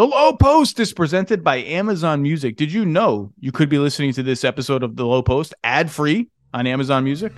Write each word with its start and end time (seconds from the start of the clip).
The 0.00 0.06
Low 0.06 0.32
Post 0.32 0.80
is 0.80 0.94
presented 0.94 1.44
by 1.44 1.56
Amazon 1.56 2.22
Music. 2.22 2.56
Did 2.56 2.72
you 2.72 2.86
know 2.86 3.34
you 3.38 3.52
could 3.52 3.68
be 3.68 3.78
listening 3.78 4.14
to 4.14 4.22
this 4.22 4.44
episode 4.44 4.82
of 4.82 4.96
The 4.96 5.04
Low 5.04 5.22
Post 5.22 5.52
ad 5.62 5.90
free 5.90 6.30
on 6.54 6.66
Amazon 6.66 7.04
Music? 7.04 7.34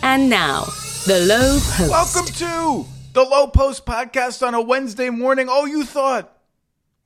And 0.00 0.30
now, 0.30 0.66
The 1.08 1.18
Low 1.26 1.58
Post. 1.60 1.90
Welcome 1.90 2.26
to 2.26 2.86
The 3.12 3.24
Low 3.24 3.48
Post 3.48 3.86
podcast 3.86 4.46
on 4.46 4.54
a 4.54 4.60
Wednesday 4.62 5.10
morning. 5.10 5.48
Oh, 5.50 5.64
you 5.64 5.84
thought 5.84 6.38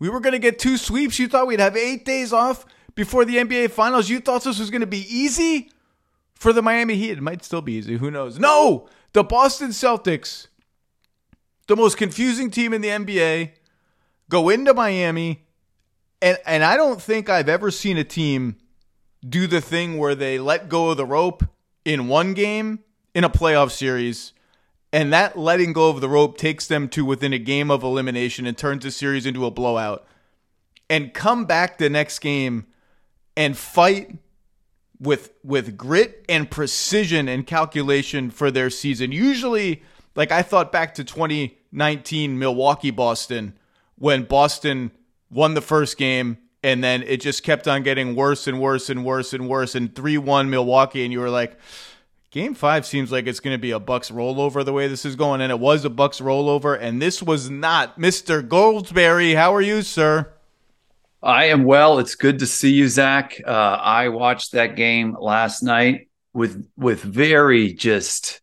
we 0.00 0.10
were 0.10 0.20
going 0.20 0.34
to 0.34 0.38
get 0.38 0.58
two 0.58 0.76
sweeps? 0.76 1.18
You 1.18 1.28
thought 1.28 1.46
we'd 1.46 1.60
have 1.60 1.78
eight 1.78 2.04
days 2.04 2.34
off 2.34 2.66
before 2.94 3.24
the 3.24 3.36
NBA 3.36 3.70
Finals? 3.70 4.10
You 4.10 4.20
thought 4.20 4.44
this 4.44 4.58
was 4.58 4.68
going 4.68 4.82
to 4.82 4.86
be 4.86 5.06
easy 5.08 5.70
for 6.34 6.52
the 6.52 6.60
Miami 6.60 6.96
Heat? 6.96 7.12
It 7.12 7.22
might 7.22 7.42
still 7.42 7.62
be 7.62 7.72
easy. 7.72 7.96
Who 7.96 8.10
knows? 8.10 8.38
No! 8.38 8.90
The 9.14 9.24
Boston 9.24 9.70
Celtics, 9.70 10.48
the 11.68 11.74
most 11.74 11.96
confusing 11.96 12.50
team 12.50 12.74
in 12.74 12.82
the 12.82 12.88
NBA 12.88 13.52
go 14.28 14.48
into 14.48 14.74
Miami, 14.74 15.44
and 16.22 16.38
and 16.46 16.64
I 16.64 16.76
don't 16.76 17.00
think 17.00 17.28
I've 17.28 17.48
ever 17.48 17.70
seen 17.70 17.98
a 17.98 18.04
team 18.04 18.56
do 19.26 19.46
the 19.46 19.60
thing 19.60 19.98
where 19.98 20.14
they 20.14 20.38
let 20.38 20.68
go 20.68 20.90
of 20.90 20.96
the 20.96 21.06
rope 21.06 21.44
in 21.84 22.08
one 22.08 22.34
game 22.34 22.80
in 23.14 23.24
a 23.24 23.30
playoff 23.30 23.70
series, 23.70 24.32
and 24.92 25.12
that 25.12 25.38
letting 25.38 25.72
go 25.72 25.90
of 25.90 26.00
the 26.00 26.08
rope 26.08 26.36
takes 26.36 26.66
them 26.66 26.88
to 26.90 27.04
within 27.04 27.32
a 27.32 27.38
game 27.38 27.70
of 27.70 27.82
elimination 27.82 28.46
and 28.46 28.56
turns 28.56 28.84
the 28.84 28.90
series 28.90 29.26
into 29.26 29.46
a 29.46 29.50
blowout, 29.50 30.06
and 30.88 31.14
come 31.14 31.44
back 31.44 31.78
the 31.78 31.90
next 31.90 32.18
game 32.20 32.66
and 33.36 33.56
fight 33.56 34.16
with 35.00 35.32
with 35.42 35.76
grit 35.76 36.24
and 36.28 36.50
precision 36.50 37.28
and 37.28 37.46
calculation 37.46 38.30
for 38.30 38.50
their 38.50 38.70
season. 38.70 39.12
Usually, 39.12 39.82
like 40.16 40.32
I 40.32 40.42
thought 40.42 40.72
back 40.72 40.94
to 40.94 41.04
2019 41.04 42.38
Milwaukee 42.38 42.90
Boston 42.90 43.58
when 43.96 44.24
Boston 44.24 44.90
won 45.30 45.54
the 45.54 45.60
first 45.60 45.96
game 45.96 46.38
and 46.62 46.82
then 46.82 47.02
it 47.02 47.20
just 47.20 47.42
kept 47.42 47.68
on 47.68 47.82
getting 47.82 48.14
worse 48.14 48.46
and 48.46 48.60
worse 48.60 48.88
and 48.88 49.04
worse 49.04 49.32
and 49.32 49.48
worse 49.48 49.74
and 49.74 49.94
3-1 49.94 50.48
Milwaukee 50.48 51.04
and 51.04 51.12
you 51.12 51.20
were 51.20 51.30
like 51.30 51.58
game 52.30 52.54
5 52.54 52.86
seems 52.86 53.12
like 53.12 53.26
it's 53.26 53.40
going 53.40 53.54
to 53.54 53.60
be 53.60 53.70
a 53.70 53.80
Bucks 53.80 54.10
rollover 54.10 54.64
the 54.64 54.72
way 54.72 54.88
this 54.88 55.04
is 55.04 55.16
going 55.16 55.40
and 55.40 55.52
it 55.52 55.58
was 55.58 55.84
a 55.84 55.90
Bucks 55.90 56.20
rollover 56.20 56.78
and 56.80 57.00
this 57.00 57.22
was 57.22 57.50
not. 57.50 57.98
Mr. 57.98 58.46
Goldsberry 58.46 59.34
how 59.34 59.54
are 59.54 59.62
you 59.62 59.82
sir? 59.82 60.30
I 61.22 61.46
am 61.46 61.64
well. 61.64 61.98
It's 62.00 62.16
good 62.16 62.40
to 62.40 62.46
see 62.46 62.72
you 62.72 62.86
Zach. 62.86 63.40
Uh, 63.46 63.50
I 63.50 64.10
watched 64.10 64.52
that 64.52 64.76
game 64.76 65.16
last 65.18 65.62
night 65.62 66.08
with 66.34 66.68
with 66.76 67.00
very 67.00 67.72
just 67.72 68.42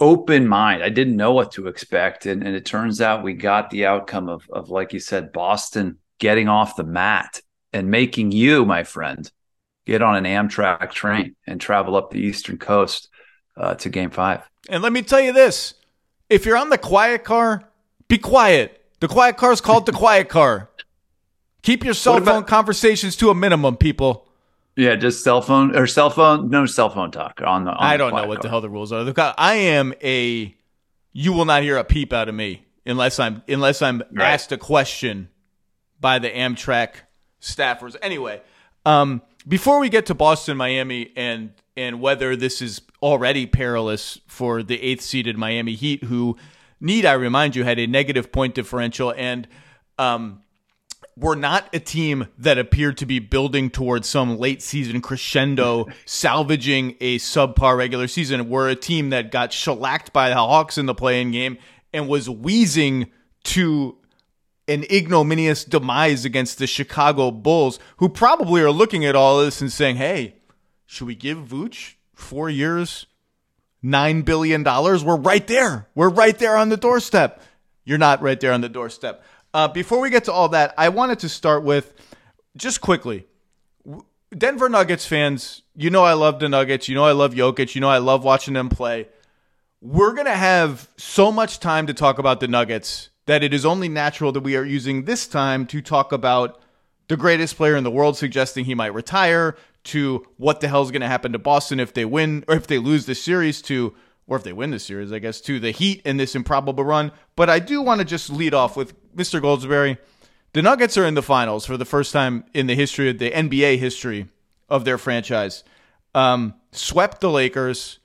open 0.00 0.48
mind. 0.48 0.82
I 0.82 0.88
didn't 0.88 1.16
know 1.16 1.32
what 1.32 1.52
to 1.52 1.68
expect. 1.68 2.26
And, 2.26 2.42
and 2.42 2.56
it 2.56 2.64
turns 2.64 3.00
out 3.00 3.22
we 3.22 3.34
got 3.34 3.70
the 3.70 3.86
outcome 3.86 4.28
of, 4.28 4.48
of, 4.50 4.70
like 4.70 4.92
you 4.92 4.98
said, 4.98 5.32
Boston 5.32 5.98
getting 6.18 6.48
off 6.48 6.76
the 6.76 6.84
mat 6.84 7.40
and 7.72 7.90
making 7.90 8.32
you, 8.32 8.64
my 8.64 8.82
friend, 8.82 9.30
get 9.86 10.02
on 10.02 10.16
an 10.16 10.24
Amtrak 10.24 10.90
train 10.90 11.36
and 11.46 11.60
travel 11.60 11.96
up 11.96 12.10
the 12.10 12.20
Eastern 12.20 12.58
Coast 12.58 13.08
uh, 13.56 13.74
to 13.76 13.88
game 13.88 14.10
five. 14.10 14.42
And 14.68 14.82
let 14.82 14.92
me 14.92 15.02
tell 15.02 15.20
you 15.20 15.32
this 15.32 15.74
if 16.28 16.46
you're 16.46 16.56
on 16.56 16.70
the 16.70 16.78
quiet 16.78 17.24
car, 17.24 17.70
be 18.08 18.18
quiet. 18.18 18.76
The 19.00 19.08
quiet 19.08 19.36
car 19.36 19.52
is 19.52 19.60
called 19.60 19.86
the 19.86 19.92
quiet 19.92 20.28
car. 20.28 20.70
Keep 21.62 21.84
your 21.84 21.94
cell 21.94 22.20
phone 22.20 22.44
conversations 22.44 23.16
to 23.16 23.30
a 23.30 23.34
minimum, 23.34 23.76
people. 23.76 24.29
Yeah, 24.80 24.96
just 24.96 25.22
cell 25.22 25.42
phone 25.42 25.76
or 25.76 25.86
cell 25.86 26.08
phone. 26.08 26.48
No 26.48 26.64
cell 26.64 26.88
phone 26.88 27.10
talk 27.10 27.42
on 27.44 27.64
the. 27.64 27.70
On 27.70 27.76
I 27.78 27.98
don't 27.98 28.14
the 28.14 28.22
know 28.22 28.28
what 28.28 28.40
the 28.40 28.48
hell 28.48 28.62
the 28.62 28.70
rules 28.70 28.92
are. 28.92 29.12
I 29.36 29.54
am 29.54 29.92
a. 30.02 30.56
You 31.12 31.34
will 31.34 31.44
not 31.44 31.62
hear 31.62 31.76
a 31.76 31.84
peep 31.84 32.14
out 32.14 32.30
of 32.30 32.34
me 32.34 32.64
unless 32.86 33.20
I'm 33.20 33.42
unless 33.46 33.82
I'm 33.82 34.02
right. 34.10 34.32
asked 34.32 34.52
a 34.52 34.56
question 34.56 35.28
by 36.00 36.18
the 36.18 36.30
Amtrak 36.30 36.94
staffers. 37.42 37.94
Anyway, 38.00 38.40
um, 38.86 39.20
before 39.46 39.80
we 39.80 39.90
get 39.90 40.06
to 40.06 40.14
Boston, 40.14 40.56
Miami, 40.56 41.12
and 41.14 41.52
and 41.76 42.00
whether 42.00 42.34
this 42.34 42.62
is 42.62 42.80
already 43.02 43.44
perilous 43.44 44.18
for 44.26 44.62
the 44.62 44.80
eighth 44.80 45.02
seeded 45.02 45.36
Miami 45.36 45.74
Heat, 45.74 46.04
who 46.04 46.38
need 46.80 47.04
I 47.04 47.12
remind 47.12 47.54
you 47.54 47.64
had 47.64 47.78
a 47.78 47.86
negative 47.86 48.32
point 48.32 48.54
differential 48.54 49.12
and 49.14 49.46
um, 49.98 50.40
were 51.20 51.36
not 51.36 51.68
a 51.74 51.80
team 51.80 52.28
that 52.38 52.58
appeared 52.58 52.96
to 52.98 53.06
be 53.06 53.18
building 53.18 53.70
towards 53.70 54.08
some 54.08 54.38
late 54.38 54.62
season 54.62 55.00
crescendo, 55.00 55.86
salvaging 56.06 56.96
a 57.00 57.18
subpar 57.18 57.76
regular 57.76 58.08
season. 58.08 58.48
We're 58.48 58.70
a 58.70 58.76
team 58.76 59.10
that 59.10 59.30
got 59.30 59.52
shellacked 59.52 60.12
by 60.12 60.30
the 60.30 60.36
Hawks 60.36 60.78
in 60.78 60.86
the 60.86 60.94
play-in 60.94 61.30
game 61.30 61.58
and 61.92 62.08
was 62.08 62.28
wheezing 62.28 63.10
to 63.44 63.96
an 64.66 64.84
ignominious 64.84 65.64
demise 65.64 66.24
against 66.24 66.58
the 66.58 66.66
Chicago 66.66 67.30
Bulls, 67.30 67.78
who 67.96 68.08
probably 68.08 68.62
are 68.62 68.70
looking 68.70 69.04
at 69.04 69.16
all 69.16 69.40
this 69.40 69.60
and 69.60 69.72
saying, 69.72 69.96
hey, 69.96 70.36
should 70.86 71.06
we 71.06 71.14
give 71.14 71.38
Vooch 71.38 71.94
four 72.14 72.48
years, 72.48 73.06
$9 73.84 74.24
billion? 74.24 74.62
We're 74.62 75.16
right 75.16 75.46
there. 75.46 75.88
We're 75.94 76.08
right 76.08 76.38
there 76.38 76.56
on 76.56 76.68
the 76.68 76.76
doorstep. 76.76 77.42
You're 77.84 77.98
not 77.98 78.22
right 78.22 78.38
there 78.38 78.52
on 78.52 78.60
the 78.60 78.68
doorstep. 78.68 79.24
Uh, 79.52 79.68
before 79.68 80.00
we 80.00 80.10
get 80.10 80.24
to 80.24 80.32
all 80.32 80.48
that, 80.50 80.74
I 80.78 80.88
wanted 80.90 81.18
to 81.20 81.28
start 81.28 81.64
with 81.64 81.94
just 82.56 82.80
quickly. 82.80 83.26
Denver 84.36 84.68
Nuggets 84.68 85.06
fans, 85.06 85.62
you 85.74 85.90
know 85.90 86.04
I 86.04 86.12
love 86.12 86.38
the 86.38 86.48
Nuggets. 86.48 86.88
You 86.88 86.94
know 86.94 87.04
I 87.04 87.12
love 87.12 87.34
Jokic. 87.34 87.74
You 87.74 87.80
know 87.80 87.88
I 87.88 87.98
love 87.98 88.22
watching 88.22 88.54
them 88.54 88.68
play. 88.68 89.08
We're 89.80 90.12
going 90.12 90.26
to 90.26 90.36
have 90.36 90.88
so 90.96 91.32
much 91.32 91.58
time 91.58 91.86
to 91.86 91.94
talk 91.94 92.18
about 92.18 92.38
the 92.38 92.46
Nuggets 92.46 93.08
that 93.26 93.42
it 93.42 93.52
is 93.52 93.64
only 93.64 93.88
natural 93.88 94.30
that 94.32 94.40
we 94.40 94.56
are 94.56 94.64
using 94.64 95.04
this 95.04 95.26
time 95.26 95.66
to 95.66 95.80
talk 95.80 96.12
about 96.12 96.60
the 97.08 97.16
greatest 97.16 97.56
player 97.56 97.76
in 97.76 97.82
the 97.82 97.90
world 97.90 98.16
suggesting 98.16 98.64
he 98.64 98.74
might 98.74 98.94
retire, 98.94 99.56
to 99.82 100.26
what 100.36 100.60
the 100.60 100.68
hell 100.68 100.82
is 100.82 100.90
going 100.90 101.00
to 101.00 101.08
happen 101.08 101.32
to 101.32 101.38
Boston 101.38 101.80
if 101.80 101.94
they 101.94 102.04
win 102.04 102.44
or 102.46 102.54
if 102.54 102.66
they 102.66 102.78
lose 102.78 103.06
the 103.06 103.14
series, 103.14 103.62
to 103.62 103.94
or 104.26 104.36
if 104.36 104.44
they 104.44 104.52
win 104.52 104.70
the 104.70 104.78
series, 104.78 105.10
I 105.10 105.18
guess, 105.18 105.40
to 105.42 105.58
the 105.58 105.72
Heat 105.72 106.02
in 106.04 106.18
this 106.18 106.36
improbable 106.36 106.84
run. 106.84 107.10
But 107.34 107.50
I 107.50 107.58
do 107.58 107.82
want 107.82 108.00
to 108.00 108.04
just 108.04 108.30
lead 108.30 108.54
off 108.54 108.76
with 108.76 108.94
Mr. 109.16 109.40
Goldsberry. 109.40 109.98
The 110.52 110.62
Nuggets 110.62 110.98
are 110.98 111.06
in 111.06 111.14
the 111.14 111.22
finals 111.22 111.64
for 111.64 111.76
the 111.76 111.84
first 111.84 112.12
time 112.12 112.44
in 112.52 112.66
the 112.66 112.74
history 112.74 113.08
of 113.08 113.18
the 113.18 113.30
NBA 113.30 113.78
history 113.78 114.26
of 114.68 114.84
their 114.84 114.98
franchise. 114.98 115.62
Um, 116.14 116.54
swept 116.72 117.20
the 117.20 117.30
Lakers. 117.30 117.98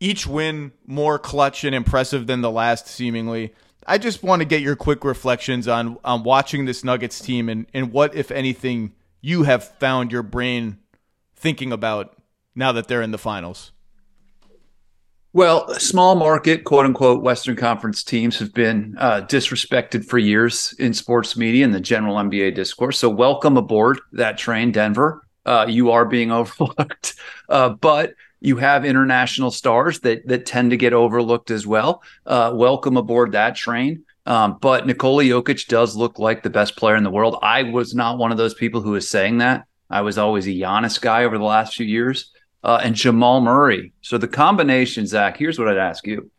Each 0.00 0.26
win 0.26 0.72
more 0.84 1.18
clutch 1.18 1.64
and 1.64 1.74
impressive 1.74 2.26
than 2.26 2.40
the 2.40 2.50
last, 2.50 2.86
seemingly. 2.86 3.54
I 3.86 3.98
just 3.98 4.22
want 4.22 4.40
to 4.40 4.46
get 4.46 4.62
your 4.62 4.76
quick 4.76 5.04
reflections 5.04 5.68
on 5.68 5.98
on 6.04 6.24
watching 6.24 6.64
this 6.64 6.82
Nuggets 6.82 7.20
team 7.20 7.48
and, 7.48 7.66
and 7.72 7.92
what, 7.92 8.14
if 8.14 8.30
anything, 8.30 8.92
you 9.20 9.44
have 9.44 9.64
found 9.78 10.10
your 10.10 10.24
brain 10.24 10.78
thinking 11.36 11.72
about 11.72 12.16
now 12.54 12.72
that 12.72 12.88
they're 12.88 13.02
in 13.02 13.12
the 13.12 13.18
finals. 13.18 13.70
Well, 15.36 15.68
small 15.74 16.14
market, 16.14 16.64
quote 16.64 16.86
unquote, 16.86 17.22
Western 17.22 17.56
Conference 17.56 18.02
teams 18.02 18.38
have 18.38 18.54
been 18.54 18.96
uh, 18.96 19.20
disrespected 19.20 20.06
for 20.06 20.16
years 20.16 20.74
in 20.78 20.94
sports 20.94 21.36
media 21.36 21.62
and 21.62 21.74
the 21.74 21.80
general 21.80 22.16
NBA 22.16 22.54
discourse. 22.54 22.98
So, 22.98 23.10
welcome 23.10 23.58
aboard 23.58 24.00
that 24.12 24.38
train, 24.38 24.72
Denver. 24.72 25.26
Uh, 25.44 25.66
you 25.68 25.90
are 25.90 26.06
being 26.06 26.32
overlooked, 26.32 27.16
uh, 27.50 27.68
but 27.68 28.14
you 28.40 28.56
have 28.56 28.86
international 28.86 29.50
stars 29.50 30.00
that 30.00 30.26
that 30.26 30.46
tend 30.46 30.70
to 30.70 30.78
get 30.78 30.94
overlooked 30.94 31.50
as 31.50 31.66
well. 31.66 32.02
Uh, 32.24 32.52
welcome 32.54 32.96
aboard 32.96 33.32
that 33.32 33.56
train. 33.56 34.06
Um, 34.24 34.56
but 34.62 34.86
Nikola 34.86 35.24
Jokic 35.24 35.68
does 35.68 35.96
look 35.96 36.18
like 36.18 36.44
the 36.44 36.48
best 36.48 36.78
player 36.78 36.96
in 36.96 37.04
the 37.04 37.10
world. 37.10 37.36
I 37.42 37.64
was 37.64 37.94
not 37.94 38.16
one 38.16 38.32
of 38.32 38.38
those 38.38 38.54
people 38.54 38.80
who 38.80 38.92
was 38.92 39.06
saying 39.06 39.36
that. 39.36 39.66
I 39.90 40.00
was 40.00 40.16
always 40.16 40.46
a 40.46 40.50
Giannis 40.50 40.98
guy 40.98 41.24
over 41.24 41.36
the 41.36 41.44
last 41.44 41.74
few 41.74 41.84
years 41.84 42.32
uh, 42.66 42.80
and 42.82 42.96
Jamal 42.96 43.40
Murray. 43.40 43.92
So 44.02 44.18
the 44.18 44.26
combination, 44.26 45.06
Zach, 45.06 45.36
here's 45.36 45.56
what 45.56 45.68
I'd 45.68 45.78
ask 45.78 46.04
you. 46.04 46.32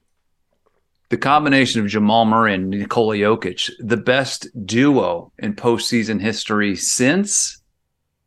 The 1.07 1.17
combination 1.17 1.79
of 1.79 1.87
Jamal 1.87 2.25
Murray 2.25 2.53
and 2.53 2.69
Nikola 2.69 3.15
Jokic, 3.15 3.71
the 3.79 3.95
best 3.95 4.49
duo 4.65 5.31
in 5.39 5.55
postseason 5.55 6.19
history 6.19 6.75
since. 6.75 7.61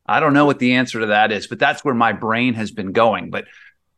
I 0.07 0.19
don't 0.19 0.33
know 0.33 0.47
what 0.47 0.59
the 0.59 0.73
answer 0.73 1.01
to 1.01 1.07
that 1.07 1.31
is, 1.31 1.47
but 1.47 1.59
that's 1.59 1.85
where 1.85 1.95
my 1.95 2.15
brain 2.15 2.55
has 2.55 2.71
been 2.71 2.93
going. 2.93 3.29
But 3.29 3.45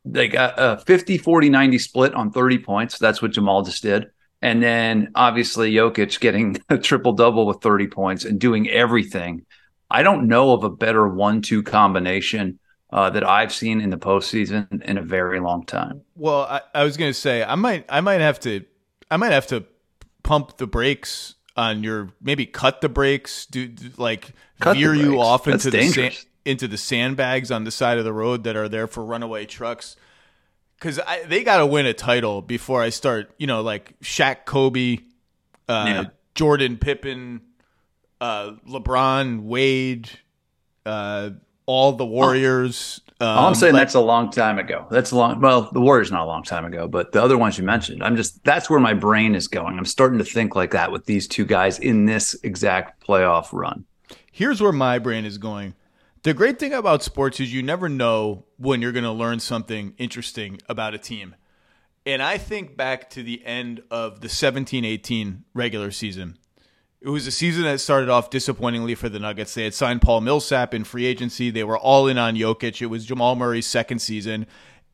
like 0.05 0.35
a, 0.35 0.53
a 0.57 0.85
50, 0.85 1.19
40, 1.19 1.49
90 1.49 1.79
split 1.79 2.13
on 2.13 2.33
30 2.33 2.59
points. 2.59 2.99
That's 2.99 3.23
what 3.23 3.31
Jamal 3.31 3.63
just 3.63 3.85
did. 3.85 4.07
And 4.43 4.61
then 4.61 5.13
obviously 5.15 5.73
Jokic 5.73 6.19
getting 6.19 6.61
a 6.69 6.77
triple 6.77 7.13
double 7.13 7.47
with 7.47 7.63
30 7.63 7.87
points 7.87 8.25
and 8.25 8.41
doing 8.41 8.69
everything. 8.69 9.47
I 9.89 10.03
don't 10.03 10.27
know 10.27 10.55
of 10.55 10.65
a 10.65 10.71
better 10.71 11.07
one 11.07 11.41
two 11.41 11.63
combination 11.63 12.59
uh, 12.93 13.11
that 13.11 13.25
I've 13.25 13.53
seen 13.53 13.81
in 13.81 13.91
the 13.91 13.97
postseason 13.97 14.83
in 14.83 14.99
a 14.99 15.03
very 15.03 15.41
long 15.41 15.65
time. 15.65 16.03
Well, 16.15 16.43
I, 16.43 16.61
I 16.75 16.85
was 16.85 16.97
going 16.97 17.11
to 17.11 17.19
say 17.19 17.43
I 17.43 17.55
might 17.55 17.87
I 17.89 18.01
might 18.01 18.21
have 18.21 18.39
to 18.41 18.65
I 19.11 19.17
might 19.17 19.33
have 19.33 19.47
to 19.49 19.65
pump 20.23 20.59
the 20.59 20.67
brakes 20.67 21.35
on 21.57 21.83
your 21.83 22.11
maybe 22.21 22.47
cut 22.47 22.81
the 22.81 22.89
brakes, 22.89 23.47
do, 23.47 23.69
do 23.69 23.91
like 23.97 24.33
cut 24.61 24.77
veer 24.77 24.95
you 24.95 25.21
off 25.21 25.49
into 25.49 25.71
the 25.71 25.89
sand, 25.89 26.27
into 26.45 26.69
the 26.69 26.79
sandbags 26.79 27.51
on 27.51 27.65
the 27.65 27.71
side 27.71 27.99
of 27.99 28.05
the 28.05 28.13
road 28.13 28.45
that 28.45 28.57
are 28.57 28.69
there 28.69 28.87
for 28.87 29.05
runaway 29.05 29.47
trucks. 29.47 29.97
Because 30.79 30.99
they 31.27 31.45
got 31.45 31.59
to 31.59 31.67
win 31.67 31.87
a 31.87 31.95
title 31.95 32.43
before 32.43 32.83
I 32.83 32.89
start, 32.89 33.33
you 33.39 33.47
know, 33.47 33.63
like 33.63 33.99
Shaq, 34.01 34.47
Kobe, 34.47 34.99
uh, 35.69 35.85
yeah. 35.87 36.05
Jordan, 36.35 36.77
Pippen, 36.77 37.41
uh, 38.21 38.55
LeBron, 38.69 39.43
Wade, 39.43 40.11
uh, 40.85 41.31
all 41.67 41.93
the 41.93 42.07
Warriors. 42.07 43.01
Um, 43.21 43.39
I'm 43.39 43.55
saying 43.55 43.75
like, 43.75 43.83
that's 43.83 43.95
a 43.95 44.01
long 44.01 44.31
time 44.31 44.59
ago. 44.59 44.87
That's 44.91 45.13
a 45.13 45.17
long. 45.17 45.41
Well, 45.41 45.71
the 45.73 45.81
Warriors 45.81 46.11
not 46.11 46.23
a 46.23 46.27
long 46.27 46.43
time 46.43 46.65
ago, 46.65 46.89
but 46.89 47.13
the 47.13 47.23
other 47.23 47.39
ones 47.39 47.57
you 47.57 47.65
mentioned, 47.65 48.03
I'm 48.03 48.17
just 48.17 48.43
that's 48.45 48.69
where 48.69 48.81
my 48.81 48.95
brain 48.95 49.35
is 49.35 49.49
going. 49.49 49.79
I'm 49.79 49.85
starting 49.85 50.19
to 50.19 50.25
think 50.25 50.57
like 50.57 50.73
that 50.73 50.91
with 50.91 51.07
these 51.07 51.29
two 51.29 51.45
guys 51.45 51.79
in 51.79 52.07
this 52.07 52.35
exact 52.43 53.07
playoff 53.07 53.53
run. 53.53 53.85
Here's 54.31 54.61
where 54.61 54.73
my 54.73 54.99
brain 54.99 55.25
is 55.25 55.39
going. 55.39 55.75
The 56.23 56.35
great 56.35 56.59
thing 56.59 56.73
about 56.73 57.03
sports 57.03 57.41
is 57.41 57.53
you 57.53 57.63
never 57.63 57.89
know 57.89 58.45
when 58.57 58.81
you're 58.81 58.93
going 58.93 59.05
to 59.05 59.13
learn 59.13 59.41
something 59.41 59.95
interesting 59.99 60.61
about 60.69 60.95
a 60.95 60.99
team. 60.99 61.35
And 62.07 62.23
I 62.23 62.39
think 62.39 62.77
back 62.77 63.11
to 63.11 63.23
the 63.23 63.45
end 63.45 63.83
of 63.91 64.21
the 64.21 64.29
17 64.29 64.85
18 64.85 65.45
regular 65.55 65.91
season. 65.91 66.39
It 67.05 67.09
was 67.09 67.27
a 67.27 67.33
season 67.33 67.65
that 67.65 67.81
started 67.81 68.09
off 68.09 68.31
disappointingly 68.31 68.95
for 68.95 69.09
the 69.09 69.19
Nuggets. 69.19 69.55
They 69.55 69.65
had 69.65 69.75
signed 69.75 70.03
Paul 70.03 70.21
Millsap 70.21 70.73
in 70.73 70.85
free 70.85 71.05
agency. 71.05 71.51
They 71.51 71.65
were 71.65 71.79
all 71.79 72.07
in 72.07 72.17
on 72.17 72.37
Jokic. 72.37 72.81
It 72.81 72.87
was 72.87 73.05
Jamal 73.05 73.35
Murray's 73.35 73.67
second 73.67 73.99
season. 73.99 74.47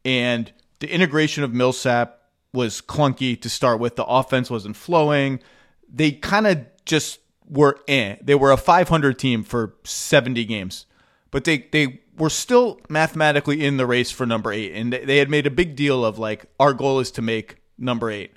And 0.05 0.51
the 0.79 0.91
integration 0.91 1.45
of 1.45 1.53
Millsap 1.53 2.19
was 2.55 2.81
clunky 2.81 3.39
to 3.43 3.51
start 3.51 3.79
with. 3.79 3.97
The 3.97 4.07
offense 4.07 4.51
wasn't 4.51 4.77
flowing. 4.77 5.41
They 5.87 6.13
kind 6.13 6.47
of 6.47 6.65
just 6.87 7.21
were 7.47 7.79
eh. 7.87 8.17
They 8.23 8.35
were 8.35 8.53
a 8.53 8.57
500 8.57 9.19
team 9.19 9.45
for 9.45 9.75
70 9.85 10.47
games 10.47 10.87
but 11.31 11.45
they 11.45 11.69
they 11.73 12.01
were 12.17 12.31
still 12.31 12.81
mathematically 12.89 13.65
in 13.65 13.77
the 13.77 13.87
race 13.87 14.11
for 14.11 14.27
number 14.27 14.53
eight, 14.53 14.73
and 14.73 14.93
they 14.93 15.19
had 15.19 15.31
made 15.31 15.47
a 15.47 15.51
big 15.51 15.77
deal 15.77 16.05
of 16.05 16.19
like 16.19 16.47
our 16.59 16.73
goal 16.73 17.01
is 17.01 17.11
to 17.13 17.23
make 17.23 17.57
number 17.79 18.11
eight. 18.11 18.33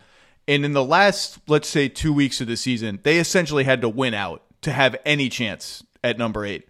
And 0.51 0.65
in 0.65 0.74
the 0.74 0.83
last, 0.83 1.39
let's 1.48 1.69
say, 1.69 1.88
two 1.88 2.12
weeks 2.12 2.42
of 2.42 2.48
the 2.48 2.57
season, 2.57 3.00
they 3.03 3.19
essentially 3.19 3.63
had 3.63 3.80
to 3.80 3.88
win 3.88 4.13
out 4.13 4.44
to 4.63 4.74
have 4.74 4.98
any 5.06 5.30
chance 5.30 5.81
at 6.03 6.18
number 6.18 6.45
eight. 6.45 6.68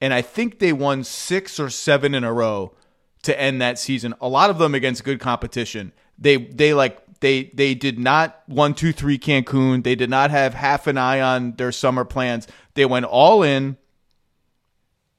And 0.00 0.14
I 0.14 0.22
think 0.22 0.58
they 0.58 0.72
won 0.72 1.04
six 1.04 1.60
or 1.60 1.68
seven 1.68 2.14
in 2.14 2.24
a 2.24 2.32
row 2.32 2.74
to 3.24 3.38
end 3.38 3.60
that 3.60 3.78
season. 3.78 4.14
A 4.22 4.28
lot 4.28 4.48
of 4.48 4.56
them 4.56 4.74
against 4.74 5.04
good 5.04 5.20
competition. 5.20 5.92
They 6.18 6.38
they 6.38 6.72
like 6.72 6.98
they 7.20 7.50
they 7.52 7.74
did 7.74 7.98
not 7.98 8.40
one 8.46 8.72
two 8.72 8.90
three 8.90 9.18
Cancun. 9.18 9.84
They 9.84 9.96
did 9.96 10.08
not 10.08 10.30
have 10.30 10.54
half 10.54 10.86
an 10.86 10.96
eye 10.96 11.20
on 11.20 11.52
their 11.56 11.72
summer 11.72 12.06
plans. 12.06 12.48
They 12.72 12.86
went 12.86 13.04
all 13.04 13.42
in 13.42 13.76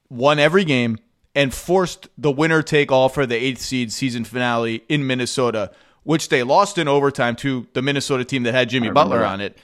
won 0.10 0.40
every 0.40 0.66
game, 0.66 0.98
and 1.36 1.54
forced 1.54 2.08
the 2.18 2.32
winner 2.32 2.64
take 2.64 2.92
all 2.92 3.10
for 3.10 3.28
the 3.28 3.36
eighth 3.36 3.62
seed 3.62 3.92
season 3.92 4.24
finale 4.24 4.84
in 4.90 5.06
Minnesota, 5.06 5.70
which 6.04 6.30
they 6.30 6.44
lost 6.44 6.78
in 6.78 6.88
overtime 6.88 7.36
to 7.38 7.68
the 7.74 7.82
Minnesota 7.82 8.26
team 8.26 8.44
that 8.44 8.54
had 8.54 8.70
Jimmy 8.70 8.90
Butler 8.90 9.26
on 9.26 9.42
it. 9.42 9.58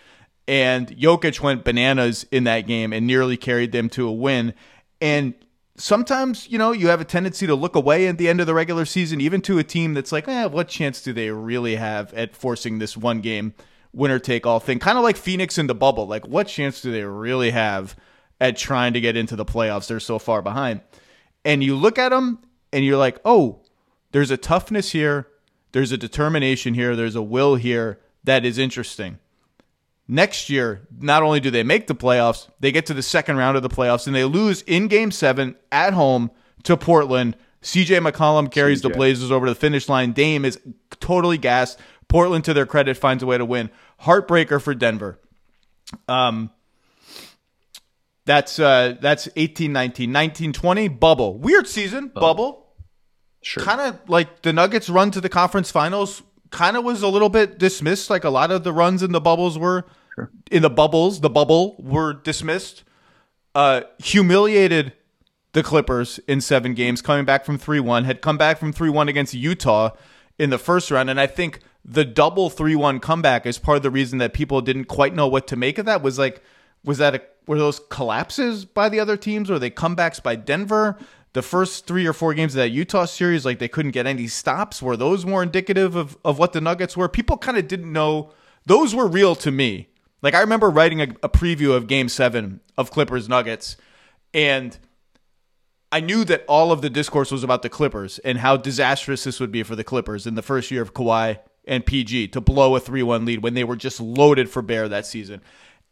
And 0.47 0.87
Jokic 0.87 1.41
went 1.41 1.65
bananas 1.65 2.25
in 2.31 2.45
that 2.45 2.67
game 2.67 2.93
and 2.93 3.05
nearly 3.05 3.35
carried 3.35 3.71
them 3.71 3.89
to 3.89 4.07
a 4.07 4.11
win. 4.11 4.53
And 5.01 5.33
sometimes, 5.75 6.49
you 6.49 6.57
know, 6.57 6.71
you 6.71 6.87
have 6.87 7.01
a 7.01 7.05
tendency 7.05 7.45
to 7.47 7.55
look 7.55 7.75
away 7.75 8.07
at 8.07 8.17
the 8.17 8.29
end 8.29 8.39
of 8.39 8.47
the 8.47 8.53
regular 8.53 8.85
season, 8.85 9.19
even 9.19 9.41
to 9.41 9.57
a 9.57 9.63
team 9.63 9.93
that's 9.93 10.11
like, 10.11 10.27
eh, 10.27 10.45
what 10.45 10.69
chance 10.69 11.01
do 11.01 11.11
they 11.11 11.31
really 11.31 11.75
have 11.75 12.13
at 12.13 12.35
forcing 12.35 12.79
this 12.79 12.95
one 12.95 13.19
game 13.19 13.53
winner 13.91 14.19
take 14.19 14.45
all 14.45 14.59
thing? 14.59 14.79
Kind 14.79 14.97
of 14.97 15.03
like 15.03 15.17
Phoenix 15.17 15.57
in 15.57 15.67
the 15.67 15.75
bubble. 15.75 16.07
Like, 16.07 16.25
what 16.27 16.47
chance 16.47 16.81
do 16.81 16.91
they 16.91 17.03
really 17.03 17.51
have 17.51 17.95
at 18.39 18.57
trying 18.57 18.93
to 18.93 19.01
get 19.01 19.17
into 19.17 19.35
the 19.35 19.45
playoffs. 19.45 19.87
They're 19.87 19.99
so 19.99 20.19
far 20.19 20.41
behind. 20.41 20.81
And 21.43 21.63
you 21.63 21.75
look 21.75 21.97
at 21.97 22.09
them 22.09 22.39
and 22.71 22.85
you're 22.85 22.97
like, 22.97 23.19
oh, 23.25 23.61
there's 24.11 24.31
a 24.31 24.37
toughness 24.37 24.91
here. 24.91 25.27
There's 25.71 25.91
a 25.91 25.97
determination 25.97 26.73
here. 26.73 26.95
There's 26.95 27.15
a 27.15 27.21
will 27.21 27.55
here 27.55 27.99
that 28.23 28.45
is 28.45 28.57
interesting. 28.57 29.19
Next 30.07 30.49
year, 30.49 30.87
not 30.99 31.21
only 31.21 31.39
do 31.39 31.51
they 31.51 31.63
make 31.63 31.87
the 31.87 31.95
playoffs, 31.95 32.47
they 32.59 32.71
get 32.71 32.85
to 32.85 32.93
the 32.93 33.01
second 33.01 33.37
round 33.37 33.57
of 33.57 33.63
the 33.63 33.69
playoffs 33.69 34.07
and 34.07 34.15
they 34.15 34.23
lose 34.23 34.61
in 34.61 34.87
game 34.87 35.11
seven 35.11 35.55
at 35.71 35.93
home 35.93 36.31
to 36.63 36.77
Portland. 36.77 37.35
CJ 37.61 38.09
McCollum 38.09 38.49
carries 38.49 38.79
CJ. 38.79 38.83
the 38.83 38.89
Blazers 38.91 39.31
over 39.31 39.47
to 39.47 39.51
the 39.51 39.59
finish 39.59 39.89
line. 39.89 40.13
Dame 40.13 40.45
is 40.45 40.59
totally 41.01 41.37
gassed. 41.37 41.79
Portland, 42.07 42.45
to 42.45 42.53
their 42.53 42.65
credit, 42.65 42.95
finds 42.95 43.21
a 43.21 43.25
way 43.25 43.37
to 43.37 43.43
win. 43.43 43.69
Heartbreaker 44.03 44.61
for 44.61 44.73
Denver. 44.73 45.19
Um, 46.07 46.51
that's 48.25 48.59
uh 48.59 48.95
that's 49.01 49.29
18 49.35 49.71
19 49.71 50.11
19 50.11 50.53
20 50.53 50.87
bubble. 50.89 51.37
Weird 51.37 51.67
season, 51.67 52.09
bubble. 52.09 52.21
bubble. 52.21 52.66
Sure. 53.41 53.63
Kind 53.63 53.81
of 53.81 54.09
like 54.09 54.41
the 54.41 54.53
Nuggets 54.53 54.89
run 54.89 55.11
to 55.11 55.21
the 55.21 55.29
conference 55.29 55.71
finals 55.71 56.23
kind 56.49 56.77
of 56.77 56.83
was 56.83 57.01
a 57.01 57.07
little 57.07 57.29
bit 57.29 57.57
dismissed 57.57 58.09
like 58.09 58.23
a 58.23 58.29
lot 58.29 58.51
of 58.51 58.63
the 58.63 58.73
runs 58.73 59.03
in 59.03 59.11
the 59.11 59.21
bubbles 59.21 59.57
were 59.57 59.85
sure. 60.15 60.31
in 60.49 60.61
the 60.61 60.69
bubbles, 60.69 61.21
the 61.21 61.29
bubble 61.29 61.75
were 61.79 62.13
dismissed. 62.13 62.83
Uh 63.55 63.81
humiliated 63.99 64.93
the 65.53 65.63
Clippers 65.63 66.19
in 66.27 66.41
7 66.41 66.73
games 66.73 67.01
coming 67.01 67.25
back 67.25 67.43
from 67.45 67.57
3-1, 67.57 68.05
had 68.05 68.21
come 68.21 68.37
back 68.37 68.59
from 68.59 68.71
3-1 68.71 69.09
against 69.09 69.33
Utah 69.33 69.91
in 70.37 70.49
the 70.49 70.57
first 70.57 70.91
round 70.91 71.09
and 71.09 71.19
I 71.19 71.27
think 71.27 71.61
the 71.83 72.05
double 72.05 72.49
3-1 72.49 73.01
comeback 73.01 73.45
is 73.45 73.57
part 73.57 73.77
of 73.77 73.83
the 73.83 73.89
reason 73.89 74.19
that 74.19 74.33
people 74.33 74.61
didn't 74.61 74.85
quite 74.85 75.15
know 75.15 75.27
what 75.27 75.47
to 75.47 75.55
make 75.55 75.77
of 75.77 75.85
that 75.85 76.01
was 76.03 76.19
like 76.19 76.43
was 76.83 76.97
that 76.99 77.15
a 77.15 77.21
were 77.47 77.57
those 77.57 77.79
collapses 77.89 78.65
by 78.65 78.89
the 78.89 78.99
other 78.99 79.17
teams 79.17 79.49
or 79.49 79.57
they 79.57 79.71
comebacks 79.71 80.21
by 80.21 80.35
Denver? 80.35 80.97
The 81.33 81.41
first 81.41 81.85
three 81.85 82.07
or 82.07 82.13
four 82.13 82.33
games 82.33 82.55
of 82.55 82.59
that 82.59 82.69
Utah 82.69 83.05
series, 83.05 83.45
like 83.45 83.59
they 83.59 83.67
couldn't 83.67 83.91
get 83.91 84.07
any 84.07 84.27
stops. 84.27 84.81
Were 84.81 84.97
those 84.97 85.25
more 85.25 85.43
indicative 85.43 85.95
of, 85.95 86.17
of 86.25 86.39
what 86.39 86.53
the 86.53 86.61
Nuggets 86.61 86.97
were? 86.97 87.07
People 87.09 87.37
kind 87.37 87.57
of 87.57 87.67
didn't 87.67 87.91
know. 87.91 88.31
Those 88.65 88.95
were 88.95 89.07
real 89.07 89.35
to 89.35 89.51
me. 89.51 89.89
Like 90.21 90.33
I 90.33 90.39
remember 90.39 90.69
writing 90.69 91.01
a, 91.01 91.07
a 91.23 91.29
preview 91.29 91.75
of 91.75 91.87
game 91.87 92.09
seven 92.09 92.61
of 92.77 92.91
Clippers 92.91 93.29
Nuggets, 93.29 93.77
and 94.33 94.77
I 95.91 95.99
knew 95.99 96.25
that 96.25 96.43
all 96.47 96.71
of 96.71 96.81
the 96.81 96.89
discourse 96.89 97.31
was 97.31 97.43
about 97.43 97.61
the 97.61 97.69
Clippers 97.69 98.19
and 98.19 98.39
how 98.39 98.57
disastrous 98.57 99.23
this 99.23 99.39
would 99.39 99.51
be 99.51 99.63
for 99.63 99.75
the 99.75 99.83
Clippers 99.83 100.27
in 100.27 100.35
the 100.35 100.41
first 100.41 100.69
year 100.69 100.81
of 100.81 100.93
Kawhi 100.93 101.39
and 101.65 101.85
PG 101.85 102.29
to 102.29 102.41
blow 102.41 102.75
a 102.75 102.79
3 102.79 103.03
1 103.03 103.25
lead 103.25 103.43
when 103.43 103.53
they 103.53 103.63
were 103.63 103.75
just 103.75 103.99
loaded 103.99 104.49
for 104.49 104.61
bear 104.61 104.89
that 104.89 105.05
season. 105.05 105.41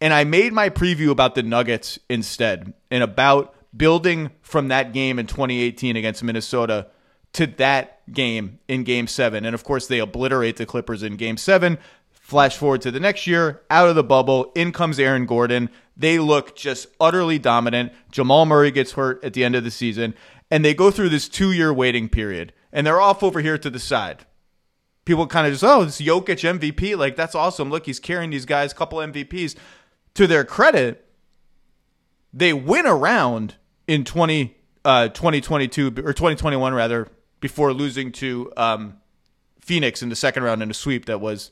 And 0.01 0.13
I 0.13 0.25
made 0.25 0.51
my 0.51 0.69
preview 0.69 1.09
about 1.11 1.35
the 1.35 1.43
Nuggets 1.43 1.97
instead 2.09 2.73
and 2.91 3.03
about 3.03 3.55
building 3.75 4.31
from 4.41 4.67
that 4.69 4.93
game 4.93 5.19
in 5.19 5.27
2018 5.27 5.95
against 5.95 6.23
Minnesota 6.23 6.87
to 7.33 7.47
that 7.47 8.01
game 8.11 8.59
in 8.67 8.83
game 8.83 9.07
seven. 9.07 9.45
And 9.45 9.53
of 9.53 9.63
course, 9.63 9.87
they 9.87 9.99
obliterate 9.99 10.57
the 10.57 10.65
Clippers 10.65 11.03
in 11.03 11.17
game 11.17 11.37
seven. 11.37 11.77
Flash 12.11 12.57
forward 12.57 12.81
to 12.81 12.91
the 12.91 12.99
next 12.99 13.27
year, 13.27 13.61
out 13.69 13.87
of 13.87 13.95
the 13.95 14.03
bubble, 14.03 14.51
in 14.55 14.71
comes 14.71 14.97
Aaron 14.99 15.25
Gordon. 15.25 15.69
They 15.95 16.17
look 16.17 16.55
just 16.55 16.87
utterly 16.99 17.37
dominant. 17.37 17.93
Jamal 18.11 18.45
Murray 18.45 18.71
gets 18.71 18.93
hurt 18.93 19.23
at 19.23 19.33
the 19.33 19.43
end 19.43 19.55
of 19.55 19.63
the 19.63 19.71
season, 19.71 20.15
and 20.49 20.65
they 20.65 20.73
go 20.73 20.89
through 20.89 21.09
this 21.09 21.29
two 21.29 21.51
year 21.51 21.73
waiting 21.73 22.09
period. 22.09 22.51
And 22.71 22.85
they're 22.85 22.99
off 22.99 23.21
over 23.21 23.41
here 23.41 23.57
to 23.57 23.69
the 23.69 23.79
side. 23.79 24.25
People 25.05 25.27
kind 25.27 25.45
of 25.45 25.53
just, 25.53 25.63
oh, 25.63 25.83
it's 25.83 26.01
Jokic 26.01 26.59
MVP. 26.59 26.97
Like, 26.97 27.15
that's 27.15 27.35
awesome. 27.35 27.69
Look, 27.69 27.85
he's 27.85 27.99
carrying 27.99 28.31
these 28.31 28.45
guys, 28.45 28.73
couple 28.73 28.97
MVPs 28.97 29.55
to 30.15 30.25
their 30.25 30.43
credit, 30.43 31.05
they 32.33 32.53
win 32.53 32.87
around 32.87 33.55
in 33.87 34.03
20, 34.03 34.55
uh, 34.83 35.07
2022 35.09 35.87
or 35.87 36.13
2021 36.13 36.73
rather 36.73 37.07
before 37.39 37.73
losing 37.73 38.11
to 38.11 38.51
um, 38.57 38.97
Phoenix 39.59 40.01
in 40.01 40.09
the 40.09 40.15
second 40.15 40.43
round 40.43 40.61
in 40.63 40.69
a 40.69 40.73
sweep 40.73 41.05
that 41.05 41.19
was 41.19 41.51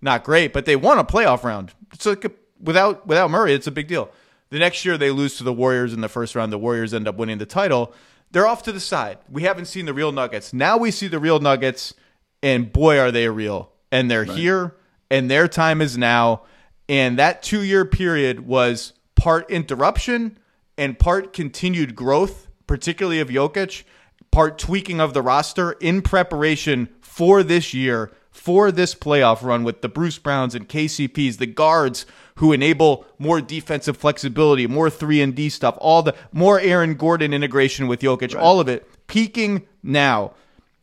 not 0.00 0.24
great, 0.24 0.52
but 0.52 0.66
they 0.66 0.76
won 0.76 0.98
a 0.98 1.04
playoff 1.04 1.44
round. 1.44 1.72
So 1.98 2.16
without 2.60 3.06
without 3.06 3.30
Murray, 3.30 3.54
it's 3.54 3.66
a 3.66 3.72
big 3.72 3.88
deal. 3.88 4.10
The 4.50 4.58
next 4.58 4.84
year 4.84 4.98
they 4.98 5.10
lose 5.10 5.36
to 5.38 5.44
the 5.44 5.52
Warriors 5.52 5.92
in 5.92 6.00
the 6.00 6.08
first 6.08 6.34
round. 6.34 6.52
The 6.52 6.58
Warriors 6.58 6.92
end 6.92 7.08
up 7.08 7.16
winning 7.16 7.38
the 7.38 7.46
title. 7.46 7.92
They're 8.30 8.46
off 8.46 8.62
to 8.64 8.72
the 8.72 8.80
side. 8.80 9.18
We 9.30 9.42
haven't 9.42 9.66
seen 9.66 9.86
the 9.86 9.94
real 9.94 10.12
Nuggets. 10.12 10.52
Now 10.52 10.76
we 10.76 10.90
see 10.90 11.06
the 11.06 11.18
real 11.18 11.40
Nuggets, 11.40 11.94
and 12.42 12.72
boy, 12.72 12.98
are 12.98 13.10
they 13.10 13.28
real. 13.28 13.70
And 13.90 14.10
they're 14.10 14.24
right. 14.24 14.36
here, 14.36 14.74
and 15.10 15.30
their 15.30 15.48
time 15.48 15.80
is 15.80 15.96
now. 15.96 16.42
And 16.88 17.18
that 17.18 17.42
two 17.42 17.62
year 17.62 17.84
period 17.84 18.46
was 18.46 18.92
part 19.14 19.50
interruption 19.50 20.38
and 20.76 20.98
part 20.98 21.32
continued 21.32 21.94
growth, 21.94 22.48
particularly 22.66 23.20
of 23.20 23.28
Jokic, 23.28 23.84
part 24.30 24.58
tweaking 24.58 25.00
of 25.00 25.14
the 25.14 25.22
roster 25.22 25.72
in 25.72 26.02
preparation 26.02 26.88
for 27.00 27.42
this 27.42 27.72
year, 27.72 28.12
for 28.30 28.72
this 28.72 28.94
playoff 28.94 29.42
run 29.42 29.62
with 29.62 29.80
the 29.80 29.88
Bruce 29.88 30.18
Browns 30.18 30.54
and 30.54 30.68
KCPs, 30.68 31.38
the 31.38 31.46
guards 31.46 32.04
who 32.36 32.52
enable 32.52 33.06
more 33.18 33.40
defensive 33.40 33.96
flexibility, 33.96 34.66
more 34.66 34.90
3 34.90 35.22
and 35.22 35.34
D 35.34 35.48
stuff, 35.48 35.76
all 35.80 36.02
the 36.02 36.14
more 36.32 36.58
Aaron 36.58 36.94
Gordon 36.94 37.32
integration 37.32 37.86
with 37.86 38.00
Jokic, 38.00 38.34
right. 38.34 38.42
all 38.42 38.58
of 38.58 38.68
it 38.68 38.88
peaking 39.06 39.66
now. 39.82 40.32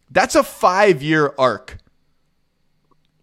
That's 0.09 0.35
a 0.35 0.43
5-year 0.43 1.33
arc 1.37 1.77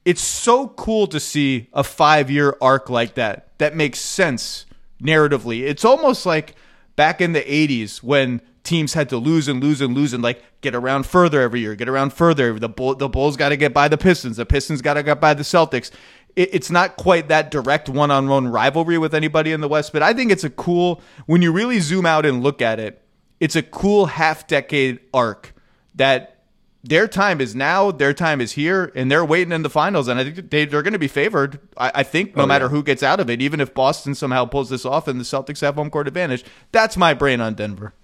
it's 0.08 0.22
so 0.22 0.68
cool 0.68 1.06
to 1.06 1.20
see 1.20 1.68
a 1.74 1.84
five 1.84 2.30
year 2.30 2.56
arc 2.62 2.88
like 2.88 3.14
that 3.16 3.48
that 3.58 3.76
makes 3.76 4.00
sense 4.00 4.64
narratively. 5.02 5.62
It's 5.62 5.84
almost 5.84 6.26
like 6.26 6.56
back 6.96 7.20
in 7.20 7.32
the 7.32 7.42
80s 7.42 8.02
when 8.02 8.40
teams 8.64 8.94
had 8.94 9.08
to 9.08 9.16
lose 9.16 9.48
and 9.48 9.62
lose 9.62 9.80
and 9.80 9.94
lose 9.94 10.12
and 10.12 10.22
like 10.22 10.42
get 10.60 10.74
around 10.74 11.06
further 11.06 11.40
every 11.40 11.60
year, 11.60 11.74
get 11.74 11.88
around 11.88 12.12
further. 12.12 12.58
The 12.58 12.68
Bull, 12.68 12.94
the 12.94 13.08
Bulls 13.08 13.36
got 13.36 13.50
to 13.50 13.56
get 13.56 13.72
by 13.72 13.88
the 13.88 13.96
Pistons, 13.96 14.36
the 14.36 14.46
Pistons 14.46 14.82
got 14.82 14.94
to 14.94 15.02
get 15.02 15.20
by 15.20 15.34
the 15.34 15.42
Celtics. 15.42 15.90
it, 16.36 16.50
it's 16.52 16.70
not 16.70 16.96
quite 16.96 17.28
that 17.28 17.50
direct 17.50 17.88
one 17.88 18.10
on 18.10 18.28
one 18.28 18.48
rivalry 18.48 18.98
with 18.98 19.14
anybody 19.14 19.52
in 19.52 19.60
the 19.60 19.68
West, 19.68 19.92
but 19.92 20.02
I 20.02 20.12
think 20.12 20.30
it's 20.30 20.44
a 20.44 20.50
cool, 20.50 21.00
when 21.26 21.42
you 21.42 21.52
really 21.52 21.80
zoom 21.80 22.04
out 22.04 22.26
and 22.26 22.42
look 22.42 22.60
at 22.60 22.78
it, 22.78 23.02
it's 23.40 23.56
a 23.56 23.62
cool 23.62 24.06
half 24.06 24.46
decade 24.46 25.00
arc 25.14 25.54
that 25.94 26.37
their 26.84 27.08
time 27.08 27.40
is 27.40 27.54
now, 27.54 27.90
their 27.90 28.14
time 28.14 28.40
is 28.40 28.52
here, 28.52 28.92
and 28.94 29.10
they're 29.10 29.24
waiting 29.24 29.52
in 29.52 29.62
the 29.62 29.70
finals. 29.70 30.08
And 30.08 30.18
I 30.18 30.24
think 30.24 30.50
they, 30.50 30.62
are 30.62 30.82
going 30.82 30.92
to 30.92 30.98
be 30.98 31.08
favored. 31.08 31.58
I, 31.76 31.92
I 31.96 32.02
think 32.02 32.36
no 32.36 32.44
oh, 32.44 32.46
matter 32.46 32.66
yeah. 32.66 32.70
who 32.70 32.82
gets 32.82 33.02
out 33.02 33.20
of 33.20 33.28
it, 33.28 33.42
even 33.42 33.60
if 33.60 33.74
Boston 33.74 34.14
somehow 34.14 34.44
pulls 34.44 34.70
this 34.70 34.84
off 34.84 35.08
and 35.08 35.18
the 35.18 35.24
Celtics 35.24 35.60
have 35.60 35.74
home 35.74 35.90
court 35.90 36.06
advantage, 36.06 36.44
that's 36.72 36.96
my 36.96 37.14
brain 37.14 37.40
on 37.40 37.54
Denver. 37.54 37.94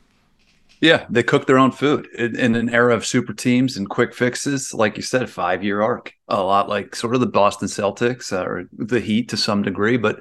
Yeah, 0.80 1.06
they 1.08 1.22
cook 1.22 1.46
their 1.46 1.56
own 1.56 1.70
food 1.70 2.08
in, 2.18 2.38
in, 2.38 2.54
an 2.56 2.68
era 2.68 2.94
of 2.94 3.06
super 3.06 3.32
teams 3.32 3.76
and 3.76 3.88
quick 3.88 4.12
fixes. 4.12 4.74
Like 4.74 4.96
you 4.96 5.02
said, 5.02 5.30
five 5.30 5.64
year 5.64 5.80
arc, 5.80 6.12
a 6.28 6.42
lot 6.42 6.68
like 6.68 6.94
sort 6.94 7.14
of 7.14 7.20
the 7.20 7.26
Boston 7.26 7.68
Celtics 7.68 8.32
or 8.32 8.68
the 8.72 9.00
Heat 9.00 9.30
to 9.30 9.36
some 9.36 9.62
degree. 9.62 9.96
But 9.96 10.20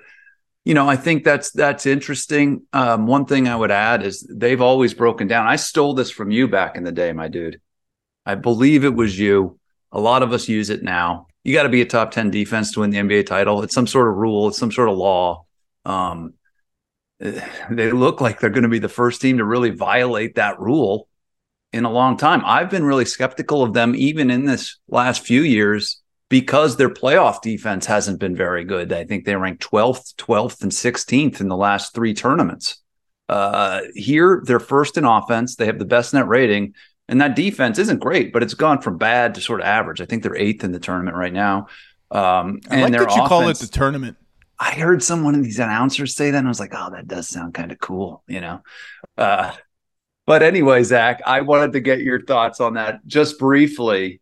you 0.63 0.74
know, 0.74 0.88
I 0.88 0.95
think 0.95 1.25
that's 1.25 1.51
that's 1.51 1.86
interesting. 1.86 2.62
Um, 2.72 3.07
one 3.07 3.25
thing 3.25 3.48
I 3.48 3.55
would 3.55 3.72
add 3.72 4.03
is 4.03 4.25
they've 4.29 4.62
always 4.62 4.93
broken 4.93 5.27
down. 5.27 5.48
I 5.48 5.57
stole 5.57 5.95
this 5.95 6.12
from 6.12 6.31
you 6.31 6.48
back 6.48 6.77
in 6.77 6.83
the 6.83 6.91
day, 6.91 7.12
my 7.12 7.27
dude. 7.27 7.60
I 8.25 8.36
believe 8.36 8.84
it 8.86 8.94
was 8.94 9.18
you. 9.18 9.60
A 9.92 10.00
lot 10.00 10.24
of 10.24 10.34
us 10.34 10.48
use 10.48 10.70
it 10.70 10.84
now. 10.84 11.27
You 11.44 11.53
got 11.53 11.63
to 11.63 11.70
be 11.70 11.82
a 11.82 11.86
top 11.86 12.12
10 12.12 12.32
defense 12.32 12.72
to 12.74 12.80
win 12.80 12.89
the 12.89 12.98
NBA 12.98 13.25
title. 13.25 13.63
It's 13.63 13.75
some 13.75 13.88
sort 13.88 14.08
of 14.08 14.15
rule, 14.15 14.48
it's 14.48 14.58
some 14.58 14.72
sort 14.72 14.89
of 14.89 14.98
law. 14.98 15.46
Um, 15.86 16.34
they 17.20 17.92
look 17.92 18.22
like 18.22 18.39
they're 18.39 18.50
going 18.50 18.63
to 18.63 18.70
be 18.70 18.80
the 18.80 18.89
first 18.89 19.22
team 19.22 19.38
to 19.38 19.46
really 19.46 19.70
violate 19.70 20.36
that 20.36 20.60
rule 20.60 21.08
in 21.72 21.86
a 21.86 21.92
long 21.92 22.18
time. 22.18 22.42
I've 22.46 22.70
been 22.70 22.86
really 22.86 23.06
skeptical 23.06 23.63
of 23.63 23.74
them 23.74 23.96
even 23.96 24.30
in 24.30 24.46
this 24.46 24.77
last 24.88 25.25
few 25.25 25.42
years 25.42 26.01
because 26.30 26.77
their 26.77 26.89
playoff 26.89 27.42
defense 27.42 27.86
hasn't 27.86 28.20
been 28.20 28.36
very 28.36 28.63
good. 28.63 28.92
I 28.92 29.06
think 29.06 29.25
they 29.25 29.36
ranked 29.36 29.70
12th, 29.70 30.15
12th, 30.15 30.63
and 30.63 30.72
16th 30.72 31.42
in 31.42 31.48
the 31.48 31.58
last 31.58 31.94
three 31.94 32.13
tournaments. 32.13 32.82
Uh, 33.30 33.82
here, 33.94 34.42
they're 34.46 34.60
first 34.60 34.98
in 34.98 35.06
offense. 35.06 35.56
They 35.56 35.65
have 35.65 35.80
the 35.80 35.86
best 35.86 36.13
net 36.13 36.27
rating. 36.27 36.74
And 37.10 37.19
that 37.22 37.36
defense 37.36 37.79
isn't 37.79 38.00
great, 38.00 38.31
but 38.31 38.43
it's 38.43 38.53
gone 38.53 38.81
from 38.81 38.98
bad 38.98 39.36
to 39.36 39.41
sort 39.41 39.60
of 39.60 39.65
average. 39.65 40.00
I 40.00 40.05
think 40.05 40.24
they're 40.24 40.38
eighth 40.38 40.63
in 40.63 40.72
the 40.72 40.79
tournament 40.79 41.17
right 41.17 41.33
now. 41.33 41.67
Um, 42.12 42.62
I 42.69 42.81
like 42.81 42.91
that 42.93 43.00
you 43.00 43.05
offense, 43.07 43.27
call 43.27 43.50
it 43.50 43.57
the 43.57 43.67
tournament. 43.67 44.17
I 44.60 44.72
heard 44.72 45.03
someone 45.03 45.36
of 45.36 45.43
these 45.43 45.60
announcers 45.60 46.15
say 46.15 46.31
that, 46.31 46.38
and 46.38 46.48
I 46.48 46.50
was 46.50 46.60
like, 46.60 46.74
"Oh, 46.74 46.91
that 46.91 47.07
does 47.07 47.27
sound 47.27 47.53
kind 47.53 47.72
of 47.72 47.79
cool," 47.79 48.24
you 48.27 48.39
know. 48.39 48.62
Uh, 49.17 49.51
but 50.25 50.43
anyway, 50.43 50.83
Zach, 50.83 51.22
I 51.25 51.41
wanted 51.41 51.74
to 51.74 51.81
get 51.81 52.00
your 52.00 52.22
thoughts 52.22 52.62
on 52.62 52.75
that 52.75 53.05
just 53.05 53.39
briefly. 53.39 54.22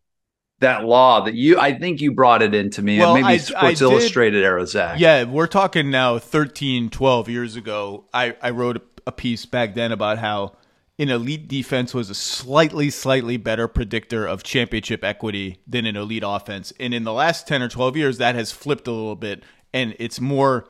That 0.59 0.85
law 0.85 1.21
that 1.21 1.33
you, 1.33 1.59
I 1.59 1.73
think 1.73 2.01
you 2.01 2.11
brought 2.11 2.43
it 2.43 2.53
into 2.53 2.83
me, 2.83 2.99
well, 2.99 3.15
and 3.15 3.25
maybe 3.25 3.33
I, 3.33 3.37
Sports 3.37 3.81
I 3.81 3.85
Illustrated 3.85 4.43
era, 4.43 4.65
Zach. 4.67 4.99
Yeah, 4.99 5.23
we're 5.23 5.47
talking 5.47 5.89
now 5.89 6.19
13, 6.19 6.91
12 6.91 7.29
years 7.29 7.55
ago. 7.55 8.05
I, 8.13 8.35
I 8.43 8.51
wrote 8.51 8.79
a 9.07 9.11
piece 9.11 9.47
back 9.47 9.73
then 9.73 9.91
about 9.91 10.19
how 10.19 10.53
an 11.01 11.09
elite 11.09 11.47
defense 11.47 11.93
was 11.93 12.11
a 12.11 12.15
slightly, 12.15 12.91
slightly 12.91 13.35
better 13.35 13.67
predictor 13.67 14.27
of 14.27 14.43
championship 14.43 15.03
equity 15.03 15.57
than 15.65 15.87
an 15.87 15.95
elite 15.95 16.23
offense. 16.23 16.71
And 16.79 16.93
in 16.93 17.05
the 17.05 17.11
last 17.11 17.47
10 17.47 17.63
or 17.63 17.69
12 17.69 17.97
years, 17.97 18.17
that 18.19 18.35
has 18.35 18.51
flipped 18.51 18.87
a 18.87 18.91
little 18.91 19.15
bit 19.15 19.43
and 19.73 19.95
it's 19.99 20.21
more 20.21 20.67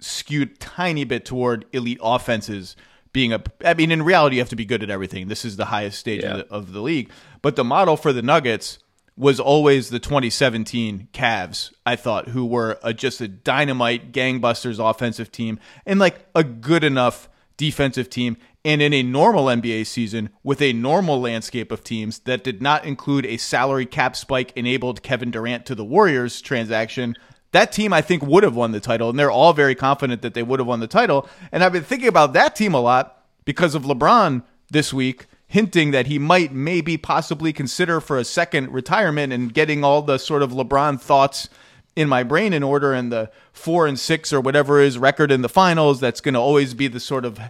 skewed 0.00 0.60
tiny 0.60 1.04
bit 1.04 1.24
toward 1.24 1.64
elite 1.72 2.00
offenses 2.02 2.76
being 3.12 3.32
a 3.32 3.42
I 3.64 3.74
mean 3.74 3.90
in 3.90 4.02
reality 4.02 4.36
you 4.36 4.42
have 4.42 4.48
to 4.50 4.56
be 4.56 4.64
good 4.64 4.82
at 4.82 4.90
everything. 4.90 5.28
This 5.28 5.44
is 5.44 5.56
the 5.56 5.66
highest 5.66 5.98
stage 5.98 6.22
yeah. 6.22 6.32
of, 6.32 6.36
the, 6.36 6.54
of 6.54 6.72
the 6.72 6.80
league. 6.80 7.10
But 7.42 7.56
the 7.56 7.64
model 7.64 7.96
for 7.96 8.12
the 8.12 8.22
Nuggets 8.22 8.78
was 9.16 9.40
always 9.40 9.90
the 9.90 9.98
2017 9.98 11.08
Cavs, 11.12 11.72
I 11.84 11.96
thought, 11.96 12.28
who 12.28 12.46
were 12.46 12.78
a, 12.82 12.94
just 12.94 13.20
a 13.20 13.28
dynamite 13.28 14.12
gangbusters 14.12 14.78
offensive 14.78 15.32
team 15.32 15.58
and 15.84 15.98
like 15.98 16.26
a 16.34 16.44
good 16.44 16.84
enough 16.84 17.28
defensive 17.56 18.08
team. 18.08 18.36
And 18.64 18.82
in 18.82 18.92
a 18.92 19.02
normal 19.02 19.46
NBA 19.46 19.86
season, 19.86 20.30
with 20.42 20.60
a 20.60 20.74
normal 20.74 21.18
landscape 21.20 21.72
of 21.72 21.82
teams 21.82 22.20
that 22.20 22.44
did 22.44 22.60
not 22.60 22.84
include 22.84 23.24
a 23.24 23.38
salary 23.38 23.86
cap 23.86 24.14
spike 24.14 24.52
enabled 24.54 25.02
Kevin 25.02 25.30
Durant 25.30 25.64
to 25.66 25.74
the 25.74 25.84
Warriors 25.84 26.42
transaction, 26.42 27.16
that 27.52 27.72
team 27.72 27.92
I 27.92 28.02
think 28.02 28.22
would 28.22 28.42
have 28.42 28.54
won 28.54 28.72
the 28.72 28.80
title. 28.80 29.08
And 29.08 29.18
they're 29.18 29.30
all 29.30 29.54
very 29.54 29.74
confident 29.74 30.20
that 30.22 30.34
they 30.34 30.42
would 30.42 30.60
have 30.60 30.66
won 30.66 30.80
the 30.80 30.86
title. 30.86 31.28
And 31.52 31.64
I've 31.64 31.72
been 31.72 31.84
thinking 31.84 32.08
about 32.08 32.34
that 32.34 32.54
team 32.54 32.74
a 32.74 32.80
lot 32.80 33.24
because 33.46 33.74
of 33.74 33.84
LeBron 33.84 34.42
this 34.70 34.92
week 34.92 35.26
hinting 35.46 35.90
that 35.90 36.06
he 36.06 36.16
might 36.16 36.52
maybe 36.52 36.96
possibly 36.96 37.52
consider 37.52 38.00
for 38.00 38.16
a 38.18 38.24
second 38.24 38.72
retirement 38.72 39.32
and 39.32 39.52
getting 39.52 39.82
all 39.82 40.00
the 40.00 40.16
sort 40.16 40.42
of 40.42 40.52
LeBron 40.52 41.00
thoughts 41.00 41.48
in 41.96 42.08
my 42.08 42.22
brain 42.22 42.52
in 42.52 42.62
order 42.62 42.92
and 42.92 43.10
the 43.10 43.28
four 43.52 43.88
and 43.88 43.98
six 43.98 44.32
or 44.32 44.40
whatever 44.40 44.80
is 44.80 44.96
record 44.96 45.32
in 45.32 45.42
the 45.42 45.48
finals 45.48 45.98
that's 45.98 46.20
going 46.20 46.34
to 46.34 46.40
always 46.40 46.72
be 46.72 46.86
the 46.86 47.00
sort 47.00 47.24
of 47.24 47.40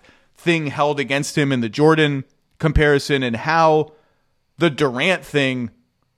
thing 0.40 0.68
held 0.68 0.98
against 0.98 1.36
him 1.36 1.52
in 1.52 1.60
the 1.60 1.68
Jordan 1.68 2.24
comparison 2.58 3.22
and 3.22 3.36
how 3.36 3.92
the 4.58 4.70
Durant 4.70 5.24
thing 5.24 5.70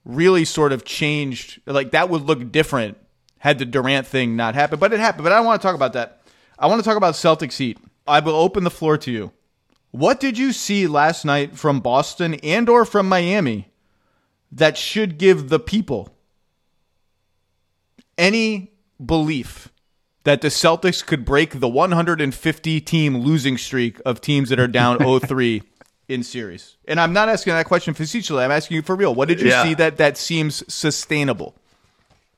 really 0.05 0.45
sort 0.45 0.71
of 0.73 0.83
changed. 0.83 1.61
Like 1.65 1.91
that 1.91 2.09
would 2.09 2.23
look 2.23 2.51
different 2.51 2.97
had 3.43 3.59
the 3.59 3.65
Durant 3.65 4.07
thing 4.07 4.37
not 4.37 4.55
happened, 4.55 4.79
but 4.79 4.93
it 4.93 5.01
happened. 5.01 5.25
But 5.25 5.33
I 5.33 5.35
don't 5.35 5.45
want 5.45 5.61
to 5.61 5.67
talk 5.67 5.75
about 5.75 5.91
that. 5.93 6.21
I 6.57 6.67
want 6.67 6.81
to 6.81 6.87
talk 6.87 6.95
about 6.95 7.15
Celtics 7.15 7.57
Heat. 7.57 7.77
I 8.07 8.21
will 8.21 8.35
open 8.35 8.63
the 8.63 8.71
floor 8.71 8.97
to 8.99 9.11
you. 9.11 9.33
What 9.91 10.21
did 10.21 10.37
you 10.37 10.53
see 10.53 10.87
last 10.87 11.25
night 11.25 11.57
from 11.57 11.81
Boston 11.81 12.35
and 12.35 12.69
or 12.69 12.85
from 12.85 13.09
Miami 13.09 13.67
that 14.49 14.77
should 14.77 15.17
give 15.17 15.49
the 15.49 15.59
people 15.59 16.15
any 18.17 18.71
belief 19.05 19.72
that 20.23 20.41
the 20.41 20.47
Celtics 20.47 21.05
could 21.05 21.25
break 21.25 21.59
the 21.59 21.67
150 21.67 22.81
team 22.81 23.17
losing 23.17 23.57
streak 23.57 23.99
of 24.05 24.21
teams 24.21 24.49
that 24.49 24.59
are 24.59 24.67
down 24.67 24.97
0-3 24.99 25.63
in 26.07 26.23
series? 26.23 26.77
And 26.87 26.99
I'm 26.99 27.13
not 27.13 27.29
asking 27.29 27.53
that 27.53 27.65
question 27.65 27.93
facetiously. 27.93 28.43
I'm 28.43 28.51
asking 28.51 28.75
you 28.75 28.81
for 28.81 28.95
real. 28.95 29.13
What 29.13 29.27
did 29.27 29.41
you 29.41 29.49
yeah. 29.49 29.63
see 29.63 29.73
that 29.75 29.97
that 29.97 30.17
seems 30.17 30.63
sustainable? 30.73 31.55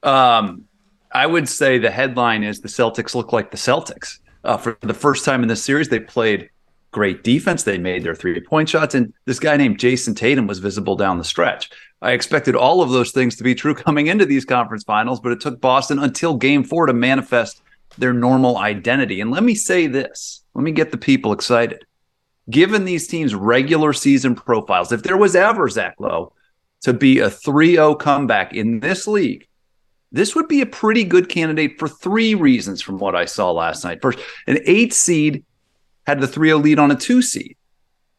Um, 0.04 0.66
I 1.12 1.26
would 1.26 1.48
say 1.48 1.78
the 1.78 1.92
headline 1.92 2.44
is 2.44 2.62
the 2.62 2.68
Celtics 2.68 3.16
look 3.16 3.32
like 3.32 3.52
the 3.52 3.58
Celtics. 3.58 4.20
Uh, 4.44 4.58
for 4.58 4.78
the 4.82 4.94
first 4.94 5.26
time 5.26 5.42
in 5.42 5.48
this 5.48 5.64
series, 5.64 5.90
they 5.90 6.00
played 6.00 6.50
great 6.92 7.24
defense. 7.24 7.64
They 7.64 7.78
made 7.78 8.04
their 8.04 8.16
three 8.16 8.40
point 8.40 8.70
shots, 8.70 8.94
and 8.94 9.14
this 9.26 9.40
guy 9.40 9.58
named 9.58 9.80
Jayson 9.80 10.16
Tatum 10.16 10.46
was 10.46 10.60
visible 10.60 10.96
down 10.96 11.18
the 11.18 11.24
stretch. 11.24 11.72
I 12.02 12.12
expected 12.12 12.56
all 12.56 12.82
of 12.82 12.92
those 12.92 13.12
things 13.12 13.36
to 13.38 13.44
be 13.44 13.56
true 13.56 13.74
coming 13.74 14.08
into 14.08 14.26
these 14.26 14.46
conference 14.46 14.84
finals, 14.84 15.20
but 15.20 15.32
it 15.32 15.42
took 15.42 15.60
Boston 15.60 16.00
until 16.00 16.36
game 16.36 16.64
four 16.64 16.86
to 16.86 16.94
manifest 16.94 17.62
their 17.98 18.14
normal 18.14 18.58
identity. 18.58 19.22
And 19.22 19.32
let 19.32 19.44
me 19.44 19.56
say 19.56 19.88
this 19.88 20.44
let 20.54 20.64
me 20.64 20.72
get 20.72 20.92
the 20.92 20.98
people 20.98 21.34
excited. 21.34 21.86
Given 22.50 22.86
these 22.86 23.08
teams' 23.08 23.34
regular 23.34 23.92
season 23.94 24.36
profiles, 24.36 24.92
if 24.92 25.04
there 25.04 25.18
was 25.18 25.36
ever, 25.36 25.68
Zach 25.68 25.96
Lowe, 26.00 26.34
to 26.82 26.94
be 26.94 27.20
a 27.20 27.30
3 27.30 27.72
0 27.74 27.96
comeback 27.96 28.54
in 28.54 28.80
this 28.80 29.08
league, 29.08 29.48
this 30.12 30.36
would 30.36 30.48
be 30.48 30.62
a 30.62 30.68
pretty 30.68 31.04
good 31.04 31.28
candidate 31.28 31.80
for 31.80 31.88
three 31.88 32.36
reasons 32.36 32.82
from 32.82 33.00
what 33.00 33.16
I 33.16 33.26
saw 33.26 33.52
last 33.52 33.84
night. 33.84 34.02
First, 34.02 34.20
an 34.48 34.60
eight 34.66 34.94
seed 34.94 35.44
had 36.06 36.22
the 36.22 36.28
3 36.28 36.50
0 36.50 36.60
lead 36.60 36.80
on 36.80 36.92
a 36.92 36.96
two 36.96 37.22
seed. 37.22 37.58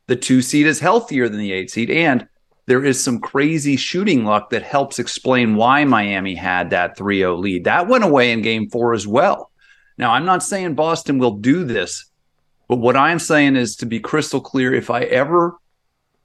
The 0.09 0.16
two 0.16 0.42
seed 0.42 0.66
is 0.66 0.80
healthier 0.80 1.28
than 1.28 1.40
the 1.40 1.52
eight 1.52 1.71
seed, 1.71 1.90
and 1.90 2.28
there 2.66 2.85
is 2.85 3.02
some 3.02 3.21
crazy 3.21 3.76
shooting 3.76 4.25
luck 4.25 4.50
that 4.50 4.62
helps 4.62 4.99
explain 4.99 5.54
why 5.54 5.85
Miami 5.85 6.35
had 6.35 6.71
that 6.71 6.97
3 6.97 7.18
0 7.18 7.37
lead. 7.37 7.64
That 7.64 7.88
went 7.88 8.04
away 8.04 8.33
in 8.33 8.42
game 8.42 8.68
four 8.68 8.92
as 8.92 9.06
well. 9.06 9.46
Now, 9.99 10.12
I'm 10.12 10.25
not 10.25 10.43
saying 10.43 10.75
Boston 10.75 11.19
will 11.19 11.37
do 11.37 11.65
this, 11.65 12.07
but 12.69 12.76
what 12.76 12.97
I'm 12.97 13.19
saying 13.19 13.57
is 13.57 13.76
to 13.76 13.87
be 13.87 14.00
crystal 14.00 14.41
clear 14.41 14.75
if 14.75 14.91
I 14.91 15.03
ever 15.03 15.57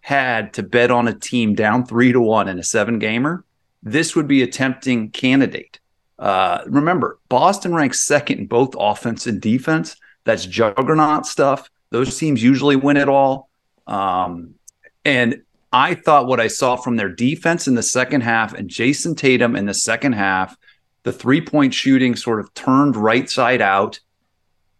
had 0.01 0.53
to 0.53 0.63
bet 0.63 0.91
on 0.91 1.07
a 1.07 1.13
team 1.13 1.55
down 1.55 1.85
three 1.85 2.11
to 2.11 2.19
one 2.19 2.47
in 2.47 2.59
a 2.59 2.63
seven 2.63 2.99
gamer, 2.99 3.45
this 3.83 4.15
would 4.15 4.27
be 4.27 4.41
a 4.41 4.47
tempting 4.47 5.11
candidate. 5.11 5.79
Uh, 6.19 6.61
remember, 6.67 7.19
Boston 7.29 7.73
ranks 7.73 8.01
second 8.01 8.39
in 8.39 8.47
both 8.47 8.75
offense 8.77 9.25
and 9.25 9.41
defense. 9.41 9.95
That's 10.23 10.45
juggernaut 10.45 11.25
stuff. 11.25 11.69
Those 11.89 12.17
teams 12.17 12.43
usually 12.43 12.75
win 12.75 12.97
it 12.97 13.09
all. 13.09 13.49
Um, 13.87 14.55
and 15.03 15.41
I 15.73 15.95
thought 15.95 16.27
what 16.27 16.39
I 16.39 16.47
saw 16.47 16.75
from 16.75 16.97
their 16.97 17.09
defense 17.09 17.67
in 17.67 17.75
the 17.75 17.83
second 17.83 18.21
half 18.21 18.53
and 18.53 18.69
Jayson 18.69 19.15
Tatum 19.15 19.55
in 19.55 19.65
the 19.65 19.73
second 19.73 20.13
half, 20.13 20.55
the 21.03 21.13
three 21.13 21.41
point 21.41 21.73
shooting 21.73 22.15
sort 22.15 22.39
of 22.39 22.53
turned 22.53 22.95
right 22.95 23.29
side 23.29 23.61
out 23.61 23.99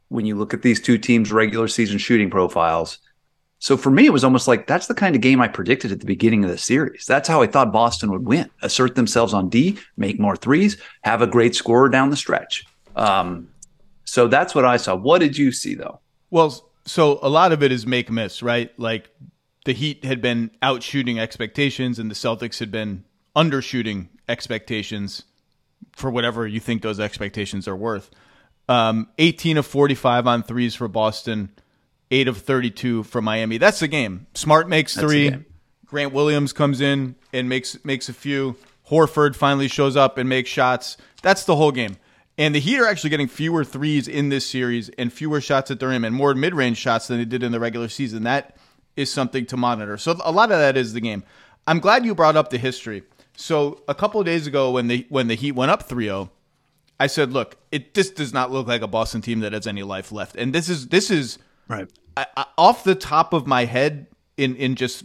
when 0.10 0.26
you 0.26 0.36
look 0.36 0.54
at 0.54 0.62
these 0.62 0.82
two 0.82 0.98
teams' 0.98 1.32
regular 1.32 1.68
season 1.68 1.98
shooting 1.98 2.30
profiles. 2.30 3.00
So 3.60 3.78
for 3.78 3.92
me, 3.92 4.08
it 4.08 4.14
was 4.14 4.24
almost 4.24 4.48
like 4.48 4.66
that's 4.66 4.88
the 4.88 4.96
kind 4.96 5.16
of 5.16 5.22
game 5.22 5.40
I 5.40 5.48
predicted 5.48 5.92
at 5.92 6.00
the 6.00 6.06
beginning 6.06 6.44
of 6.44 6.50
the 6.50 6.58
series. 6.58 7.06
That's 7.06 7.30
how 7.30 7.44
I 7.44 7.48
thought 7.48 7.72
Boston 7.72 8.12
would 8.12 8.26
win: 8.26 8.50
assert 8.62 8.96
themselves 8.96 9.34
on 9.34 9.50
D, 9.50 9.78
make 9.98 10.20
more 10.20 10.36
threes, 10.36 10.78
have 11.04 11.22
a 11.22 11.28
great 11.28 11.56
scorer 11.56 11.88
down 11.88 12.10
the 12.10 12.18
stretch. 12.18 12.66
Um, 12.96 13.50
so 14.04 14.28
that's 14.28 14.56
what 14.56 14.66
I 14.66 14.78
saw. 14.78 14.96
What 14.96 15.20
did 15.20 15.38
you 15.38 15.52
see, 15.52 15.76
though? 15.76 16.00
Well, 16.32 16.72
so 16.86 17.20
a 17.22 17.30
lot 17.30 17.52
of 17.52 17.62
it 17.62 17.72
is 17.72 17.86
make 17.86 18.10
miss, 18.10 18.42
right? 18.42 18.78
Like 18.80 19.10
the 19.66 19.74
Heat 19.74 20.04
had 20.04 20.22
been 20.22 20.52
outshooting 20.64 21.20
expectations, 21.20 22.00
and 22.00 22.10
the 22.10 22.16
Celtics 22.16 22.60
had 22.60 22.72
been 22.72 23.06
undershooting 23.36 24.08
expectations. 24.28 25.24
For 25.94 26.10
whatever 26.10 26.48
you 26.48 26.60
think 26.60 26.82
those 26.82 27.00
expectations 27.00 27.68
are 27.68 27.76
worth. 27.76 28.10
Um, 28.70 29.10
18 29.18 29.58
of 29.58 29.66
45 29.66 30.28
on 30.28 30.44
threes 30.44 30.76
for 30.76 30.88
Boston, 30.88 31.52
8 32.10 32.28
of 32.28 32.38
32 32.38 33.04
for 33.04 33.22
Miami. 33.22 33.58
That's 33.58 33.80
the 33.80 33.88
game. 33.88 34.28
Smart 34.34 34.70
makes 34.70 34.96
three. 34.96 35.36
Grant 35.86 36.14
Williams 36.14 36.54
comes 36.54 36.80
in 36.80 37.16
and 37.34 37.50
makes 37.50 37.84
makes 37.84 38.08
a 38.08 38.14
few. 38.14 38.56
Horford 38.90 39.36
finally 39.36 39.68
shows 39.68 39.96
up 39.96 40.18
and 40.18 40.28
makes 40.28 40.50
shots. 40.50 40.98
That's 41.22 41.44
the 41.44 41.56
whole 41.56 41.72
game. 41.72 41.98
And 42.38 42.56
the 42.56 42.60
Heat 42.60 42.80
are 42.80 42.88
actually 42.88 43.10
getting 43.10 43.28
fewer 43.28 43.64
threes 43.64 44.08
in 44.08 44.30
this 44.30 44.46
series 44.46 44.90
and 44.90 45.12
fewer 45.12 45.42
shots 45.42 45.70
at 45.70 45.80
the 45.80 45.88
rim 45.88 46.06
and 46.06 46.16
more 46.16 46.34
mid 46.34 46.56
range 46.56 46.78
shots 46.78 47.08
than 47.08 47.18
they 47.18 47.26
did 47.26 47.44
in 47.44 47.52
the 47.52 47.60
regular 47.60 47.90
season. 47.90 48.24
That 48.24 48.58
is 48.96 49.12
something 49.12 49.46
to 49.48 49.58
monitor. 49.58 49.98
So 49.98 50.18
a 50.24 50.32
lot 50.32 50.52
of 50.52 50.60
that 50.60 50.78
is 50.78 50.94
the 50.94 51.02
game. 51.02 51.24
I'm 51.68 51.80
glad 51.80 52.06
you 52.06 52.16
brought 52.16 52.36
up 52.36 52.50
the 52.50 52.58
history. 52.58 53.04
So 53.36 53.82
a 53.88 53.96
couple 53.96 54.20
of 54.20 54.26
days 54.26 54.48
ago 54.48 54.72
when 54.72 54.88
the 54.88 55.06
when 55.10 55.28
the 55.28 55.36
Heat 55.36 55.54
went 55.54 55.72
up 55.72 55.88
3-0, 55.88 56.30
I 57.00 57.08
said, 57.08 57.32
"Look, 57.34 57.58
it 57.72 57.94
this 57.94 58.10
does 58.12 58.34
not 58.34 58.52
look 58.52 58.68
like 58.68 58.82
a 58.82 58.88
Boston 58.88 59.22
team 59.22 59.40
that 59.40 59.54
has 59.54 59.68
any 59.68 59.84
life 59.84 60.12
left." 60.12 60.36
And 60.36 60.54
this 60.54 60.70
is 60.70 60.88
this 60.90 61.10
is 61.10 61.40
right 61.68 61.90
I, 62.18 62.26
I, 62.38 62.46
off 62.58 62.84
the 62.84 62.96
top 62.96 63.34
of 63.34 63.48
my 63.48 63.66
head 63.66 64.08
in 64.38 64.56
in 64.56 64.76
just 64.76 65.04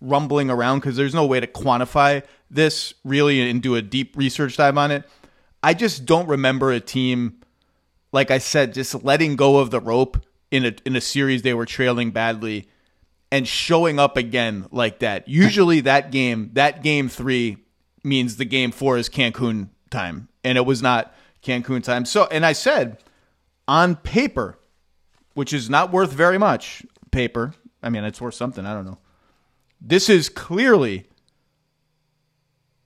rumbling 0.00 0.50
around 0.50 0.80
because 0.80 0.96
there's 0.96 1.14
no 1.14 1.24
way 1.24 1.40
to 1.40 1.46
quantify 1.46 2.22
this 2.50 2.94
really 3.04 3.48
and 3.48 3.62
do 3.62 3.74
a 3.74 3.82
deep 3.82 4.16
research 4.16 4.56
dive 4.56 4.76
on 4.76 4.90
it. 4.90 5.08
I 5.62 5.72
just 5.74 6.04
don't 6.04 6.28
remember 6.28 6.72
a 6.72 6.80
team, 6.80 7.40
like 8.12 8.30
I 8.30 8.38
said, 8.38 8.74
just 8.74 9.02
letting 9.02 9.36
go 9.36 9.58
of 9.58 9.70
the 9.70 9.80
rope 9.80 10.24
in 10.50 10.66
a 10.66 10.74
in 10.84 10.94
a 10.94 11.00
series 11.00 11.42
they 11.42 11.54
were 11.54 11.66
trailing 11.66 12.10
badly 12.10 12.68
and 13.34 13.48
showing 13.48 13.98
up 13.98 14.16
again 14.16 14.64
like 14.70 15.00
that. 15.00 15.26
Usually 15.26 15.80
that 15.80 16.12
game, 16.12 16.50
that 16.52 16.84
game 16.84 17.08
three 17.08 17.56
means 18.04 18.36
the 18.36 18.44
game 18.44 18.70
four 18.70 18.96
is 18.96 19.08
Cancun 19.08 19.70
time. 19.90 20.28
And 20.44 20.56
it 20.56 20.64
was 20.64 20.80
not 20.80 21.12
Cancun 21.42 21.82
time. 21.82 22.04
So 22.04 22.28
and 22.30 22.46
I 22.46 22.52
said 22.52 22.98
on 23.66 23.96
paper, 23.96 24.56
which 25.32 25.52
is 25.52 25.68
not 25.68 25.90
worth 25.90 26.12
very 26.12 26.38
much, 26.38 26.86
paper. 27.10 27.54
I 27.82 27.90
mean 27.90 28.04
it's 28.04 28.20
worth 28.20 28.34
something, 28.34 28.64
I 28.64 28.72
don't 28.72 28.84
know. 28.84 28.98
This 29.80 30.08
is 30.08 30.28
clearly 30.28 31.08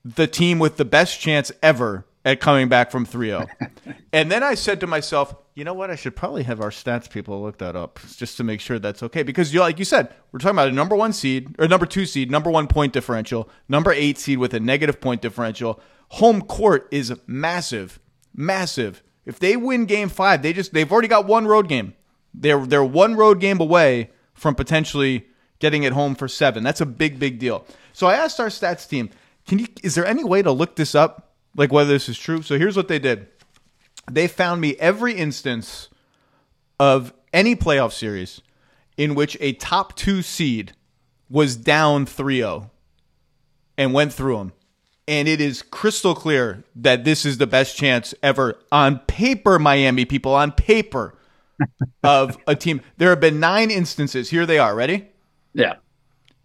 the 0.02 0.26
team 0.26 0.58
with 0.58 0.78
the 0.78 0.86
best 0.86 1.20
chance 1.20 1.52
ever 1.62 2.06
at 2.28 2.40
coming 2.40 2.68
back 2.68 2.90
from 2.90 3.06
3-0. 3.06 3.48
and 4.12 4.30
then 4.30 4.42
I 4.42 4.54
said 4.54 4.80
to 4.80 4.86
myself, 4.86 5.34
you 5.54 5.64
know 5.64 5.72
what? 5.72 5.90
I 5.90 5.96
should 5.96 6.14
probably 6.14 6.42
have 6.42 6.60
our 6.60 6.68
stats 6.68 7.10
people 7.10 7.40
look 7.42 7.56
that 7.58 7.74
up 7.74 7.98
just 8.16 8.36
to 8.36 8.44
make 8.44 8.60
sure 8.60 8.78
that's 8.78 9.02
okay. 9.02 9.22
Because 9.22 9.54
you 9.54 9.60
like 9.60 9.78
you 9.78 9.86
said, 9.86 10.14
we're 10.30 10.38
talking 10.38 10.54
about 10.54 10.68
a 10.68 10.72
number 10.72 10.94
one 10.94 11.14
seed 11.14 11.56
or 11.58 11.66
number 11.66 11.86
two 11.86 12.04
seed, 12.04 12.30
number 12.30 12.50
one 12.50 12.68
point 12.68 12.92
differential, 12.92 13.48
number 13.66 13.92
eight 13.92 14.18
seed 14.18 14.38
with 14.38 14.52
a 14.52 14.60
negative 14.60 15.00
point 15.00 15.22
differential. 15.22 15.80
Home 16.10 16.42
court 16.42 16.86
is 16.90 17.12
massive, 17.26 17.98
massive. 18.34 19.02
If 19.24 19.38
they 19.38 19.56
win 19.56 19.86
game 19.86 20.10
five, 20.10 20.42
they 20.42 20.52
just 20.52 20.74
they've 20.74 20.90
already 20.92 21.08
got 21.08 21.26
one 21.26 21.46
road 21.46 21.66
game. 21.66 21.94
They're 22.34 22.64
they're 22.66 22.84
one 22.84 23.16
road 23.16 23.40
game 23.40 23.58
away 23.58 24.10
from 24.34 24.54
potentially 24.54 25.26
getting 25.60 25.82
it 25.82 25.94
home 25.94 26.14
for 26.14 26.28
seven. 26.28 26.62
That's 26.62 26.82
a 26.82 26.86
big, 26.86 27.18
big 27.18 27.38
deal. 27.38 27.64
So 27.94 28.06
I 28.06 28.14
asked 28.14 28.38
our 28.38 28.48
stats 28.48 28.86
team, 28.86 29.10
can 29.46 29.58
you 29.58 29.66
is 29.82 29.94
there 29.94 30.06
any 30.06 30.24
way 30.24 30.42
to 30.42 30.52
look 30.52 30.76
this 30.76 30.94
up? 30.94 31.27
Like 31.58 31.72
whether 31.72 31.90
this 31.90 32.08
is 32.08 32.18
true. 32.18 32.40
So 32.40 32.56
here's 32.56 32.76
what 32.76 32.88
they 32.88 32.98
did 32.98 33.26
they 34.10 34.26
found 34.26 34.62
me 34.62 34.74
every 34.76 35.12
instance 35.12 35.90
of 36.80 37.12
any 37.34 37.54
playoff 37.54 37.92
series 37.92 38.40
in 38.96 39.14
which 39.14 39.36
a 39.40 39.52
top 39.52 39.94
two 39.94 40.22
seed 40.22 40.72
was 41.28 41.56
down 41.56 42.06
3 42.06 42.36
0 42.38 42.70
and 43.76 43.92
went 43.92 44.14
through 44.14 44.38
them. 44.38 44.52
And 45.06 45.26
it 45.26 45.40
is 45.40 45.62
crystal 45.62 46.14
clear 46.14 46.64
that 46.76 47.04
this 47.04 47.26
is 47.26 47.38
the 47.38 47.46
best 47.46 47.76
chance 47.76 48.14
ever 48.22 48.58
on 48.70 49.00
paper, 49.00 49.58
Miami 49.58 50.04
people, 50.04 50.34
on 50.34 50.52
paper 50.52 51.14
of 52.02 52.38
a 52.46 52.54
team. 52.54 52.82
There 52.98 53.10
have 53.10 53.20
been 53.20 53.40
nine 53.40 53.70
instances. 53.70 54.30
Here 54.30 54.46
they 54.46 54.58
are. 54.58 54.74
Ready? 54.74 55.08
Yeah. 55.54 55.76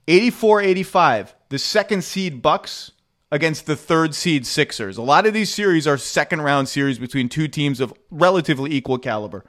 84 0.07 0.61
85. 0.61 1.35
The 1.49 1.59
second 1.59 2.03
seed 2.03 2.41
Bucks 2.41 2.92
against 3.33 3.65
the 3.65 3.75
third 3.75 4.13
seed 4.13 4.45
Sixers. 4.45 4.95
A 4.95 5.01
lot 5.01 5.25
of 5.25 5.33
these 5.33 5.51
series 5.51 5.87
are 5.87 5.97
second 5.97 6.43
round 6.43 6.69
series 6.69 6.99
between 6.99 7.27
two 7.27 7.47
teams 7.47 7.79
of 7.79 7.91
relatively 8.11 8.71
equal 8.71 8.99
caliber. 8.99 9.43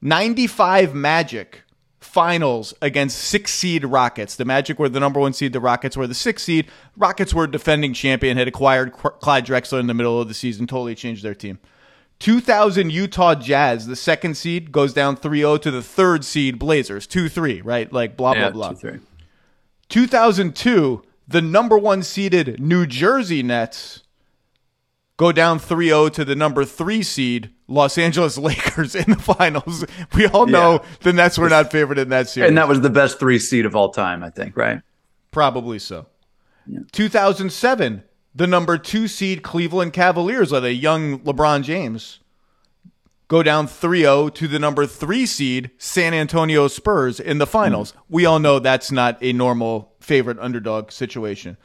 95 0.00 0.94
Magic 0.94 1.62
finals 2.00 2.72
against 2.80 3.18
six 3.18 3.52
seed 3.52 3.84
Rockets. 3.84 4.34
The 4.34 4.46
Magic 4.46 4.78
were 4.78 4.88
the 4.88 4.98
number 4.98 5.20
one 5.20 5.34
seed, 5.34 5.52
the 5.52 5.60
Rockets 5.60 5.94
were 5.94 6.06
the 6.06 6.14
six 6.14 6.42
seed. 6.42 6.70
Rockets 6.96 7.34
were 7.34 7.46
defending 7.46 7.92
champion, 7.92 8.38
had 8.38 8.48
acquired 8.48 8.92
Clyde 8.92 9.44
Drexler 9.44 9.78
in 9.78 9.88
the 9.88 9.94
middle 9.94 10.18
of 10.18 10.28
the 10.28 10.34
season, 10.34 10.66
totally 10.66 10.94
changed 10.94 11.22
their 11.22 11.34
team. 11.34 11.58
2000 12.20 12.90
Utah 12.90 13.34
Jazz, 13.34 13.86
the 13.86 13.94
second 13.94 14.38
seed, 14.38 14.72
goes 14.72 14.94
down 14.94 15.16
3 15.16 15.40
0 15.40 15.58
to 15.58 15.70
the 15.70 15.82
third 15.82 16.24
seed 16.24 16.58
Blazers. 16.58 17.06
2 17.06 17.28
3, 17.28 17.60
right? 17.60 17.92
Like 17.92 18.16
blah, 18.16 18.32
blah, 18.32 18.42
yeah, 18.44 18.50
blah. 18.50 18.72
2-3. 18.72 19.02
2002 19.90 21.02
the 21.28 21.42
number 21.42 21.76
one 21.76 22.02
seeded 22.02 22.58
New 22.58 22.86
Jersey 22.86 23.42
Nets 23.42 24.02
go 25.18 25.30
down 25.30 25.58
3 25.58 25.88
0 25.88 26.08
to 26.08 26.24
the 26.24 26.34
number 26.34 26.64
three 26.64 27.02
seed 27.02 27.50
Los 27.68 27.98
Angeles 27.98 28.38
Lakers 28.38 28.94
in 28.94 29.10
the 29.10 29.18
finals. 29.18 29.84
We 30.14 30.26
all 30.26 30.46
know 30.46 30.74
yeah. 30.74 30.88
the 31.00 31.12
Nets 31.12 31.38
were 31.38 31.50
not 31.50 31.70
favored 31.70 31.98
in 31.98 32.08
that 32.08 32.28
series. 32.28 32.48
And 32.48 32.56
that 32.56 32.66
was 32.66 32.80
the 32.80 32.90
best 32.90 33.20
three 33.20 33.38
seed 33.38 33.66
of 33.66 33.76
all 33.76 33.90
time, 33.90 34.24
I 34.24 34.30
think, 34.30 34.56
right? 34.56 34.80
Probably 35.30 35.78
so. 35.78 36.06
Yeah. 36.66 36.80
2007, 36.92 38.02
the 38.34 38.46
number 38.46 38.78
two 38.78 39.06
seed 39.06 39.42
Cleveland 39.42 39.92
Cavaliers 39.92 40.50
with 40.50 40.64
a 40.64 40.72
young 40.72 41.20
LeBron 41.20 41.62
James 41.62 42.20
go 43.28 43.42
down 43.42 43.66
3-0 43.66 44.34
to 44.34 44.48
the 44.48 44.58
number 44.58 44.86
3 44.86 45.26
seed 45.26 45.70
San 45.76 46.14
Antonio 46.14 46.66
Spurs 46.66 47.20
in 47.20 47.36
the 47.36 47.46
finals. 47.46 47.92
Mm. 47.92 47.96
We 48.08 48.26
all 48.26 48.38
know 48.38 48.58
that's 48.58 48.90
not 48.90 49.18
a 49.20 49.34
normal 49.34 49.92
favorite 50.08 50.38
underdog 50.40 50.90
situation. 50.90 51.58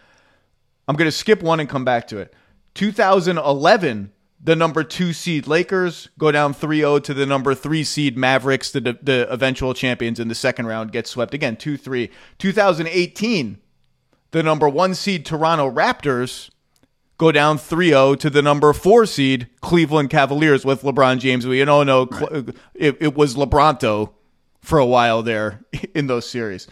I'm 0.88 0.98
going 0.98 1.08
to 1.08 1.12
skip 1.12 1.42
one 1.42 1.62
and 1.62 1.70
come 1.70 1.86
back 1.86 2.08
to 2.10 2.18
it. 2.18 2.36
2011, 2.74 4.12
the 4.44 4.56
number 4.56 4.84
2 4.84 5.14
seed 5.14 5.48
Lakers 5.48 6.10
go 6.20 6.30
down 6.30 6.54
3-0 6.54 7.02
to 7.06 7.14
the 7.14 7.26
number 7.26 7.56
3 7.56 7.84
seed 7.86 8.18
Mavericks, 8.18 8.70
the 8.72 8.82
the 8.82 9.26
eventual 9.32 9.74
champions 9.74 10.20
in 10.20 10.28
the 10.28 10.36
second 10.36 10.68
round 10.68 10.92
get 10.92 11.08
swept 11.08 11.34
again 11.34 11.56
2-3. 11.56 12.10
2018, 12.38 13.58
the 14.32 14.44
number 14.44 14.68
1 14.68 14.94
seed 14.94 15.26
Toronto 15.26 15.72
Raptors 15.72 16.50
go 17.18 17.32
down 17.32 17.58
3-0 17.58 18.20
to 18.20 18.30
the 18.30 18.42
number 18.42 18.74
four 18.74 19.06
seed 19.06 19.48
Cleveland 19.62 20.10
Cavaliers 20.10 20.66
with 20.66 20.82
LeBron 20.82 21.20
James. 21.20 21.48
We 21.48 21.64
all 21.64 21.86
know 21.86 22.10
it, 22.74 22.98
it 23.00 23.16
was 23.16 23.36
LeBronto 23.36 24.14
for 24.60 24.80
a 24.80 24.86
while 24.86 25.24
there 25.24 25.62
in 25.96 26.08
those 26.08 26.30
series. 26.30 26.68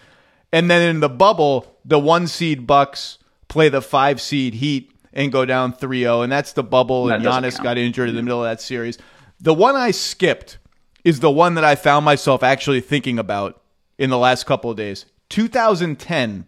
And 0.54 0.70
then 0.70 0.88
in 0.90 1.00
the 1.00 1.10
bubble, 1.10 1.78
the 1.86 2.00
one 2.00 2.28
seed 2.28 2.68
Bucks 2.68 3.18
play 3.48 3.70
the 3.70 3.82
five 3.82 4.22
seed 4.22 4.56
Heat 4.56 4.92
and 5.14 5.32
go 5.32 5.46
down 5.46 5.74
3-0. 5.74 6.24
And 6.24 6.32
that's 6.32 6.54
the 6.54 6.64
bubble. 6.64 7.06
That 7.06 7.20
and 7.20 7.26
Giannis 7.26 7.62
got 7.62 7.78
injured 7.78 8.10
in 8.10 8.16
the 8.16 8.24
middle 8.24 8.44
of 8.44 8.50
that 8.50 8.62
series. 8.62 8.98
The 9.40 9.54
one 9.54 9.76
I 9.76 9.92
skipped 9.92 10.58
is 11.04 11.20
the 11.20 11.32
one 11.32 11.56
that 11.56 11.64
I 11.64 11.76
found 11.76 12.06
myself 12.06 12.44
actually 12.44 12.82
thinking 12.82 13.18
about 13.18 13.62
in 13.98 14.10
the 14.10 14.18
last 14.18 14.46
couple 14.46 14.70
of 14.70 14.78
days. 14.78 15.06
2010, 15.30 16.46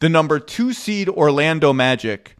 the 0.00 0.08
number 0.08 0.38
two 0.38 0.72
seed 0.72 1.08
Orlando 1.08 1.72
Magic 1.72 2.36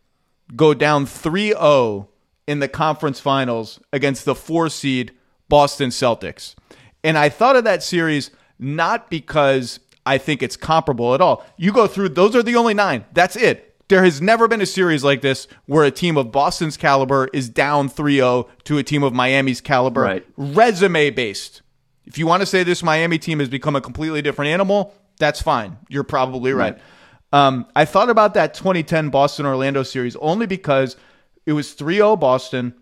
go 0.54 0.74
down 0.74 1.06
3 1.06 1.48
0 1.48 2.08
in 2.46 2.60
the 2.60 2.68
conference 2.68 3.20
finals 3.20 3.80
against 3.92 4.24
the 4.24 4.34
four 4.34 4.68
seed 4.68 5.12
Boston 5.48 5.90
Celtics. 5.90 6.54
And 7.02 7.16
I 7.16 7.28
thought 7.28 7.56
of 7.56 7.64
that 7.64 7.82
series 7.82 8.30
not 8.58 9.10
because 9.10 9.80
I 10.06 10.18
think 10.18 10.42
it's 10.42 10.56
comparable 10.56 11.14
at 11.14 11.20
all. 11.20 11.44
You 11.56 11.72
go 11.72 11.86
through, 11.86 12.10
those 12.10 12.34
are 12.36 12.42
the 12.42 12.56
only 12.56 12.72
nine. 12.72 13.04
That's 13.12 13.36
it. 13.36 13.74
There 13.88 14.02
has 14.02 14.22
never 14.22 14.48
been 14.48 14.60
a 14.60 14.66
series 14.66 15.04
like 15.04 15.20
this 15.20 15.46
where 15.66 15.84
a 15.84 15.90
team 15.90 16.16
of 16.16 16.32
Boston's 16.32 16.76
caliber 16.76 17.28
is 17.32 17.48
down 17.48 17.88
3 17.88 18.16
0 18.16 18.48
to 18.64 18.78
a 18.78 18.82
team 18.82 19.02
of 19.02 19.12
Miami's 19.12 19.60
caliber. 19.60 20.02
Right. 20.02 20.26
Resume 20.36 21.10
based. 21.10 21.62
If 22.04 22.18
you 22.18 22.26
want 22.26 22.40
to 22.40 22.46
say 22.46 22.62
this 22.62 22.82
Miami 22.82 23.18
team 23.18 23.40
has 23.40 23.48
become 23.48 23.76
a 23.76 23.80
completely 23.80 24.22
different 24.22 24.50
animal, 24.50 24.94
that's 25.18 25.42
fine. 25.42 25.76
You're 25.88 26.04
probably 26.04 26.52
right. 26.52 26.74
right. 26.74 26.82
Um, 27.32 27.66
I 27.74 27.84
thought 27.84 28.08
about 28.08 28.34
that 28.34 28.54
2010 28.54 29.10
Boston 29.10 29.46
Orlando 29.46 29.82
series 29.82 30.16
only 30.16 30.46
because 30.46 30.96
it 31.44 31.52
was 31.52 31.72
3 31.74 31.96
0 31.96 32.16
Boston 32.16 32.74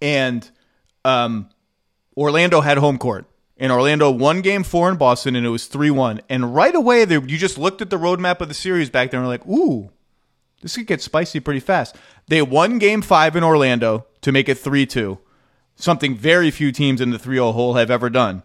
and 0.00 0.48
um, 1.04 1.48
Orlando 2.16 2.60
had 2.60 2.78
home 2.78 2.98
court. 2.98 3.26
And 3.58 3.72
Orlando 3.72 4.10
won 4.10 4.42
game 4.42 4.62
four 4.62 4.90
in 4.90 4.96
Boston 4.96 5.34
and 5.34 5.46
it 5.46 5.50
was 5.50 5.66
3 5.66 5.90
1. 5.90 6.20
And 6.28 6.54
right 6.54 6.74
away, 6.74 7.00
you 7.08 7.38
just 7.38 7.58
looked 7.58 7.80
at 7.80 7.90
the 7.90 7.98
roadmap 7.98 8.40
of 8.40 8.48
the 8.48 8.54
series 8.54 8.90
back 8.90 9.10
there 9.10 9.20
and 9.20 9.26
were 9.26 9.32
like, 9.32 9.46
ooh, 9.46 9.90
this 10.60 10.76
could 10.76 10.86
get 10.86 11.00
spicy 11.00 11.40
pretty 11.40 11.60
fast. 11.60 11.96
They 12.28 12.42
won 12.42 12.78
game 12.78 13.02
five 13.02 13.36
in 13.36 13.44
Orlando 13.44 14.06
to 14.22 14.32
make 14.32 14.48
it 14.48 14.58
3 14.58 14.84
2, 14.84 15.18
something 15.76 16.16
very 16.16 16.50
few 16.50 16.72
teams 16.72 17.00
in 17.00 17.10
the 17.10 17.18
3 17.18 17.36
0 17.36 17.52
hole 17.52 17.74
have 17.74 17.90
ever 17.90 18.10
done. 18.10 18.42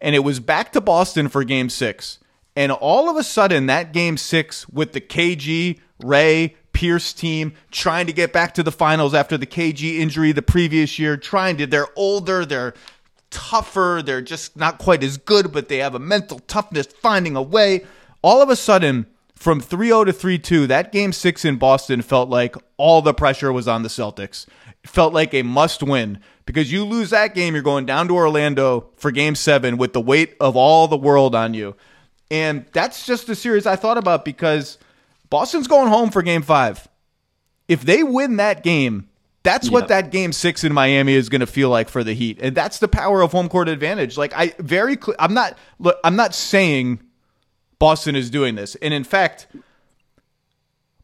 And 0.00 0.14
it 0.14 0.20
was 0.20 0.40
back 0.40 0.72
to 0.72 0.80
Boston 0.80 1.28
for 1.28 1.44
game 1.44 1.68
six. 1.68 2.18
And 2.56 2.72
all 2.72 3.08
of 3.08 3.16
a 3.16 3.22
sudden, 3.22 3.66
that 3.66 3.92
game 3.92 4.16
six 4.16 4.68
with 4.68 4.92
the 4.92 5.00
KG, 5.00 5.78
Ray, 6.00 6.56
Pierce 6.72 7.12
team 7.12 7.54
trying 7.70 8.06
to 8.06 8.12
get 8.12 8.32
back 8.32 8.54
to 8.54 8.62
the 8.62 8.72
finals 8.72 9.12
after 9.12 9.36
the 9.36 9.46
KG 9.46 9.98
injury 9.98 10.32
the 10.32 10.42
previous 10.42 10.98
year. 10.98 11.16
Trying 11.16 11.56
to, 11.58 11.66
they're 11.66 11.88
older, 11.96 12.44
they're 12.44 12.74
tougher, 13.30 14.02
they're 14.04 14.22
just 14.22 14.56
not 14.56 14.78
quite 14.78 15.02
as 15.02 15.16
good, 15.16 15.52
but 15.52 15.68
they 15.68 15.78
have 15.78 15.94
a 15.94 15.98
mental 15.98 16.38
toughness 16.40 16.86
finding 16.86 17.36
a 17.36 17.42
way. 17.42 17.84
All 18.22 18.42
of 18.42 18.50
a 18.50 18.56
sudden, 18.56 19.06
from 19.34 19.60
3-0 19.60 20.06
to 20.06 20.12
3-2, 20.12 20.66
that 20.68 20.92
game 20.92 21.12
6 21.12 21.44
in 21.44 21.56
Boston 21.56 22.02
felt 22.02 22.28
like 22.28 22.56
all 22.76 23.02
the 23.02 23.14
pressure 23.14 23.52
was 23.52 23.68
on 23.68 23.82
the 23.82 23.88
Celtics. 23.88 24.46
It 24.82 24.90
felt 24.90 25.12
like 25.12 25.32
a 25.34 25.42
must 25.42 25.82
win 25.82 26.20
because 26.44 26.72
you 26.72 26.84
lose 26.84 27.10
that 27.10 27.34
game, 27.34 27.54
you're 27.54 27.62
going 27.62 27.86
down 27.86 28.08
to 28.08 28.14
Orlando 28.14 28.90
for 28.96 29.10
game 29.10 29.34
7 29.34 29.76
with 29.76 29.92
the 29.92 30.00
weight 30.00 30.34
of 30.40 30.56
all 30.56 30.88
the 30.88 30.96
world 30.96 31.34
on 31.34 31.54
you. 31.54 31.76
And 32.30 32.66
that's 32.72 33.06
just 33.06 33.28
a 33.28 33.34
series 33.34 33.66
I 33.66 33.76
thought 33.76 33.98
about 33.98 34.24
because 34.24 34.78
Boston's 35.30 35.68
going 35.68 35.88
home 35.88 36.10
for 36.10 36.22
game 36.22 36.42
5. 36.42 36.88
If 37.68 37.82
they 37.82 38.02
win 38.02 38.36
that 38.36 38.62
game, 38.62 39.07
that's 39.42 39.66
yep. 39.66 39.72
what 39.72 39.88
that 39.88 40.10
game 40.10 40.32
six 40.32 40.64
in 40.64 40.72
Miami 40.72 41.14
is 41.14 41.28
going 41.28 41.40
to 41.40 41.46
feel 41.46 41.70
like 41.70 41.88
for 41.88 42.02
the 42.02 42.12
Heat, 42.12 42.38
and 42.40 42.56
that's 42.56 42.78
the 42.78 42.88
power 42.88 43.22
of 43.22 43.32
home 43.32 43.48
court 43.48 43.68
advantage. 43.68 44.16
Like 44.16 44.32
I 44.34 44.54
very, 44.58 44.96
cl- 44.96 45.16
I'm 45.18 45.34
not, 45.34 45.56
look, 45.78 45.98
I'm 46.04 46.16
not 46.16 46.34
saying 46.34 47.00
Boston 47.78 48.16
is 48.16 48.30
doing 48.30 48.56
this, 48.56 48.74
and 48.76 48.92
in 48.92 49.04
fact, 49.04 49.46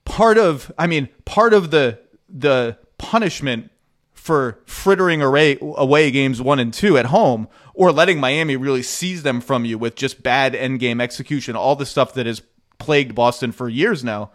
part 0.05 0.39
of, 0.39 0.73
I 0.79 0.87
mean, 0.87 1.09
part 1.25 1.55
of 1.55 1.71
the 1.71 2.01
the 2.29 2.79
punishment 2.99 3.71
for 4.13 4.59
frittering 4.67 5.23
away, 5.23 5.59
away 5.61 6.11
games 6.11 6.41
one 6.41 6.59
and 6.59 6.73
two 6.73 6.99
at 6.99 7.07
home, 7.07 7.47
or 7.75 7.93
letting 7.93 8.19
Miami 8.19 8.57
really 8.57 8.83
seize 8.83 9.23
them 9.23 9.41
from 9.41 9.65
you 9.65 9.79
with 9.79 9.95
just 9.95 10.23
bad 10.23 10.55
end 10.55 10.81
game 10.81 11.01
execution, 11.01 11.55
all 11.55 11.77
the 11.77 11.87
stuff 11.87 12.15
that 12.15 12.27
has 12.27 12.43
plagued 12.79 13.15
Boston 13.15 13.53
for 13.53 13.69
years 13.69 14.03
now 14.03 14.31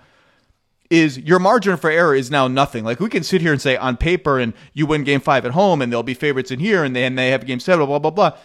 is 0.89 1.19
your 1.19 1.39
margin 1.39 1.77
for 1.77 1.89
error 1.89 2.15
is 2.15 2.31
now 2.31 2.47
nothing. 2.47 2.83
Like 2.83 2.99
we 2.99 3.09
can 3.09 3.23
sit 3.23 3.41
here 3.41 3.51
and 3.51 3.61
say 3.61 3.77
on 3.77 3.97
paper, 3.97 4.39
and 4.39 4.53
you 4.73 4.85
win 4.85 5.03
game 5.03 5.21
five 5.21 5.45
at 5.45 5.51
home, 5.51 5.81
and 5.81 5.91
they'll 5.91 6.03
be 6.03 6.13
favorites 6.13 6.51
in 6.51 6.59
here, 6.59 6.83
and 6.83 6.95
then 6.95 7.15
they 7.15 7.29
have 7.29 7.45
game 7.45 7.59
seven, 7.59 7.85
blah 7.85 7.99
blah 7.99 8.11
blah. 8.11 8.37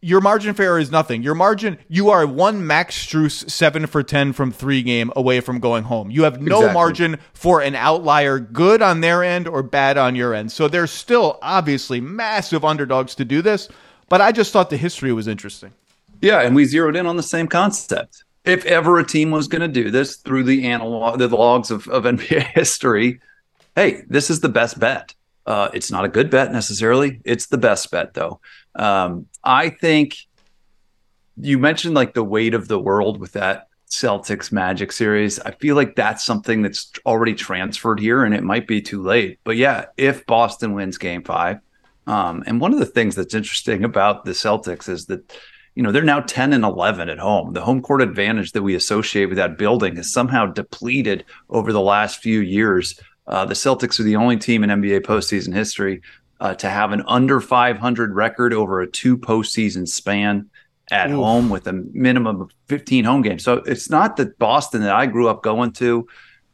Your 0.00 0.20
margin 0.20 0.52
for 0.52 0.62
error 0.62 0.78
is 0.78 0.90
nothing. 0.90 1.22
Your 1.22 1.34
margin, 1.34 1.78
you 1.88 2.10
are 2.10 2.26
one 2.26 2.66
Max 2.66 3.06
Strus 3.06 3.48
seven 3.50 3.86
for 3.86 4.02
ten 4.02 4.34
from 4.34 4.52
three 4.52 4.82
game 4.82 5.10
away 5.16 5.40
from 5.40 5.60
going 5.60 5.84
home. 5.84 6.10
You 6.10 6.24
have 6.24 6.42
no 6.42 6.58
exactly. 6.58 6.74
margin 6.74 7.18
for 7.32 7.62
an 7.62 7.74
outlier, 7.74 8.38
good 8.38 8.82
on 8.82 9.00
their 9.00 9.24
end 9.24 9.48
or 9.48 9.62
bad 9.62 9.96
on 9.96 10.14
your 10.14 10.34
end. 10.34 10.52
So 10.52 10.68
there's 10.68 10.90
still 10.90 11.38
obviously 11.40 12.02
massive 12.02 12.66
underdogs 12.66 13.14
to 13.14 13.24
do 13.24 13.40
this, 13.40 13.70
but 14.10 14.20
I 14.20 14.30
just 14.30 14.52
thought 14.52 14.68
the 14.68 14.76
history 14.76 15.12
was 15.14 15.26
interesting. 15.26 15.72
Yeah, 16.20 16.42
and 16.42 16.54
we 16.54 16.66
zeroed 16.66 16.96
in 16.96 17.06
on 17.06 17.16
the 17.16 17.22
same 17.22 17.48
concept 17.48 18.23
if 18.44 18.64
ever 18.66 18.98
a 18.98 19.06
team 19.06 19.30
was 19.30 19.48
going 19.48 19.62
to 19.62 19.68
do 19.68 19.90
this 19.90 20.16
through 20.16 20.44
the 20.44 20.66
analog, 20.66 21.18
the 21.18 21.28
logs 21.28 21.70
of, 21.70 21.88
of 21.88 22.04
NBA 22.04 22.42
history, 22.52 23.20
hey, 23.74 24.02
this 24.08 24.30
is 24.30 24.40
the 24.40 24.48
best 24.48 24.78
bet. 24.78 25.14
Uh, 25.46 25.68
it's 25.74 25.90
not 25.90 26.04
a 26.04 26.08
good 26.08 26.30
bet 26.30 26.52
necessarily. 26.52 27.20
It's 27.24 27.46
the 27.46 27.58
best 27.58 27.90
bet, 27.90 28.14
though. 28.14 28.40
Um, 28.74 29.26
I 29.42 29.68
think 29.70 30.16
you 31.36 31.58
mentioned 31.58 31.94
like 31.94 32.14
the 32.14 32.24
weight 32.24 32.54
of 32.54 32.68
the 32.68 32.78
world 32.78 33.20
with 33.20 33.32
that 33.32 33.68
Celtics 33.90 34.50
Magic 34.50 34.90
series. 34.92 35.38
I 35.40 35.52
feel 35.52 35.76
like 35.76 35.96
that's 35.96 36.24
something 36.24 36.62
that's 36.62 36.90
already 37.06 37.34
transferred 37.34 38.00
here, 38.00 38.24
and 38.24 38.34
it 38.34 38.42
might 38.42 38.66
be 38.66 38.80
too 38.80 39.02
late. 39.02 39.38
But 39.44 39.56
yeah, 39.56 39.86
if 39.96 40.24
Boston 40.26 40.74
wins 40.74 40.98
Game 40.98 41.22
Five, 41.22 41.58
um, 42.06 42.42
and 42.46 42.60
one 42.60 42.72
of 42.72 42.78
the 42.78 42.86
things 42.86 43.14
that's 43.14 43.34
interesting 43.34 43.84
about 43.84 44.24
the 44.24 44.32
Celtics 44.32 44.88
is 44.88 45.06
that 45.06 45.32
you 45.74 45.82
know, 45.82 45.90
they're 45.90 46.02
now 46.02 46.20
10 46.20 46.52
and 46.52 46.64
11 46.64 47.08
at 47.08 47.18
home. 47.18 47.52
The 47.52 47.60
home 47.60 47.82
court 47.82 48.00
advantage 48.00 48.52
that 48.52 48.62
we 48.62 48.74
associate 48.74 49.26
with 49.26 49.36
that 49.36 49.58
building 49.58 49.96
is 49.96 50.12
somehow 50.12 50.46
depleted 50.46 51.24
over 51.50 51.72
the 51.72 51.80
last 51.80 52.22
few 52.22 52.40
years. 52.40 53.00
Uh, 53.26 53.44
the 53.44 53.54
Celtics 53.54 53.98
are 53.98 54.04
the 54.04 54.16
only 54.16 54.36
team 54.36 54.62
in 54.62 54.70
NBA 54.70 55.00
postseason 55.00 55.52
history 55.52 56.02
uh, 56.40 56.54
to 56.54 56.68
have 56.68 56.92
an 56.92 57.02
under 57.06 57.40
500 57.40 58.14
record 58.14 58.52
over 58.52 58.80
a 58.80 58.86
two 58.90 59.16
postseason 59.16 59.88
span 59.88 60.48
at 60.90 61.10
Oof. 61.10 61.16
home 61.16 61.48
with 61.48 61.66
a 61.66 61.72
minimum 61.72 62.42
of 62.42 62.50
15 62.68 63.04
home 63.04 63.22
games. 63.22 63.42
So 63.42 63.54
it's 63.66 63.90
not 63.90 64.16
that 64.16 64.38
Boston 64.38 64.82
that 64.82 64.94
I 64.94 65.06
grew 65.06 65.28
up 65.28 65.42
going 65.42 65.72
to, 65.72 66.06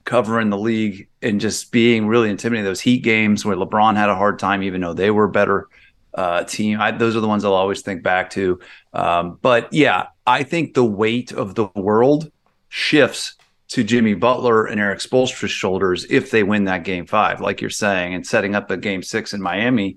covering 0.04 0.50
the 0.50 0.58
league 0.58 1.08
and 1.20 1.40
just 1.40 1.72
being 1.72 2.06
really 2.06 2.30
intimidating. 2.30 2.64
Those 2.64 2.80
Heat 2.80 3.02
games 3.02 3.44
where 3.44 3.56
LeBron 3.56 3.96
had 3.96 4.08
a 4.08 4.14
hard 4.14 4.38
time, 4.38 4.62
even 4.62 4.80
though 4.80 4.94
they 4.94 5.10
were 5.10 5.24
a 5.24 5.30
better 5.30 5.68
uh, 6.14 6.44
team. 6.44 6.80
I, 6.80 6.90
those 6.90 7.16
are 7.16 7.20
the 7.20 7.28
ones 7.28 7.44
I'll 7.44 7.54
always 7.54 7.82
think 7.82 8.02
back 8.02 8.30
to. 8.30 8.60
Um, 8.92 9.38
but 9.40 9.72
yeah, 9.72 10.08
I 10.26 10.42
think 10.42 10.74
the 10.74 10.84
weight 10.84 11.32
of 11.32 11.54
the 11.54 11.68
world 11.74 12.30
shifts 12.68 13.36
to 13.68 13.84
Jimmy 13.84 14.14
Butler 14.14 14.66
and 14.66 14.80
Erik 14.80 14.98
Spoelstra's 14.98 15.50
shoulders 15.50 16.04
if 16.10 16.30
they 16.30 16.42
win 16.42 16.64
that 16.64 16.84
game 16.84 17.06
five, 17.06 17.40
like 17.40 17.60
you're 17.60 17.70
saying, 17.70 18.14
and 18.14 18.26
setting 18.26 18.54
up 18.54 18.70
a 18.70 18.76
game 18.76 19.02
six 19.02 19.32
in 19.32 19.40
Miami, 19.40 19.96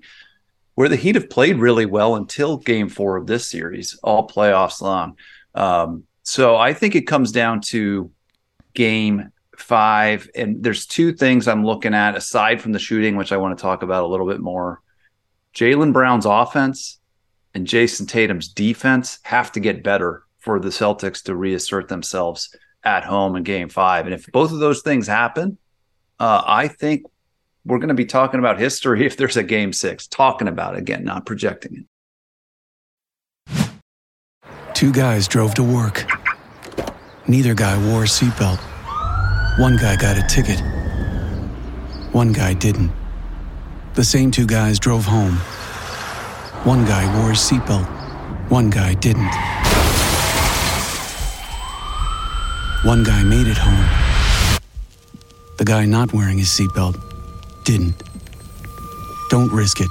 where 0.74 0.88
the 0.88 0.96
Heat 0.96 1.16
have 1.16 1.28
played 1.28 1.58
really 1.58 1.86
well 1.86 2.14
until 2.14 2.56
game 2.56 2.88
four 2.88 3.16
of 3.16 3.26
this 3.26 3.50
series, 3.50 3.98
all 4.02 4.28
playoffs 4.28 4.80
long. 4.80 5.16
Um, 5.54 6.04
so 6.22 6.56
I 6.56 6.72
think 6.72 6.94
it 6.94 7.02
comes 7.02 7.32
down 7.32 7.60
to 7.62 8.10
game 8.74 9.32
five. 9.56 10.28
And 10.34 10.62
there's 10.62 10.86
two 10.86 11.12
things 11.12 11.48
I'm 11.48 11.64
looking 11.64 11.94
at 11.94 12.16
aside 12.16 12.60
from 12.60 12.72
the 12.72 12.78
shooting, 12.78 13.16
which 13.16 13.32
I 13.32 13.36
want 13.36 13.56
to 13.56 13.62
talk 13.62 13.82
about 13.82 14.04
a 14.04 14.06
little 14.06 14.26
bit 14.26 14.40
more. 14.40 14.80
Jaylen 15.54 15.92
Brown's 15.92 16.26
offense 16.26 16.98
and 17.54 17.66
Jayson 17.66 18.06
Tatum's 18.06 18.48
defense 18.48 19.18
have 19.22 19.52
to 19.52 19.60
get 19.60 19.82
better 19.82 20.24
for 20.38 20.60
the 20.60 20.68
Celtics 20.68 21.22
to 21.24 21.34
reassert 21.34 21.88
themselves 21.88 22.54
at 22.82 23.04
home 23.04 23.36
in 23.36 23.42
game 23.44 23.68
five. 23.68 24.04
And 24.06 24.14
if 24.14 24.26
both 24.32 24.52
of 24.52 24.58
those 24.58 24.82
things 24.82 25.06
happen, 25.06 25.56
uh, 26.18 26.42
I 26.44 26.68
think 26.68 27.04
we're 27.64 27.78
going 27.78 27.88
to 27.88 27.94
be 27.94 28.04
talking 28.04 28.40
about 28.40 28.58
history 28.58 29.06
if 29.06 29.16
there's 29.16 29.36
a 29.36 29.42
game 29.42 29.72
six, 29.72 30.06
talking 30.06 30.48
about 30.48 30.74
it 30.74 30.80
again, 30.80 31.04
not 31.04 31.26
projecting 31.26 31.86
it. 33.48 33.70
Two 34.74 34.92
guys 34.92 35.28
drove 35.28 35.54
to 35.54 35.62
work. 35.62 36.04
Neither 37.28 37.54
guy 37.54 37.78
wore 37.90 38.02
a 38.02 38.06
seatbelt. 38.06 38.58
One 39.58 39.76
guy 39.76 39.96
got 39.96 40.18
a 40.18 40.26
ticket. 40.26 40.60
One 42.12 42.32
guy 42.32 42.54
didn't. 42.54 42.92
The 43.94 44.04
same 44.04 44.32
two 44.32 44.46
guys 44.46 44.80
drove 44.80 45.04
home. 45.04 45.38
One 46.64 46.86
guy 46.86 47.04
wore 47.18 47.28
his 47.30 47.40
seatbelt, 47.40 47.84
one 48.48 48.70
guy 48.70 48.94
didn't. 48.94 49.34
One 52.84 53.04
guy 53.04 53.22
made 53.22 53.46
it 53.46 53.58
home. 53.58 53.86
The 55.58 55.64
guy 55.66 55.84
not 55.84 56.14
wearing 56.14 56.38
his 56.38 56.48
seatbelt 56.48 56.96
didn't. 57.64 58.02
Don't 59.28 59.52
risk 59.52 59.82
it. 59.82 59.88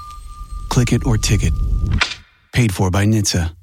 Click 0.69 0.91
it 0.93 1.05
or 1.05 1.15
ticket. 1.15 1.53
Paid 2.53 2.73
for 2.73 2.89
by 2.89 3.05
NHTSA. 3.05 3.62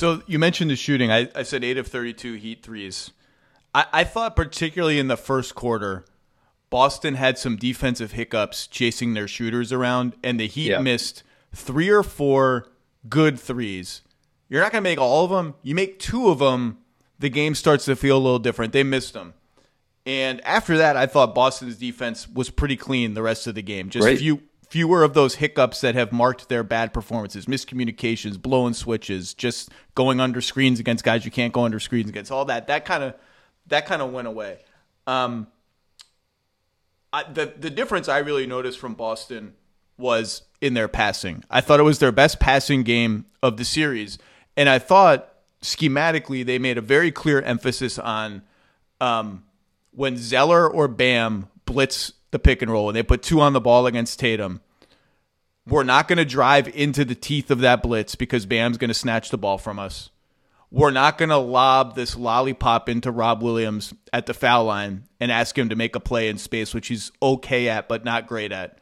So 0.00 0.22
you 0.26 0.38
mentioned 0.38 0.70
the 0.70 0.76
shooting. 0.76 1.12
I, 1.12 1.28
I 1.34 1.42
said 1.42 1.62
eight 1.62 1.76
of 1.76 1.86
32 1.86 2.32
Heat 2.32 2.62
threes. 2.62 3.10
I, 3.74 3.84
I 3.92 4.04
thought, 4.04 4.34
particularly 4.34 4.98
in 4.98 5.08
the 5.08 5.16
first 5.18 5.54
quarter, 5.54 6.06
Boston 6.70 7.16
had 7.16 7.36
some 7.36 7.56
defensive 7.56 8.12
hiccups 8.12 8.66
chasing 8.66 9.12
their 9.12 9.28
shooters 9.28 9.74
around, 9.74 10.14
and 10.24 10.40
the 10.40 10.46
Heat 10.46 10.70
yeah. 10.70 10.78
missed 10.78 11.22
three 11.54 11.90
or 11.90 12.02
four 12.02 12.68
good 13.10 13.38
threes. 13.38 14.00
You're 14.48 14.62
not 14.62 14.72
going 14.72 14.82
to 14.82 14.88
make 14.88 14.98
all 14.98 15.26
of 15.26 15.30
them. 15.32 15.52
You 15.62 15.74
make 15.74 15.98
two 15.98 16.30
of 16.30 16.38
them, 16.38 16.78
the 17.18 17.28
game 17.28 17.54
starts 17.54 17.84
to 17.84 17.94
feel 17.94 18.16
a 18.16 18.24
little 18.24 18.38
different. 18.38 18.72
They 18.72 18.82
missed 18.82 19.12
them. 19.12 19.34
And 20.06 20.40
after 20.46 20.78
that, 20.78 20.96
I 20.96 21.04
thought 21.04 21.34
Boston's 21.34 21.76
defense 21.76 22.26
was 22.26 22.48
pretty 22.48 22.78
clean 22.78 23.12
the 23.12 23.22
rest 23.22 23.46
of 23.46 23.54
the 23.54 23.60
game. 23.60 23.90
Just 23.90 24.06
Right. 24.06 24.18
few 24.18 24.40
fewer 24.70 25.02
of 25.02 25.14
those 25.14 25.34
hiccups 25.34 25.80
that 25.80 25.96
have 25.96 26.12
marked 26.12 26.48
their 26.48 26.62
bad 26.62 26.94
performances, 26.94 27.46
miscommunications, 27.46 28.40
blowing 28.40 28.72
switches, 28.72 29.34
just 29.34 29.70
going 29.96 30.20
under 30.20 30.40
screens 30.40 30.78
against 30.78 31.04
guys 31.04 31.24
you 31.24 31.30
can't 31.30 31.52
go 31.52 31.64
under 31.64 31.80
screens 31.80 32.08
against. 32.08 32.30
All 32.30 32.44
that 32.46 32.68
that 32.68 32.84
kind 32.84 33.02
of 33.02 33.14
that 33.66 33.84
kind 33.84 34.00
of 34.00 34.12
went 34.12 34.28
away. 34.28 34.58
Um, 35.06 35.48
I, 37.12 37.24
the 37.24 37.52
the 37.58 37.68
difference 37.68 38.08
I 38.08 38.18
really 38.18 38.46
noticed 38.46 38.78
from 38.78 38.94
Boston 38.94 39.54
was 39.98 40.42
in 40.60 40.74
their 40.74 40.88
passing. 40.88 41.44
I 41.50 41.60
thought 41.60 41.80
it 41.80 41.84
was 41.84 41.98
their 41.98 42.12
best 42.12 42.38
passing 42.38 42.84
game 42.84 43.26
of 43.42 43.56
the 43.56 43.64
series, 43.64 44.18
and 44.56 44.68
I 44.68 44.78
thought 44.78 45.34
schematically 45.62 46.46
they 46.46 46.58
made 46.58 46.78
a 46.78 46.82
very 46.82 47.10
clear 47.10 47.42
emphasis 47.42 47.98
on 47.98 48.42
um, 49.00 49.44
when 49.90 50.16
Zeller 50.16 50.68
or 50.68 50.86
Bam 50.86 51.48
blitz 51.66 52.12
the 52.30 52.38
pick 52.38 52.62
and 52.62 52.70
roll 52.70 52.88
and 52.88 52.96
they 52.96 53.02
put 53.02 53.22
two 53.22 53.40
on 53.40 53.52
the 53.52 53.60
ball 53.60 53.86
against 53.86 54.18
Tatum. 54.18 54.60
We're 55.66 55.84
not 55.84 56.08
going 56.08 56.18
to 56.18 56.24
drive 56.24 56.68
into 56.68 57.04
the 57.04 57.14
teeth 57.14 57.50
of 57.50 57.60
that 57.60 57.82
blitz 57.82 58.14
because 58.14 58.46
Bam's 58.46 58.78
going 58.78 58.88
to 58.88 58.94
snatch 58.94 59.30
the 59.30 59.38
ball 59.38 59.58
from 59.58 59.78
us. 59.78 60.10
We're 60.72 60.92
not 60.92 61.18
going 61.18 61.30
to 61.30 61.36
lob 61.36 61.96
this 61.96 62.16
lollipop 62.16 62.88
into 62.88 63.10
Rob 63.10 63.42
Williams 63.42 63.92
at 64.12 64.26
the 64.26 64.34
foul 64.34 64.64
line 64.64 65.04
and 65.18 65.32
ask 65.32 65.58
him 65.58 65.68
to 65.68 65.76
make 65.76 65.96
a 65.96 66.00
play 66.00 66.28
in 66.28 66.38
space, 66.38 66.72
which 66.72 66.88
he's 66.88 67.10
okay 67.20 67.68
at, 67.68 67.88
but 67.88 68.04
not 68.04 68.28
great 68.28 68.52
at. 68.52 68.78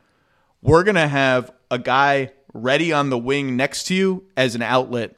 We're 0.61 0.84
going 0.84 0.96
to 0.96 1.08
have 1.08 1.50
a 1.70 1.78
guy 1.78 2.32
ready 2.52 2.92
on 2.92 3.11
the 3.11 3.18
wing 3.18 3.56
next 3.56 3.84
to 3.84 3.94
you 3.94 4.24
as 4.37 4.54
an 4.54 4.62
outlet 4.62 5.16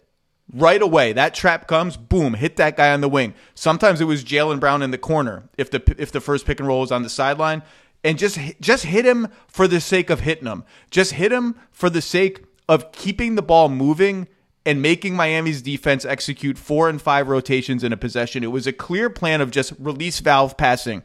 right 0.52 0.80
away. 0.80 1.12
That 1.12 1.34
trap 1.34 1.66
comes, 1.66 1.96
boom, 1.96 2.34
hit 2.34 2.56
that 2.56 2.76
guy 2.76 2.92
on 2.92 3.00
the 3.00 3.08
wing. 3.08 3.34
Sometimes 3.54 4.00
it 4.00 4.04
was 4.04 4.24
Jaylen 4.24 4.60
Brown 4.60 4.82
in 4.82 4.90
the 4.90 4.98
corner 4.98 5.48
if 5.56 5.70
the 5.70 5.82
if 5.98 6.12
the 6.12 6.20
first 6.20 6.46
pick 6.46 6.58
and 6.60 6.68
roll 6.68 6.80
was 6.80 6.92
on 6.92 7.02
the 7.02 7.08
sideline, 7.08 7.62
and 8.02 8.18
just 8.18 8.38
just 8.60 8.84
hit 8.84 9.04
him 9.04 9.28
for 9.46 9.68
the 9.68 9.80
sake 9.80 10.10
of 10.10 10.20
hitting 10.20 10.46
him. 10.46 10.64
Just 10.90 11.12
hit 11.12 11.32
him 11.32 11.56
for 11.70 11.90
the 11.90 12.02
sake 12.02 12.44
of 12.68 12.92
keeping 12.92 13.34
the 13.34 13.42
ball 13.42 13.68
moving 13.68 14.28
and 14.66 14.82
making 14.82 15.16
Miami's 15.16 15.62
defense 15.62 16.04
execute 16.04 16.58
four 16.58 16.88
and 16.88 17.00
five 17.00 17.28
rotations 17.28 17.82
in 17.82 17.92
a 17.92 17.96
possession. 17.96 18.44
It 18.44 18.52
was 18.52 18.66
a 18.66 18.72
clear 18.72 19.10
plan 19.10 19.40
of 19.40 19.50
just 19.50 19.72
release 19.78 20.20
valve 20.20 20.56
passing. 20.56 21.02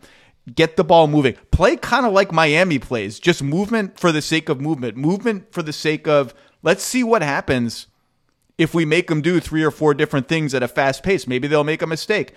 Get 0.54 0.78
the 0.78 0.84
ball 0.84 1.08
moving. 1.08 1.36
Play 1.52 1.76
kind 1.78 2.06
of 2.06 2.14
like 2.14 2.32
Miami 2.32 2.78
plays, 2.78 3.20
just 3.20 3.42
movement 3.42 4.00
for 4.00 4.12
the 4.12 4.22
sake 4.22 4.48
of 4.48 4.62
movement, 4.62 4.96
movement 4.96 5.52
for 5.52 5.64
the 5.64 5.74
sake 5.74 6.08
of 6.08 6.36
let's 6.62 6.84
see 6.84 7.04
what 7.04 7.24
happens 7.24 7.88
if 8.58 8.74
we 8.74 8.86
make 8.86 9.08
them 9.08 9.22
do 9.22 9.40
three 9.40 9.64
or 9.64 9.72
four 9.72 9.94
different 9.94 10.28
things 10.28 10.54
at 10.54 10.64
a 10.64 10.68
fast 10.68 11.04
pace. 11.04 11.28
Maybe 11.28 11.48
they'll 11.48 11.64
make 11.64 11.82
a 11.82 11.88
mistake. 11.88 12.34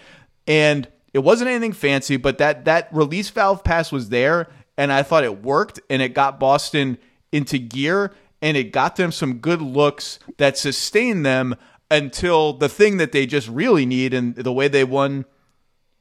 And 0.47 0.89
it 1.19 1.25
wasn't 1.25 1.51
anything 1.51 1.73
fancy, 1.73 2.17
but 2.17 2.39
that 2.39 2.65
that 2.65 2.89
release 2.93 3.29
valve 3.31 3.63
pass 3.65 3.93
was 3.93 4.09
there, 4.09 4.49
and 4.77 4.93
I 4.93 5.03
thought 5.03 5.25
it 5.25 5.43
worked, 5.43 5.81
and 5.91 6.01
it 6.01 6.15
got 6.15 6.39
Boston 6.41 6.97
into 7.33 7.59
gear, 7.59 8.13
and 8.41 8.57
it 8.57 8.73
got 8.73 8.97
them 8.97 9.13
some 9.13 9.35
good 9.39 9.61
looks 9.61 10.19
that 10.39 10.57
sustained 10.57 11.27
them 11.27 11.55
until 11.91 12.53
the 12.53 12.69
thing 12.69 12.99
that 12.99 13.13
they 13.13 13.27
just 13.27 13.49
really 13.49 13.85
need, 13.87 14.15
and 14.15 14.35
the 14.35 14.53
way 14.53 14.69
they 14.69 14.85
won 14.85 15.25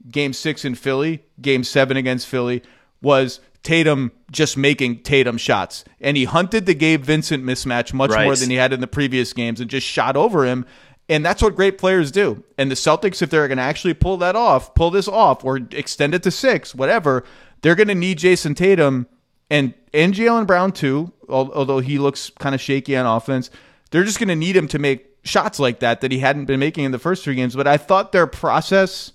game 0.09 0.33
six 0.33 0.63
in 0.63 0.75
Philly, 0.75 1.23
game 1.41 1.63
seven 1.63 1.97
against 1.97 2.27
Philly, 2.27 2.61
was 3.01 3.39
Tatum 3.63 4.11
just 4.31 4.55
making 4.57 5.01
Tatum 5.03 5.37
shots. 5.37 5.83
And 5.99 6.15
he 6.15 6.25
hunted 6.25 6.65
the 6.65 6.73
Gabe 6.75 7.03
Vincent 7.03 7.43
mismatch 7.43 7.93
much 7.93 8.11
Right. 8.11 8.25
more 8.25 8.35
than 8.35 8.49
he 8.49 8.55
had 8.55 8.71
in 8.73 8.79
the 8.79 8.87
previous 8.87 9.33
games 9.33 9.59
and 9.59 9.69
just 9.69 9.85
shot 9.87 10.15
over 10.15 10.45
him. 10.45 10.65
And 11.09 11.25
that's 11.25 11.41
what 11.41 11.55
great 11.55 11.77
players 11.77 12.11
do. 12.11 12.43
And 12.57 12.69
the 12.69 12.75
Celtics, 12.75 13.21
if 13.21 13.29
they're 13.29 13.47
going 13.47 13.57
to 13.57 13.63
actually 13.63 13.93
pull 13.93 14.17
that 14.17 14.35
off, 14.35 14.73
pull 14.75 14.91
this 14.91 15.07
off, 15.07 15.43
or 15.45 15.57
extend 15.71 16.13
it 16.13 16.23
to 16.23 16.31
six, 16.31 16.75
whatever, 16.75 17.23
they're 17.61 17.75
going 17.75 17.87
to 17.87 17.95
need 17.95 18.17
Jayson 18.19 18.55
Tatum 18.55 19.07
and 19.49 19.73
and 19.93 20.13
Jaylen 20.13 20.45
Brown 20.45 20.71
too. 20.71 21.13
Although 21.29 21.79
he 21.79 21.97
looks 21.97 22.29
kind 22.39 22.55
of 22.55 22.61
shaky 22.61 22.95
on 22.95 23.05
offense, 23.05 23.49
they're 23.91 24.03
just 24.03 24.19
going 24.19 24.29
to 24.29 24.35
need 24.35 24.55
him 24.55 24.67
to 24.69 24.79
make 24.79 25.07
shots 25.23 25.59
like 25.59 25.79
that 25.79 26.01
that 26.01 26.11
he 26.11 26.19
hadn't 26.19 26.45
been 26.45 26.59
making 26.59 26.85
in 26.85 26.91
the 26.91 26.99
first 26.99 27.23
three 27.23 27.35
games. 27.35 27.55
But 27.55 27.67
I 27.67 27.77
thought 27.77 28.11
their 28.11 28.27
process 28.27 29.11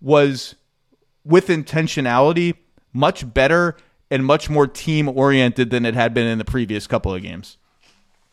was 0.00 0.54
with 1.24 1.48
intentionality 1.48 2.56
much 2.92 3.32
better 3.32 3.76
and 4.10 4.24
much 4.24 4.50
more 4.50 4.66
team 4.66 5.08
oriented 5.08 5.70
than 5.70 5.84
it 5.86 5.94
had 5.94 6.12
been 6.14 6.26
in 6.26 6.38
the 6.38 6.44
previous 6.44 6.86
couple 6.86 7.14
of 7.14 7.22
games. 7.22 7.58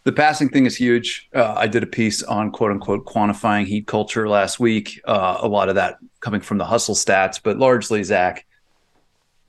The 0.07 0.13
passing 0.13 0.47
thing 0.47 0.65
is 0.65 0.77
huge. 0.77 1.27
Uh, 1.35 1.53
I 1.57 1.67
did 1.67 1.83
a 1.83 1.85
piece 1.85 2.23
on 2.23 2.49
quote 2.51 2.71
unquote 2.71 3.05
quantifying 3.05 3.65
heat 3.65 3.87
culture 3.87 4.29
last 4.29 4.57
week. 4.57 5.01
Uh, 5.03 5.39
a 5.41 5.49
lot 5.49 5.67
of 5.67 5.75
that 5.75 5.97
coming 6.21 6.39
from 6.39 6.57
the 6.57 6.63
hustle 6.63 6.95
stats, 6.95 7.41
but 7.43 7.57
largely, 7.57 8.01
Zach, 8.05 8.45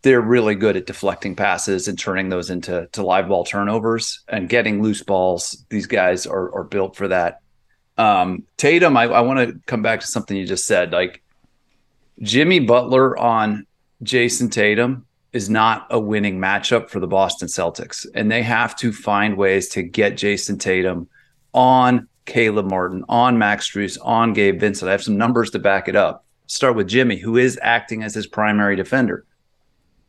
they're 0.02 0.20
really 0.20 0.56
good 0.56 0.76
at 0.76 0.84
deflecting 0.84 1.36
passes 1.36 1.86
and 1.86 1.96
turning 1.96 2.28
those 2.28 2.50
into 2.50 2.88
to 2.90 3.04
live 3.04 3.28
ball 3.28 3.44
turnovers 3.44 4.24
and 4.26 4.48
getting 4.48 4.82
loose 4.82 5.00
balls. 5.00 5.64
These 5.68 5.86
guys 5.86 6.26
are, 6.26 6.52
are 6.52 6.64
built 6.64 6.96
for 6.96 7.06
that. 7.06 7.40
Um, 7.96 8.42
Tatum, 8.56 8.96
I, 8.96 9.04
I 9.04 9.20
want 9.20 9.38
to 9.38 9.60
come 9.66 9.82
back 9.82 10.00
to 10.00 10.08
something 10.08 10.36
you 10.36 10.44
just 10.44 10.66
said. 10.66 10.90
Like 10.90 11.22
Jimmy 12.20 12.58
Butler 12.58 13.16
on 13.16 13.64
Jayson 14.02 14.50
Tatum 14.50 15.06
is 15.38 15.48
not 15.48 15.86
a 15.88 16.00
winning 16.00 16.40
matchup 16.40 16.90
for 16.90 16.98
the 16.98 17.06
Boston 17.06 17.46
Celtics. 17.46 18.04
And 18.12 18.28
they 18.30 18.42
have 18.42 18.74
to 18.76 18.92
find 18.92 19.36
ways 19.36 19.68
to 19.70 19.82
get 19.82 20.16
Jayson 20.16 20.58
Tatum 20.58 21.08
on 21.54 22.08
Caleb 22.26 22.68
Martin, 22.68 23.04
on 23.08 23.38
Max 23.38 23.70
Strus, 23.70 23.96
on 24.02 24.32
Gabe 24.32 24.58
Vincent. 24.58 24.88
I 24.88 24.92
have 24.92 25.02
some 25.02 25.16
numbers 25.16 25.50
to 25.52 25.60
back 25.60 25.86
it 25.88 25.94
up. 25.94 26.24
Start 26.48 26.74
with 26.74 26.88
Jimmy, 26.88 27.16
who 27.18 27.36
is 27.36 27.56
acting 27.62 28.02
as 28.02 28.14
his 28.14 28.26
primary 28.26 28.74
defender. 28.74 29.24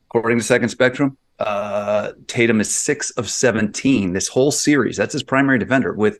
According 0.10 0.40
to 0.40 0.44
Second 0.44 0.70
Spectrum, 0.70 1.16
uh, 1.38 2.14
Tatum 2.26 2.60
is 2.60 2.74
six 2.74 3.12
of 3.12 3.30
17 3.30 4.14
this 4.14 4.28
whole 4.28 4.52
series. 4.52 4.98
That's 4.98 5.14
his 5.14 5.24
primary 5.24 5.60
defender 5.60 5.94
with 5.94 6.18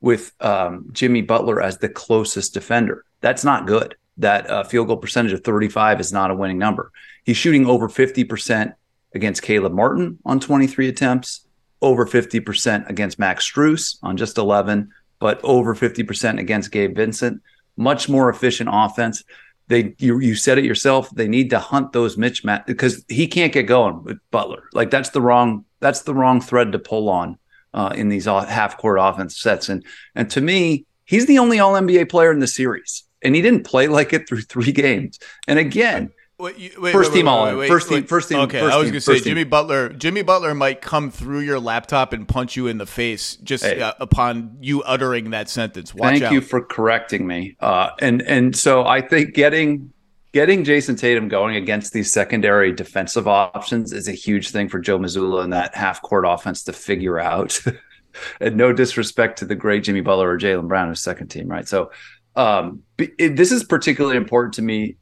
with 0.00 0.32
um, 0.40 0.90
Jimmy 0.92 1.22
Butler 1.22 1.60
as 1.60 1.78
the 1.78 1.88
closest 1.88 2.54
defender. 2.54 3.04
That's 3.20 3.42
not 3.42 3.66
good. 3.66 3.96
That 4.18 4.48
uh, 4.48 4.62
field 4.62 4.86
goal 4.86 4.98
percentage 4.98 5.32
of 5.32 5.42
35 5.42 5.98
is 5.98 6.12
not 6.12 6.30
a 6.30 6.34
winning 6.34 6.58
number. 6.58 6.92
He's 7.24 7.36
shooting 7.36 7.66
over 7.66 7.88
50% 7.88 8.74
against 9.14 9.42
Caleb 9.42 9.72
Martin 9.72 10.18
on 10.24 10.40
23 10.40 10.88
attempts, 10.88 11.46
over 11.80 12.06
50% 12.06 12.88
against 12.88 13.18
Max 13.18 13.50
Strus 13.50 13.98
on 14.02 14.16
just 14.16 14.38
11, 14.38 14.90
but 15.18 15.40
over 15.42 15.74
50% 15.74 16.38
against 16.38 16.70
Gabe 16.70 16.96
Vincent. 16.96 17.40
Much 17.76 18.08
more 18.08 18.28
efficient 18.28 18.68
offense. 18.72 19.24
They 19.66 19.94
you 19.98 20.18
you 20.18 20.34
said 20.34 20.58
it 20.58 20.64
yourself. 20.64 21.08
They 21.10 21.26
need 21.26 21.50
to 21.50 21.58
hunt 21.58 21.92
those 21.92 22.16
mismatch 22.16 22.66
because 22.66 23.04
he 23.08 23.26
can't 23.26 23.52
get 23.52 23.62
going 23.62 24.04
with 24.04 24.18
Butler. 24.30 24.64
Like 24.74 24.90
that's 24.90 25.08
the 25.10 25.22
wrong 25.22 25.64
that's 25.80 26.02
the 26.02 26.14
wrong 26.14 26.40
thread 26.40 26.72
to 26.72 26.78
pull 26.78 27.08
on 27.08 27.38
uh, 27.72 27.92
in 27.94 28.08
these 28.08 28.26
half 28.26 28.78
court 28.78 28.98
offense 29.00 29.40
sets. 29.40 29.68
And 29.68 29.84
and 30.14 30.30
to 30.30 30.40
me, 30.40 30.84
he's 31.04 31.26
the 31.26 31.38
only 31.38 31.58
All 31.60 31.72
NBA 31.72 32.10
player 32.10 32.30
in 32.30 32.40
the 32.40 32.46
series, 32.46 33.04
and 33.22 33.34
he 33.34 33.42
didn't 33.42 33.64
play 33.64 33.88
like 33.88 34.12
it 34.12 34.28
through 34.28 34.42
three 34.42 34.72
games. 34.84 35.18
And 35.48 35.58
again, 35.58 36.12
Wait, 36.38 36.58
you- 36.58 36.70
wait, 36.80 36.92
First 36.92 37.10
wait, 37.12 37.16
team 37.18 37.26
wait, 37.26 37.32
all 37.32 37.44
wait, 37.44 37.52
in. 37.52 37.58
wait, 37.58 37.68
First 37.68 37.88
team- 37.88 38.04
first 38.04 38.28
team- 38.28 38.38
Okay, 38.40 38.58
first 38.60 38.74
I 38.74 38.78
was 38.78 38.88
gonna 38.90 39.00
say 39.00 39.12
first 39.12 39.24
team. 39.24 39.30
Jimmy 39.30 39.44
Butler. 39.44 39.88
Jimmy 39.90 40.22
Butler 40.22 40.52
might 40.54 40.80
come 40.80 41.10
through 41.10 41.40
your 41.40 41.60
laptop 41.60 42.12
and 42.12 42.26
punch 42.26 42.56
you 42.56 42.66
in 42.66 42.78
the 42.78 42.86
face 42.86 43.36
just 43.36 43.64
Hey. 43.64 43.80
uh, 43.80 43.92
upon 44.00 44.56
you 44.60 44.82
uttering 44.82 45.30
that 45.30 45.48
sentence. 45.48 45.94
Watch 45.94 46.10
Thank 46.14 46.22
out. 46.24 46.32
you 46.32 46.40
for 46.40 46.60
correcting 46.60 47.26
me. 47.26 47.56
Uh, 47.60 47.90
and 48.00 48.20
and 48.22 48.56
so 48.56 48.84
I 48.84 49.00
think 49.00 49.34
getting 49.34 49.90
getting 50.32 50.64
Jayson 50.64 50.96
Tatum 50.96 51.28
going 51.28 51.54
against 51.54 51.92
these 51.92 52.10
secondary 52.12 52.72
defensive 52.72 53.28
options 53.28 53.92
is 53.92 54.08
a 54.08 54.12
huge 54.12 54.50
thing 54.50 54.68
for 54.68 54.80
Joe 54.80 54.98
Mazzulla 54.98 55.44
and 55.44 55.52
that 55.52 55.76
half 55.76 56.02
court 56.02 56.24
offense 56.26 56.64
to 56.64 56.72
figure 56.72 57.20
out. 57.20 57.60
and 58.40 58.56
no 58.56 58.72
disrespect 58.72 59.38
to 59.38 59.44
the 59.44 59.54
great 59.54 59.84
Jimmy 59.84 60.00
Butler 60.00 60.30
or 60.30 60.38
Jaylen 60.38 60.66
Brown, 60.66 60.88
who's 60.88 61.00
second 61.00 61.28
team, 61.28 61.46
right? 61.48 61.66
So 61.68 61.92
um, 62.34 62.82
it, 62.98 63.36
this 63.36 63.52
is 63.52 63.62
particularly 63.62 64.16
important 64.16 64.54
to 64.54 64.62
me, 64.62 64.96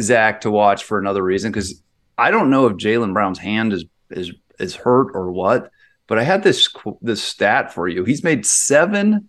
Zach, 0.00 0.42
to 0.42 0.50
watch 0.50 0.84
for 0.84 0.98
another 0.98 1.22
reason 1.22 1.50
because 1.50 1.82
I 2.18 2.30
don't 2.30 2.50
know 2.50 2.66
if 2.66 2.74
Jaylen 2.74 3.12
Brown's 3.12 3.38
hand 3.38 3.72
is 3.72 3.84
is 4.10 4.32
is 4.58 4.74
hurt 4.74 5.10
or 5.14 5.30
what. 5.30 5.70
But 6.06 6.18
I 6.18 6.22
had 6.22 6.42
this 6.42 6.68
this 7.02 7.22
stat 7.22 7.72
for 7.72 7.88
you. 7.88 8.04
He's 8.04 8.22
made 8.22 8.46
seven 8.46 9.28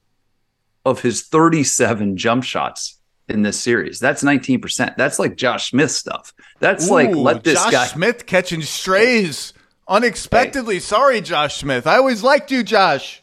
of 0.86 1.02
his 1.02 1.24
37 1.24 2.18
jump 2.18 2.44
shots 2.44 3.00
in 3.28 3.42
this 3.42 3.60
series. 3.60 4.00
That's 4.00 4.24
19%. 4.24 4.96
That's 4.96 5.20
like 5.20 5.36
Josh 5.36 5.72
Smith 5.72 5.92
stuff. 5.92 6.34
That's 6.60 6.90
like 6.90 7.14
let 7.14 7.44
this 7.44 7.62
Josh 7.62 7.72
guy 7.72 7.86
Smith 7.88 8.26
catching 8.26 8.62
strays 8.62 9.54
unexpectedly. 9.88 10.80
Sorry, 10.80 11.20
Josh 11.22 11.58
Smith. 11.58 11.88
I 11.88 11.98
always 11.98 12.24
liked 12.24 12.52
you, 12.52 12.64
Josh. 12.64 13.22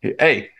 Hey, 0.00 0.50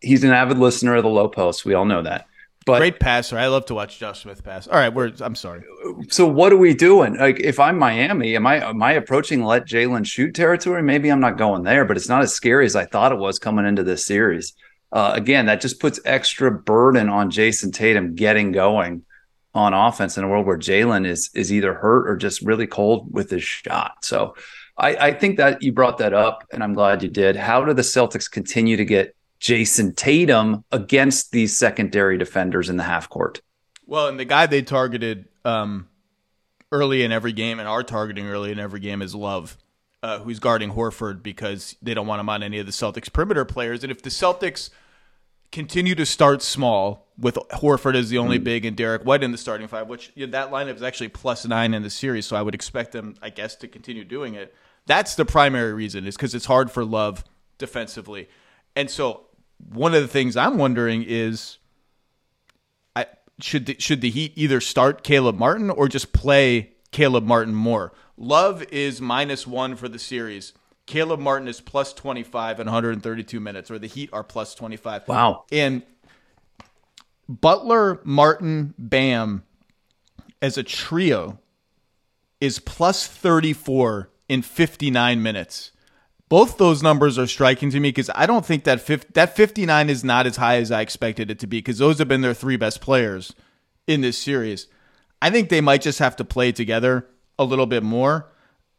he's 0.00 0.24
an 0.24 0.30
avid 0.30 0.58
listener 0.58 0.96
of 0.96 1.02
the 1.02 1.08
low 1.08 1.28
post. 1.28 1.64
We 1.64 1.74
all 1.74 1.84
know 1.84 2.02
that. 2.02 2.26
But 2.66 2.78
Great 2.78 2.98
passer. 2.98 3.38
I 3.38 3.46
love 3.46 3.64
to 3.66 3.74
watch 3.74 4.00
Josh 4.00 4.22
Smith 4.22 4.42
pass. 4.42 4.66
All 4.66 4.74
right, 4.76 4.92
we're. 4.92 5.12
I'm 5.20 5.36
sorry. 5.36 5.62
so 6.08 6.26
what 6.26 6.52
are 6.52 6.56
we 6.56 6.74
doing? 6.74 7.16
Like 7.16 7.38
if 7.38 7.60
I'm 7.60 7.78
Miami, 7.78 8.34
am 8.34 8.44
I 8.44 8.68
am 8.68 8.82
I 8.82 8.92
approaching 8.92 9.44
let 9.44 9.66
Jaylen 9.66 10.04
shoot 10.04 10.34
territory? 10.34 10.82
Maybe 10.82 11.08
I'm 11.08 11.20
not 11.20 11.38
going 11.38 11.62
there, 11.62 11.84
but 11.84 11.96
it's 11.96 12.08
not 12.08 12.22
as 12.22 12.34
scary 12.34 12.66
as 12.66 12.74
I 12.74 12.84
thought 12.84 13.12
it 13.12 13.18
was 13.18 13.38
coming 13.38 13.66
into 13.66 13.84
this 13.84 14.04
series. 14.04 14.52
Uh, 14.90 15.12
again, 15.14 15.46
that 15.46 15.60
just 15.60 15.78
puts 15.78 16.00
extra 16.04 16.50
burden 16.50 17.08
on 17.08 17.30
Jayson 17.30 17.72
Tatum 17.72 18.16
getting 18.16 18.50
going 18.50 19.04
on 19.54 19.72
offense 19.72 20.18
in 20.18 20.24
a 20.24 20.28
world 20.28 20.44
where 20.44 20.58
Jaylen 20.58 21.06
is 21.06 21.30
is 21.34 21.52
either 21.52 21.72
hurt 21.72 22.08
or 22.10 22.16
just 22.16 22.42
really 22.42 22.66
cold 22.66 23.12
with 23.12 23.30
his 23.30 23.44
shot. 23.44 24.04
So 24.04 24.34
I, 24.76 24.96
I 24.96 25.12
think 25.12 25.38
that 25.38 25.62
you 25.62 25.72
brought 25.72 25.98
that 25.98 26.12
up, 26.12 26.44
and 26.52 26.62
I'm 26.62 26.74
glad 26.74 27.02
you 27.02 27.08
did. 27.08 27.36
How 27.36 27.64
do 27.64 27.72
the 27.72 27.82
Celtics 27.82 28.30
continue 28.30 28.76
to 28.76 28.84
get 28.84 29.15
Jayson 29.40 29.94
Tatum 29.94 30.64
against 30.72 31.32
these 31.32 31.56
secondary 31.56 32.18
defenders 32.18 32.68
in 32.68 32.76
the 32.76 32.82
half 32.82 33.08
court? 33.08 33.40
Well, 33.86 34.08
and 34.08 34.18
the 34.18 34.24
guy 34.24 34.46
they 34.46 34.62
targeted 34.62 35.26
um, 35.44 35.88
early 36.72 37.02
in 37.04 37.12
every 37.12 37.32
game 37.32 37.58
and 37.58 37.68
are 37.68 37.82
targeting 37.82 38.26
early 38.26 38.50
in 38.52 38.58
every 38.58 38.80
game 38.80 39.02
is 39.02 39.14
Love, 39.14 39.56
uh, 40.02 40.18
who's 40.18 40.40
guarding 40.40 40.72
Horford 40.72 41.22
because 41.22 41.76
they 41.82 41.94
don't 41.94 42.06
want 42.06 42.20
him 42.20 42.28
on 42.28 42.42
any 42.42 42.58
of 42.58 42.66
the 42.66 42.72
Celtics 42.72 43.12
perimeter 43.12 43.44
players. 43.44 43.82
And 43.82 43.92
if 43.92 44.02
the 44.02 44.10
Celtics 44.10 44.70
continue 45.52 45.94
to 45.94 46.04
start 46.04 46.42
small 46.42 47.06
with 47.18 47.36
Horford 47.52 47.94
as 47.94 48.10
the 48.10 48.18
only 48.18 48.38
mm. 48.38 48.44
big 48.44 48.64
and 48.64 48.76
Derrick 48.76 49.02
White 49.02 49.22
in 49.22 49.32
the 49.32 49.38
starting 49.38 49.68
five, 49.68 49.88
which 49.88 50.10
you 50.14 50.26
know, 50.26 50.32
that 50.32 50.50
lineup 50.50 50.74
is 50.74 50.82
actually 50.82 51.08
plus 51.08 51.46
nine 51.46 51.72
in 51.72 51.82
the 51.82 51.90
series, 51.90 52.26
so 52.26 52.36
I 52.36 52.42
would 52.42 52.54
expect 52.54 52.92
them, 52.92 53.14
I 53.22 53.30
guess, 53.30 53.54
to 53.56 53.68
continue 53.68 54.04
doing 54.04 54.34
it. 54.34 54.54
That's 54.86 55.14
the 55.14 55.24
primary 55.24 55.72
reason, 55.72 56.06
is 56.06 56.16
because 56.16 56.34
it's 56.34 56.46
hard 56.46 56.70
for 56.70 56.84
Love 56.84 57.24
defensively. 57.58 58.28
And 58.74 58.90
so 58.90 59.25
one 59.58 59.94
of 59.94 60.02
the 60.02 60.08
things 60.08 60.36
I'm 60.36 60.58
wondering 60.58 61.04
is 61.06 61.58
I, 62.94 63.06
should 63.40 63.66
the, 63.66 63.76
should 63.78 64.00
the 64.00 64.10
Heat 64.10 64.32
either 64.36 64.60
start 64.60 65.02
Caleb 65.02 65.38
Martin 65.38 65.70
or 65.70 65.88
just 65.88 66.12
play 66.12 66.72
Caleb 66.90 67.24
Martin 67.24 67.54
more? 67.54 67.92
Love 68.16 68.62
is 68.64 69.00
minus 69.00 69.46
one 69.46 69.76
for 69.76 69.88
the 69.88 69.98
series. 69.98 70.52
Caleb 70.86 71.20
Martin 71.20 71.48
is 71.48 71.60
plus 71.60 71.92
25 71.92 72.60
in 72.60 72.66
132 72.66 73.40
minutes, 73.40 73.70
or 73.70 73.78
the 73.78 73.88
Heat 73.88 74.08
are 74.12 74.22
plus 74.22 74.54
25. 74.54 75.08
Wow. 75.08 75.44
And 75.50 75.82
Butler, 77.28 78.00
Martin, 78.04 78.74
Bam 78.78 79.42
as 80.40 80.56
a 80.56 80.62
trio 80.62 81.40
is 82.40 82.58
plus 82.58 83.06
34 83.06 84.10
in 84.28 84.42
59 84.42 85.22
minutes 85.22 85.72
both 86.28 86.58
those 86.58 86.82
numbers 86.82 87.18
are 87.18 87.26
striking 87.26 87.70
to 87.70 87.80
me 87.80 87.88
because 87.88 88.10
I 88.14 88.26
don't 88.26 88.44
think 88.44 88.64
that 88.64 88.80
50, 88.80 89.08
that 89.14 89.36
59 89.36 89.88
is 89.88 90.02
not 90.02 90.26
as 90.26 90.36
high 90.36 90.56
as 90.56 90.72
I 90.72 90.80
expected 90.80 91.30
it 91.30 91.38
to 91.40 91.46
be 91.46 91.58
because 91.58 91.78
those 91.78 91.98
have 91.98 92.08
been 92.08 92.20
their 92.20 92.34
three 92.34 92.56
best 92.56 92.80
players 92.80 93.32
in 93.86 94.00
this 94.00 94.18
series. 94.18 94.66
I 95.22 95.30
think 95.30 95.48
they 95.48 95.60
might 95.60 95.82
just 95.82 96.00
have 96.00 96.16
to 96.16 96.24
play 96.24 96.52
together 96.52 97.06
a 97.38 97.44
little 97.44 97.66
bit 97.66 97.82
more. 97.82 98.28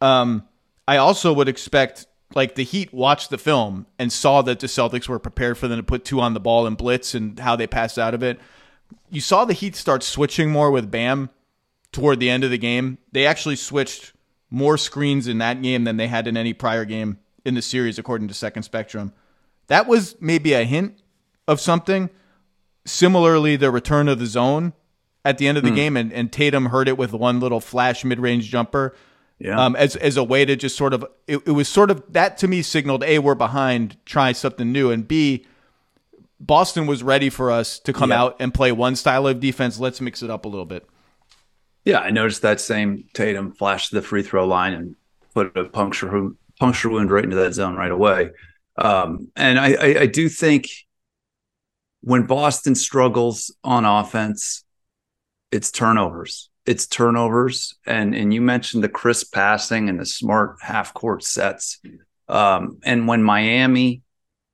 Um, 0.01 0.47
I 0.87 0.97
also 0.97 1.31
would 1.33 1.47
expect 1.47 2.05
like 2.35 2.55
the 2.55 2.63
Heat 2.63 2.93
watched 2.93 3.29
the 3.29 3.37
film 3.37 3.87
and 3.97 4.11
saw 4.11 4.41
that 4.41 4.59
the 4.59 4.67
Celtics 4.67 5.07
were 5.07 5.19
prepared 5.19 5.57
for 5.57 5.69
them 5.69 5.79
to 5.79 5.83
put 5.83 6.03
two 6.03 6.19
on 6.19 6.33
the 6.33 6.39
ball 6.41 6.67
and 6.67 6.75
blitz 6.75 7.15
and 7.15 7.39
how 7.39 7.55
they 7.55 7.67
passed 7.67 7.97
out 7.97 8.13
of 8.13 8.21
it. 8.21 8.39
You 9.09 9.21
saw 9.21 9.45
the 9.45 9.53
Heat 9.53 9.75
start 9.75 10.03
switching 10.03 10.49
more 10.49 10.69
with 10.69 10.91
Bam 10.91 11.29
toward 11.93 12.19
the 12.19 12.29
end 12.29 12.43
of 12.43 12.51
the 12.51 12.57
game. 12.57 12.97
They 13.13 13.25
actually 13.25 13.55
switched 13.55 14.11
more 14.49 14.77
screens 14.77 15.27
in 15.27 15.37
that 15.37 15.61
game 15.61 15.85
than 15.85 15.95
they 15.95 16.07
had 16.07 16.27
in 16.27 16.35
any 16.35 16.53
prior 16.53 16.83
game 16.83 17.19
in 17.47 17.55
the 17.55 17.61
series, 17.61 17.97
according 17.97 18.27
to 18.27 18.33
Second 18.33 18.63
Spectrum. 18.63 19.13
That 19.67 19.87
was 19.87 20.15
maybe 20.19 20.53
a 20.53 20.63
hint 20.63 20.99
of 21.47 21.59
something. 21.59 22.09
Similarly, 22.85 23.55
the 23.55 23.71
return 23.71 24.07
of 24.07 24.19
the 24.19 24.25
zone 24.25 24.73
at 25.25 25.37
the 25.37 25.47
end 25.47 25.57
of 25.57 25.63
the 25.63 25.71
mm. 25.71 25.75
game, 25.75 25.97
and, 25.97 26.13
and 26.13 26.31
Tatum 26.31 26.67
heard 26.67 26.87
it 26.87 26.97
with 26.97 27.13
one 27.13 27.39
little 27.39 27.59
flash 27.59 28.05
mid 28.05 28.19
range 28.19 28.49
jumper. 28.49 28.95
Yeah. 29.39 29.63
Um, 29.63 29.75
as 29.75 29.95
as 29.97 30.17
a 30.17 30.23
way 30.23 30.45
to 30.45 30.55
just 30.55 30.75
sort 30.75 30.93
of 30.93 31.05
it, 31.27 31.37
it 31.45 31.51
was 31.51 31.67
sort 31.67 31.91
of 31.91 32.01
that 32.13 32.37
to 32.39 32.47
me 32.47 32.61
signaled 32.61 33.03
a 33.03 33.19
we're 33.19 33.35
behind, 33.35 33.97
try 34.05 34.31
something 34.31 34.71
new, 34.71 34.89
and 34.89 35.07
b 35.07 35.45
Boston 36.39 36.87
was 36.87 37.03
ready 37.03 37.29
for 37.29 37.51
us 37.51 37.79
to 37.79 37.93
come 37.93 38.11
yeah. 38.11 38.21
out 38.21 38.35
and 38.39 38.53
play 38.53 38.71
one 38.71 38.95
style 38.95 39.27
of 39.27 39.39
defense. 39.39 39.79
Let's 39.79 40.01
mix 40.01 40.21
it 40.21 40.29
up 40.29 40.45
a 40.45 40.47
little 40.47 40.65
bit. 40.65 40.87
Yeah, 41.83 41.99
I 41.99 42.09
noticed 42.09 42.41
that 42.41 42.59
same 42.59 43.05
Tatum 43.13 43.53
flash 43.53 43.89
to 43.89 43.95
the 43.95 44.01
free 44.01 44.23
throw 44.23 44.45
line 44.45 44.73
and 44.73 44.95
put 45.33 45.55
a 45.55 45.65
puncture 45.65 46.09
puncture 46.59 46.89
wound 46.89 47.11
right 47.11 47.23
into 47.23 47.35
that 47.37 47.53
zone 47.53 47.75
right 47.75 47.91
away. 47.91 48.31
Um, 48.77 49.29
and 49.35 49.59
I, 49.59 49.73
I, 49.73 49.99
I 50.01 50.05
do 50.05 50.29
think 50.29 50.69
when 52.01 52.25
Boston 52.25 52.75
struggles 52.75 53.53
on 53.63 53.85
offense, 53.85 54.63
it's 55.51 55.71
turnovers. 55.71 56.49
It's 56.65 56.85
turnovers, 56.85 57.75
and 57.85 58.13
and 58.13 58.33
you 58.33 58.41
mentioned 58.41 58.83
the 58.83 58.89
crisp 58.89 59.33
passing 59.33 59.87
and 59.87 59.99
the 59.99 60.05
smart 60.05 60.57
half 60.61 60.93
court 60.93 61.23
sets. 61.23 61.79
Um, 62.27 62.79
and 62.83 63.07
when 63.07 63.23
Miami 63.23 64.01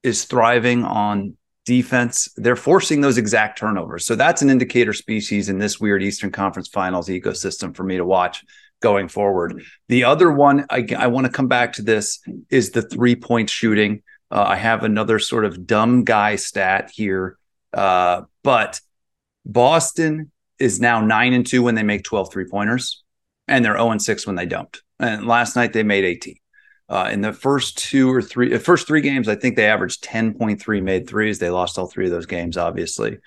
is 0.04 0.26
thriving 0.26 0.84
on 0.84 1.38
defense, 1.66 2.30
they're 2.36 2.56
forcing 2.56 3.02
those 3.02 3.18
exact 3.18 3.58
turnovers. 3.58 4.06
So 4.06 4.16
that's 4.16 4.42
an 4.42 4.50
indicator 4.50 4.94
species 4.94 5.50
in 5.50 5.58
this 5.58 5.80
weird 5.80 6.04
Eastern 6.04 6.32
Conference 6.32 6.68
Finals 6.68 7.08
ecosystem 7.08 7.76
for 7.76 7.84
me 7.84 7.98
to 7.98 8.06
watch 8.06 8.44
going 8.84 9.08
forward. 9.08 9.64
The 9.88 10.04
other 10.04 10.32
one, 10.32 10.66
I, 10.70 10.86
I 10.96 11.08
want 11.08 11.26
to 11.26 11.32
come 11.32 11.48
back 11.48 11.74
to 11.74 11.82
this, 11.82 12.20
is 12.50 12.72
the 12.72 12.84
three 12.84 13.16
point 13.16 13.50
shooting. 13.50 14.04
Uh, 14.30 14.44
I 14.44 14.58
have 14.58 14.84
another 14.84 15.18
sort 15.18 15.46
of 15.46 15.66
dumb 15.66 16.04
guy 16.04 16.36
stat 16.36 16.92
here, 16.94 17.38
uh, 17.74 18.24
but 18.44 18.82
Boston 19.46 20.32
is 20.60 20.80
now 20.80 21.02
nine 21.02 21.34
and 21.34 21.48
two 21.48 21.64
when 21.64 21.76
they 21.76 21.84
make 21.84 22.04
12 22.04 22.32
three 22.32 22.46
pointers, 22.46 23.04
and 23.48 23.64
they're 23.64 23.78
0 23.78 23.92
and 23.92 24.02
six 24.02 24.28
when 24.28 24.36
they 24.36 24.46
don't. 24.46 24.82
And 25.00 25.26
last 25.26 25.56
night 25.56 25.74
they 25.74 25.84
made 25.84 26.04
18. 26.04 26.36
Uh, 26.90 27.10
in 27.12 27.22
the 27.22 27.34
first 27.34 27.78
two 27.78 28.14
or 28.14 28.22
three, 28.22 28.58
first 28.58 28.86
three 28.86 29.02
games, 29.02 29.30
I 29.30 29.36
think 29.36 29.56
they 29.56 29.68
averaged 29.68 30.04
10.3 30.04 30.84
made 30.84 31.08
threes. 31.08 31.40
They 31.40 31.50
lost 31.50 31.80
all 31.80 31.88
three 31.88 32.06
of 32.06 32.12
those 32.12 32.26
games, 32.26 32.58
obviously. 32.58 33.20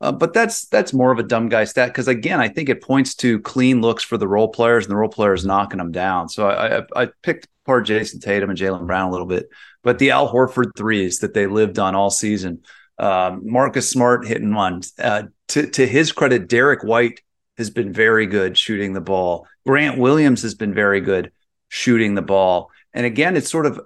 Uh, 0.00 0.12
but 0.12 0.34
that's 0.34 0.66
that's 0.66 0.92
more 0.92 1.10
of 1.10 1.18
a 1.18 1.22
dumb 1.22 1.48
guy 1.48 1.64
stat 1.64 1.88
because 1.88 2.08
again, 2.08 2.40
I 2.40 2.48
think 2.48 2.68
it 2.68 2.82
points 2.82 3.14
to 3.16 3.40
clean 3.40 3.80
looks 3.80 4.02
for 4.02 4.18
the 4.18 4.28
role 4.28 4.48
players 4.48 4.84
and 4.84 4.90
the 4.90 4.96
role 4.96 5.08
players 5.08 5.46
knocking 5.46 5.78
them 5.78 5.90
down. 5.90 6.28
So 6.28 6.48
I, 6.48 6.78
I, 6.78 6.82
I 7.04 7.08
picked 7.22 7.48
part 7.64 7.86
Jayson 7.86 8.20
Tatum 8.20 8.50
and 8.50 8.58
Jaylen 8.58 8.86
Brown 8.86 9.08
a 9.08 9.10
little 9.12 9.26
bit, 9.26 9.48
but 9.82 9.98
the 9.98 10.10
Al 10.10 10.30
Horford 10.30 10.76
threes 10.76 11.20
that 11.20 11.32
they 11.32 11.46
lived 11.46 11.78
on 11.78 11.94
all 11.94 12.10
season, 12.10 12.62
um, 12.98 13.40
Marcus 13.44 13.90
Smart 13.90 14.26
hitting 14.26 14.54
one. 14.54 14.82
Uh, 14.98 15.24
to 15.48 15.66
to 15.70 15.86
his 15.86 16.12
credit, 16.12 16.48
Derrick 16.48 16.84
White 16.84 17.22
has 17.56 17.70
been 17.70 17.92
very 17.92 18.26
good 18.26 18.58
shooting 18.58 18.92
the 18.92 19.00
ball. 19.00 19.46
Grant 19.66 19.98
Williams 19.98 20.42
has 20.42 20.54
been 20.54 20.74
very 20.74 21.00
good 21.00 21.32
shooting 21.68 22.14
the 22.14 22.22
ball. 22.22 22.70
And 22.92 23.06
again, 23.06 23.36
it's 23.36 23.50
sort 23.50 23.66
of 23.66 23.80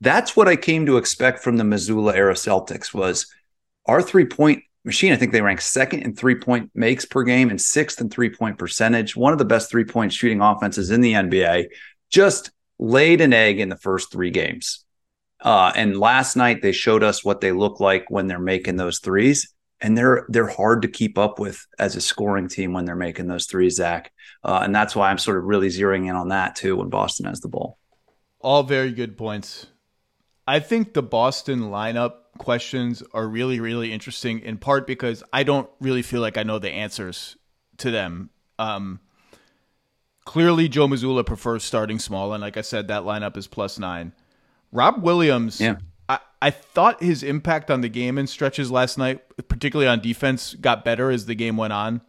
that's 0.00 0.34
what 0.34 0.48
I 0.48 0.56
came 0.56 0.86
to 0.86 0.96
expect 0.96 1.40
from 1.40 1.58
the 1.58 1.64
Mazzulla 1.64 2.14
era 2.14 2.34
Celtics 2.34 2.92
was 2.92 3.32
our 3.86 4.02
three 4.02 4.24
point 4.24 4.64
machine. 4.84 5.12
I 5.12 5.16
think 5.16 5.32
they 5.32 5.40
rank 5.40 5.60
second 5.60 6.02
in 6.02 6.14
three 6.14 6.34
point 6.34 6.70
makes 6.74 7.04
per 7.04 7.22
game 7.22 7.50
and 7.50 7.60
sixth 7.60 8.00
in 8.00 8.10
three 8.10 8.30
point 8.30 8.58
percentage. 8.58 9.16
One 9.16 9.32
of 9.32 9.38
the 9.38 9.44
best 9.44 9.70
three 9.70 9.84
point 9.84 10.12
shooting 10.12 10.40
offenses 10.40 10.90
in 10.90 11.00
the 11.00 11.12
NBA. 11.12 11.66
Just 12.10 12.50
laid 12.78 13.20
an 13.20 13.32
egg 13.32 13.60
in 13.60 13.68
the 13.68 13.76
first 13.76 14.10
three 14.12 14.30
games. 14.30 14.84
Uh, 15.40 15.72
and 15.74 15.98
last 15.98 16.36
night 16.36 16.62
they 16.62 16.72
showed 16.72 17.02
us 17.02 17.24
what 17.24 17.40
they 17.40 17.52
look 17.52 17.80
like 17.80 18.10
when 18.10 18.26
they're 18.26 18.38
making 18.38 18.76
those 18.76 19.00
threes, 19.00 19.52
and 19.80 19.98
they're 19.98 20.24
they're 20.28 20.46
hard 20.46 20.82
to 20.82 20.88
keep 20.88 21.18
up 21.18 21.38
with 21.38 21.66
as 21.78 21.96
a 21.96 22.00
scoring 22.00 22.48
team 22.48 22.72
when 22.72 22.84
they're 22.84 22.94
making 22.94 23.26
those 23.26 23.46
threes, 23.46 23.76
Zach. 23.76 24.12
Uh, 24.44 24.60
and 24.62 24.74
that's 24.74 24.94
why 24.94 25.10
I'm 25.10 25.18
sort 25.18 25.38
of 25.38 25.44
really 25.44 25.68
zeroing 25.68 26.08
in 26.08 26.14
on 26.14 26.28
that 26.28 26.56
too 26.56 26.76
when 26.76 26.90
Boston 26.90 27.26
has 27.26 27.40
the 27.40 27.48
ball. 27.48 27.78
All 28.40 28.62
very 28.62 28.92
good 28.92 29.16
points. 29.16 29.66
I 30.46 30.58
think 30.58 30.94
the 30.94 31.02
Boston 31.02 31.70
lineup 31.70 32.14
questions 32.42 33.04
are 33.14 33.28
really, 33.28 33.60
really 33.60 33.92
interesting 33.92 34.40
in 34.40 34.58
part 34.58 34.84
because 34.84 35.22
I 35.32 35.44
don't 35.44 35.70
really 35.80 36.02
feel 36.02 36.20
like 36.20 36.36
I 36.36 36.42
know 36.42 36.58
the 36.58 36.70
answers 36.70 37.36
to 37.78 37.92
them. 37.92 38.30
Um, 38.58 38.98
clearly, 40.24 40.68
Joe 40.68 40.88
Mazzulla 40.88 41.24
prefers 41.24 41.62
starting 41.62 42.00
small, 42.00 42.32
and 42.32 42.42
like 42.42 42.56
I 42.56 42.62
said, 42.62 42.88
that 42.88 43.04
lineup 43.04 43.36
is 43.36 43.46
plus 43.46 43.78
nine. 43.78 44.12
Rob 44.72 45.04
Williams, 45.04 45.60
yeah. 45.60 45.76
I, 46.08 46.18
I 46.40 46.50
thought 46.50 47.00
his 47.00 47.22
impact 47.22 47.70
on 47.70 47.80
the 47.80 47.88
game 47.88 48.18
in 48.18 48.26
stretches 48.26 48.72
last 48.72 48.98
night, 48.98 49.22
particularly 49.46 49.88
on 49.88 50.00
defense, 50.00 50.54
got 50.54 50.84
better 50.84 51.12
as 51.12 51.26
the 51.26 51.36
game 51.36 51.56
went 51.56 51.72
on. 51.72 52.00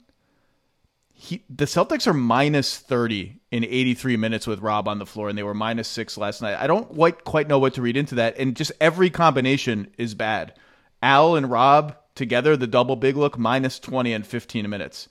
He, 1.12 1.44
the 1.48 1.66
Celtics 1.66 2.08
are 2.08 2.14
minus 2.14 2.80
30 2.80 3.40
in 3.54 3.64
83 3.64 4.18
minutes 4.18 4.48
with 4.48 4.62
Rob 4.62 4.88
on 4.88 4.98
the 4.98 5.06
floor, 5.06 5.30
and 5.30 5.38
they 5.38 5.44
were 5.44 5.54
minus 5.54 5.88
six 5.88 6.18
last 6.18 6.42
night. 6.42 6.60
I 6.60 6.66
don't 6.66 6.90
quite, 6.90 7.24
quite 7.24 7.48
know 7.48 7.60
what 7.60 7.76
to 7.76 7.84
read 7.84 7.96
into 7.96 8.16
that. 8.16 8.36
And 8.40 8.56
just 8.56 8.72
every 8.82 9.12
combination 9.12 9.92
is 9.96 10.16
bad. 10.16 10.56
Al 11.04 11.36
and 11.36 11.52
Rob 11.52 11.96
together, 12.16 12.58
the 12.58 12.66
double 12.66 12.96
big 12.96 13.16
look, 13.16 13.38
minus 13.38 13.78
20 13.78 14.12
and 14.12 14.26
15 14.26 14.68
minutes. 14.68 15.08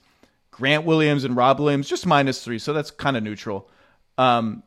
Grant 0.51 0.83
Williams 0.83 1.23
and 1.23 1.37
Rob 1.37 1.57
Williams, 1.61 1.87
just 1.87 2.05
minus 2.05 2.43
three. 2.43 2.59
So 2.59 2.73
that's 2.73 2.91
kind 2.91 3.15
of 3.15 3.23
neutral. 3.23 3.69
Um, 4.17 4.63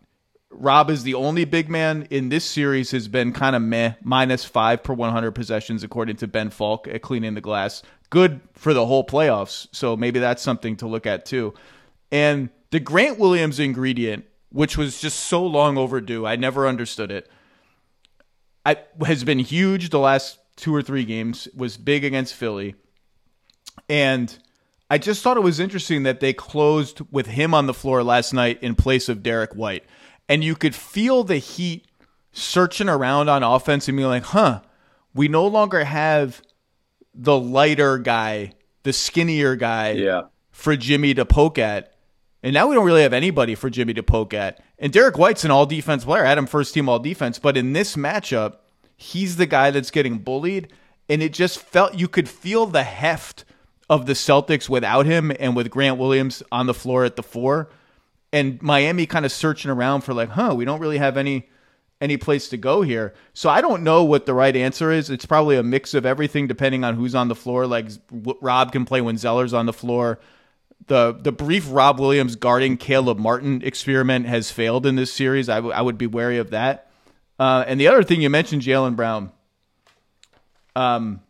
Rob 0.49 0.89
is 0.89 1.03
the 1.03 1.13
only 1.13 1.45
big 1.45 1.69
man 1.69 2.09
in 2.09 2.31
this 2.31 2.47
series 2.47 2.93
has 2.93 3.09
been 3.09 3.35
kind 3.35 3.55
of 3.55 3.61
meh, 3.61 3.93
minus 4.03 4.43
five 4.43 4.83
per 4.85 4.95
100 4.95 5.33
possessions, 5.33 5.83
according 5.83 6.17
to 6.17 6.27
Ben 6.27 6.49
Falk 6.49 6.89
at 6.89 7.03
Cleaning 7.03 7.35
the 7.35 7.43
Glass. 7.43 7.83
Good 8.09 8.41
for 8.55 8.73
the 8.73 8.87
whole 8.87 9.07
playoffs. 9.07 9.69
So 9.73 9.99
maybe 9.99 10.19
that's 10.19 10.43
something 10.43 10.77
to 10.77 10.87
look 10.87 11.05
at 11.05 11.27
too. 11.27 11.53
And 12.11 12.49
the 12.71 12.81
Grant 12.81 13.19
Williams 13.19 13.59
ingredient, 13.59 14.27
which 14.51 14.77
was 14.77 15.01
just 15.01 15.21
so 15.21 15.45
long 15.45 15.77
overdue, 15.79 16.27
I 16.27 16.37
never 16.37 16.67
understood 16.67 17.11
it. 17.11 17.31
I, 18.65 18.77
has 19.05 19.23
been 19.23 19.39
huge 19.39 19.91
the 19.91 19.99
last 19.99 20.39
two 20.57 20.75
or 20.75 20.83
three 20.83 21.05
games. 21.05 21.49
Was 21.55 21.77
big 21.77 22.05
against 22.05 22.35
Philly, 22.35 22.75
and 23.89 24.37
I 24.91 24.99
just 24.99 25.23
thought 25.23 25.37
it 25.37 25.43
was 25.43 25.61
interesting 25.61 26.05
that 26.05 26.21
they 26.21 26.33
closed 26.33 27.01
with 27.11 27.27
him 27.27 27.55
on 27.55 27.67
the 27.67 27.75
floor 27.75 28.03
last 28.03 28.33
night 28.33 28.63
in 28.63 28.75
place 28.75 29.09
of 29.09 29.23
Derrick 29.23 29.55
White. 29.55 29.85
And 30.29 30.45
you 30.45 30.55
could 30.55 30.75
feel 30.75 31.25
the 31.25 31.39
heat 31.39 31.87
searching 32.33 32.89
around 32.89 33.29
on 33.29 33.43
offense 33.43 33.89
and 33.89 33.97
being 33.97 34.09
like, 34.09 34.25
huh, 34.25 34.63
we 35.15 35.29
no 35.29 35.47
longer 35.47 35.85
have 35.85 36.43
the 37.15 37.39
lighter 37.39 37.99
guy, 37.99 38.53
the 38.83 38.93
skinnier 38.93 39.57
guy 39.57 39.93
yeah. 39.93 40.23
for 40.51 40.77
Jimmy 40.77 41.15
to 41.15 41.25
poke 41.25 41.59
at. 41.59 41.96
And 42.43 42.55
now 42.55 42.69
we 42.69 42.75
don't 42.75 42.87
really 42.87 43.03
have 43.03 43.13
anybody 43.13 43.55
for 43.55 43.71
Jimmy 43.71 43.95
to 43.95 44.03
poke 44.03 44.35
at. 44.35 44.63
And 44.79 44.93
Derrick 44.93 45.19
White's 45.19 45.45
an 45.45 45.51
all 45.51 45.67
defense 45.67 46.05
player. 46.05 46.25
Had 46.25 46.39
him 46.39 46.47
first 46.47 46.75
team 46.75 46.89
all 46.89 46.99
defense. 46.99 47.39
But 47.39 47.57
in 47.57 47.73
this 47.73 47.97
matchup, 47.97 48.57
he's 48.97 49.37
the 49.37 49.47
guy 49.47 49.71
that's 49.71 49.91
getting 49.91 50.19
bullied. 50.19 50.73
And 51.09 51.23
it 51.23 51.33
just 51.33 51.59
felt 51.59 51.95
you 51.95 52.09
could 52.09 52.29
feel 52.29 52.67
the 52.67 52.85
heft 52.85 53.45
of 53.89 54.07
the 54.07 54.13
Celtics 54.13 54.69
without 54.69 55.07
him 55.07 55.33
and 55.39 55.55
with 55.57 55.71
Grant 55.71 55.99
Williams 55.99 56.43
on 56.51 56.67
the 56.67 56.75
floor 56.75 57.05
at 57.05 57.17
the 57.17 57.23
four. 57.23 57.71
And 58.33 58.61
Miami 58.61 59.07
kind 59.07 59.25
of 59.25 59.33
searching 59.33 59.71
around 59.71 60.03
for 60.03 60.13
like, 60.13 60.31
huh, 60.31 60.55
we 60.57 60.65
don't 60.65 60.81
really 60.81 60.99
have 60.99 61.17
any 61.17 61.49
any 62.01 62.17
place 62.19 62.51
to 62.51 62.57
go 62.59 62.83
here. 62.83 63.15
So 63.33 63.49
I 63.49 63.63
don't 63.63 63.83
know 63.83 64.05
what 64.05 64.27
the 64.27 64.35
right 64.35 64.55
answer 64.55 64.93
is. 64.93 65.09
It's 65.09 65.25
probably 65.25 65.57
a 65.57 65.63
mix 65.63 65.95
of 65.95 66.05
everything 66.05 66.47
depending 66.47 66.85
on 66.85 66.95
who's 66.95 67.15
on 67.15 67.29
the 67.29 67.35
floor. 67.35 67.67
Like 67.67 67.89
Rob 68.13 68.73
can 68.73 68.85
play 68.85 69.01
when 69.01 69.17
Zeller's 69.17 69.55
on 69.55 69.65
the 69.65 69.73
floor. 69.73 70.19
The 70.87 71.13
the 71.13 71.33
brief 71.33 71.67
Rob 71.71 71.99
Williams 71.99 72.37
guarding 72.37 72.77
Caleb 72.77 73.19
Martin 73.19 73.63
experiment 73.63 74.27
has 74.27 74.51
failed 74.51 74.87
in 74.87 74.97
this 74.97 75.13
series. 75.13 75.49
I, 75.49 75.57
w- 75.57 75.75
I 75.75 75.83
would 75.83 75.99
be 75.99 76.07
wary 76.07 76.39
of 76.39 76.51
that. 76.51 76.91
Uh, 77.39 77.65
and 77.67 77.81
the 77.81 77.89
other 77.89 78.03
thing 78.03 78.21
you 78.21 78.31
mentioned, 78.31 78.63
Jaylen 78.63 78.95
Brown. 78.95 79.33
Um, 80.77 81.21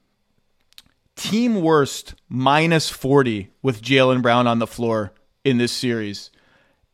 team 1.17 1.63
worst 1.63 2.15
minus 2.29 2.91
40 2.91 3.51
with 3.63 3.83
Jaylen 3.83 4.23
Brown 4.23 4.47
on 4.47 4.59
the 4.59 4.67
floor 4.67 5.13
in 5.45 5.59
this 5.59 5.73
series. 5.73 6.31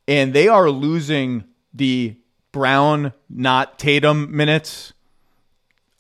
And 0.06 0.32
they 0.32 0.48
are 0.48 0.70
losing 0.70 1.44
the 1.74 2.16
Brown, 2.52 3.12
not 3.30 3.78
Tatum 3.78 4.34
minutes 4.36 4.92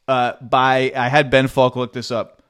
uh, 0.08 0.34
by, 0.40 0.92
I 0.94 1.08
had 1.08 1.30
Ben 1.30 1.48
Falk 1.48 1.76
look 1.76 1.92
this 1.92 2.10
up. 2.10 2.41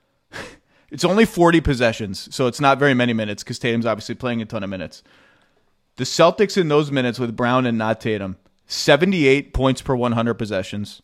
It's 0.92 1.04
only 1.04 1.24
40 1.24 1.62
possessions, 1.62 2.28
so 2.34 2.46
it's 2.46 2.60
not 2.60 2.78
very 2.78 2.92
many 2.92 3.14
minutes 3.14 3.42
because 3.42 3.58
Tatum's 3.58 3.86
obviously 3.86 4.14
playing 4.14 4.42
a 4.42 4.44
ton 4.44 4.62
of 4.62 4.68
minutes. 4.68 5.02
The 5.96 6.04
Celtics 6.04 6.58
in 6.58 6.68
those 6.68 6.92
minutes 6.92 7.18
with 7.18 7.34
Brown 7.34 7.64
and 7.64 7.78
not 7.78 7.98
Tatum, 7.98 8.36
78 8.66 9.54
points 9.54 9.80
per 9.80 9.96
100 9.96 10.34
possessions. 10.34 11.00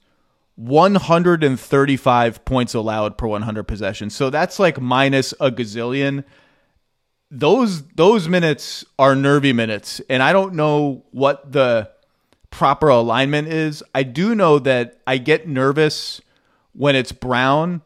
135 0.57 2.45
points 2.45 2.74
allowed 2.74 3.16
per 3.16 3.28
100 3.28 3.62
possessions. 3.64 4.14
So 4.14 4.28
that's 4.28 4.59
like 4.59 4.78
minus 4.80 5.32
a 5.41 5.51
gazillion. 5.51 6.24
Those 7.30 7.82
those 7.89 8.28
minutes 8.28 8.84
are 8.99 9.14
nervy 9.14 9.53
minutes, 9.53 10.03
and 10.11 10.22
I 10.22 10.32
don't 10.32 10.55
know 10.55 11.05
what 11.12 11.53
the 11.53 11.91
proper 12.51 12.89
alignment 12.89 13.49
is. 13.49 13.82
I 13.95 14.03
do 14.03 14.34
know 14.34 14.59
that 14.59 15.01
I 15.07 15.18
get 15.18 15.47
nervous 15.47 16.20
when 16.72 16.97
it's 16.97 17.12
Brown, 17.12 17.82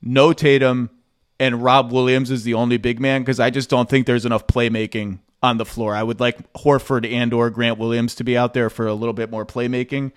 no 0.00 0.32
Tatum, 0.32 0.90
and 1.38 1.62
Rob 1.62 1.92
Williams 1.92 2.30
is 2.30 2.44
the 2.44 2.54
only 2.54 2.76
big 2.78 3.00
man 3.00 3.22
because 3.22 3.40
I 3.40 3.50
just 3.50 3.68
don't 3.68 3.88
think 3.88 4.06
there's 4.06 4.26
enough 4.26 4.46
playmaking 4.46 5.18
on 5.42 5.58
the 5.58 5.64
floor. 5.64 5.94
I 5.94 6.02
would 6.02 6.20
like 6.20 6.52
Horford 6.54 7.10
and 7.10 7.32
or 7.32 7.50
Grant 7.50 7.78
Williams 7.78 8.14
to 8.16 8.24
be 8.24 8.36
out 8.36 8.54
there 8.54 8.70
for 8.70 8.86
a 8.86 8.94
little 8.94 9.12
bit 9.12 9.30
more 9.30 9.44
playmaking. 9.44 10.12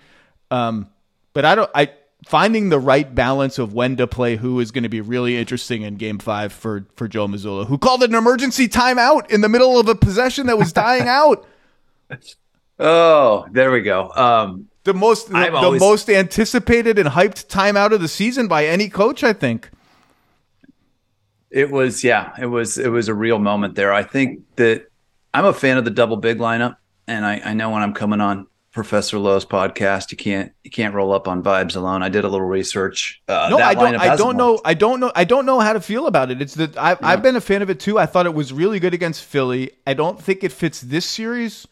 Um, 0.50 0.88
but 1.32 1.44
I 1.44 1.54
don't. 1.54 1.70
I 1.74 1.90
finding 2.26 2.68
the 2.68 2.78
right 2.78 3.14
balance 3.14 3.58
of 3.58 3.72
when 3.72 3.96
to 3.96 4.06
play 4.06 4.36
who 4.36 4.60
is 4.60 4.70
going 4.70 4.82
to 4.82 4.88
be 4.88 5.00
really 5.00 5.36
interesting 5.36 5.82
in 5.82 5.96
Game 5.96 6.18
Five 6.18 6.52
for 6.52 6.86
for 6.96 7.08
Joe 7.08 7.26
Mazzulla, 7.26 7.66
who 7.66 7.78
called 7.78 8.02
an 8.02 8.14
emergency 8.14 8.68
timeout 8.68 9.30
in 9.30 9.40
the 9.40 9.48
middle 9.48 9.78
of 9.78 9.88
a 9.88 9.94
possession 9.94 10.46
that 10.46 10.58
was 10.58 10.72
dying 10.72 11.08
out. 11.08 11.46
Oh, 12.78 13.46
there 13.50 13.70
we 13.70 13.82
go. 13.82 14.10
Um, 14.10 14.68
the 14.84 14.94
most 14.94 15.28
the, 15.28 15.54
always, 15.54 15.80
the 15.80 15.86
most 15.86 16.10
anticipated 16.10 16.98
and 16.98 17.08
hyped 17.08 17.46
timeout 17.46 17.92
of 17.92 18.00
the 18.00 18.08
season 18.08 18.48
by 18.48 18.66
any 18.66 18.88
coach, 18.88 19.22
I 19.22 19.32
think. 19.32 19.70
It 21.50 21.70
was 21.70 22.04
yeah, 22.04 22.32
it 22.40 22.46
was 22.46 22.78
it 22.78 22.88
was 22.88 23.08
a 23.08 23.14
real 23.14 23.38
moment 23.38 23.74
there. 23.74 23.92
I 23.92 24.02
think 24.02 24.42
that 24.56 24.88
I'm 25.34 25.44
a 25.44 25.52
fan 25.52 25.78
of 25.78 25.84
the 25.84 25.90
double 25.90 26.16
big 26.16 26.38
lineup, 26.38 26.76
and 27.06 27.26
I, 27.26 27.40
I 27.44 27.54
know 27.54 27.70
when 27.70 27.82
I'm 27.82 27.94
coming 27.94 28.20
on 28.20 28.46
Professor 28.72 29.18
Lowe's 29.18 29.44
podcast. 29.44 30.12
You 30.12 30.16
can't 30.16 30.52
you 30.62 30.70
can't 30.70 30.94
roll 30.94 31.12
up 31.12 31.26
on 31.26 31.42
vibes 31.42 31.76
alone. 31.76 32.02
I 32.02 32.08
did 32.08 32.24
a 32.24 32.28
little 32.28 32.46
research. 32.46 33.20
Uh, 33.26 33.48
no, 33.50 33.58
I 33.58 33.74
don't. 33.74 33.96
I 33.96 34.16
don't 34.16 34.36
know. 34.36 34.60
I 34.64 34.74
don't 34.74 35.00
know. 35.00 35.12
I 35.14 35.24
don't 35.24 35.44
know 35.44 35.60
how 35.60 35.72
to 35.72 35.80
feel 35.80 36.06
about 36.06 36.30
it. 36.30 36.40
It's 36.40 36.54
that 36.54 36.76
I've, 36.76 37.00
yeah. 37.00 37.08
I've 37.08 37.22
been 37.22 37.36
a 37.36 37.40
fan 37.40 37.62
of 37.62 37.70
it 37.70 37.80
too. 37.80 37.98
I 37.98 38.06
thought 38.06 38.26
it 38.26 38.34
was 38.34 38.52
really 38.52 38.78
good 38.78 38.94
against 38.94 39.24
Philly. 39.24 39.72
I 39.86 39.94
don't 39.94 40.20
think 40.22 40.44
it 40.44 40.52
fits 40.52 40.80
this 40.80 41.04
series 41.04 41.66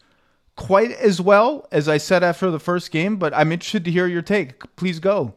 quite 0.57 0.91
as 0.91 1.21
well 1.21 1.65
as 1.71 1.87
I 1.87 1.97
said 1.97 2.21
after 2.21 2.51
the 2.51 2.59
first 2.59 2.91
game, 2.91 3.15
but 3.15 3.33
I'm 3.33 3.53
interested 3.53 3.85
to 3.85 3.91
hear 3.91 4.07
your 4.07 4.21
take. 4.21 4.75
Please 4.75 4.99
go. 4.99 5.35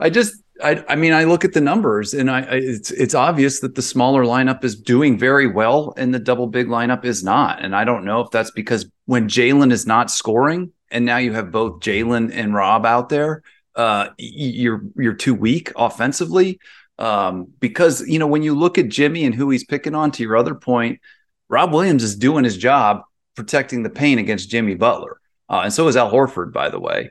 I 0.00 0.08
just 0.08 0.42
I, 0.62 0.84
I 0.88 0.96
mean, 0.96 1.12
I 1.12 1.24
look 1.24 1.44
at 1.44 1.52
the 1.52 1.60
numbers, 1.60 2.14
and 2.14 2.30
I, 2.30 2.40
I, 2.40 2.54
it's 2.54 2.90
it's 2.90 3.14
obvious 3.14 3.60
that 3.60 3.74
the 3.74 3.82
smaller 3.82 4.24
lineup 4.24 4.64
is 4.64 4.80
doing 4.80 5.18
very 5.18 5.46
well, 5.46 5.94
and 5.96 6.12
the 6.12 6.18
double 6.18 6.46
big 6.46 6.66
lineup 6.66 7.04
is 7.04 7.22
not. 7.22 7.62
And 7.62 7.74
I 7.74 7.84
don't 7.84 8.04
know 8.04 8.20
if 8.20 8.30
that's 8.30 8.50
because 8.50 8.90
when 9.06 9.28
Jaylen 9.28 9.72
is 9.72 9.86
not 9.86 10.10
scoring, 10.10 10.72
and 10.90 11.04
now 11.04 11.18
you 11.18 11.32
have 11.32 11.52
both 11.52 11.80
Jaylen 11.80 12.30
and 12.32 12.54
Rob 12.54 12.84
out 12.86 13.08
there, 13.08 13.42
uh, 13.76 14.08
you're 14.18 14.82
you're 14.96 15.14
too 15.14 15.34
weak 15.34 15.72
offensively. 15.76 16.58
Um, 16.98 17.46
because 17.60 18.00
you 18.08 18.18
know 18.18 18.26
when 18.26 18.42
you 18.42 18.54
look 18.58 18.78
at 18.78 18.88
Jimmy 18.88 19.24
and 19.24 19.34
who 19.34 19.50
he's 19.50 19.64
picking 19.64 19.94
on, 19.94 20.10
to 20.12 20.22
your 20.22 20.36
other 20.36 20.54
point, 20.54 21.00
Rob 21.48 21.72
Williams 21.72 22.02
is 22.02 22.16
doing 22.16 22.44
his 22.44 22.56
job 22.56 23.02
protecting 23.36 23.84
the 23.84 23.90
paint 23.90 24.18
against 24.18 24.50
Jimmy 24.50 24.74
Butler, 24.74 25.20
uh, 25.48 25.60
and 25.64 25.72
so 25.72 25.86
is 25.86 25.96
Al 25.96 26.10
Horford, 26.10 26.52
by 26.52 26.68
the 26.68 26.80
way. 26.80 27.10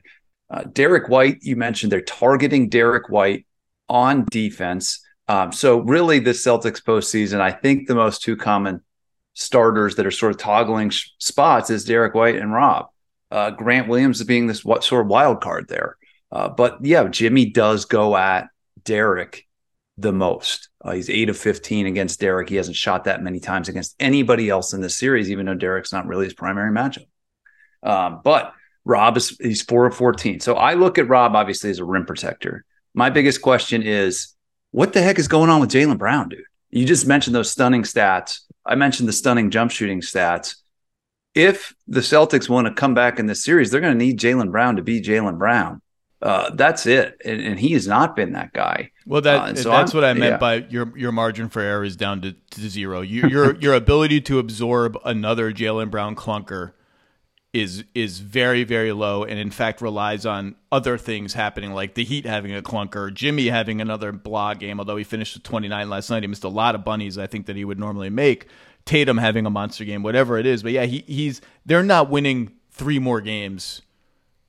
Uh, 0.50 0.64
Derrick 0.64 1.10
White, 1.10 1.40
you 1.42 1.56
mentioned 1.56 1.92
they're 1.92 2.02
targeting 2.02 2.70
Derrick 2.70 3.10
White 3.10 3.46
on 3.90 4.26
defense. 4.30 5.02
Um, 5.28 5.52
so 5.52 5.80
really, 5.80 6.20
this 6.20 6.46
Celtics 6.46 6.82
postseason, 6.82 7.42
I 7.42 7.52
think 7.52 7.88
the 7.88 7.96
most 7.96 8.22
two 8.22 8.38
common 8.38 8.82
starters 9.34 9.96
that 9.96 10.06
are 10.06 10.12
sort 10.12 10.32
of 10.32 10.38
toggling 10.38 10.90
sh- 10.90 11.10
spots 11.20 11.70
is 11.70 11.86
Derrick 11.86 12.14
White 12.14 12.38
and 12.38 12.52
Rob. 12.52 12.88
Uh, 13.30 13.52
Grant 13.52 13.88
Williams 13.88 14.22
is 14.22 14.26
being 14.26 14.48
this 14.48 14.64
what 14.64 14.84
sort 14.84 15.02
of 15.02 15.08
wild 15.10 15.42
card 15.42 15.68
there. 15.68 15.98
Uh, 16.32 16.50
but 16.50 16.84
yeah, 16.84 17.08
Jimmy 17.08 17.50
does 17.50 17.86
go 17.86 18.16
at 18.16 18.48
Derrick 18.84 19.48
the 19.98 20.14
most. 20.14 20.70
Uh, 20.84 20.92
he's 20.92 21.10
eight 21.10 21.30
of 21.30 21.38
15 21.38 21.88
against 21.88 22.20
Derrick. 22.20 22.50
He 22.50 22.56
hasn't 22.56 22.78
shot 22.78 23.04
that 23.06 23.24
many 23.24 23.40
times 23.40 23.68
against 23.68 23.96
anybody 24.00 24.50
else 24.50 24.74
in 24.74 24.82
this 24.82 24.98
series, 24.98 25.30
even 25.30 25.46
though 25.46 25.56
Derrick's 25.56 25.92
not 25.92 26.08
really 26.08 26.26
his 26.26 26.34
primary 26.34 26.72
matchup. 26.72 27.08
Um, 27.84 28.22
but 28.24 28.54
Rob 28.88 29.18
is 29.18 29.38
he's 29.40 29.62
four 29.62 29.86
of 29.86 29.96
14. 29.96 30.40
So 30.40 30.56
I 30.56 30.74
look 30.74 30.98
at 30.98 31.08
Rob 31.08 31.36
obviously 31.36 31.70
as 31.70 31.80
a 31.80 31.86
rim 31.86 32.06
protector. 32.06 32.66
My 32.94 33.10
biggest 33.10 33.42
question 33.42 33.84
is 33.84 34.34
what 34.72 34.94
the 34.94 35.02
heck 35.02 35.20
is 35.20 35.28
going 35.28 35.50
on 35.50 35.62
with 35.62 35.72
Jaylen 35.72 35.98
Brown, 35.98 36.30
dude? 36.30 36.44
You 36.70 36.86
just 36.86 37.08
mentioned 37.08 37.36
those 37.36 37.52
stunning 37.52 37.84
stats. 37.84 38.40
I 38.66 38.76
mentioned 38.76 39.08
the 39.08 39.14
stunning 39.14 39.52
jump 39.52 39.72
shooting 39.72 40.02
stats 40.02 40.56
if 41.38 41.76
the 41.88 42.00
Celtics 42.00 42.50
want 42.50 42.68
to 42.68 42.74
come 42.74 42.96
back 42.96 43.20
in 43.20 43.28
this 43.28 43.44
series, 43.44 43.70
they're 43.70 43.80
going 43.80 43.98
to 43.98 44.06
need 44.06 44.20
Jaylen 44.20 44.52
Brown 44.52 44.76
to 44.78 44.82
be 44.82 45.02
Jaylen 45.02 45.38
Brown. 45.38 45.82
Uh, 46.20 46.50
that's 46.56 46.88
it, 46.88 47.16
and, 47.24 47.40
and, 47.40 47.60
he 47.60 47.74
has 47.74 47.88
not 47.88 48.16
been 48.16 48.34
that 48.34 48.52
guy. 48.52 48.90
Well, 49.06 49.22
that 49.22 49.40
uh, 49.40 49.56
so 49.56 49.70
that's 49.70 49.94
I'm, 49.94 49.98
what 49.98 50.04
I 50.04 50.14
meant 50.14 50.34
yeah. 50.34 50.38
by 50.38 50.56
your 50.68 50.98
your 50.98 51.12
margin 51.12 51.48
for 51.48 51.62
error 51.62 51.84
is 51.84 51.96
down 51.96 52.22
to, 52.22 52.32
to 52.32 52.70
zero. 52.70 53.02
You, 53.02 53.28
your 53.28 53.56
your 53.58 53.76
ability 53.76 54.22
to 54.22 54.40
absorb 54.40 54.98
another 55.06 55.54
Jaylen 55.54 55.92
Brown 55.92 56.16
clunker 56.16 56.72
is 57.54 57.84
is 57.96 58.20
very 58.20 58.64
very 58.64 58.92
low, 58.92 59.24
and 59.24 59.40
in 59.40 59.52
fact 59.52 59.82
relies 59.82 60.26
on 60.26 60.56
other 60.72 60.98
things 60.98 61.34
happening, 61.34 61.74
like 61.74 61.96
the 61.96 62.04
Heat 62.04 62.26
having 62.26 62.54
a 62.54 62.62
clunker, 62.62 63.14
Jimmy 63.14 63.48
having 63.48 63.82
another 63.82 64.12
blah 64.12 64.54
game. 64.54 64.80
Although 64.80 64.98
he 64.98 65.04
finished 65.04 65.36
with 65.36 65.44
29 65.44 65.90
last 65.90 66.10
night, 66.10 66.24
he 66.24 66.28
missed 66.28 66.44
a 66.44 66.50
lot 66.50 66.76
of 66.76 66.84
bunnies. 66.84 67.18
I 67.18 67.28
think 67.28 67.46
that 67.46 67.56
he 67.56 67.66
would 67.66 67.80
normally 67.80 68.10
make. 68.10 68.48
Tatum 68.86 69.18
having 69.18 69.46
a 69.46 69.50
monster 69.50 69.84
game, 69.84 70.02
whatever 70.02 70.38
it 70.38 70.46
is. 70.46 70.64
But 70.64 70.72
yeah, 70.72 70.86
he, 70.86 71.04
he's 71.08 71.42
they're 71.66 71.84
not 71.84 72.10
winning 72.10 72.54
three 72.72 73.00
more 73.00 73.20
games 73.20 73.82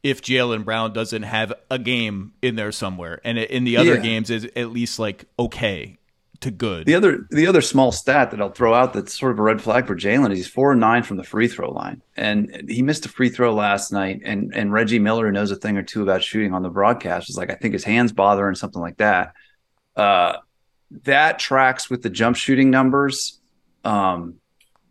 if 0.03 0.23
Jaylen 0.23 0.65
Brown 0.65 0.93
doesn't 0.93 1.25
have 1.25 1.53
a 1.71 1.79
game 1.79 2.35
in 2.41 2.55
there 2.55 2.71
somewhere, 2.71 3.21
and 3.25 3.37
in 3.37 3.65
the 3.65 3.77
other 3.77 3.95
yeah. 3.95 4.01
games 4.01 4.31
is 4.31 4.49
at 4.55 4.71
least 4.71 4.99
like 4.99 5.25
okay 5.39 5.98
to 6.41 6.51
good. 6.51 6.87
The 6.87 6.95
other 6.95 7.27
the 7.31 7.47
other 7.47 7.61
small 7.61 7.93
stat 7.93 8.31
that 8.31 8.41
I'll 8.41 8.51
throw 8.51 8.75
out 8.75 8.93
that's 8.93 9.19
sort 9.19 9.33
of 9.33 9.39
a 9.39 9.43
red 9.43 9.61
flag 9.61 9.87
for 9.87 9.97
Jaylen 9.97 10.31
is 10.31 10.39
he's 10.39 10.47
four 10.47 10.73
and 10.73 10.81
nine 10.81 11.03
from 11.03 11.17
the 11.17 11.25
free 11.25 11.49
throw 11.49 11.71
line, 11.71 12.03
and 12.17 12.65
he 12.69 12.83
missed 12.83 13.07
a 13.07 13.09
free 13.09 13.29
throw 13.29 13.55
last 13.55 13.93
night. 13.93 14.23
And 14.25 14.53
and 14.55 14.73
Reggie 14.73 14.99
Miller 14.99 15.31
knows 15.33 15.51
a 15.51 15.57
thing 15.57 15.77
or 15.77 15.83
two 15.83 16.03
about 16.03 16.23
shooting 16.23 16.55
on 16.55 16.63
the 16.63 16.71
broadcast. 16.71 17.29
Is 17.29 17.37
like 17.37 17.51
I 17.51 17.55
think 17.55 17.75
his 17.75 17.85
hands 17.85 18.13
bother 18.13 18.47
and 18.47 18.57
something 18.57 18.81
like 18.81 18.99
that. 18.99 19.33
Uh, 19.97 20.37
that 21.05 21.39
tracks 21.39 21.91
with 21.91 22.03
the 22.03 22.11
jump 22.11 22.37
shooting 22.37 22.71
numbers 22.71 23.39
um, 23.85 24.35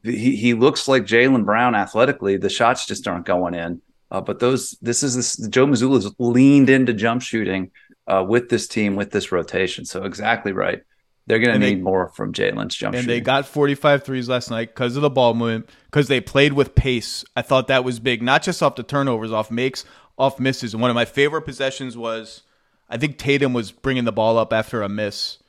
he 0.04 0.36
he 0.36 0.54
looks 0.54 0.88
like 0.88 1.04
Jaylen 1.04 1.46
Brown 1.46 1.76
athletically. 1.76 2.38
The 2.38 2.50
shots 2.50 2.86
just 2.86 3.08
aren't 3.08 3.26
going 3.26 3.54
in. 3.54 3.82
Uh, 4.10 4.22
but 4.22 4.40
those 4.40 4.78
this 4.82 5.04
is 5.04 5.16
this 5.16 5.36
Joe 5.50 5.68
Mazzulla's 5.68 6.14
leaned 6.18 6.70
into 6.70 6.94
jump 6.94 7.22
shooting 7.22 7.72
uh, 8.08 8.24
with 8.28 8.50
this 8.50 8.68
team 8.68 8.96
with 8.96 9.12
this 9.12 9.32
rotation. 9.32 9.86
So 9.86 10.04
exactly 10.04 10.54
right. 10.54 10.82
They're 11.28 11.40
going 11.40 11.54
to 11.54 11.60
need 11.60 11.80
they, 11.80 11.82
more 11.82 12.08
from 12.10 12.32
Jaylen's 12.32 12.74
jump 12.74 12.96
And 12.96 13.04
shooting. 13.04 13.16
they 13.16 13.22
got 13.22 13.46
45 13.46 14.04
threes 14.04 14.30
last 14.30 14.50
night 14.50 14.70
because 14.70 14.96
of 14.96 15.02
the 15.02 15.10
ball 15.10 15.34
movement, 15.34 15.70
because 15.86 16.08
they 16.08 16.22
played 16.22 16.54
with 16.54 16.74
pace. 16.74 17.26
I 17.36 17.42
thought 17.42 17.68
that 17.68 17.84
was 17.84 18.00
big, 18.00 18.22
not 18.24 18.44
just 18.44 18.64
off 18.64 18.76
the 18.76 18.84
turnovers, 18.84 19.32
off 19.32 19.52
makes, 19.52 19.84
off 20.18 20.40
misses. 20.40 20.74
And 20.74 20.82
One 20.82 20.90
of 20.90 20.96
my 20.96 21.06
favorite 21.06 21.42
possessions 21.42 21.98
was 21.98 22.44
I 22.90 22.98
think 22.98 23.18
Tatum 23.18 23.52
was 23.52 23.72
bringing 23.74 24.06
the 24.06 24.14
ball 24.14 24.38
up 24.38 24.54
after 24.54 24.82
a 24.82 24.88
miss, 24.90 25.40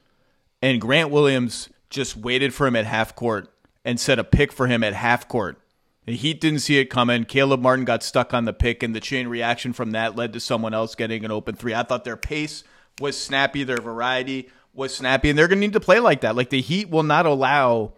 and 0.61 0.81
Grant 0.81 1.11
Williams 1.11 1.69
just 1.91 2.17
waited 2.17 2.53
for 2.53 2.67
him 2.67 2.75
at 2.75 2.85
half 2.85 3.15
court 3.15 3.49
and 3.85 4.01
set 4.01 4.19
a 4.19 4.25
pick 4.25 4.53
for 4.53 4.67
him 4.67 4.83
at 4.83 4.93
half 4.95 5.29
court. 5.29 5.61
The 6.07 6.17
Heat 6.17 6.41
didn't 6.41 6.61
see 6.61 6.79
it 6.79 6.87
coming. 6.87 7.25
Caleb 7.25 7.61
Martin 7.61 7.85
got 7.85 8.03
stuck 8.03 8.35
on 8.35 8.47
the 8.47 8.53
pick, 8.53 8.83
and 8.83 8.97
the 8.97 9.01
chain 9.01 9.29
reaction 9.29 9.73
from 9.73 9.93
that 9.93 10.17
led 10.17 10.33
to 10.33 10.41
someone 10.41 10.75
else 10.75 10.95
getting 10.97 11.25
an 11.25 11.31
open 11.31 11.55
three. 11.55 11.75
I 11.75 11.85
thought 11.85 12.05
their 12.05 12.17
pace 12.17 12.65
was 12.99 13.17
snappy, 13.17 13.63
their 13.63 13.77
variety 13.77 14.49
was 14.79 14.95
snappy, 14.95 15.29
and 15.29 15.39
they're 15.39 15.49
going 15.49 15.59
to 15.59 15.67
need 15.67 15.73
to 15.75 15.81
play 15.81 16.01
like 16.01 16.23
that. 16.23 16.37
Like 16.37 16.51
the 16.51 16.61
Heat 16.61 16.89
will 16.89 17.03
not 17.03 17.27
allow 17.27 17.93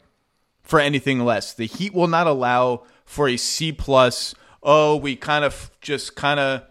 for 0.62 0.80
anything 0.80 1.20
less. 1.24 1.52
The 1.52 1.66
Heat 1.66 1.94
will 1.94 2.08
not 2.08 2.26
allow 2.26 2.84
for 3.04 3.28
a 3.28 3.36
C 3.36 3.70
plus. 3.70 4.34
Oh, 4.62 4.96
we 4.96 5.14
kind 5.14 5.44
of 5.44 5.70
just 5.80 6.16
kind 6.16 6.40
of 6.40 6.62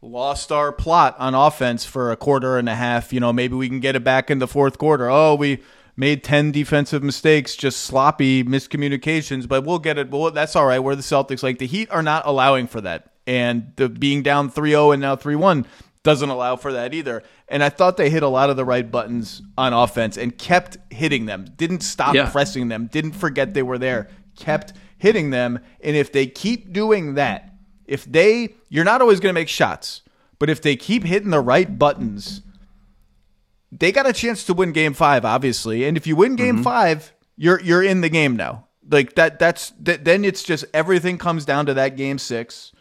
lost 0.00 0.52
our 0.52 0.72
plot 0.72 1.16
on 1.18 1.34
offense 1.34 1.84
for 1.84 2.12
a 2.12 2.16
quarter 2.16 2.58
and 2.58 2.68
a 2.68 2.74
half. 2.74 3.12
You 3.12 3.20
know, 3.20 3.32
maybe 3.32 3.56
we 3.56 3.68
can 3.68 3.80
get 3.80 3.96
it 3.96 4.04
back 4.04 4.30
in 4.30 4.38
the 4.38 4.48
fourth 4.48 4.78
quarter. 4.78 5.10
Oh, 5.10 5.34
we 5.34 5.62
made 5.96 6.22
10 6.22 6.52
defensive 6.52 7.02
mistakes, 7.02 7.56
just 7.56 7.80
sloppy 7.80 8.44
miscommunications, 8.44 9.48
but 9.48 9.64
we'll 9.64 9.78
get 9.78 9.98
it. 9.98 10.10
Well, 10.10 10.30
that's 10.30 10.54
all 10.54 10.66
right. 10.66 10.78
We're 10.78 10.94
the 10.94 11.02
Celtics. 11.02 11.42
Like 11.42 11.58
the 11.58 11.66
Heat 11.66 11.90
are 11.90 12.02
not 12.02 12.26
allowing 12.26 12.66
for 12.66 12.80
that. 12.82 13.12
And 13.26 13.72
the 13.76 13.88
being 13.88 14.22
down 14.22 14.50
3-0 14.50 14.92
and 14.92 15.02
now 15.02 15.16
3-1 15.16 15.66
doesn't 16.06 16.28
allow 16.28 16.54
for 16.54 16.72
that 16.72 16.94
either. 16.94 17.24
And 17.48 17.64
I 17.64 17.68
thought 17.68 17.96
they 17.96 18.10
hit 18.10 18.22
a 18.22 18.28
lot 18.28 18.48
of 18.48 18.56
the 18.56 18.64
right 18.64 18.88
buttons 18.88 19.42
on 19.58 19.72
offense 19.72 20.16
and 20.16 20.38
kept 20.38 20.78
hitting 20.88 21.26
them. 21.26 21.46
Didn't 21.56 21.80
stop 21.80 22.14
yeah. 22.14 22.30
pressing 22.30 22.68
them. 22.68 22.86
Didn't 22.86 23.14
forget 23.14 23.54
they 23.54 23.64
were 23.64 23.76
there. 23.76 24.08
Kept 24.36 24.72
hitting 24.98 25.30
them. 25.30 25.58
And 25.80 25.96
if 25.96 26.12
they 26.12 26.28
keep 26.28 26.72
doing 26.72 27.14
that, 27.14 27.52
if 27.86 28.04
they 28.04 28.54
you're 28.68 28.84
not 28.84 29.00
always 29.00 29.18
going 29.18 29.34
to 29.34 29.38
make 29.38 29.48
shots, 29.48 30.02
but 30.38 30.48
if 30.48 30.62
they 30.62 30.76
keep 30.76 31.02
hitting 31.02 31.30
the 31.30 31.40
right 31.40 31.76
buttons, 31.76 32.42
they 33.72 33.90
got 33.90 34.06
a 34.06 34.12
chance 34.12 34.44
to 34.44 34.54
win 34.54 34.70
game 34.70 34.94
5 34.94 35.24
obviously. 35.24 35.84
And 35.86 35.96
if 35.96 36.06
you 36.06 36.14
win 36.14 36.36
game 36.36 36.56
mm-hmm. 36.56 36.62
5, 36.62 37.12
you're 37.36 37.60
you're 37.60 37.82
in 37.82 38.00
the 38.00 38.08
game 38.08 38.36
now. 38.36 38.68
Like 38.88 39.16
that 39.16 39.40
that's 39.40 39.72
that, 39.80 40.04
then 40.04 40.24
it's 40.24 40.44
just 40.44 40.66
everything 40.72 41.18
comes 41.18 41.44
down 41.44 41.66
to 41.66 41.74
that 41.74 41.96
game 41.96 42.18
6 42.18 42.72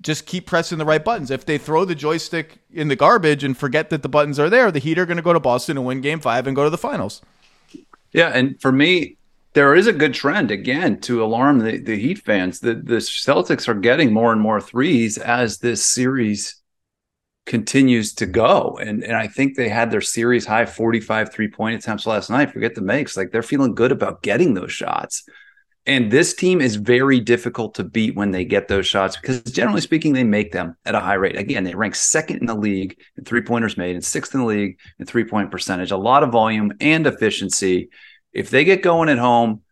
just 0.00 0.26
keep 0.26 0.46
pressing 0.46 0.78
the 0.78 0.84
right 0.84 1.04
buttons. 1.04 1.30
If 1.30 1.44
they 1.44 1.58
throw 1.58 1.84
the 1.84 1.94
joystick 1.94 2.58
in 2.72 2.88
the 2.88 2.96
garbage 2.96 3.44
and 3.44 3.56
forget 3.56 3.90
that 3.90 4.02
the 4.02 4.08
buttons 4.08 4.38
are 4.38 4.48
there, 4.48 4.70
the 4.70 4.78
Heat 4.78 4.98
are 4.98 5.06
going 5.06 5.18
to 5.18 5.22
go 5.22 5.32
to 5.32 5.40
Boston 5.40 5.76
and 5.76 5.86
win 5.86 6.00
game 6.00 6.20
five 6.20 6.46
and 6.46 6.56
go 6.56 6.64
to 6.64 6.70
the 6.70 6.78
finals. 6.78 7.22
Yeah. 8.12 8.28
And 8.28 8.60
for 8.60 8.72
me, 8.72 9.16
there 9.52 9.74
is 9.74 9.86
a 9.86 9.92
good 9.92 10.14
trend 10.14 10.50
again 10.50 11.00
to 11.02 11.22
alarm 11.22 11.58
the, 11.58 11.78
the 11.78 11.98
Heat 11.98 12.18
fans. 12.18 12.60
The, 12.60 12.74
the 12.74 12.96
Celtics 12.96 13.68
are 13.68 13.74
getting 13.74 14.12
more 14.12 14.32
and 14.32 14.40
more 14.40 14.60
threes 14.60 15.18
as 15.18 15.58
this 15.58 15.84
series 15.84 16.60
continues 17.46 18.14
to 18.14 18.26
go. 18.26 18.78
And 18.80 19.02
and 19.02 19.16
I 19.16 19.26
think 19.26 19.56
they 19.56 19.68
had 19.68 19.90
their 19.90 20.00
series 20.00 20.46
high 20.46 20.66
45 20.66 21.32
three 21.32 21.48
point 21.48 21.74
attempts 21.74 22.06
last 22.06 22.30
night. 22.30 22.52
Forget 22.52 22.74
the 22.74 22.80
makes. 22.80 23.16
Like 23.16 23.32
they're 23.32 23.42
feeling 23.42 23.74
good 23.74 23.92
about 23.92 24.22
getting 24.22 24.54
those 24.54 24.72
shots. 24.72 25.24
And 25.86 26.10
this 26.10 26.34
team 26.34 26.60
is 26.60 26.76
very 26.76 27.20
difficult 27.20 27.74
to 27.76 27.84
beat 27.84 28.14
when 28.14 28.32
they 28.32 28.44
get 28.44 28.68
those 28.68 28.86
shots 28.86 29.16
because 29.16 29.42
generally 29.42 29.80
speaking, 29.80 30.12
they 30.12 30.24
make 30.24 30.52
them 30.52 30.76
at 30.84 30.94
a 30.94 31.00
high 31.00 31.14
rate. 31.14 31.38
Again, 31.38 31.64
they 31.64 31.74
rank 31.74 31.94
second 31.94 32.38
in 32.38 32.46
the 32.46 32.54
league 32.54 33.00
in 33.16 33.24
three 33.24 33.40
pointers 33.40 33.78
made 33.78 33.94
and 33.94 34.04
sixth 34.04 34.34
in 34.34 34.40
the 34.40 34.46
league 34.46 34.78
in 34.98 35.06
three 35.06 35.24
point 35.24 35.50
percentage. 35.50 35.90
A 35.90 35.96
lot 35.96 36.22
of 36.22 36.30
volume 36.30 36.72
and 36.80 37.06
efficiency. 37.06 37.88
If 38.32 38.50
they 38.50 38.64
get 38.64 38.82
going 38.82 39.08
at 39.08 39.18
home, 39.18 39.62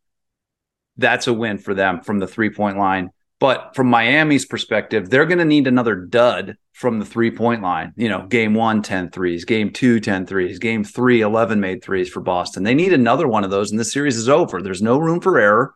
that's 0.96 1.26
a 1.26 1.32
win 1.32 1.58
for 1.58 1.74
them 1.74 2.00
from 2.00 2.18
the 2.18 2.26
three 2.26 2.50
point 2.50 2.78
line. 2.78 3.10
But 3.40 3.76
from 3.76 3.88
Miami's 3.88 4.46
perspective, 4.46 5.10
they're 5.10 5.26
going 5.26 5.38
to 5.38 5.44
need 5.44 5.68
another 5.68 5.94
dud 5.94 6.56
from 6.72 6.98
the 6.98 7.04
three 7.04 7.30
point 7.30 7.62
line. 7.62 7.92
You 7.96 8.08
know, 8.08 8.26
game 8.26 8.54
one, 8.54 8.82
10 8.82 9.10
threes, 9.10 9.44
game 9.44 9.72
two, 9.72 10.00
10 10.00 10.26
threes, 10.26 10.58
game 10.58 10.84
three, 10.84 11.20
11 11.20 11.60
made 11.60 11.84
threes 11.84 12.08
for 12.08 12.20
Boston. 12.20 12.64
They 12.64 12.74
need 12.74 12.92
another 12.92 13.28
one 13.28 13.44
of 13.44 13.50
those, 13.50 13.70
and 13.70 13.78
the 13.78 13.84
series 13.84 14.16
is 14.16 14.28
over. 14.28 14.60
There's 14.60 14.82
no 14.82 14.98
room 14.98 15.20
for 15.20 15.38
error. 15.38 15.74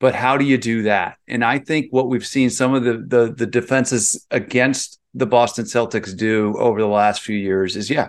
But 0.00 0.14
how 0.14 0.38
do 0.38 0.44
you 0.44 0.58
do 0.58 0.82
that? 0.84 1.18
And 1.28 1.44
I 1.44 1.58
think 1.58 1.88
what 1.90 2.08
we've 2.08 2.26
seen 2.26 2.50
some 2.50 2.74
of 2.74 2.82
the 2.82 3.04
the, 3.06 3.32
the 3.32 3.46
defenses 3.46 4.26
against 4.30 4.98
the 5.14 5.26
Boston 5.26 5.66
Celtics 5.66 6.16
do 6.16 6.56
over 6.58 6.80
the 6.80 6.88
last 6.88 7.20
few 7.20 7.36
years 7.36 7.76
is 7.76 7.90
yeah, 7.90 8.08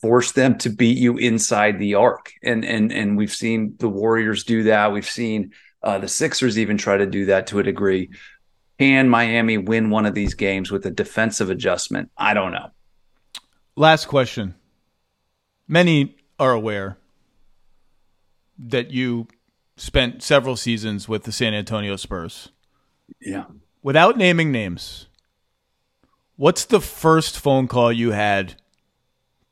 force 0.00 0.32
them 0.32 0.58
to 0.58 0.68
beat 0.68 0.98
you 0.98 1.16
inside 1.16 1.78
the 1.78 1.94
arc. 1.94 2.32
And 2.44 2.64
and 2.64 2.92
and 2.92 3.16
we've 3.16 3.32
seen 3.32 3.74
the 3.78 3.88
Warriors 3.88 4.44
do 4.44 4.64
that. 4.64 4.92
We've 4.92 5.08
seen 5.08 5.52
uh, 5.82 5.98
the 5.98 6.08
Sixers 6.08 6.58
even 6.58 6.76
try 6.76 6.98
to 6.98 7.06
do 7.06 7.26
that 7.26 7.46
to 7.48 7.58
a 7.58 7.62
degree. 7.62 8.10
Can 8.78 9.08
Miami 9.08 9.58
win 9.58 9.90
one 9.90 10.06
of 10.06 10.14
these 10.14 10.34
games 10.34 10.70
with 10.70 10.86
a 10.86 10.90
defensive 10.90 11.50
adjustment? 11.50 12.10
I 12.16 12.34
don't 12.34 12.52
know. 12.52 12.70
Last 13.76 14.06
question. 14.06 14.54
Many 15.68 16.16
are 16.38 16.52
aware 16.52 16.98
that 18.58 18.90
you 18.90 19.28
spent 19.80 20.22
several 20.22 20.56
seasons 20.56 21.08
with 21.08 21.24
the 21.24 21.32
San 21.32 21.54
Antonio 21.54 21.96
Spurs. 21.96 22.50
Yeah. 23.18 23.44
Without 23.82 24.18
naming 24.18 24.52
names, 24.52 25.06
what's 26.36 26.66
the 26.66 26.82
first 26.82 27.38
phone 27.38 27.66
call 27.66 27.90
you 27.90 28.10
had 28.10 28.56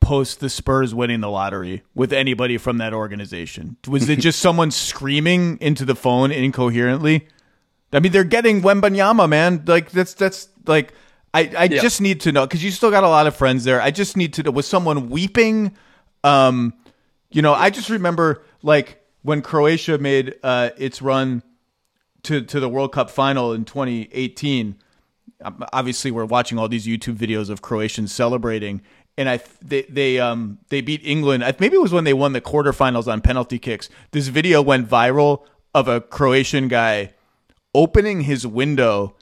post 0.02 0.40
the 0.40 0.50
Spurs 0.50 0.94
winning 0.94 1.20
the 1.20 1.30
lottery 1.30 1.82
with 1.94 2.12
anybody 2.12 2.58
from 2.58 2.76
that 2.76 2.92
organization? 2.92 3.78
Was 3.88 4.06
it 4.10 4.16
just 4.20 4.38
someone 4.38 4.70
screaming 4.70 5.56
into 5.62 5.86
the 5.86 5.94
phone 5.94 6.30
incoherently? 6.30 7.26
I 7.90 8.00
mean, 8.00 8.12
they're 8.12 8.22
getting 8.22 8.60
Wembanyama, 8.60 9.30
man. 9.30 9.64
Like 9.66 9.90
that's 9.90 10.12
that's 10.12 10.50
like 10.66 10.92
I 11.32 11.50
I 11.56 11.64
yeah. 11.64 11.80
just 11.80 12.02
need 12.02 12.20
to 12.20 12.32
know 12.32 12.46
because 12.46 12.62
you 12.62 12.70
still 12.70 12.90
got 12.90 13.02
a 13.02 13.08
lot 13.08 13.26
of 13.26 13.34
friends 13.34 13.64
there. 13.64 13.80
I 13.80 13.92
just 13.92 14.14
need 14.14 14.34
to 14.34 14.42
know 14.42 14.50
was 14.50 14.66
someone 14.66 15.08
weeping? 15.08 15.74
Um, 16.22 16.74
you 17.30 17.40
know, 17.40 17.54
I 17.54 17.70
just 17.70 17.88
remember 17.88 18.44
like 18.62 18.97
when 19.22 19.42
Croatia 19.42 19.98
made 19.98 20.34
uh, 20.42 20.70
its 20.76 21.02
run 21.02 21.42
to 22.24 22.42
to 22.42 22.60
the 22.60 22.68
World 22.68 22.92
Cup 22.92 23.10
final 23.10 23.52
in 23.52 23.64
2018. 23.64 24.76
Um, 25.44 25.64
obviously, 25.72 26.10
we're 26.10 26.24
watching 26.24 26.58
all 26.58 26.68
these 26.68 26.86
YouTube 26.86 27.16
videos 27.16 27.48
of 27.48 27.62
Croatians 27.62 28.12
celebrating, 28.12 28.82
and 29.16 29.28
I 29.28 29.40
they 29.62 29.82
they 29.82 30.18
um 30.18 30.58
they 30.68 30.80
beat 30.80 31.00
England. 31.04 31.44
Maybe 31.60 31.76
it 31.76 31.82
was 31.82 31.92
when 31.92 32.04
they 32.04 32.14
won 32.14 32.32
the 32.32 32.40
quarterfinals 32.40 33.10
on 33.10 33.20
penalty 33.20 33.58
kicks. 33.58 33.88
This 34.10 34.28
video 34.28 34.62
went 34.62 34.88
viral 34.88 35.44
of 35.74 35.88
a 35.88 36.00
Croatian 36.00 36.68
guy 36.68 37.12
opening 37.74 38.22
his 38.22 38.46
window 38.46 39.14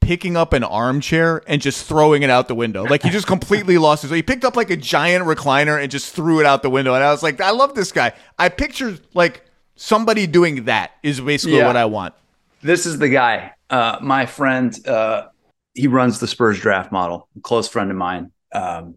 picking 0.00 0.36
up 0.36 0.52
an 0.52 0.64
armchair 0.64 1.42
and 1.46 1.60
just 1.60 1.86
throwing 1.86 2.22
it 2.22 2.30
out 2.30 2.48
the 2.48 2.54
window. 2.54 2.84
Like 2.84 3.02
he 3.02 3.10
just 3.10 3.26
completely 3.36 3.78
lost 3.78 4.02
his. 4.02 4.10
He 4.10 4.22
picked 4.22 4.44
up 4.44 4.56
like 4.56 4.70
a 4.70 4.76
giant 4.76 5.24
recliner 5.24 5.80
and 5.80 5.90
just 5.90 6.14
threw 6.14 6.40
it 6.40 6.46
out 6.46 6.62
the 6.62 6.70
window. 6.70 6.94
And 6.94 7.04
I 7.04 7.10
was 7.10 7.22
like, 7.22 7.40
I 7.40 7.50
love 7.50 7.74
this 7.74 7.92
guy. 7.92 8.12
I 8.38 8.48
pictured 8.48 9.00
like 9.14 9.44
somebody 9.76 10.26
doing 10.26 10.64
that 10.64 10.92
is 11.02 11.20
basically 11.20 11.58
yeah. 11.58 11.66
what 11.66 11.76
I 11.76 11.84
want. 11.86 12.14
This 12.62 12.86
is 12.86 12.98
the 12.98 13.08
guy. 13.08 13.52
Uh, 13.70 13.98
my 14.00 14.26
friend, 14.26 14.86
uh, 14.86 15.28
he 15.74 15.86
runs 15.86 16.18
the 16.18 16.26
Spurs 16.26 16.58
draft 16.58 16.90
model, 16.90 17.28
a 17.36 17.40
close 17.40 17.68
friend 17.68 17.90
of 17.90 17.96
mine. 17.96 18.32
Um, 18.52 18.96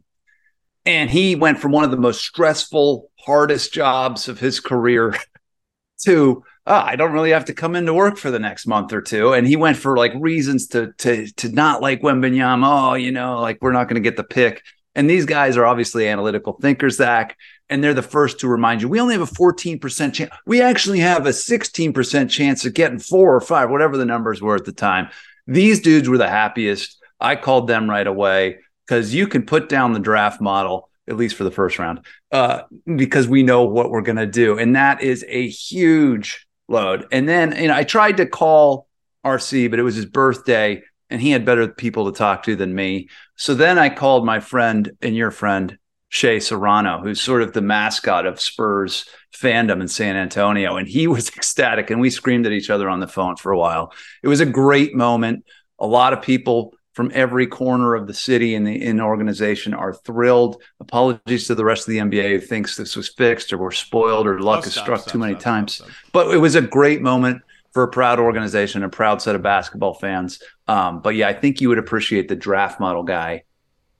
and 0.85 1.09
he 1.09 1.35
went 1.35 1.59
from 1.59 1.71
one 1.71 1.83
of 1.83 1.91
the 1.91 1.97
most 1.97 2.21
stressful, 2.21 3.11
hardest 3.19 3.71
jobs 3.71 4.27
of 4.27 4.39
his 4.39 4.59
career 4.59 5.15
to 6.05 6.43
oh, 6.72 6.84
I 6.86 6.95
don't 6.95 7.11
really 7.11 7.32
have 7.32 7.45
to 7.45 7.53
come 7.53 7.76
into 7.76 7.93
work 7.93 8.17
for 8.17 8.32
the 8.32 8.39
next 8.39 8.65
month 8.65 8.93
or 8.93 9.01
two. 9.01 9.34
And 9.34 9.45
he 9.45 9.57
went 9.57 9.76
for 9.76 9.97
like 9.97 10.13
reasons 10.15 10.67
to 10.67 10.93
to 10.99 11.28
to 11.34 11.49
not 11.49 11.82
like 11.82 12.01
Wembanyama. 12.01 12.91
Oh, 12.91 12.93
you 12.93 13.11
know, 13.11 13.39
like 13.41 13.57
we're 13.61 13.74
not 13.74 13.89
going 13.89 14.01
to 14.01 14.09
get 14.09 14.15
the 14.15 14.24
pick. 14.24 14.63
And 14.95 15.09
these 15.09 15.26
guys 15.26 15.57
are 15.57 15.65
obviously 15.65 16.07
analytical 16.07 16.53
thinkers, 16.61 16.97
Zach, 16.97 17.38
and 17.69 17.84
they're 17.84 17.93
the 17.93 18.01
first 18.01 18.39
to 18.39 18.47
remind 18.47 18.82
you 18.82 18.89
we 18.89 18.99
only 18.99 19.13
have 19.13 19.22
a 19.22 19.34
14% 19.34 20.13
chance. 20.13 20.32
We 20.45 20.61
actually 20.61 20.99
have 20.99 21.26
a 21.26 21.30
16% 21.30 22.30
chance 22.30 22.65
of 22.65 22.74
getting 22.74 22.99
four 22.99 23.36
or 23.36 23.41
five, 23.41 23.69
whatever 23.69 23.97
the 23.97 24.05
numbers 24.05 24.41
were 24.41 24.55
at 24.55 24.65
the 24.65 24.74
time. 24.74 25.09
These 25.47 25.82
dudes 25.82 26.09
were 26.09 26.17
the 26.17 26.30
happiest. 26.30 26.97
I 27.19 27.36
called 27.36 27.67
them 27.67 27.89
right 27.89 28.07
away 28.07 28.59
because 28.86 29.13
you 29.13 29.28
can 29.28 29.45
put 29.45 29.69
down 29.69 29.93
the 29.93 29.99
draft 29.99 30.41
model 30.41 30.89
at 31.07 31.17
least 31.17 31.36
for 31.36 31.43
the 31.43 31.51
first 31.51 31.80
round, 31.80 32.05
uh, 32.32 32.61
because 32.95 33.28
we 33.28 33.43
know 33.43 33.63
what 33.63 33.89
we're 33.89 34.01
going 34.01 34.17
to 34.17 34.26
do. 34.26 34.57
And 34.57 34.76
that 34.76 35.01
is 35.01 35.26
a 35.28 35.47
huge 35.47 36.45
load. 36.72 37.05
And 37.11 37.28
then, 37.28 37.55
you 37.55 37.67
know, 37.67 37.76
I 37.76 37.84
tried 37.84 38.17
to 38.17 38.26
call 38.26 38.88
RC, 39.26 39.69
but 39.69 39.80
it 39.80 39.84
was 39.84 39.95
his 39.95 40.05
birthday 40.05 40.82
and 41.09 41.22
he 41.22 41.32
had 41.32 41.45
better 41.45 41.67
people 41.67 42.11
to 42.11 42.17
talk 42.17 42.43
to 42.43 42.55
than 42.55 42.74
me. 42.74 43.09
So 43.36 43.53
then 43.53 43.78
I 43.78 43.89
called 43.89 44.26
my 44.26 44.39
friend 44.39 44.91
and 45.01 45.15
your 45.15 45.30
friend, 45.30 45.78
Shea 46.09 46.39
Serrano, 46.39 46.99
who's 47.01 47.22
sort 47.22 47.41
of 47.41 47.53
the 47.53 47.61
mascot 47.61 48.26
of 48.26 48.39
Spurs 48.39 49.05
fandom 49.36 49.82
in 49.82 49.88
San 49.88 50.15
Antonio. 50.15 50.78
And 50.78 50.88
he 50.88 51.07
was 51.07 51.30
ecstatic 51.30 51.89
and 51.89 52.01
we 52.01 52.09
screamed 52.09 52.45
at 52.45 52.51
each 52.53 52.69
other 52.69 52.89
on 52.89 52.99
the 52.99 53.07
phone 53.07 53.36
for 53.36 53.51
a 53.51 53.57
while. 53.57 53.93
It 54.24 54.28
was 54.28 54.39
a 54.39 54.45
great 54.45 54.95
moment. 54.95 55.45
A 55.80 55.88
lot 55.88 56.13
of 56.13 56.22
people 56.22 56.74
from 56.93 57.11
every 57.13 57.47
corner 57.47 57.95
of 57.95 58.07
the 58.07 58.13
city 58.13 58.53
and 58.53 58.67
the 58.67 58.83
in 58.83 58.99
organization 58.99 59.73
are 59.73 59.93
thrilled. 59.93 60.61
Apologies 60.79 61.47
to 61.47 61.55
the 61.55 61.63
rest 61.63 61.87
of 61.87 61.91
the 61.91 61.99
NBA 61.99 62.29
who 62.31 62.39
thinks 62.39 62.75
this 62.75 62.95
was 62.95 63.09
fixed 63.09 63.53
or 63.53 63.57
we're 63.57 63.71
spoiled 63.71 64.27
or 64.27 64.39
luck 64.41 64.59
oh, 64.59 64.63
has 64.63 64.73
struck 64.73 65.01
stop, 65.01 65.11
too 65.11 65.17
many 65.17 65.33
stop, 65.33 65.43
times. 65.43 65.81
But 66.11 66.33
it 66.33 66.39
was 66.39 66.55
a 66.55 66.61
great 66.61 67.01
moment 67.01 67.41
for 67.71 67.83
a 67.83 67.87
proud 67.87 68.19
organization, 68.19 68.83
a 68.83 68.89
proud 68.89 69.21
set 69.21 69.35
of 69.35 69.41
basketball 69.41 69.93
fans. 69.93 70.41
Um, 70.67 71.01
but 71.01 71.15
yeah, 71.15 71.29
I 71.29 71.33
think 71.33 71.61
you 71.61 71.69
would 71.69 71.77
appreciate 71.77 72.27
the 72.27 72.35
draft 72.35 72.79
model 72.79 73.03
guy 73.03 73.43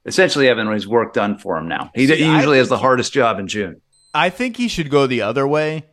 essentially 0.05 0.47
having 0.47 0.69
his 0.71 0.87
work 0.87 1.13
done 1.13 1.37
for 1.37 1.57
him 1.57 1.67
now. 1.67 1.91
He, 1.95 2.07
See, 2.07 2.15
he 2.17 2.25
usually 2.25 2.57
has 2.57 2.69
the 2.69 2.77
hardest 2.77 3.13
job 3.13 3.39
in 3.39 3.47
June. 3.47 3.81
I 4.13 4.29
think 4.29 4.57
he 4.57 4.67
should 4.67 4.89
go 4.89 5.07
the 5.07 5.21
other 5.21 5.47
way 5.47 5.85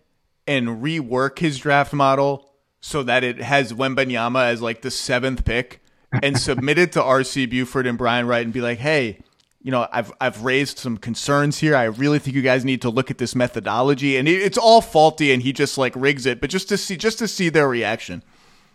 and 0.46 0.82
rework 0.82 1.38
his 1.38 1.58
draft 1.58 1.92
model 1.92 2.50
so 2.80 3.02
that 3.02 3.22
it 3.22 3.40
has 3.40 3.72
Wembanyama 3.72 4.46
as 4.46 4.62
like 4.62 4.82
the 4.82 4.90
seventh 4.90 5.44
pick 5.44 5.80
and 6.12 6.38
submit 6.38 6.78
it 6.78 6.92
to 6.92 7.00
RC 7.00 7.50
Buford 7.50 7.86
and 7.86 7.98
Brian 7.98 8.26
Wright 8.26 8.44
and 8.44 8.52
be 8.52 8.60
like, 8.60 8.78
hey, 8.78 9.18
you 9.60 9.70
know, 9.70 9.86
I've 9.90 10.12
I've 10.20 10.44
raised 10.44 10.78
some 10.78 10.96
concerns 10.96 11.58
here. 11.58 11.74
I 11.74 11.84
really 11.84 12.18
think 12.18 12.36
you 12.36 12.42
guys 12.42 12.64
need 12.64 12.80
to 12.82 12.90
look 12.90 13.10
at 13.10 13.18
this 13.18 13.34
methodology, 13.34 14.16
and 14.16 14.28
it, 14.28 14.40
it's 14.40 14.58
all 14.58 14.80
faulty, 14.80 15.32
and 15.32 15.42
he 15.42 15.52
just 15.52 15.76
like 15.76 15.92
rigs 15.96 16.26
it. 16.26 16.40
But 16.40 16.50
just 16.50 16.68
to 16.68 16.76
see, 16.76 16.96
just 16.96 17.18
to 17.18 17.28
see 17.28 17.48
their 17.48 17.68
reaction. 17.68 18.22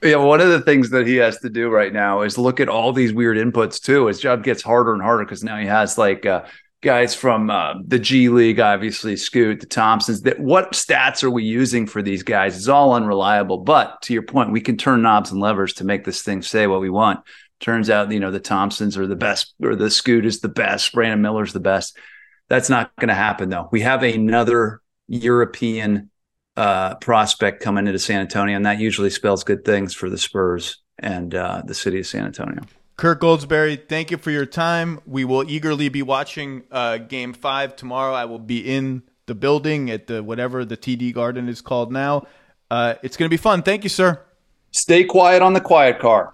Yeah, 0.04 0.18
one 0.18 0.42
of 0.42 0.50
the 0.50 0.60
things 0.60 0.90
that 0.90 1.08
he 1.08 1.16
has 1.16 1.38
to 1.40 1.50
do 1.50 1.70
right 1.70 1.94
now 1.94 2.22
is 2.22 2.38
look 2.38 2.60
at 2.60 2.68
all 2.68 2.92
these 2.92 3.14
weird 3.14 3.38
inputs 3.38 3.82
too. 3.82 4.08
His 4.08 4.20
job 4.20 4.44
gets 4.44 4.62
harder 4.62 4.94
and 4.94 5.02
harder 5.02 5.24
because 5.24 5.46
now 5.46 5.58
he 5.58 5.66
has 5.66 5.98
like 5.98 6.26
uh, 6.26 6.44
guys 6.84 7.16
from 7.16 7.50
uh, 7.50 7.76
the 7.86 7.98
G 7.98 8.30
League, 8.30 8.60
obviously 8.60 9.16
Scoot, 9.16 9.62
the 9.62 9.66
Thompsons. 9.66 10.22
That 10.22 10.40
what 10.40 10.74
stats 10.74 11.24
are 11.24 11.32
we 11.32 11.44
using 11.44 11.88
for 11.88 12.02
these 12.02 12.22
guys? 12.22 12.56
It's 12.56 12.68
all 12.68 12.94
unreliable. 12.94 13.60
But 13.60 14.02
to 14.04 14.14
your 14.14 14.24
point, 14.24 14.52
we 14.52 14.62
can 14.62 14.78
turn 14.78 15.02
knobs 15.02 15.32
and 15.32 15.42
levers 15.42 15.74
to 15.76 15.86
make 15.86 16.04
this 16.04 16.22
thing 16.22 16.42
say 16.42 16.68
what 16.68 16.82
we 16.82 16.90
want. 16.90 17.22
Turns 17.60 17.90
out, 17.90 18.12
you 18.12 18.20
know, 18.20 18.30
the 18.30 18.40
Thompsons 18.40 18.98
are 18.98 19.08
the 19.08 19.16
best, 19.16 19.56
or 19.64 19.76
the 19.76 19.90
Scoot 19.90 20.26
is 20.26 20.42
the 20.42 20.50
best, 20.50 20.94
Brandon 20.94 21.22
Miller's 21.22 21.54
the 21.54 21.60
best. 21.60 21.98
That's 22.50 22.70
not 22.70 22.96
going 22.98 23.08
to 23.08 23.16
happen 23.16 23.50
though. 23.50 23.70
We 23.72 23.82
have 23.82 24.04
another 24.04 24.82
European 25.08 26.12
uh, 26.56 26.96
prospect 26.96 27.64
coming 27.64 27.88
into 27.88 28.00
San 28.00 28.22
Antonio, 28.22 28.56
and 28.56 28.66
that 28.66 28.80
usually 28.80 29.10
spells 29.10 29.44
good 29.44 29.66
things 29.66 29.94
for 29.94 30.10
the 30.10 30.18
Spurs 30.18 30.84
and 31.00 31.34
uh, 31.34 31.64
the 31.66 31.74
city 31.74 32.00
of 32.00 32.06
San 32.06 32.26
Antonio. 32.26 32.62
Kirk 32.96 33.22
Goldsberry, 33.22 33.88
thank 33.90 34.12
you 34.12 34.18
for 34.18 34.30
your 34.30 34.46
time. 34.46 35.00
We 35.06 35.26
will 35.26 35.50
eagerly 35.50 35.90
be 35.90 36.04
watching 36.04 36.64
uh, 36.72 36.98
Game 36.98 37.34
Five 37.34 37.76
tomorrow. 37.76 38.14
I 38.14 38.26
will 38.26 38.40
be 38.40 38.60
in 38.60 39.04
the 39.26 39.34
building 39.34 39.90
at 39.90 40.08
the 40.08 40.22
whatever 40.22 40.64
the 40.64 40.78
TD 40.78 41.14
Garden 41.14 41.50
is 41.50 41.62
called 41.62 41.92
now. 41.92 42.28
Uh, 42.70 42.96
it's 43.02 43.18
going 43.18 43.28
to 43.28 43.34
be 43.34 43.38
fun. 43.38 43.64
Thank 43.64 43.84
you, 43.84 43.90
sir. 43.90 44.22
Stay 44.72 45.04
quiet 45.04 45.42
on 45.42 45.54
the 45.54 45.62
quiet 45.62 46.00
car. 46.00 46.34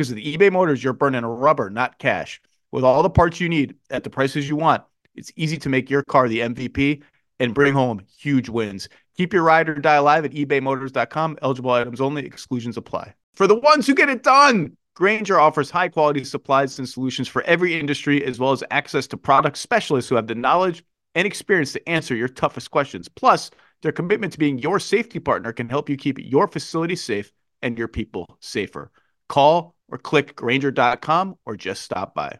Because 0.00 0.14
with 0.14 0.24
eBay 0.24 0.50
Motors, 0.50 0.82
you're 0.82 0.94
burning 0.94 1.26
rubber, 1.26 1.68
not 1.68 1.98
cash. 1.98 2.40
With 2.72 2.84
all 2.84 3.02
the 3.02 3.10
parts 3.10 3.38
you 3.38 3.50
need 3.50 3.74
at 3.90 4.02
the 4.02 4.08
prices 4.08 4.48
you 4.48 4.56
want, 4.56 4.82
it's 5.14 5.30
easy 5.36 5.58
to 5.58 5.68
make 5.68 5.90
your 5.90 6.02
car 6.04 6.26
the 6.26 6.38
MVP 6.38 7.02
and 7.38 7.52
bring 7.52 7.74
home 7.74 8.00
huge 8.18 8.48
wins. 8.48 8.88
Keep 9.18 9.34
your 9.34 9.42
ride 9.42 9.68
or 9.68 9.74
die 9.74 9.96
alive 9.96 10.24
at 10.24 10.30
ebaymotors.com. 10.30 11.36
Eligible 11.42 11.72
items 11.72 12.00
only, 12.00 12.24
exclusions 12.24 12.78
apply. 12.78 13.12
For 13.34 13.46
the 13.46 13.60
ones 13.60 13.86
who 13.86 13.94
get 13.94 14.08
it 14.08 14.22
done, 14.22 14.74
Grainger 14.94 15.38
offers 15.38 15.70
high 15.70 15.90
quality 15.90 16.24
supplies 16.24 16.78
and 16.78 16.88
solutions 16.88 17.28
for 17.28 17.42
every 17.42 17.78
industry, 17.78 18.24
as 18.24 18.38
well 18.38 18.52
as 18.52 18.64
access 18.70 19.06
to 19.08 19.18
product 19.18 19.58
specialists 19.58 20.08
who 20.08 20.16
have 20.16 20.28
the 20.28 20.34
knowledge 20.34 20.82
and 21.14 21.26
experience 21.26 21.74
to 21.74 21.86
answer 21.86 22.16
your 22.16 22.28
toughest 22.28 22.70
questions. 22.70 23.06
Plus, 23.06 23.50
their 23.82 23.92
commitment 23.92 24.32
to 24.32 24.38
being 24.38 24.58
your 24.60 24.80
safety 24.80 25.18
partner 25.18 25.52
can 25.52 25.68
help 25.68 25.90
you 25.90 25.98
keep 25.98 26.18
your 26.18 26.48
facility 26.48 26.96
safe 26.96 27.32
and 27.60 27.76
your 27.76 27.88
people 27.88 28.38
safer. 28.40 28.90
Call 29.28 29.76
or 29.90 29.98
click 29.98 30.36
Grainger.com 30.36 31.36
or 31.44 31.56
just 31.56 31.82
stop 31.82 32.14
by. 32.14 32.38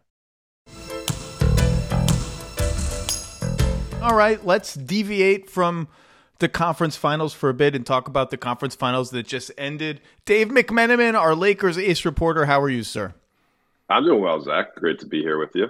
All 4.01 4.15
right, 4.15 4.43
let's 4.43 4.73
deviate 4.73 5.49
from 5.49 5.87
the 6.39 6.49
conference 6.49 6.95
finals 6.95 7.33
for 7.33 7.49
a 7.49 7.53
bit 7.53 7.75
and 7.75 7.85
talk 7.85 8.07
about 8.07 8.31
the 8.31 8.37
conference 8.37 8.73
finals 8.73 9.11
that 9.11 9.27
just 9.27 9.51
ended. 9.59 10.01
Dave 10.25 10.47
McMenamin, 10.47 11.13
our 11.13 11.35
Lakers 11.35 11.77
ace 11.77 12.03
reporter, 12.03 12.45
how 12.45 12.59
are 12.59 12.69
you, 12.69 12.81
sir? 12.81 13.13
I'm 13.89 14.03
doing 14.03 14.21
well, 14.21 14.41
Zach. 14.41 14.75
Great 14.75 14.99
to 14.99 15.05
be 15.05 15.21
here 15.21 15.37
with 15.37 15.51
you. 15.53 15.67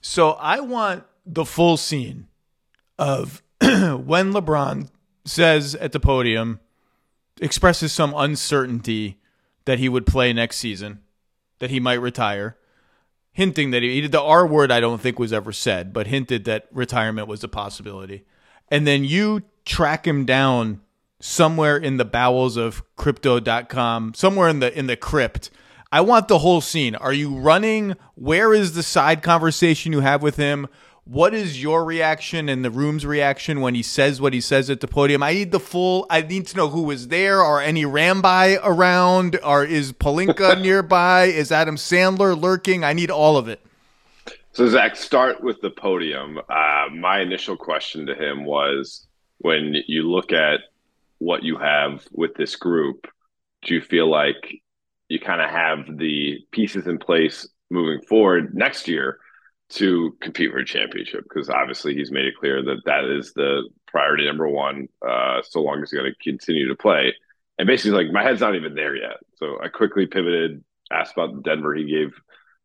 So 0.00 0.32
I 0.32 0.60
want 0.60 1.04
the 1.26 1.44
full 1.44 1.76
scene 1.76 2.28
of 2.96 3.42
when 3.60 4.32
LeBron 4.32 4.88
says 5.24 5.74
at 5.74 5.92
the 5.92 6.00
podium, 6.00 6.60
expresses 7.40 7.92
some 7.92 8.14
uncertainty 8.16 9.18
that 9.68 9.78
he 9.78 9.86
would 9.86 10.06
play 10.06 10.32
next 10.32 10.56
season, 10.56 10.98
that 11.58 11.68
he 11.68 11.78
might 11.78 12.00
retire, 12.00 12.56
hinting 13.32 13.70
that 13.70 13.82
he, 13.82 14.06
the 14.06 14.18
R 14.18 14.46
word 14.46 14.72
I 14.72 14.80
don't 14.80 14.98
think 14.98 15.18
was 15.18 15.30
ever 15.30 15.52
said, 15.52 15.92
but 15.92 16.06
hinted 16.06 16.46
that 16.46 16.68
retirement 16.72 17.28
was 17.28 17.44
a 17.44 17.48
possibility. 17.48 18.24
And 18.70 18.86
then 18.86 19.04
you 19.04 19.42
track 19.66 20.06
him 20.06 20.24
down 20.24 20.80
somewhere 21.20 21.76
in 21.76 21.98
the 21.98 22.06
bowels 22.06 22.56
of 22.56 22.82
crypto.com, 22.96 24.14
somewhere 24.14 24.48
in 24.48 24.60
the 24.60 24.76
in 24.76 24.86
the 24.86 24.96
crypt. 24.96 25.50
I 25.92 26.00
want 26.00 26.28
the 26.28 26.38
whole 26.38 26.62
scene. 26.62 26.94
Are 26.94 27.12
you 27.12 27.36
running? 27.36 27.94
Where 28.14 28.54
is 28.54 28.72
the 28.72 28.82
side 28.82 29.22
conversation 29.22 29.92
you 29.92 30.00
have 30.00 30.22
with 30.22 30.36
him? 30.36 30.66
What 31.08 31.32
is 31.32 31.62
your 31.62 31.86
reaction 31.86 32.50
and 32.50 32.62
the 32.62 32.70
room's 32.70 33.06
reaction 33.06 33.62
when 33.62 33.74
he 33.74 33.82
says 33.82 34.20
what 34.20 34.34
he 34.34 34.42
says 34.42 34.68
at 34.68 34.80
the 34.80 34.86
podium? 34.86 35.22
I 35.22 35.32
need 35.32 35.52
the 35.52 35.58
full. 35.58 36.04
I 36.10 36.20
need 36.20 36.46
to 36.48 36.56
know 36.58 36.68
who 36.68 36.82
was 36.82 37.08
there. 37.08 37.42
Are 37.42 37.62
any 37.62 37.84
Ramby 37.84 38.60
around? 38.62 39.40
Or 39.42 39.64
is 39.64 39.94
Pelinka 39.94 40.60
nearby? 40.62 41.24
Is 41.24 41.50
Adam 41.50 41.76
Sandler 41.76 42.38
lurking? 42.38 42.84
I 42.84 42.92
need 42.92 43.10
all 43.10 43.38
of 43.38 43.48
it. 43.48 43.64
So 44.52 44.68
Zach, 44.68 44.96
start 44.96 45.42
with 45.42 45.62
the 45.62 45.70
podium. 45.70 46.40
Uh, 46.46 46.88
my 46.94 47.20
initial 47.20 47.56
question 47.56 48.04
to 48.04 48.14
him 48.14 48.44
was, 48.44 49.06
when 49.38 49.76
you 49.86 50.10
look 50.10 50.30
at 50.30 50.60
what 51.20 51.42
you 51.42 51.56
have 51.56 52.06
with 52.12 52.34
this 52.34 52.54
group, 52.54 53.06
do 53.62 53.72
you 53.72 53.80
feel 53.80 54.10
like 54.10 54.60
you 55.08 55.18
kind 55.18 55.40
of 55.40 55.48
have 55.48 55.96
the 55.96 56.40
pieces 56.50 56.86
in 56.86 56.98
place 56.98 57.48
moving 57.70 58.02
forward 58.02 58.54
next 58.54 58.86
year? 58.86 59.20
To 59.72 60.16
compete 60.22 60.50
for 60.50 60.58
a 60.58 60.64
championship 60.64 61.24
because 61.24 61.50
obviously 61.50 61.94
he's 61.94 62.10
made 62.10 62.24
it 62.24 62.36
clear 62.40 62.62
that 62.62 62.82
that 62.86 63.04
is 63.04 63.34
the 63.34 63.68
priority 63.86 64.24
number 64.24 64.48
one 64.48 64.88
uh, 65.06 65.42
so 65.42 65.60
long 65.60 65.82
as 65.82 65.90
he's 65.90 65.98
going 65.98 66.10
to 66.10 66.30
continue 66.30 66.68
to 66.68 66.74
play. 66.74 67.14
And 67.58 67.66
basically 67.66 68.02
like 68.02 68.12
my 68.12 68.22
head's 68.22 68.40
not 68.40 68.54
even 68.54 68.74
there 68.74 68.96
yet. 68.96 69.18
So 69.34 69.58
i 69.62 69.68
quickly 69.68 70.06
pivoted 70.06 70.64
asked 70.90 71.12
about 71.12 71.42
denver. 71.42 71.74
He 71.74 71.84
gave 71.84 72.14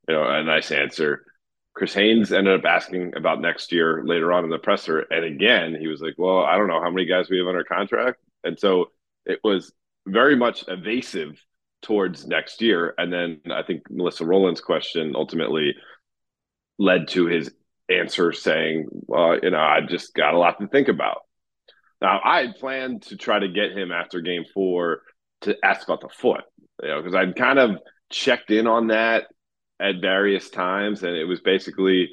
you 0.08 0.16
know 0.16 0.24
a 0.24 0.44
nice 0.44 0.72
answer. 0.72 1.26
Chris 1.74 1.94
haynes 1.94 2.32
ended 2.32 2.58
up 2.58 2.66
asking 2.66 3.14
about 3.18 3.42
next 3.42 3.74
year 3.74 4.04
later 4.06 4.32
on 4.32 4.46
in 4.46 4.50
the 4.50 4.58
presser. 4.58 5.00
And 5.00 5.26
again 5.26 5.76
he 5.78 5.88
was 5.88 6.00
like 6.00 6.16
well 6.18 6.40
i 6.40 6.58
don't 6.58 6.68
know 6.68 6.82
how 6.82 6.90
many 6.90 7.06
guys 7.06 7.30
we 7.30 7.40
have 7.40 7.48
under 7.48 7.66
contract. 7.66 8.20
And 8.46 8.58
so 8.58 8.92
it 9.26 9.40
was 9.44 9.74
very 10.06 10.38
much 10.38 10.64
evasive 10.70 11.38
towards 11.82 12.26
next 12.28 12.62
year. 12.62 12.94
And 12.98 13.12
then 13.12 13.42
i 13.52 13.62
think 13.62 13.84
Melissa 13.90 14.24
Rohlin's 14.24 14.62
question 14.62 15.16
ultimately 15.16 15.76
led 16.80 17.08
to 17.10 17.28
his 17.28 17.52
answer 17.90 18.32
saying, 18.32 18.88
well, 18.92 19.38
you 19.42 19.52
know, 19.52 19.60
I 19.60 19.82
just 19.82 20.14
got 20.14 20.34
a 20.34 20.38
lot 20.38 20.60
to 20.60 20.68
think 20.68 20.88
about. 20.88 21.22
Now, 22.02 22.20
I 22.24 22.42
had 22.42 22.56
planned 22.56 23.04
to 23.04 23.18
try 23.18 23.40
to 23.40 23.48
get 23.48 23.72
him 23.72 23.92
after 23.92 24.22
game 24.22 24.44
four 24.54 25.02
to 25.42 25.56
ask 25.64 25.88
about 25.88 26.02
the 26.02 26.10
foot, 26.10 26.44
you 26.82 26.90
know, 26.90 27.02
because 27.02 27.16
I'd 27.16 27.36
kind 27.36 27.60
of 27.60 27.78
checked 28.10 28.52
in 28.52 28.68
on 28.68 28.88
that 28.88 29.28
at 29.80 30.02
various 30.02 30.50
times, 30.50 31.04
and 31.04 31.16
it 31.16 31.26
was 31.26 31.42
basically 31.42 32.10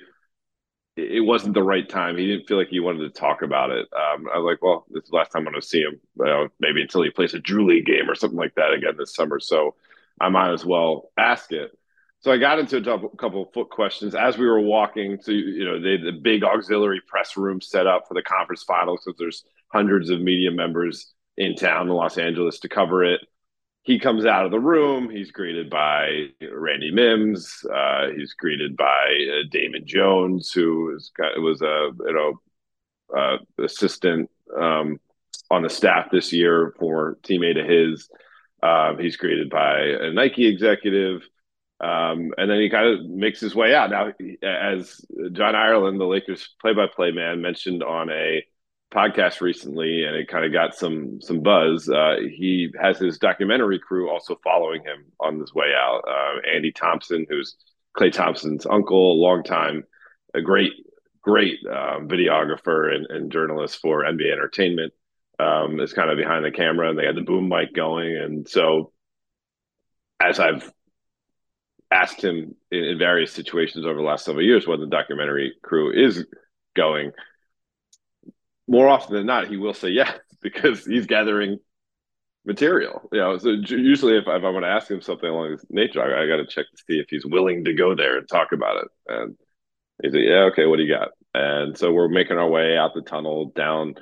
it 0.96 1.24
wasn't 1.24 1.54
the 1.54 1.62
right 1.62 1.88
time. 1.88 2.16
He 2.16 2.26
didn't 2.26 2.46
feel 2.46 2.56
like 2.58 2.68
he 2.68 2.80
wanted 2.80 3.12
to 3.12 3.20
talk 3.20 3.42
about 3.42 3.70
it. 3.70 3.86
Um, 3.92 4.26
I 4.32 4.38
was 4.38 4.52
like, 4.52 4.62
well, 4.62 4.84
this 4.90 5.04
is 5.04 5.10
the 5.10 5.16
last 5.16 5.30
time 5.30 5.46
I'm 5.46 5.52
going 5.52 5.60
to 5.60 5.66
see 5.66 5.80
him. 5.80 6.00
You 6.18 6.24
know, 6.24 6.48
maybe 6.58 6.82
until 6.82 7.02
he 7.02 7.10
plays 7.10 7.34
a 7.34 7.38
Drew 7.38 7.66
League 7.66 7.86
game 7.86 8.08
or 8.08 8.14
something 8.14 8.38
like 8.38 8.54
that 8.56 8.72
again 8.72 8.94
this 8.98 9.14
summer. 9.14 9.40
So 9.40 9.76
I 10.20 10.28
might 10.28 10.52
as 10.52 10.64
well 10.64 11.10
ask 11.16 11.52
it. 11.52 11.70
So 12.20 12.30
I 12.30 12.36
got 12.36 12.58
into 12.58 12.76
a 12.76 13.16
couple 13.16 13.42
of 13.42 13.52
foot 13.54 13.70
questions 13.70 14.14
as 14.14 14.36
we 14.36 14.46
were 14.46 14.60
walking 14.60 15.18
to, 15.24 15.32
you 15.32 15.64
know, 15.64 15.80
they 15.80 15.96
the 15.96 16.12
big 16.12 16.44
auxiliary 16.44 17.00
press 17.06 17.36
room 17.36 17.60
set 17.62 17.86
up 17.86 18.04
for 18.06 18.14
the 18.14 18.22
conference 18.22 18.62
finals 18.62 19.00
because 19.04 19.18
there's 19.18 19.44
hundreds 19.68 20.10
of 20.10 20.20
media 20.20 20.50
members 20.50 21.12
in 21.38 21.54
town 21.54 21.88
in 21.88 21.94
Los 21.94 22.18
Angeles 22.18 22.58
to 22.60 22.68
cover 22.68 23.02
it. 23.04 23.20
he 23.82 23.98
comes 23.98 24.26
out 24.26 24.44
of 24.44 24.50
the 24.50 24.60
room. 24.60 25.08
He's 25.08 25.30
greeted 25.32 25.70
by 25.70 26.26
Randy 26.52 26.90
Mims. 26.90 27.64
Uh, 27.72 28.08
he's 28.14 28.34
greeted 28.34 28.76
by 28.76 28.84
uh, 29.32 29.48
Damon 29.50 29.86
Jones, 29.86 30.52
who 30.52 30.98
was 31.38 31.62
a 31.62 31.90
you 32.06 32.12
know 32.12 32.40
uh, 33.16 33.38
assistant 33.64 34.30
um, 34.58 34.98
on 35.50 35.62
the 35.62 35.70
staff 35.70 36.10
this 36.12 36.32
year, 36.32 36.74
former 36.78 37.18
teammate 37.22 37.58
of 37.60 37.68
his. 37.68 38.08
Um, 38.62 38.98
he's 38.98 39.16
greeted 39.16 39.48
by 39.48 39.80
a 39.80 40.12
Nike 40.12 40.46
executive. 40.46 41.22
Um, 41.80 42.32
and 42.36 42.50
then 42.50 42.60
he 42.60 42.68
kind 42.68 42.86
of 42.86 43.06
makes 43.08 43.40
his 43.40 43.54
way 43.54 43.74
out. 43.74 43.90
Now, 43.90 44.12
as 44.42 45.00
John 45.32 45.54
Ireland, 45.54 45.98
the 45.98 46.04
Lakers 46.04 46.54
play-by-play 46.60 47.12
man, 47.12 47.40
mentioned 47.40 47.82
on 47.82 48.10
a 48.10 48.44
podcast 48.92 49.40
recently, 49.40 50.04
and 50.04 50.14
it 50.14 50.28
kind 50.28 50.44
of 50.44 50.52
got 50.52 50.74
some 50.74 51.20
some 51.20 51.40
buzz. 51.40 51.88
Uh, 51.88 52.16
he 52.20 52.72
has 52.80 52.98
his 52.98 53.18
documentary 53.18 53.78
crew 53.78 54.10
also 54.10 54.38
following 54.42 54.82
him 54.82 55.04
on 55.20 55.38
his 55.38 55.54
way 55.54 55.72
out. 55.74 56.02
Uh, 56.06 56.40
Andy 56.54 56.72
Thompson, 56.72 57.26
who's 57.28 57.56
Klay 57.96 58.12
Thompson's 58.12 58.66
uncle, 58.66 59.12
a 59.12 59.22
long 59.22 59.42
time, 59.42 59.84
a 60.34 60.42
great 60.42 60.72
great 61.22 61.58
um, 61.66 62.08
videographer 62.08 62.94
and, 62.94 63.06
and, 63.10 63.30
journalist 63.30 63.78
for 63.80 64.04
NBA 64.04 64.32
Entertainment, 64.32 64.92
um, 65.38 65.78
is 65.78 65.92
kind 65.92 66.10
of 66.10 66.16
behind 66.16 66.44
the 66.44 66.50
camera, 66.50 66.88
and 66.88 66.98
they 66.98 67.04
had 67.04 67.16
the 67.16 67.20
boom 67.20 67.48
mic 67.48 67.74
going, 67.74 68.16
and 68.16 68.48
so 68.48 68.92
as 70.20 70.38
I've 70.40 70.70
asked 71.90 72.22
him 72.22 72.54
in, 72.70 72.84
in 72.84 72.98
various 72.98 73.32
situations 73.32 73.84
over 73.84 73.96
the 73.96 74.06
last 74.06 74.24
several 74.24 74.44
years 74.44 74.66
when 74.66 74.80
the 74.80 74.86
documentary 74.86 75.54
crew 75.62 75.92
is 75.92 76.24
going 76.76 77.12
more 78.68 78.88
often 78.88 79.16
than 79.16 79.26
not, 79.26 79.48
he 79.48 79.56
will 79.56 79.74
say 79.74 79.88
yes 79.88 80.16
because 80.42 80.86
he's 80.86 81.06
gathering 81.06 81.58
material. 82.46 83.08
You 83.12 83.20
know, 83.20 83.38
so 83.38 83.50
usually 83.50 84.16
if, 84.16 84.22
if 84.22 84.28
I'm 84.28 84.40
going 84.40 84.62
to 84.62 84.68
ask 84.68 84.90
him 84.90 85.02
something 85.02 85.28
along 85.28 85.52
this 85.52 85.66
nature, 85.68 86.02
I, 86.02 86.24
I 86.24 86.26
got 86.28 86.36
to 86.36 86.46
check 86.46 86.66
to 86.70 86.82
see 86.86 86.98
if 86.98 87.06
he's 87.10 87.26
willing 87.26 87.64
to 87.64 87.74
go 87.74 87.94
there 87.94 88.18
and 88.18 88.28
talk 88.28 88.52
about 88.52 88.76
it. 88.76 88.88
And 89.08 89.36
he's 90.02 90.12
like, 90.12 90.22
yeah, 90.24 90.44
okay, 90.52 90.66
what 90.66 90.76
do 90.76 90.84
you 90.84 90.94
got? 90.94 91.08
And 91.34 91.76
so 91.76 91.92
we're 91.92 92.08
making 92.08 92.38
our 92.38 92.48
way 92.48 92.76
out 92.76 92.94
the 92.94 93.02
tunnel 93.02 93.52
down 93.54 93.94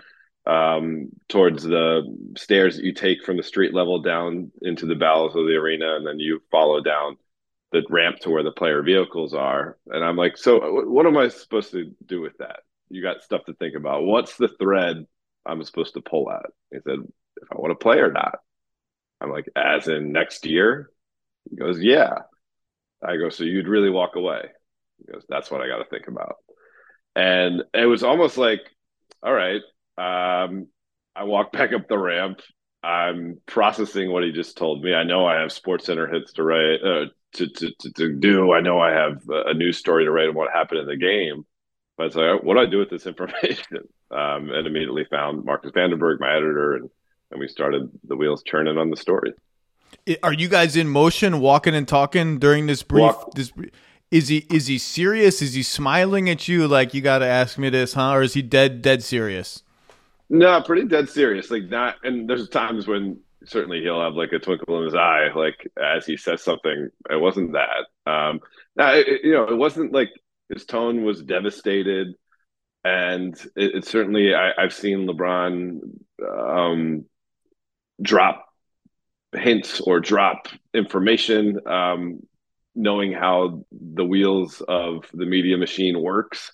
um, 0.46 1.08
towards 1.28 1.62
the 1.62 2.02
stairs 2.36 2.76
that 2.76 2.84
you 2.84 2.94
take 2.94 3.22
from 3.22 3.36
the 3.36 3.42
street 3.42 3.74
level 3.74 4.00
down 4.00 4.50
into 4.62 4.86
the 4.86 4.94
bowels 4.94 5.36
of 5.36 5.46
the 5.46 5.56
arena, 5.56 5.96
and 5.96 6.06
then 6.06 6.18
you 6.18 6.40
follow 6.50 6.80
down 6.80 7.16
the 7.72 7.82
ramp 7.90 8.18
to 8.20 8.30
where 8.30 8.42
the 8.42 8.52
player 8.52 8.82
vehicles 8.82 9.34
are. 9.34 9.76
And 9.88 10.04
I'm 10.04 10.16
like, 10.16 10.36
so 10.36 10.82
what 10.84 11.06
am 11.06 11.16
I 11.16 11.28
supposed 11.28 11.72
to 11.72 11.94
do 12.06 12.20
with 12.20 12.38
that? 12.38 12.60
you 12.90 13.02
got 13.02 13.22
stuff 13.22 13.44
to 13.46 13.54
think 13.54 13.74
about. 13.74 14.04
What's 14.04 14.36
the 14.36 14.48
thread 14.48 15.06
I'm 15.46 15.62
supposed 15.64 15.94
to 15.94 16.00
pull 16.00 16.30
at? 16.30 16.46
He 16.70 16.78
said, 16.84 16.98
if 17.40 17.48
I 17.52 17.56
want 17.56 17.70
to 17.70 17.82
play 17.82 17.98
or 17.98 18.12
not. 18.12 18.38
I'm 19.20 19.30
like, 19.30 19.48
as 19.56 19.88
in 19.88 20.12
next 20.12 20.46
year? 20.46 20.90
He 21.50 21.56
goes, 21.56 21.80
yeah. 21.80 22.14
I 23.02 23.16
go, 23.16 23.30
so 23.30 23.44
you'd 23.44 23.68
really 23.68 23.90
walk 23.90 24.16
away? 24.16 24.42
He 24.98 25.12
goes, 25.12 25.24
that's 25.28 25.50
what 25.50 25.60
I 25.60 25.68
got 25.68 25.78
to 25.78 25.88
think 25.90 26.08
about. 26.08 26.36
And 27.14 27.62
it 27.74 27.86
was 27.86 28.02
almost 28.02 28.38
like, 28.38 28.60
all 29.22 29.32
right. 29.32 29.62
Um, 29.96 30.68
I 31.16 31.24
walk 31.24 31.52
back 31.52 31.72
up 31.72 31.88
the 31.88 31.98
ramp. 31.98 32.40
I'm 32.82 33.40
processing 33.46 34.12
what 34.12 34.22
he 34.22 34.32
just 34.32 34.56
told 34.56 34.82
me. 34.82 34.94
I 34.94 35.02
know 35.02 35.26
I 35.26 35.40
have 35.40 35.52
Sports 35.52 35.86
Center 35.86 36.06
hits 36.06 36.32
to 36.34 36.42
write, 36.44 36.80
uh, 36.82 37.06
to, 37.34 37.48
to, 37.48 37.72
to, 37.80 37.92
to 37.92 38.12
do. 38.14 38.52
I 38.52 38.60
know 38.60 38.78
I 38.78 38.90
have 38.90 39.22
a 39.28 39.54
news 39.54 39.78
story 39.78 40.04
to 40.04 40.10
write 40.10 40.28
on 40.28 40.34
what 40.34 40.52
happened 40.52 40.80
in 40.80 40.86
the 40.86 40.96
game. 40.96 41.44
But 41.96 42.06
it's 42.06 42.16
like, 42.16 42.42
what 42.44 42.54
do 42.54 42.60
I 42.60 42.66
do 42.66 42.78
with 42.78 42.90
this 42.90 43.06
information? 43.12 43.88
Um, 44.10 44.50
and 44.50 44.66
immediately 44.66 45.04
found 45.10 45.44
Marcus 45.44 45.72
Vandenberg, 45.72 46.20
my 46.20 46.30
editor, 46.30 46.74
and, 46.74 46.90
and 47.30 47.40
we 47.40 47.48
started 47.48 47.90
the 48.04 48.16
wheels 48.16 48.42
churning 48.42 48.78
on 48.78 48.90
the 48.90 48.96
story. 48.96 49.34
Are 50.22 50.32
you 50.32 50.48
guys 50.48 50.76
in 50.76 50.88
motion, 50.88 51.40
walking 51.40 51.74
and 51.74 51.86
talking 51.86 52.38
during 52.38 52.66
this 52.66 52.82
brief? 52.82 53.02
Walk. 53.02 53.34
This 53.34 53.52
is 54.10 54.28
he 54.28 54.46
is 54.50 54.66
he 54.66 54.78
serious? 54.78 55.42
Is 55.42 55.54
he 55.54 55.62
smiling 55.62 56.30
at 56.30 56.48
you 56.48 56.66
like 56.66 56.94
you 56.94 57.02
got 57.02 57.18
to 57.18 57.26
ask 57.26 57.58
me 57.58 57.68
this, 57.68 57.92
huh? 57.92 58.12
Or 58.12 58.22
is 58.22 58.34
he 58.34 58.42
dead 58.42 58.80
dead 58.80 59.02
serious? 59.02 59.62
No, 60.30 60.60
pretty 60.62 60.86
dead 60.86 61.08
serious. 61.08 61.50
Like 61.50 61.64
not, 61.64 61.96
and 62.04 62.28
there's 62.28 62.48
times 62.48 62.86
when 62.86 63.20
certainly 63.44 63.80
he'll 63.80 64.02
have 64.02 64.14
like 64.14 64.32
a 64.32 64.38
twinkle 64.38 64.78
in 64.78 64.84
his 64.84 64.94
eye, 64.94 65.28
like 65.34 65.66
as 65.82 66.06
he 66.06 66.16
says 66.16 66.42
something. 66.42 66.88
It 67.10 67.20
wasn't 67.20 67.52
that. 67.52 68.10
Um, 68.10 68.40
now, 68.76 68.92
it, 68.92 69.06
you 69.24 69.32
know, 69.32 69.44
it 69.44 69.56
wasn't 69.56 69.92
like 69.92 70.10
his 70.52 70.64
tone 70.64 71.04
was 71.04 71.22
devastated, 71.22 72.14
and 72.84 73.34
it, 73.56 73.76
it 73.76 73.84
certainly 73.86 74.34
I, 74.34 74.52
have 74.58 74.74
seen 74.74 75.06
LeBron 75.06 75.80
um, 76.22 77.04
drop 78.02 78.46
hints 79.34 79.80
or 79.80 80.00
drop 80.00 80.48
information, 80.74 81.60
um, 81.66 82.20
knowing 82.74 83.12
how 83.12 83.64
the 83.72 84.04
wheels 84.04 84.62
of 84.66 85.04
the 85.12 85.26
media 85.26 85.56
machine 85.56 86.00
works, 86.00 86.52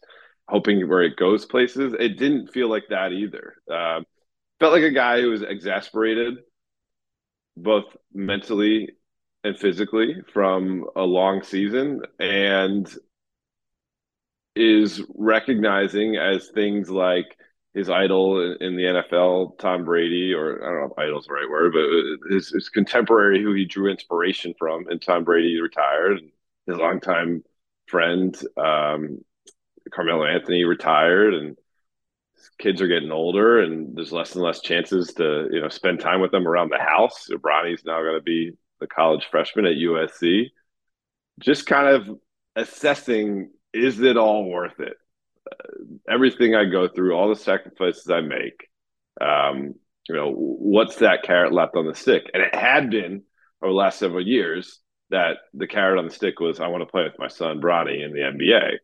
hoping 0.48 0.88
where 0.88 1.02
it 1.02 1.16
goes 1.16 1.46
places. 1.46 1.94
It 1.98 2.18
didn't 2.18 2.52
feel 2.52 2.68
like 2.68 2.84
that 2.90 3.12
either. 3.12 3.54
Uh, 3.70 4.00
felt 4.60 4.72
like 4.72 4.82
a 4.82 4.90
guy 4.90 5.20
who 5.20 5.30
was 5.30 5.42
exasperated, 5.42 6.38
both 7.56 7.96
mentally 8.12 8.90
and 9.42 9.58
physically 9.58 10.22
from 10.32 10.86
a 10.96 11.02
long 11.02 11.42
season 11.42 12.02
and 12.18 12.92
is 14.56 15.02
recognizing 15.14 16.16
as 16.16 16.48
things 16.48 16.88
like 16.88 17.36
his 17.74 17.90
idol 17.90 18.56
in 18.60 18.76
the 18.76 18.84
NFL, 18.84 19.58
Tom 19.58 19.84
Brady, 19.84 20.32
or 20.32 20.62
I 20.62 20.68
don't 20.68 20.80
know 20.80 20.92
if 20.92 20.98
idol's 20.98 21.26
the 21.26 21.34
right 21.34 21.50
word, 21.50 21.72
but 21.72 22.32
his, 22.32 22.50
his 22.50 22.68
contemporary 22.68 23.42
who 23.42 23.52
he 23.52 23.64
drew 23.64 23.90
inspiration 23.90 24.54
from, 24.56 24.86
and 24.88 25.02
Tom 25.02 25.24
Brady 25.24 25.60
retired, 25.60 26.20
his 26.66 26.76
longtime 26.76 27.42
friend, 27.88 28.36
um, 28.56 29.24
Carmelo 29.92 30.24
Anthony 30.24 30.64
retired, 30.64 31.34
and 31.34 31.56
kids 32.58 32.80
are 32.80 32.88
getting 32.88 33.12
older, 33.12 33.60
and 33.60 33.96
there's 33.96 34.12
less 34.12 34.34
and 34.34 34.42
less 34.42 34.60
chances 34.60 35.12
to 35.14 35.48
you 35.50 35.60
know 35.60 35.68
spend 35.68 36.00
time 36.00 36.20
with 36.20 36.30
them 36.30 36.46
around 36.46 36.70
the 36.70 36.78
house. 36.78 37.28
Bronny's 37.30 37.84
now 37.84 38.00
going 38.02 38.16
to 38.16 38.22
be 38.22 38.52
the 38.80 38.86
college 38.86 39.26
freshman 39.30 39.66
at 39.66 39.76
USC. 39.76 40.46
Just 41.40 41.66
kind 41.66 41.88
of 41.88 42.18
assessing 42.56 43.50
is 43.72 44.00
it 44.00 44.16
all 44.16 44.48
worth 44.48 44.78
it? 44.78 44.96
Uh, 45.50 45.84
everything 46.08 46.54
I 46.54 46.64
go 46.64 46.88
through, 46.88 47.14
all 47.14 47.28
the 47.28 47.36
sacrifices 47.36 48.08
I 48.08 48.20
make, 48.20 48.68
um, 49.20 49.74
you 50.08 50.14
know, 50.14 50.32
what's 50.32 50.96
that 50.96 51.22
carrot 51.24 51.52
left 51.52 51.76
on 51.76 51.86
the 51.86 51.94
stick? 51.94 52.30
And 52.32 52.42
it 52.42 52.54
had 52.54 52.90
been 52.90 53.22
over 53.62 53.72
the 53.72 53.76
last 53.76 53.98
several 53.98 54.24
years 54.24 54.80
that 55.10 55.38
the 55.52 55.66
carrot 55.66 55.98
on 55.98 56.06
the 56.06 56.14
stick 56.14 56.40
was 56.40 56.60
I 56.60 56.68
want 56.68 56.82
to 56.82 56.90
play 56.90 57.04
with 57.04 57.18
my 57.18 57.28
son 57.28 57.60
Bronny 57.60 58.04
in 58.04 58.12
the 58.12 58.20
NBA. 58.20 58.78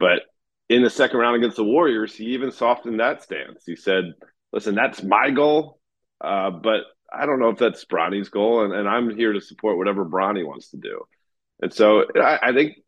But 0.00 0.22
in 0.68 0.82
the 0.82 0.90
second 0.90 1.20
round 1.20 1.36
against 1.36 1.56
the 1.56 1.64
Warriors, 1.64 2.14
he 2.14 2.24
even 2.34 2.50
softened 2.50 2.98
that 2.98 3.22
stance. 3.22 3.62
He 3.64 3.76
said, 3.76 4.14
"Listen, 4.52 4.74
that's 4.74 5.02
my 5.02 5.30
goal, 5.30 5.78
uh, 6.20 6.50
but 6.50 6.80
I 7.12 7.26
don't 7.26 7.38
know 7.38 7.50
if 7.50 7.58
that's 7.58 7.84
Bronny's 7.84 8.30
goal, 8.30 8.64
and, 8.64 8.72
and 8.72 8.88
I'm 8.88 9.14
here 9.14 9.32
to 9.32 9.40
support 9.40 9.76
whatever 9.76 10.04
Bronny 10.04 10.44
wants 10.44 10.70
to 10.70 10.78
do." 10.78 11.06
And 11.62 11.72
so 11.72 12.06
I, 12.16 12.38
I 12.42 12.52
think 12.52 12.78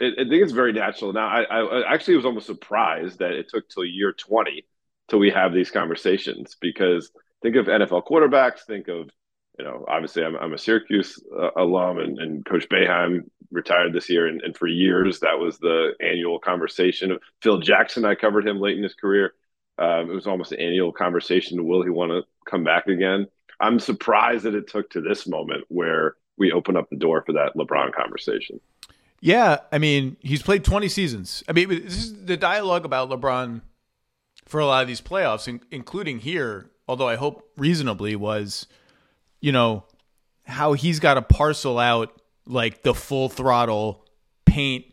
I 0.00 0.10
think 0.16 0.42
it's 0.42 0.52
very 0.52 0.72
natural. 0.72 1.12
Now, 1.12 1.28
I, 1.28 1.42
I, 1.42 1.94
actually 1.94 2.16
was 2.16 2.24
almost 2.24 2.46
surprised 2.46 3.20
that 3.20 3.32
it 3.32 3.48
took 3.48 3.68
till 3.68 3.84
year 3.84 4.12
20 4.12 4.66
till 5.08 5.18
we 5.18 5.30
have 5.30 5.52
these 5.52 5.70
conversations 5.70 6.56
because 6.60 7.12
think 7.42 7.56
of 7.56 7.66
NFL 7.66 8.04
quarterbacks, 8.06 8.60
think 8.66 8.88
of, 8.88 9.10
you 9.58 9.64
know, 9.64 9.84
obviously 9.88 10.24
I'm, 10.24 10.36
I'm 10.36 10.52
a 10.52 10.58
Syracuse 10.58 11.22
uh, 11.36 11.50
alum 11.56 11.98
and, 11.98 12.18
and 12.18 12.44
Coach 12.44 12.68
Boeheim 12.68 13.24
retired 13.50 13.92
this 13.92 14.10
year. 14.10 14.26
And, 14.26 14.42
and 14.42 14.56
for 14.56 14.66
years, 14.66 15.20
that 15.20 15.38
was 15.38 15.58
the 15.58 15.92
annual 16.00 16.38
conversation. 16.38 17.12
Of 17.12 17.22
Phil 17.42 17.58
Jackson, 17.58 18.04
I 18.04 18.14
covered 18.14 18.46
him 18.46 18.60
late 18.60 18.76
in 18.76 18.82
his 18.82 18.94
career. 18.94 19.34
Um, 19.78 20.10
it 20.10 20.14
was 20.14 20.26
almost 20.26 20.52
an 20.52 20.60
annual 20.60 20.92
conversation. 20.92 21.66
Will 21.66 21.82
he 21.82 21.90
want 21.90 22.10
to 22.10 22.22
come 22.48 22.64
back 22.64 22.86
again? 22.86 23.26
I'm 23.60 23.78
surprised 23.78 24.44
that 24.44 24.54
it 24.54 24.68
took 24.68 24.90
to 24.90 25.00
this 25.00 25.26
moment 25.26 25.64
where 25.68 26.16
we 26.36 26.52
open 26.52 26.76
up 26.76 26.90
the 26.90 26.96
door 26.96 27.22
for 27.24 27.32
that 27.32 27.54
LeBron 27.56 27.92
conversation. 27.92 28.60
Yeah, 29.20 29.58
I 29.72 29.78
mean, 29.78 30.16
he's 30.20 30.42
played 30.42 30.64
20 30.64 30.88
seasons. 30.88 31.42
I 31.48 31.52
mean, 31.52 31.68
this 31.68 31.96
is 31.96 32.24
the 32.24 32.36
dialogue 32.36 32.84
about 32.84 33.08
LeBron 33.08 33.62
for 34.44 34.60
a 34.60 34.66
lot 34.66 34.82
of 34.82 34.88
these 34.88 35.00
playoffs, 35.00 35.60
including 35.70 36.18
here, 36.18 36.70
although 36.86 37.08
I 37.08 37.16
hope 37.16 37.50
reasonably, 37.56 38.16
was, 38.16 38.66
you 39.44 39.52
know, 39.52 39.84
how 40.44 40.72
he's 40.72 41.00
got 41.00 41.14
to 41.14 41.22
parcel 41.22 41.78
out 41.78 42.18
like 42.46 42.82
the 42.82 42.94
full 42.94 43.28
throttle 43.28 44.02
paint, 44.46 44.86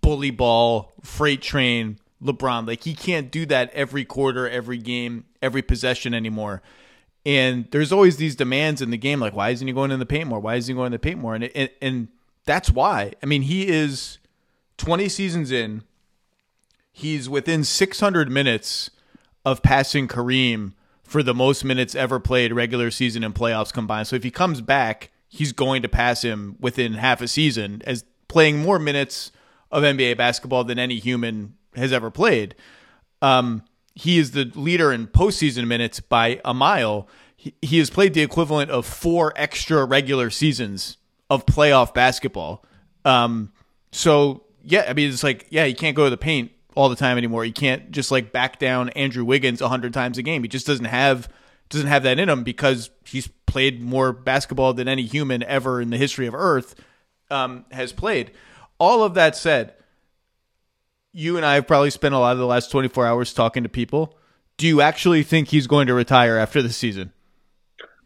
bully 0.00 0.30
ball, 0.30 0.92
freight 1.02 1.42
train 1.42 1.98
LeBron. 2.22 2.68
Like 2.68 2.84
he 2.84 2.94
can't 2.94 3.32
do 3.32 3.46
that 3.46 3.72
every 3.72 4.04
quarter, 4.04 4.48
every 4.48 4.78
game, 4.78 5.24
every 5.42 5.60
possession 5.60 6.14
anymore. 6.14 6.62
And 7.24 7.68
there's 7.72 7.90
always 7.90 8.16
these 8.16 8.36
demands 8.36 8.80
in 8.80 8.90
the 8.90 8.96
game, 8.96 9.18
like 9.18 9.34
why 9.34 9.50
isn't 9.50 9.66
he 9.66 9.74
going 9.74 9.90
in 9.90 9.98
the 9.98 10.06
paint 10.06 10.28
more? 10.28 10.38
Why 10.38 10.54
isn't 10.54 10.72
he 10.72 10.76
going 10.76 10.86
in 10.86 10.92
the 10.92 11.00
paint 11.00 11.18
more? 11.18 11.34
And 11.34 11.50
and, 11.56 11.70
and 11.82 12.08
that's 12.44 12.70
why. 12.70 13.12
I 13.24 13.26
mean, 13.26 13.42
he 13.42 13.66
is 13.66 14.18
20 14.76 15.08
seasons 15.08 15.50
in. 15.50 15.82
He's 16.92 17.28
within 17.28 17.64
600 17.64 18.30
minutes 18.30 18.88
of 19.44 19.64
passing 19.64 20.06
Kareem 20.06 20.74
for 21.06 21.22
the 21.22 21.34
most 21.34 21.64
minutes 21.64 21.94
ever 21.94 22.18
played 22.18 22.52
regular 22.52 22.90
season 22.90 23.22
and 23.22 23.34
playoffs 23.34 23.72
combined. 23.72 24.08
So 24.08 24.16
if 24.16 24.24
he 24.24 24.30
comes 24.30 24.60
back, 24.60 25.10
he's 25.28 25.52
going 25.52 25.82
to 25.82 25.88
pass 25.88 26.22
him 26.22 26.56
within 26.60 26.94
half 26.94 27.20
a 27.20 27.28
season 27.28 27.80
as 27.86 28.04
playing 28.28 28.58
more 28.58 28.78
minutes 28.78 29.30
of 29.70 29.84
NBA 29.84 30.16
basketball 30.16 30.64
than 30.64 30.78
any 30.78 30.98
human 30.98 31.54
has 31.76 31.92
ever 31.92 32.10
played. 32.10 32.56
Um, 33.22 33.62
he 33.94 34.18
is 34.18 34.32
the 34.32 34.50
leader 34.54 34.92
in 34.92 35.06
postseason 35.06 35.66
minutes 35.66 36.00
by 36.00 36.40
a 36.44 36.52
mile. 36.52 37.08
He, 37.36 37.78
has 37.78 37.88
played 37.88 38.12
the 38.12 38.22
equivalent 38.22 38.70
of 38.70 38.84
four 38.84 39.32
extra 39.36 39.84
regular 39.84 40.30
seasons 40.30 40.96
of 41.30 41.46
playoff 41.46 41.94
basketball. 41.94 42.64
Um, 43.04 43.52
so 43.92 44.42
yeah, 44.64 44.86
I 44.88 44.92
mean, 44.92 45.10
it's 45.10 45.22
like, 45.22 45.46
yeah, 45.50 45.66
he 45.66 45.74
can't 45.74 45.94
go 45.94 46.04
to 46.04 46.10
the 46.10 46.16
paint 46.16 46.50
all 46.76 46.88
the 46.88 46.96
time 46.96 47.16
anymore. 47.18 47.42
He 47.42 47.50
can't 47.50 47.90
just 47.90 48.12
like 48.12 48.30
back 48.30 48.60
down 48.60 48.90
Andrew 48.90 49.24
Wiggins 49.24 49.60
hundred 49.60 49.92
times 49.92 50.18
a 50.18 50.22
game. 50.22 50.42
He 50.42 50.48
just 50.48 50.66
doesn't 50.66 50.84
have 50.84 51.28
doesn't 51.68 51.88
have 51.88 52.04
that 52.04 52.20
in 52.20 52.28
him 52.28 52.44
because 52.44 52.90
he's 53.04 53.26
played 53.46 53.82
more 53.82 54.12
basketball 54.12 54.72
than 54.74 54.86
any 54.86 55.02
human 55.02 55.42
ever 55.42 55.80
in 55.80 55.90
the 55.90 55.96
history 55.96 56.28
of 56.28 56.34
Earth 56.34 56.76
um, 57.30 57.64
has 57.72 57.92
played. 57.92 58.30
All 58.78 59.02
of 59.02 59.14
that 59.14 59.34
said, 59.34 59.74
you 61.12 61.36
and 61.36 61.46
I 61.46 61.54
have 61.54 61.66
probably 61.66 61.90
spent 61.90 62.14
a 62.14 62.18
lot 62.18 62.32
of 62.32 62.38
the 62.38 62.46
last 62.46 62.70
24 62.70 63.06
hours 63.06 63.32
talking 63.32 63.62
to 63.62 63.68
people. 63.68 64.16
Do 64.58 64.66
you 64.66 64.80
actually 64.80 65.22
think 65.22 65.48
he's 65.48 65.66
going 65.66 65.86
to 65.86 65.94
retire 65.94 66.36
after 66.36 66.62
the 66.62 66.72
season? 66.72 67.12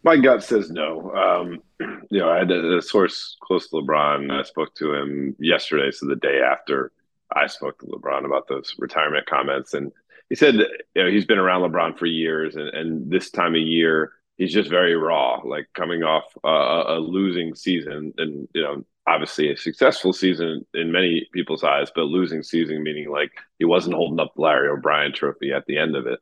My 0.02 0.16
gut 0.16 0.42
says 0.42 0.70
no. 0.70 1.12
Um, 1.12 1.62
you 2.10 2.20
know, 2.20 2.30
I 2.30 2.38
had 2.38 2.50
a, 2.50 2.78
a, 2.78 2.82
source 2.82 3.36
close 3.42 3.68
to 3.68 3.76
LeBron. 3.76 4.32
I 4.32 4.42
spoke 4.44 4.74
to 4.76 4.94
him 4.94 5.36
yesterday, 5.38 5.90
so 5.90 6.06
the 6.06 6.16
day 6.16 6.40
after 6.40 6.90
I 7.34 7.46
spoke 7.46 7.78
to 7.80 7.86
LeBron 7.86 8.24
about 8.24 8.48
those 8.48 8.74
retirement 8.78 9.26
comments, 9.26 9.74
and 9.74 9.92
he 10.28 10.34
said 10.34 10.54
you 10.54 11.04
know 11.04 11.10
he's 11.10 11.26
been 11.26 11.38
around 11.38 11.62
LeBron 11.62 11.98
for 11.98 12.06
years, 12.06 12.56
and, 12.56 12.68
and 12.68 13.10
this 13.10 13.30
time 13.30 13.54
of 13.54 13.60
year 13.60 14.12
he's 14.36 14.54
just 14.54 14.70
very 14.70 14.96
raw, 14.96 15.40
like 15.44 15.68
coming 15.74 16.02
off 16.02 16.24
a, 16.44 16.96
a 16.96 16.98
losing 16.98 17.54
season, 17.54 18.12
and 18.16 18.48
you 18.54 18.62
know 18.62 18.84
obviously 19.06 19.50
a 19.50 19.56
successful 19.56 20.12
season 20.12 20.64
in 20.74 20.92
many 20.92 21.28
people's 21.32 21.64
eyes, 21.64 21.90
but 21.94 22.02
losing 22.02 22.42
season 22.42 22.82
meaning 22.82 23.10
like 23.10 23.32
he 23.58 23.64
wasn't 23.64 23.94
holding 23.94 24.20
up 24.20 24.32
Larry 24.36 24.68
O'Brien 24.68 25.12
trophy 25.12 25.52
at 25.52 25.66
the 25.66 25.78
end 25.78 25.96
of 25.96 26.06
it. 26.06 26.20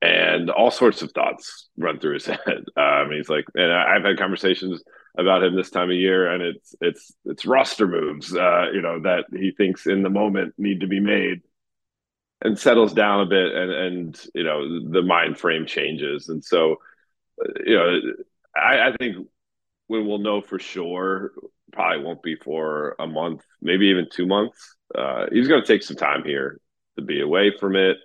And 0.00 0.50
all 0.50 0.70
sorts 0.70 1.02
of 1.02 1.10
thoughts 1.12 1.68
run 1.76 1.98
through 1.98 2.14
his 2.14 2.26
head. 2.26 2.64
Um, 2.76 3.10
he's 3.10 3.28
like, 3.28 3.46
and 3.54 3.72
I've 3.72 4.04
had 4.04 4.18
conversations 4.18 4.82
about 5.16 5.42
him 5.42 5.56
this 5.56 5.70
time 5.70 5.90
of 5.90 5.96
year, 5.96 6.30
and 6.30 6.42
it's 6.42 6.74
it's 6.80 7.12
it's 7.24 7.46
roster 7.46 7.86
moves, 7.86 8.34
uh, 8.34 8.66
you 8.72 8.82
know, 8.82 9.00
that 9.02 9.24
he 9.32 9.52
thinks 9.52 9.86
in 9.86 10.02
the 10.02 10.10
moment 10.10 10.54
need 10.58 10.80
to 10.80 10.86
be 10.86 11.00
made, 11.00 11.42
and 12.42 12.58
settles 12.58 12.92
down 12.92 13.20
a 13.20 13.26
bit, 13.26 13.54
and 13.54 13.72
and 13.72 14.20
you 14.34 14.44
know 14.44 14.90
the 14.90 15.02
mind 15.02 15.38
frame 15.38 15.66
changes, 15.66 16.28
and 16.28 16.44
so 16.44 16.76
you 17.64 17.76
know, 17.76 18.00
I, 18.56 18.88
I 18.88 18.96
think 18.98 19.26
when 19.86 20.06
we'll 20.06 20.18
know 20.18 20.40
for 20.40 20.58
sure 20.58 21.32
probably 21.72 22.04
won't 22.04 22.22
be 22.22 22.36
for 22.36 22.96
a 22.98 23.06
month, 23.06 23.42
maybe 23.60 23.86
even 23.86 24.06
two 24.10 24.26
months. 24.26 24.76
Uh, 24.94 25.26
he's 25.30 25.48
going 25.48 25.60
to 25.60 25.66
take 25.66 25.82
some 25.82 25.96
time 25.96 26.24
here 26.24 26.60
to 26.96 27.02
be 27.04 27.20
away 27.20 27.52
from 27.58 27.76
it. 27.76 27.98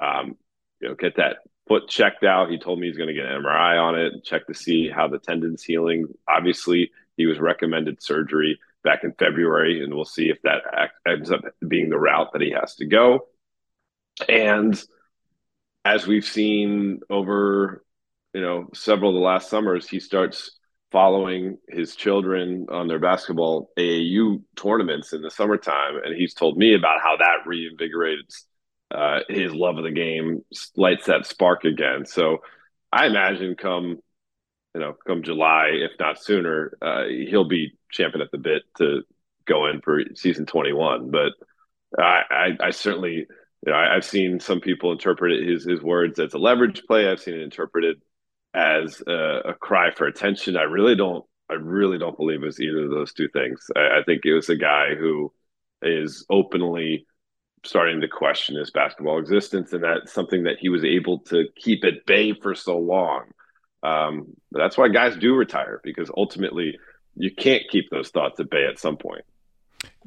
Um, 0.00 0.36
you 0.80 0.88
know, 0.88 0.94
get 0.94 1.16
that 1.16 1.38
foot 1.70 1.88
checked 1.88 2.24
out. 2.24 2.50
He 2.50 2.58
told 2.58 2.80
me 2.80 2.88
he's 2.88 2.96
going 2.96 3.06
to 3.06 3.14
get 3.14 3.26
an 3.26 3.42
MRI 3.44 3.80
on 3.80 3.94
it, 3.96 4.12
and 4.12 4.24
check 4.24 4.44
to 4.48 4.54
see 4.54 4.90
how 4.90 5.06
the 5.06 5.20
tendon's 5.20 5.62
healing. 5.62 6.08
Obviously, 6.28 6.90
he 7.16 7.26
was 7.26 7.38
recommended 7.38 8.02
surgery 8.02 8.58
back 8.82 9.04
in 9.04 9.12
February, 9.12 9.84
and 9.84 9.94
we'll 9.94 10.04
see 10.04 10.30
if 10.30 10.42
that 10.42 10.62
ends 11.06 11.30
up 11.30 11.42
being 11.68 11.88
the 11.88 11.98
route 11.98 12.32
that 12.32 12.42
he 12.42 12.50
has 12.50 12.74
to 12.74 12.86
go. 12.86 13.28
And 14.28 14.82
as 15.84 16.08
we've 16.08 16.24
seen 16.24 17.02
over, 17.08 17.84
you 18.34 18.40
know, 18.40 18.68
several 18.74 19.10
of 19.10 19.14
the 19.14 19.20
last 19.20 19.48
summers, 19.48 19.88
he 19.88 20.00
starts 20.00 20.58
following 20.90 21.58
his 21.68 21.94
children 21.94 22.66
on 22.68 22.88
their 22.88 22.98
basketball 22.98 23.70
AAU 23.78 24.42
tournaments 24.56 25.12
in 25.12 25.22
the 25.22 25.30
summertime, 25.30 26.00
and 26.04 26.16
he's 26.16 26.34
told 26.34 26.56
me 26.56 26.74
about 26.74 27.00
how 27.00 27.16
that 27.16 27.46
reinvigorates 27.46 28.46
uh, 28.90 29.20
his 29.28 29.52
love 29.52 29.78
of 29.78 29.84
the 29.84 29.90
game, 29.90 30.44
lights 30.76 31.06
that 31.06 31.26
spark 31.26 31.64
again. 31.64 32.06
So 32.06 32.38
I 32.92 33.06
imagine 33.06 33.54
come 33.56 33.98
you 34.74 34.80
know 34.80 34.94
come 35.06 35.22
July, 35.22 35.70
if 35.72 35.92
not 35.98 36.22
sooner, 36.22 36.76
uh, 36.82 37.04
he'll 37.06 37.48
be 37.48 37.78
champion 37.90 38.22
at 38.22 38.30
the 38.30 38.38
bit 38.38 38.62
to 38.78 39.02
go 39.46 39.66
in 39.66 39.80
for 39.80 40.02
season 40.14 40.46
twenty 40.46 40.72
one. 40.72 41.10
But 41.10 41.32
I, 41.98 42.22
I, 42.30 42.66
I 42.66 42.70
certainly. 42.70 43.26
You 43.66 43.72
know, 43.72 43.78
I, 43.78 43.92
have 43.92 44.06
seen 44.06 44.40
some 44.40 44.60
people 44.60 44.90
interpret 44.90 45.46
his 45.46 45.64
his 45.64 45.82
words 45.82 46.18
as 46.18 46.32
a 46.32 46.38
leverage 46.38 46.82
play. 46.86 47.06
I've 47.06 47.20
seen 47.20 47.34
it 47.34 47.42
interpreted 47.42 48.00
as 48.54 49.02
a, 49.06 49.40
a, 49.50 49.54
cry 49.54 49.90
for 49.90 50.06
attention. 50.06 50.56
I 50.56 50.62
really 50.62 50.96
don't. 50.96 51.26
I 51.50 51.54
really 51.54 51.98
don't 51.98 52.16
believe 52.16 52.42
it's 52.42 52.58
either 52.58 52.84
of 52.84 52.90
those 52.90 53.12
two 53.12 53.28
things. 53.28 53.66
I, 53.76 53.98
I 53.98 54.02
think 54.06 54.24
it 54.24 54.32
was 54.32 54.48
a 54.48 54.56
guy 54.56 54.94
who 54.94 55.30
is 55.82 56.24
openly 56.30 57.06
starting 57.64 58.00
to 58.00 58.08
question 58.08 58.56
his 58.56 58.70
basketball 58.70 59.18
existence, 59.18 59.72
and 59.72 59.84
that's 59.84 60.12
something 60.12 60.44
that 60.44 60.58
he 60.58 60.68
was 60.68 60.84
able 60.84 61.18
to 61.18 61.46
keep 61.56 61.84
at 61.84 62.06
bay 62.06 62.32
for 62.32 62.54
so 62.54 62.78
long. 62.78 63.24
Um, 63.82 64.36
that's 64.52 64.76
why 64.76 64.88
guys 64.88 65.16
do 65.16 65.34
retire 65.34 65.80
because 65.82 66.10
ultimately 66.16 66.78
you 67.16 67.34
can't 67.34 67.62
keep 67.70 67.90
those 67.90 68.10
thoughts 68.10 68.40
at 68.40 68.50
bay 68.50 68.66
at 68.66 68.78
some 68.78 68.96
point. 68.96 69.24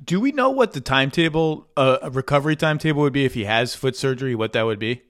Do 0.03 0.19
we 0.19 0.31
know 0.31 0.49
what 0.49 0.73
the 0.73 0.81
timetable, 0.81 1.67
uh, 1.75 2.09
recovery 2.11 2.55
timetable 2.55 3.01
would 3.01 3.13
be 3.13 3.25
if 3.25 3.33
he 3.33 3.45
has 3.45 3.75
foot 3.75 3.95
surgery? 3.95 4.35
What 4.35 4.53
that 4.53 4.63
would 4.63 4.79
be? 4.79 5.01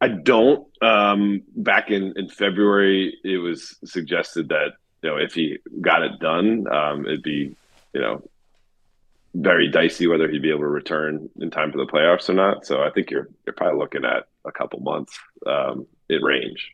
I 0.00 0.08
don't. 0.08 0.66
Um, 0.82 1.42
back 1.54 1.90
in, 1.90 2.14
in 2.16 2.28
February, 2.28 3.16
it 3.24 3.38
was 3.38 3.76
suggested 3.84 4.48
that 4.48 4.72
you 5.02 5.10
know 5.10 5.16
if 5.16 5.34
he 5.34 5.58
got 5.80 6.02
it 6.02 6.18
done, 6.18 6.66
um, 6.72 7.06
it'd 7.06 7.22
be 7.22 7.54
you 7.92 8.00
know 8.00 8.22
very 9.34 9.68
dicey 9.68 10.06
whether 10.06 10.28
he'd 10.28 10.42
be 10.42 10.50
able 10.50 10.60
to 10.60 10.66
return 10.66 11.28
in 11.40 11.50
time 11.50 11.72
for 11.72 11.78
the 11.78 11.86
playoffs 11.86 12.28
or 12.28 12.34
not. 12.34 12.66
So 12.66 12.82
I 12.82 12.90
think 12.90 13.10
you're 13.10 13.28
you're 13.46 13.54
probably 13.54 13.78
looking 13.78 14.04
at 14.04 14.28
a 14.44 14.52
couple 14.52 14.80
months 14.80 15.18
um, 15.46 15.86
in 16.08 16.22
range. 16.22 16.70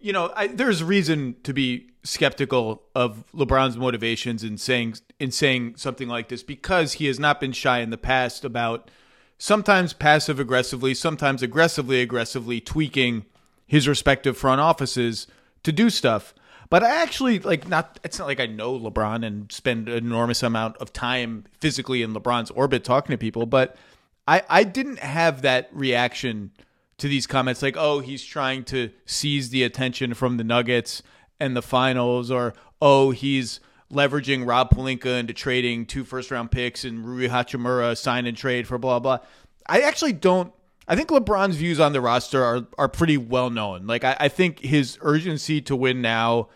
You 0.00 0.12
know, 0.12 0.32
I, 0.34 0.46
there's 0.46 0.82
reason 0.82 1.36
to 1.42 1.52
be 1.52 1.90
skeptical 2.04 2.82
of 2.94 3.24
LeBron's 3.34 3.76
motivations 3.76 4.44
in 4.44 4.56
saying 4.56 4.94
in 5.18 5.30
saying 5.30 5.74
something 5.76 6.08
like 6.08 6.28
this 6.28 6.42
because 6.42 6.94
he 6.94 7.06
has 7.06 7.18
not 7.18 7.40
been 7.40 7.52
shy 7.52 7.80
in 7.80 7.90
the 7.90 7.98
past 7.98 8.44
about 8.44 8.90
sometimes 9.36 9.92
passive 9.92 10.40
aggressively, 10.40 10.94
sometimes 10.94 11.42
aggressively 11.42 12.00
aggressively 12.00 12.60
tweaking 12.60 13.24
his 13.66 13.86
respective 13.86 14.36
front 14.36 14.60
offices 14.60 15.26
to 15.62 15.72
do 15.72 15.90
stuff. 15.90 16.32
But 16.70 16.82
I 16.82 17.02
actually 17.02 17.38
like 17.38 17.66
not 17.66 17.98
it's 18.04 18.18
not 18.18 18.28
like 18.28 18.40
I 18.40 18.46
know 18.46 18.78
LeBron 18.78 19.24
and 19.24 19.50
spend 19.50 19.88
an 19.88 19.96
enormous 19.96 20.42
amount 20.42 20.76
of 20.78 20.92
time 20.92 21.44
physically 21.60 22.02
in 22.02 22.12
LeBron's 22.14 22.50
orbit 22.50 22.84
talking 22.84 23.12
to 23.12 23.18
people, 23.18 23.46
but 23.46 23.76
I 24.26 24.42
I 24.48 24.64
didn't 24.64 24.98
have 24.98 25.42
that 25.42 25.70
reaction 25.72 26.50
to 26.98 27.08
these 27.08 27.26
comments 27.26 27.62
like, 27.62 27.76
"Oh, 27.78 28.00
he's 28.00 28.24
trying 28.24 28.64
to 28.64 28.90
seize 29.06 29.50
the 29.50 29.62
attention 29.62 30.14
from 30.14 30.36
the 30.36 30.44
Nuggets 30.44 31.02
and 31.40 31.56
the 31.56 31.62
finals," 31.62 32.30
or 32.30 32.54
"Oh, 32.82 33.12
he's 33.12 33.60
leveraging 33.90 34.46
Rob 34.46 34.70
Pelinka 34.70 35.18
into 35.18 35.32
trading 35.32 35.86
two 35.86 36.04
first 36.04 36.30
round 36.30 36.50
picks 36.50 36.84
and 36.84 37.06
Rui 37.06 37.28
Hachimura 37.28 37.96
sign 37.96 38.26
and 38.26 38.36
trade 38.36 38.66
for 38.66 38.76
blah 38.76 38.98
blah. 38.98 39.20
I 39.66 39.80
actually 39.80 40.12
don't. 40.12 40.52
I 40.88 40.96
think 40.96 41.10
LeBron's 41.10 41.56
views 41.56 41.78
on 41.78 41.92
the 41.92 42.00
roster 42.00 42.42
are 42.42 42.66
are 42.78 42.88
pretty 42.88 43.18
well 43.18 43.50
known. 43.50 43.86
Like 43.86 44.04
I, 44.04 44.16
I 44.18 44.28
think 44.28 44.60
his 44.60 44.98
urgency 45.02 45.60
to 45.62 45.76
win 45.76 46.00
now, 46.00 46.48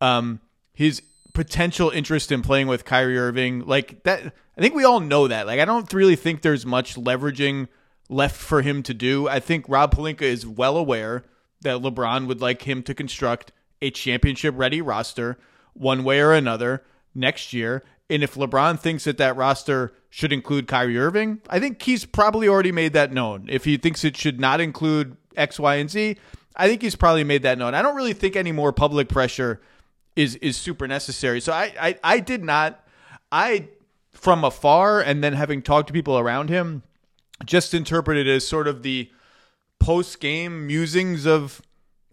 um, 0.00 0.40
his 0.72 1.02
potential 1.34 1.90
interest 1.90 2.32
in 2.32 2.40
playing 2.40 2.66
with 2.66 2.84
Kyrie 2.84 3.18
Irving, 3.18 3.66
like 3.66 4.02
that. 4.04 4.32
I 4.56 4.60
think 4.60 4.74
we 4.74 4.84
all 4.84 5.00
know 5.00 5.28
that. 5.28 5.46
Like 5.46 5.60
I 5.60 5.66
don't 5.66 5.92
really 5.92 6.16
think 6.16 6.40
there's 6.40 6.64
much 6.64 6.94
leveraging 6.94 7.68
left 8.08 8.36
for 8.36 8.62
him 8.62 8.82
to 8.84 8.94
do. 8.94 9.28
I 9.28 9.38
think 9.38 9.66
Rob 9.68 9.94
Pelinka 9.94 10.22
is 10.22 10.46
well 10.46 10.76
aware 10.76 11.24
that 11.60 11.82
LeBron 11.82 12.26
would 12.26 12.40
like 12.40 12.62
him 12.62 12.82
to 12.84 12.94
construct 12.94 13.52
a 13.82 13.90
championship 13.90 14.54
ready 14.56 14.80
roster 14.80 15.38
one 15.74 16.04
way 16.04 16.20
or 16.20 16.32
another 16.32 16.84
next 17.14 17.52
year. 17.52 17.82
And 18.08 18.22
if 18.22 18.34
LeBron 18.34 18.78
thinks 18.78 19.04
that 19.04 19.18
that 19.18 19.36
roster 19.36 19.92
should 20.14 20.32
include 20.32 20.68
Kyrie 20.68 20.96
Irving, 20.96 21.40
I 21.50 21.58
think 21.58 21.82
he's 21.82 22.04
probably 22.04 22.46
already 22.46 22.70
made 22.70 22.92
that 22.92 23.12
known. 23.12 23.46
If 23.48 23.64
he 23.64 23.76
thinks 23.76 24.04
it 24.04 24.16
should 24.16 24.38
not 24.38 24.60
include 24.60 25.16
X, 25.34 25.58
Y, 25.58 25.74
and 25.74 25.90
Z, 25.90 26.16
I 26.54 26.68
think 26.68 26.82
he's 26.82 26.94
probably 26.94 27.24
made 27.24 27.42
that 27.42 27.58
known. 27.58 27.74
I 27.74 27.82
don't 27.82 27.96
really 27.96 28.12
think 28.12 28.36
any 28.36 28.52
more 28.52 28.72
public 28.72 29.08
pressure 29.08 29.60
is 30.14 30.36
is 30.36 30.56
super 30.56 30.86
necessary. 30.86 31.40
So 31.40 31.52
I 31.52 31.74
I, 31.80 31.98
I 32.04 32.20
did 32.20 32.44
not 32.44 32.86
I 33.32 33.70
from 34.12 34.44
afar 34.44 35.00
and 35.00 35.24
then 35.24 35.32
having 35.32 35.62
talked 35.62 35.88
to 35.88 35.92
people 35.92 36.16
around 36.16 36.48
him, 36.48 36.84
just 37.44 37.74
interpreted 37.74 38.28
as 38.28 38.46
sort 38.46 38.68
of 38.68 38.84
the 38.84 39.10
post 39.80 40.20
game 40.20 40.68
musings 40.68 41.26
of 41.26 41.60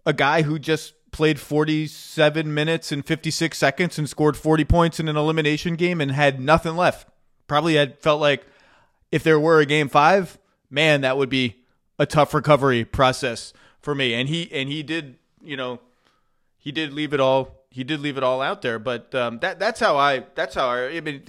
a 0.04 0.12
guy 0.12 0.42
who 0.42 0.58
just 0.58 0.94
played 1.12 1.38
47 1.38 2.52
minutes 2.52 2.90
and 2.90 3.06
56 3.06 3.56
seconds 3.56 3.96
and 3.96 4.08
scored 4.08 4.36
40 4.36 4.64
points 4.64 4.98
in 4.98 5.06
an 5.08 5.16
elimination 5.16 5.76
game 5.76 6.00
and 6.00 6.10
had 6.10 6.40
nothing 6.40 6.74
left. 6.74 7.06
Probably 7.46 7.74
had 7.74 7.98
felt 8.00 8.20
like 8.20 8.46
if 9.10 9.22
there 9.22 9.38
were 9.38 9.60
a 9.60 9.66
game 9.66 9.88
five, 9.88 10.38
man, 10.70 11.02
that 11.02 11.16
would 11.16 11.28
be 11.28 11.56
a 11.98 12.06
tough 12.06 12.34
recovery 12.34 12.84
process 12.84 13.52
for 13.80 13.94
me. 13.94 14.14
And 14.14 14.28
he 14.28 14.50
and 14.52 14.68
he 14.68 14.82
did, 14.82 15.18
you 15.42 15.56
know, 15.56 15.80
he 16.58 16.72
did 16.72 16.92
leave 16.92 17.12
it 17.12 17.20
all. 17.20 17.64
He 17.70 17.84
did 17.84 18.00
leave 18.00 18.16
it 18.16 18.22
all 18.22 18.40
out 18.40 18.62
there. 18.62 18.78
But 18.78 19.14
um, 19.14 19.38
that 19.40 19.58
that's 19.58 19.80
how 19.80 19.96
I 19.96 20.24
that's 20.34 20.54
how 20.54 20.68
I. 20.68 20.96
I 20.96 21.00
mean, 21.00 21.20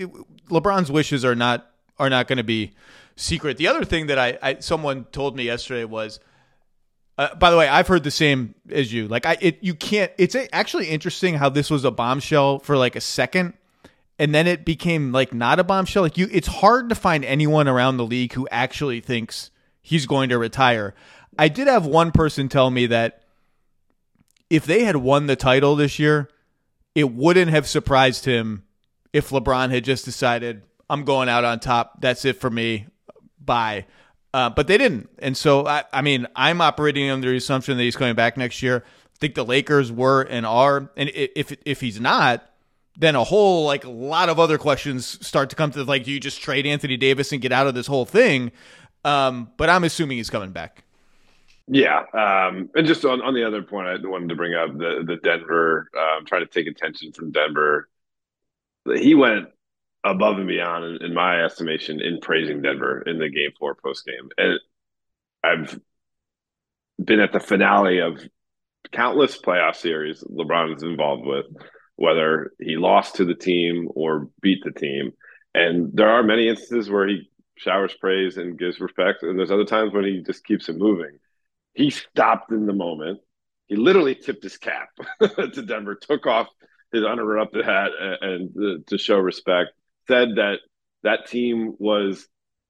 LeBron's 0.49 0.91
wishes 0.91 1.26
are 1.26 1.36
not 1.36 1.70
are 1.97 2.09
not 2.09 2.28
going 2.28 2.38
to 2.38 2.43
be 2.43 2.72
secret. 3.16 3.57
The 3.57 3.68
other 3.68 3.86
thing 3.86 4.07
that 4.07 4.18
I, 4.18 4.38
I 4.41 4.59
someone 4.59 5.05
told 5.05 5.36
me 5.36 5.43
yesterday 5.43 5.86
was. 5.86 6.20
Uh, 7.16 7.36
by 7.36 7.51
the 7.51 7.57
way, 7.57 7.68
I've 7.68 7.88
heard 7.88 8.03
the 8.03 8.09
same 8.09 8.55
as 8.72 8.91
you. 8.91 9.07
Like, 9.07 9.28
I 9.28 9.38
it 9.39 9.59
you 9.61 9.76
can't. 9.76 10.11
It's 10.18 10.36
actually 10.51 10.88
interesting 10.88 11.36
how 11.36 11.47
this 11.47 11.70
was 11.70 11.86
a 11.86 11.91
bombshell 11.91 12.57
for 12.57 12.76
like 12.76 12.95
a 12.95 13.01
second, 13.01 13.53
and 14.20 14.34
then 14.34 14.47
it 14.47 14.66
became 14.66 15.11
like 15.11 15.34
not 15.34 15.59
a 15.59 15.64
bombshell. 15.64 16.03
Like 16.03 16.18
you, 16.18 16.28
it's 16.32 16.47
hard 16.47 16.89
to 16.89 16.95
find 16.95 17.26
anyone 17.26 17.68
around 17.68 17.97
the 17.97 18.05
league 18.05 18.34
who 18.34 18.47
actually 18.51 19.01
thinks 19.01 19.51
he's 19.82 20.05
going 20.05 20.30
to 20.30 20.38
retire. 20.38 20.93
I 21.38 21.47
did 21.47 21.68
have 21.68 21.86
one 21.86 22.11
person 22.11 22.47
tell 22.47 22.70
me 22.70 22.86
that 22.88 23.24
if 24.49 24.66
they 24.66 24.84
had 24.84 24.97
won 24.97 25.28
the 25.28 25.36
title 25.36 25.76
this 25.76 25.97
year, 25.97 26.30
it 26.93 27.11
wouldn't 27.11 27.49
have 27.49 27.68
surprised 27.68 28.26
him 28.26 28.64
if 29.11 29.30
LeBron 29.30 29.72
had 29.72 29.84
just 29.84 30.05
decided, 30.05 30.61
I'm 30.89 31.05
going 31.05 31.30
out 31.30 31.43
on 31.43 31.59
top. 31.59 32.01
That's 32.01 32.24
it 32.24 32.39
for 32.39 32.49
me. 32.49 32.88
Bye. 33.39 33.86
Uh, 34.34 34.49
but 34.49 34.68
they 34.68 34.78
didn't. 34.78 35.09
And 35.20 35.36
so, 35.36 35.66
I, 35.66 35.84
I 35.91 36.01
mean, 36.01 36.28
I'm 36.36 36.61
operating 36.61 37.09
under 37.09 37.30
the 37.30 37.38
assumption 37.38 37.78
that 37.78 37.84
he's 37.84 37.95
coming 37.95 38.16
back 38.16 38.38
next 38.38 38.61
year. 38.61 38.84
I 38.86 39.18
think 39.20 39.36
the 39.36 39.45
Lakers 39.45 39.91
were 39.91 40.22
and 40.22 40.45
are. 40.45 40.91
And 40.95 41.11
if, 41.14 41.55
if 41.66 41.82
he's 41.82 41.99
not, 41.99 42.47
then 42.98 43.16
a 43.16 43.24
whole 43.24 43.66
like 43.66 43.86
a 43.86 43.89
lot 43.89 44.30
of 44.30 44.39
other 44.39 44.58
questions 44.58 45.26
start 45.26 45.50
to 45.50 45.56
come 45.56 45.72
to 45.72 45.84
like 45.84 46.04
do 46.04 46.12
you 46.12 46.20
just 46.20 46.41
trade 46.41 46.66
Anthony 46.66 46.98
Davis 46.98 47.32
and 47.32 47.41
get 47.41 47.52
out 47.52 47.68
of 47.68 47.74
this 47.74 47.88
whole 47.88 48.06
thing? 48.06 48.52
Um, 49.04 49.52
but 49.58 49.70
I'm 49.70 49.84
assuming 49.84 50.18
he's 50.18 50.30
coming 50.30 50.52
back. 50.52 50.84
Yeah, 51.68 52.00
um, 52.14 52.70
and 52.76 52.86
just 52.86 53.06
on, 53.06 53.22
on 53.22 53.34
the 53.34 53.46
other 53.46 53.64
point, 53.64 53.88
I 53.88 53.96
wanted 54.06 54.30
to 54.30 54.36
bring 54.36 54.54
up 54.54 54.78
the 54.78 55.04
the 55.06 55.16
Denver. 55.16 55.89
Um, 55.98 56.26
trying 56.26 56.46
to 56.46 56.52
take 56.52 56.68
attention 56.68 57.14
from 57.14 57.32
Denver. 57.32 57.89
He 58.96 59.16
went 59.16 59.48
above 60.04 60.38
and 60.38 60.48
beyond, 60.48 60.84
in, 60.84 61.06
in 61.06 61.14
my 61.14 61.44
estimation, 61.44 62.02
in 62.02 62.20
praising 62.20 62.62
Denver 62.62 63.02
in 63.02 63.18
the 63.18 63.30
Game 63.30 63.52
Four 63.58 63.76
post 63.76 64.06
game, 64.06 64.30
and 64.38 64.60
I've 65.41 65.80
been 67.04 67.22
at 67.22 67.32
the 67.32 67.39
finale 67.39 68.00
of 68.00 68.22
countless 68.91 69.39
playoff 69.39 69.76
series 69.76 70.22
LeBron 70.24 70.76
is 70.76 70.84
involved 70.84 71.26
with, 71.26 71.46
whether 71.96 72.52
he 72.60 72.76
lost 72.76 73.16
to 73.16 73.26
the 73.26 73.36
team 73.36 73.89
or 73.94 74.30
beat 74.41 74.64
the 74.64 74.72
team. 74.72 75.12
And 75.54 75.91
there 75.94 76.10
are 76.10 76.24
many 76.24 76.48
instances 76.48 76.89
where 76.89 77.08
he 77.08 77.30
showers 77.56 77.94
praise 77.94 78.38
and 78.38 78.58
gives 78.58 78.80
respect. 78.80 79.24
And 79.24 79.38
there's 79.38 79.52
other 79.52 79.66
times 79.66 79.94
when 79.94 80.06
he 80.06 80.24
just 80.26 80.44
keeps 80.44 80.70
it 80.70 80.78
moving. 80.78 81.20
He 81.74 81.89
stopped 81.89 82.52
in 82.52 82.66
the 82.66 82.74
moment. 82.74 83.20
He 83.68 83.76
literally 83.76 84.16
tipped 84.16 84.44
his 84.44 84.58
cap 84.58 84.89
to 85.22 85.62
Denver, 85.62 85.96
took 85.96 86.26
off 86.28 86.48
his 86.91 87.04
uninterrupted 87.04 87.66
hat 87.66 87.91
and, 88.00 88.56
and 88.56 88.88
to 88.88 88.98
show 88.98 89.18
respect. 89.18 89.72
Said 90.08 90.36
that 90.36 90.60
that 91.04 91.28
team 91.28 91.76
was, 91.80 92.28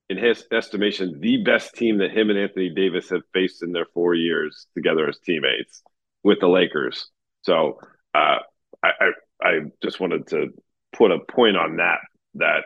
in 0.10 0.18
his 0.18 0.46
estimation, 0.52 1.20
the 1.20 1.44
best 1.44 1.76
team 1.76 1.98
that 1.98 2.12
him 2.12 2.30
and 2.30 2.40
Anthony 2.40 2.70
Davis 2.70 3.10
have 3.10 3.24
faced 3.34 3.64
in 3.64 3.72
their 3.72 3.88
four 3.94 4.14
years 4.14 4.68
together 4.76 5.08
as 5.08 5.18
teammates 5.20 5.82
with 6.24 6.40
the 6.40 6.48
Lakers. 6.48 7.10
So 7.42 7.80
uh, 8.14 8.38
I, 8.84 8.90
I, 9.00 9.48
I 9.48 9.60
just 9.82 10.00
wanted 10.00 10.28
to 10.28 10.48
put 10.96 11.12
a 11.12 11.20
point 11.20 11.58
on 11.58 11.78
that 11.78 12.00
that 12.36 12.64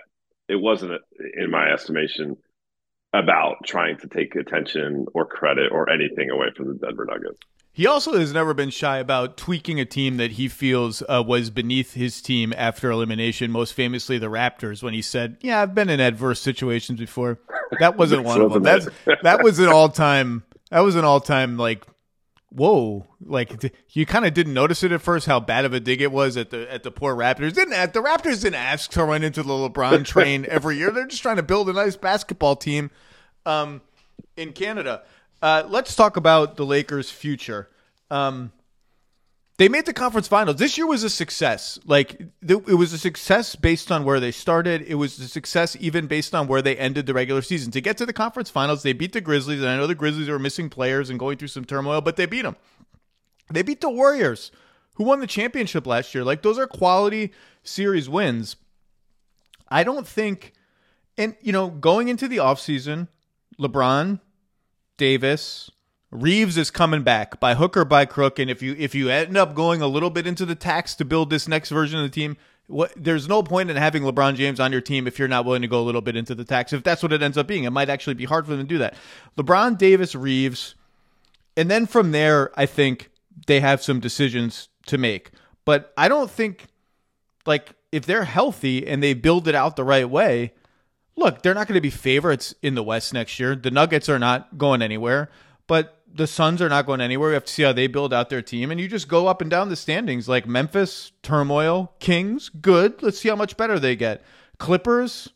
it 0.49 0.55
wasn't, 0.55 1.01
in 1.37 1.51
my 1.51 1.71
estimation, 1.71 2.37
about 3.13 3.57
trying 3.65 3.97
to 3.97 4.07
take 4.07 4.35
attention 4.35 5.05
or 5.13 5.25
credit 5.25 5.71
or 5.71 5.89
anything 5.89 6.29
away 6.29 6.47
from 6.55 6.67
the 6.67 6.73
Denver 6.75 7.05
Nuggets. 7.05 7.39
He 7.71 7.85
also 7.85 8.17
has 8.17 8.33
never 8.33 8.55
been 8.55 8.71
shy 8.71 8.97
about 8.97 9.37
tweaking 9.37 9.79
a 9.79 9.85
team 9.85 10.17
that 10.17 10.31
he 10.31 10.47
feels 10.47 11.03
uh, 11.07 11.23
was 11.25 11.51
beneath 11.51 11.93
his 11.93 12.23
team 12.23 12.51
after 12.57 12.89
elimination. 12.89 13.51
Most 13.51 13.73
famously, 13.73 14.17
the 14.17 14.31
Raptors, 14.31 14.81
when 14.81 14.95
he 14.95 15.01
said, 15.03 15.37
"Yeah, 15.41 15.61
I've 15.61 15.75
been 15.75 15.89
in 15.89 15.99
adverse 15.99 16.41
situations 16.41 16.99
before." 16.99 17.39
That 17.79 17.95
wasn't 17.95 18.23
one 18.25 18.41
of 18.41 18.51
them. 18.51 18.63
That's, 18.63 18.87
that 19.21 19.43
was 19.43 19.59
an 19.59 19.67
all-time. 19.67 20.43
That 20.71 20.79
was 20.79 20.95
an 20.95 21.05
all-time 21.05 21.57
like 21.57 21.85
whoa 22.49 23.05
like 23.25 23.73
you 23.91 24.05
kind 24.05 24.25
of 24.25 24.33
didn't 24.33 24.53
notice 24.53 24.81
it 24.81 24.91
at 24.91 25.01
first 25.01 25.25
how 25.25 25.39
bad 25.39 25.65
of 25.65 25.73
a 25.73 25.79
dig 25.79 26.01
it 26.01 26.11
was 26.11 26.37
at 26.37 26.49
the 26.49 26.71
at 26.71 26.83
the 26.83 26.91
poor 26.91 27.15
raptors. 27.15 27.53
Didn't 27.53 27.93
the 27.93 28.01
raptors 28.01 28.41
didn't 28.41 28.55
ask 28.55 28.91
to 28.91 29.03
run 29.03 29.23
into 29.23 29.43
the 29.43 29.53
lebron 29.53 30.05
train 30.05 30.45
every 30.49 30.77
year. 30.77 30.91
They're 30.91 31.07
just 31.07 31.21
trying 31.21 31.35
to 31.37 31.43
build 31.43 31.69
a 31.69 31.73
nice 31.73 31.95
basketball 31.95 32.55
team 32.55 32.89
um, 33.45 33.81
in 34.35 34.53
canada. 34.53 35.03
Uh, 35.41 35.63
let's 35.67 35.95
talk 35.95 36.17
about 36.17 36.57
the 36.57 36.65
lakers 36.65 37.11
future. 37.11 37.69
Um, 38.09 38.51
they 39.57 39.69
made 39.69 39.85
the 39.85 39.93
conference 39.93 40.27
finals. 40.27 40.57
This 40.57 40.77
year 40.77 40.85
was 40.85 41.03
a 41.03 41.09
success. 41.09 41.79
Like 41.85 42.21
it 42.47 42.67
was 42.67 42.93
a 42.93 42.97
success 42.97 43.55
based 43.55 43.91
on 43.91 44.03
where 44.03 44.19
they 44.19 44.31
started. 44.31 44.83
It 44.83 44.95
was 44.95 45.19
a 45.19 45.27
success 45.27 45.75
even 45.79 46.07
based 46.07 46.35
on 46.35 46.47
where 46.47 46.61
they 46.61 46.77
ended 46.77 47.05
the 47.05 47.13
regular 47.13 47.41
season. 47.41 47.71
To 47.71 47.81
get 47.81 47.97
to 47.97 48.05
the 48.05 48.13
conference 48.13 48.49
finals, 48.49 48.83
they 48.83 48.93
beat 48.93 49.13
the 49.13 49.21
Grizzlies, 49.21 49.61
and 49.61 49.69
I 49.69 49.77
know 49.77 49.87
the 49.87 49.95
Grizzlies 49.95 50.29
were 50.29 50.39
missing 50.39 50.69
players 50.69 51.09
and 51.09 51.19
going 51.19 51.37
through 51.37 51.47
some 51.49 51.65
turmoil, 51.65 52.01
but 52.01 52.15
they 52.15 52.25
beat 52.25 52.43
them. 52.43 52.55
They 53.51 53.63
beat 53.63 53.81
the 53.81 53.89
Warriors, 53.89 54.51
who 54.95 55.05
won 55.05 55.21
the 55.21 55.27
championship 55.27 55.87
last 55.87 56.13
year. 56.13 56.23
Like 56.23 56.43
those 56.43 56.59
are 56.59 56.67
quality 56.67 57.31
series 57.63 58.07
wins. 58.07 58.57
I 59.69 59.83
don't 59.83 60.07
think 60.07 60.53
and 61.17 61.35
you 61.41 61.51
know, 61.51 61.69
going 61.69 62.07
into 62.07 62.27
the 62.27 62.37
offseason, 62.37 63.07
LeBron, 63.59 64.19
Davis, 64.97 65.71
Reaves 66.09 66.57
is 66.57 66.71
coming 66.71 67.03
back 67.03 67.39
by 67.39 67.55
hook 67.55 67.75
or 67.75 67.83
by 67.83 68.05
crook, 68.05 68.39
and 68.39 68.49
if 68.49 68.61
you 68.61 68.75
if 68.79 68.95
you 68.95 69.09
end 69.09 69.35
up 69.35 69.53
going 69.53 69.81
a 69.81 69.87
little 69.87 70.09
bit 70.09 70.25
into 70.25 70.45
the 70.45 70.55
tax 70.55 70.95
to 70.95 71.05
build 71.05 71.29
this 71.29 71.47
next 71.47 71.69
version 71.69 71.99
of 71.99 72.05
the 72.05 72.09
team, 72.09 72.37
what, 72.67 72.93
there's 72.95 73.27
no 73.27 73.43
point 73.43 73.69
in 73.69 73.75
having 73.75 74.03
LeBron 74.03 74.35
James 74.35 74.59
on 74.59 74.71
your 74.71 74.81
team 74.81 75.05
if 75.05 75.19
you're 75.19 75.27
not 75.27 75.43
willing 75.43 75.61
to 75.63 75.67
go 75.67 75.81
a 75.81 75.83
little 75.83 76.01
bit 76.01 76.15
into 76.15 76.33
the 76.33 76.45
tax. 76.45 76.71
If 76.71 76.83
that's 76.83 77.03
what 77.03 77.11
it 77.11 77.21
ends 77.21 77.37
up 77.37 77.47
being, 77.47 77.65
it 77.65 77.71
might 77.71 77.89
actually 77.89 78.13
be 78.13 78.25
hard 78.25 78.45
for 78.45 78.51
them 78.51 78.61
to 78.61 78.67
do 78.67 78.77
that. 78.77 78.95
LeBron, 79.37 79.77
Davis, 79.77 80.15
Reaves, 80.15 80.75
and 81.57 81.69
then 81.69 81.85
from 81.85 82.11
there, 82.11 82.51
I 82.57 82.65
think 82.65 83.09
they 83.47 83.59
have 83.59 83.83
some 83.83 83.99
decisions 83.99 84.69
to 84.85 84.97
make. 84.97 85.31
But 85.65 85.93
I 85.97 86.07
don't 86.07 86.31
think 86.31 86.67
like 87.45 87.73
if 87.91 88.05
they're 88.05 88.25
healthy 88.25 88.87
and 88.87 89.01
they 89.01 89.13
build 89.13 89.47
it 89.47 89.55
out 89.55 89.75
the 89.75 89.83
right 89.83 90.09
way, 90.09 90.53
look, 91.15 91.41
they're 91.41 91.53
not 91.53 91.67
going 91.67 91.75
to 91.75 91.81
be 91.81 91.89
favorites 91.89 92.53
in 92.61 92.75
the 92.75 92.83
West 92.83 93.13
next 93.13 93.39
year. 93.39 93.55
The 93.55 93.71
Nuggets 93.71 94.07
are 94.07 94.19
not 94.19 94.57
going 94.57 94.81
anywhere, 94.81 95.29
but 95.67 95.96
the 96.13 96.27
Suns 96.27 96.61
are 96.61 96.69
not 96.69 96.85
going 96.85 97.01
anywhere. 97.01 97.29
We 97.29 97.33
have 97.35 97.45
to 97.45 97.53
see 97.53 97.63
how 97.63 97.73
they 97.73 97.87
build 97.87 98.13
out 98.13 98.29
their 98.29 98.41
team. 98.41 98.71
And 98.71 98.79
you 98.79 98.87
just 98.87 99.07
go 99.07 99.27
up 99.27 99.41
and 99.41 99.49
down 99.49 99.69
the 99.69 99.75
standings 99.75 100.27
like 100.27 100.47
Memphis, 100.47 101.11
turmoil, 101.21 101.93
Kings, 101.99 102.49
good. 102.49 103.01
Let's 103.03 103.19
see 103.19 103.29
how 103.29 103.35
much 103.35 103.57
better 103.57 103.79
they 103.79 103.95
get. 103.95 104.23
Clippers, 104.57 105.29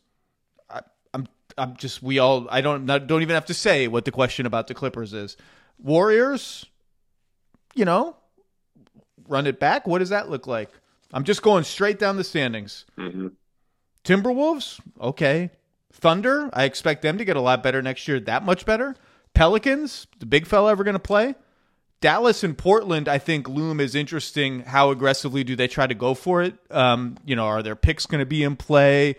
I, 0.70 0.80
I'm 1.14 1.28
I'm 1.56 1.76
just 1.76 2.02
we 2.02 2.18
all 2.18 2.48
I 2.50 2.60
don't 2.60 2.86
not, 2.86 3.06
don't 3.06 3.22
even 3.22 3.34
have 3.34 3.46
to 3.46 3.54
say 3.54 3.86
what 3.88 4.04
the 4.04 4.10
question 4.10 4.46
about 4.46 4.66
the 4.66 4.74
Clippers 4.74 5.12
is. 5.12 5.36
Warriors, 5.78 6.66
you 7.74 7.84
know, 7.84 8.16
run 9.28 9.46
it 9.46 9.60
back. 9.60 9.86
What 9.86 9.98
does 9.98 10.10
that 10.10 10.30
look 10.30 10.46
like? 10.46 10.70
I'm 11.12 11.24
just 11.24 11.42
going 11.42 11.64
straight 11.64 11.98
down 11.98 12.16
the 12.16 12.24
standings. 12.24 12.86
Mm-hmm. 12.98 13.28
Timberwolves, 14.04 14.80
okay. 15.00 15.50
Thunder, 15.92 16.48
I 16.52 16.64
expect 16.64 17.02
them 17.02 17.18
to 17.18 17.24
get 17.24 17.36
a 17.36 17.40
lot 17.40 17.62
better 17.62 17.82
next 17.82 18.08
year. 18.08 18.18
That 18.18 18.44
much 18.44 18.64
better. 18.64 18.96
Pelicans, 19.34 20.06
the 20.18 20.26
big 20.26 20.46
fella 20.46 20.70
ever 20.70 20.84
going 20.84 20.94
to 20.94 21.00
play? 21.00 21.34
Dallas 22.00 22.42
and 22.42 22.58
Portland, 22.58 23.08
I 23.08 23.18
think, 23.18 23.48
loom 23.48 23.78
is 23.78 23.94
interesting. 23.94 24.60
How 24.60 24.90
aggressively 24.90 25.44
do 25.44 25.54
they 25.54 25.68
try 25.68 25.86
to 25.86 25.94
go 25.94 26.14
for 26.14 26.42
it? 26.42 26.54
Um, 26.70 27.16
you 27.24 27.36
know, 27.36 27.46
are 27.46 27.62
their 27.62 27.76
picks 27.76 28.06
going 28.06 28.18
to 28.18 28.26
be 28.26 28.42
in 28.42 28.56
play? 28.56 29.14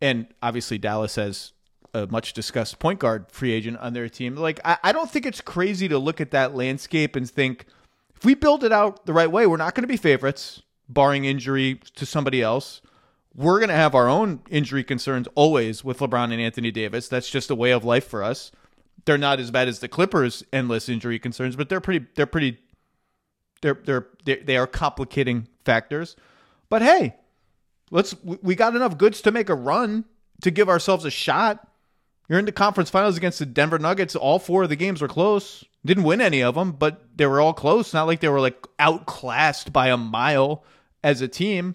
And 0.00 0.28
obviously, 0.40 0.78
Dallas 0.78 1.16
has 1.16 1.52
a 1.92 2.06
much 2.06 2.32
discussed 2.32 2.78
point 2.78 3.00
guard 3.00 3.26
free 3.32 3.50
agent 3.50 3.78
on 3.78 3.94
their 3.94 4.08
team. 4.08 4.36
Like, 4.36 4.60
I, 4.64 4.78
I 4.84 4.92
don't 4.92 5.10
think 5.10 5.26
it's 5.26 5.40
crazy 5.40 5.88
to 5.88 5.98
look 5.98 6.20
at 6.20 6.30
that 6.30 6.54
landscape 6.54 7.16
and 7.16 7.28
think 7.28 7.66
if 8.16 8.24
we 8.24 8.34
build 8.34 8.62
it 8.62 8.70
out 8.70 9.06
the 9.06 9.12
right 9.12 9.30
way, 9.30 9.48
we're 9.48 9.56
not 9.56 9.74
going 9.74 9.82
to 9.82 9.88
be 9.88 9.96
favorites, 9.96 10.62
barring 10.88 11.24
injury 11.24 11.80
to 11.96 12.06
somebody 12.06 12.42
else. 12.42 12.80
We're 13.34 13.58
going 13.58 13.70
to 13.70 13.74
have 13.74 13.94
our 13.96 14.08
own 14.08 14.42
injury 14.48 14.84
concerns 14.84 15.26
always 15.34 15.82
with 15.84 15.98
LeBron 15.98 16.32
and 16.32 16.40
Anthony 16.40 16.70
Davis. 16.70 17.08
That's 17.08 17.28
just 17.28 17.50
a 17.50 17.56
way 17.56 17.72
of 17.72 17.84
life 17.84 18.06
for 18.06 18.22
us 18.22 18.52
they're 19.10 19.18
not 19.18 19.40
as 19.40 19.50
bad 19.50 19.66
as 19.66 19.80
the 19.80 19.88
Clippers' 19.88 20.44
endless 20.52 20.88
injury 20.88 21.18
concerns, 21.18 21.56
but 21.56 21.68
they're 21.68 21.80
pretty 21.80 22.06
they're 22.14 22.26
pretty 22.26 22.58
they're 23.60 23.74
they're, 23.84 24.06
they 24.24 24.56
are 24.56 24.68
complicating 24.68 25.48
factors. 25.64 26.14
But 26.68 26.80
hey, 26.80 27.16
let's 27.90 28.14
we 28.22 28.54
got 28.54 28.76
enough 28.76 28.96
goods 28.96 29.20
to 29.22 29.32
make 29.32 29.48
a 29.48 29.54
run 29.56 30.04
to 30.42 30.52
give 30.52 30.68
ourselves 30.68 31.04
a 31.04 31.10
shot. 31.10 31.66
You're 32.28 32.38
in 32.38 32.44
the 32.44 32.52
conference 32.52 32.88
finals 32.88 33.16
against 33.16 33.40
the 33.40 33.46
Denver 33.46 33.80
Nuggets. 33.80 34.14
All 34.14 34.38
four 34.38 34.62
of 34.62 34.68
the 34.68 34.76
games 34.76 35.02
were 35.02 35.08
close. 35.08 35.64
Didn't 35.84 36.04
win 36.04 36.20
any 36.20 36.44
of 36.44 36.54
them, 36.54 36.70
but 36.70 37.02
they 37.16 37.26
were 37.26 37.40
all 37.40 37.52
close. 37.52 37.92
Not 37.92 38.06
like 38.06 38.20
they 38.20 38.28
were 38.28 38.38
like 38.38 38.64
outclassed 38.78 39.72
by 39.72 39.88
a 39.88 39.96
mile 39.96 40.62
as 41.02 41.20
a 41.20 41.26
team. 41.26 41.74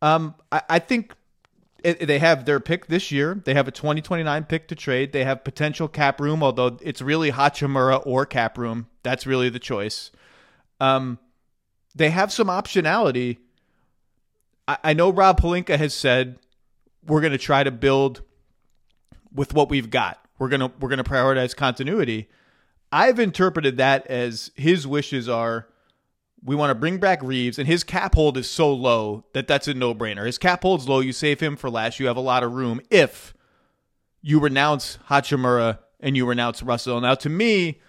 Um, 0.00 0.34
I, 0.50 0.62
I 0.68 0.78
think 0.80 1.14
it, 1.84 2.06
they 2.06 2.18
have 2.18 2.44
their 2.44 2.60
pick 2.60 2.86
this 2.86 3.10
year. 3.10 3.40
They 3.44 3.54
have 3.54 3.68
a 3.68 3.70
2029 3.70 4.44
pick 4.44 4.68
to 4.68 4.74
trade. 4.74 5.12
They 5.12 5.24
have 5.24 5.44
potential 5.44 5.88
cap 5.88 6.20
room, 6.20 6.42
although 6.42 6.78
it's 6.82 7.02
really 7.02 7.30
Hachimura 7.30 8.02
or 8.06 8.26
cap 8.26 8.58
room. 8.58 8.88
That's 9.02 9.26
really 9.26 9.48
the 9.48 9.58
choice. 9.58 10.10
Um, 10.80 11.18
they 11.94 12.10
have 12.10 12.32
some 12.32 12.48
optionality. 12.48 13.38
I, 14.66 14.78
I 14.84 14.92
know 14.94 15.10
Rob 15.10 15.40
Pelinka 15.40 15.76
has 15.76 15.94
said 15.94 16.38
we're 17.06 17.20
going 17.20 17.32
to 17.32 17.38
try 17.38 17.62
to 17.64 17.70
build 17.70 18.22
with 19.32 19.54
what 19.54 19.70
we've 19.70 19.90
got. 19.90 20.18
We're 20.38 20.48
gonna 20.48 20.72
we're 20.80 20.88
gonna 20.88 21.04
prioritize 21.04 21.54
continuity. 21.54 22.28
I've 22.90 23.20
interpreted 23.20 23.76
that 23.76 24.06
as 24.08 24.50
his 24.56 24.86
wishes 24.86 25.28
are 25.28 25.68
we 26.44 26.56
want 26.56 26.70
to 26.70 26.74
bring 26.74 26.98
back 26.98 27.22
Reaves, 27.22 27.58
and 27.58 27.68
his 27.68 27.84
cap 27.84 28.14
hold 28.14 28.36
is 28.36 28.50
so 28.50 28.72
low 28.72 29.24
that 29.32 29.46
that's 29.46 29.68
a 29.68 29.74
no 29.74 29.94
brainer. 29.94 30.26
His 30.26 30.38
cap 30.38 30.62
hold's 30.62 30.88
low. 30.88 31.00
You 31.00 31.12
save 31.12 31.40
him 31.40 31.56
for 31.56 31.70
last. 31.70 32.00
You 32.00 32.06
have 32.06 32.16
a 32.16 32.20
lot 32.20 32.42
of 32.42 32.52
room 32.52 32.80
if 32.90 33.32
you 34.20 34.40
renounce 34.40 34.98
Hachimura 35.08 35.78
and 36.00 36.16
you 36.16 36.26
renounce 36.26 36.62
Russell. 36.62 37.00
Now, 37.00 37.14
to 37.14 37.28
me, 37.28 37.80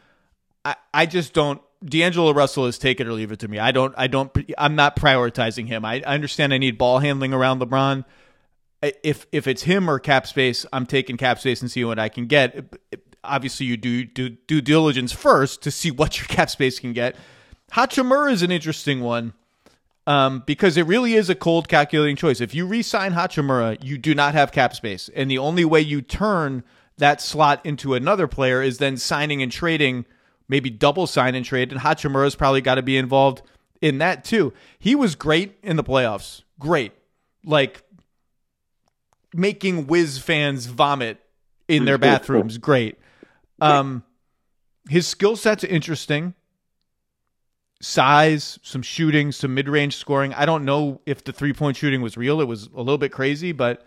I, 0.64 0.76
I 0.94 1.06
just 1.06 1.34
don't. 1.34 1.62
D'Angelo 1.84 2.34
Russell 2.34 2.66
is 2.68 2.78
take 2.78 3.02
it 3.02 3.08
or 3.08 3.14
leave 3.14 3.32
it 3.32 3.40
to 3.40 3.48
me. 3.48 3.60
I 3.60 3.72
don't. 3.72 3.94
I 3.98 4.08
don't. 4.08 4.32
I'm 4.58 4.76
not 4.76 4.96
prioritizing 4.96 5.68
him. 5.68 5.84
I, 5.84 5.96
I 6.06 6.14
understand 6.14 6.54
I 6.54 6.58
need 6.60 6.78
ball 6.78 7.00
handling 7.00 7.34
around 7.34 7.60
LeBron. 7.60 8.06
If 9.04 9.26
if 9.32 9.48
it's 9.48 9.64
him 9.64 9.90
or 9.90 9.98
cap 9.98 10.28
space, 10.28 10.66
I'm 10.72 10.86
taking 10.86 11.18
cap 11.18 11.40
space 11.40 11.62
and 11.62 11.72
see 11.72 11.84
what 11.84 11.98
I 11.98 12.10
can 12.10 12.28
get. 12.28 12.76
Obviously, 13.24 13.66
you 13.66 13.78
do 13.78 14.06
do 14.06 14.30
due 14.30 14.62
diligence 14.62 15.12
first 15.12 15.64
to 15.64 15.72
see 15.72 15.90
what 15.90 16.20
your 16.20 16.28
cap 16.28 16.50
space 16.50 16.80
can 16.80 16.94
get. 16.94 17.16
Hachimura 17.74 18.32
is 18.32 18.44
an 18.44 18.52
interesting 18.52 19.02
one 19.02 19.34
um, 20.06 20.44
because 20.46 20.78
it 20.78 20.86
really 20.86 21.16
is 21.16 21.30
a 21.30 21.36
cold 21.36 21.68
calculating 21.68 22.16
choice. 22.16 22.40
If 22.40 22.54
you 22.54 22.68
re-sign 22.68 23.14
Hachimura, 23.14 23.84
you 23.84 23.98
do 23.98 24.14
not 24.14 24.36
have 24.36 24.52
cap 24.52 24.76
space, 24.76 25.10
and 25.16 25.30
the 25.30 25.38
only 25.38 25.66
way 25.66 25.82
you 25.82 26.02
turn 26.02 26.64
that 26.98 27.22
slot 27.22 27.66
into 27.66 27.96
another 27.96 28.28
player 28.28 28.62
is 28.62 28.78
then 28.78 28.98
signing 28.98 29.42
and 29.42 29.52
trading, 29.52 30.06
maybe 30.48 30.70
double 30.70 31.08
sign 31.08 31.34
and 31.34 31.44
trade. 31.44 31.72
And 31.72 31.82
Hachimura's 31.82 32.36
probably 32.36 32.62
got 32.62 32.76
to 32.76 32.84
be 32.84 32.98
involved 32.98 33.42
in 33.82 33.98
that 33.98 34.24
too. 34.24 34.54
He 34.78 34.94
was 34.94 35.16
great 35.16 35.58
in 35.64 35.76
the 35.76 35.84
playoffs, 35.84 36.44
great, 36.60 36.92
like 37.44 37.82
making 39.34 39.88
Wiz 39.88 40.20
fans 40.20 40.68
vomit 40.68 41.18
in 41.68 41.86
their 41.86 41.98
bathrooms, 41.98 42.60
great. 42.60 43.00
Um, 43.60 44.04
his 44.90 45.08
skill 45.08 45.36
set's 45.36 45.64
interesting 45.64 46.36
size, 47.84 48.60
some 48.64 48.82
shooting, 48.82 49.32
some 49.32 49.54
mid 49.54 49.68
range 49.68 49.98
scoring. 49.98 50.34
I 50.34 50.46
don't 50.46 50.64
know 50.64 51.02
if 51.06 51.24
the 51.24 51.34
three 51.34 51.54
point 51.54 51.78
shooting 51.78 52.02
was 52.02 52.18
real. 52.18 52.42
It 52.42 52.48
was 52.48 52.70
a 52.74 52.80
little 52.80 52.98
bit 52.98 53.12
crazy, 53.12 53.52
but 53.52 53.86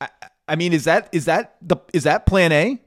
I, 0.00 0.08
I 0.48 0.56
mean, 0.56 0.72
is 0.72 0.84
that 0.84 1.08
is 1.12 1.24
that 1.26 1.56
the 1.62 1.76
is 1.92 2.04
that 2.04 2.26
Plan 2.26 2.52
A? 2.52 2.80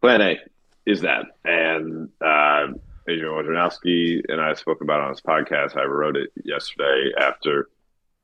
Plan 0.00 0.22
A 0.22 0.38
is 0.86 1.02
that, 1.02 1.26
and 1.44 2.08
uh, 2.20 2.68
Adrian 3.08 3.34
Wojnarowski 3.34 4.22
and 4.28 4.40
I 4.40 4.54
spoke 4.54 4.80
about 4.80 5.00
on 5.00 5.10
his 5.10 5.20
podcast. 5.20 5.76
I 5.76 5.84
wrote 5.84 6.16
it 6.16 6.30
yesterday 6.42 7.10
after 7.20 7.68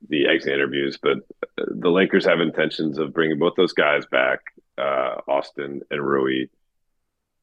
the 0.09 0.27
exit 0.27 0.53
interviews, 0.53 0.99
but 1.01 1.19
the 1.57 1.91
Lakers 1.91 2.25
have 2.25 2.41
intentions 2.41 2.99
of 2.99 3.13
bringing 3.13 3.39
both 3.39 3.55
those 3.57 3.73
guys 3.73 4.05
back, 4.07 4.41
uh, 4.79 5.17
Austin 5.29 5.83
and 5.91 6.01
Rui, 6.01 6.47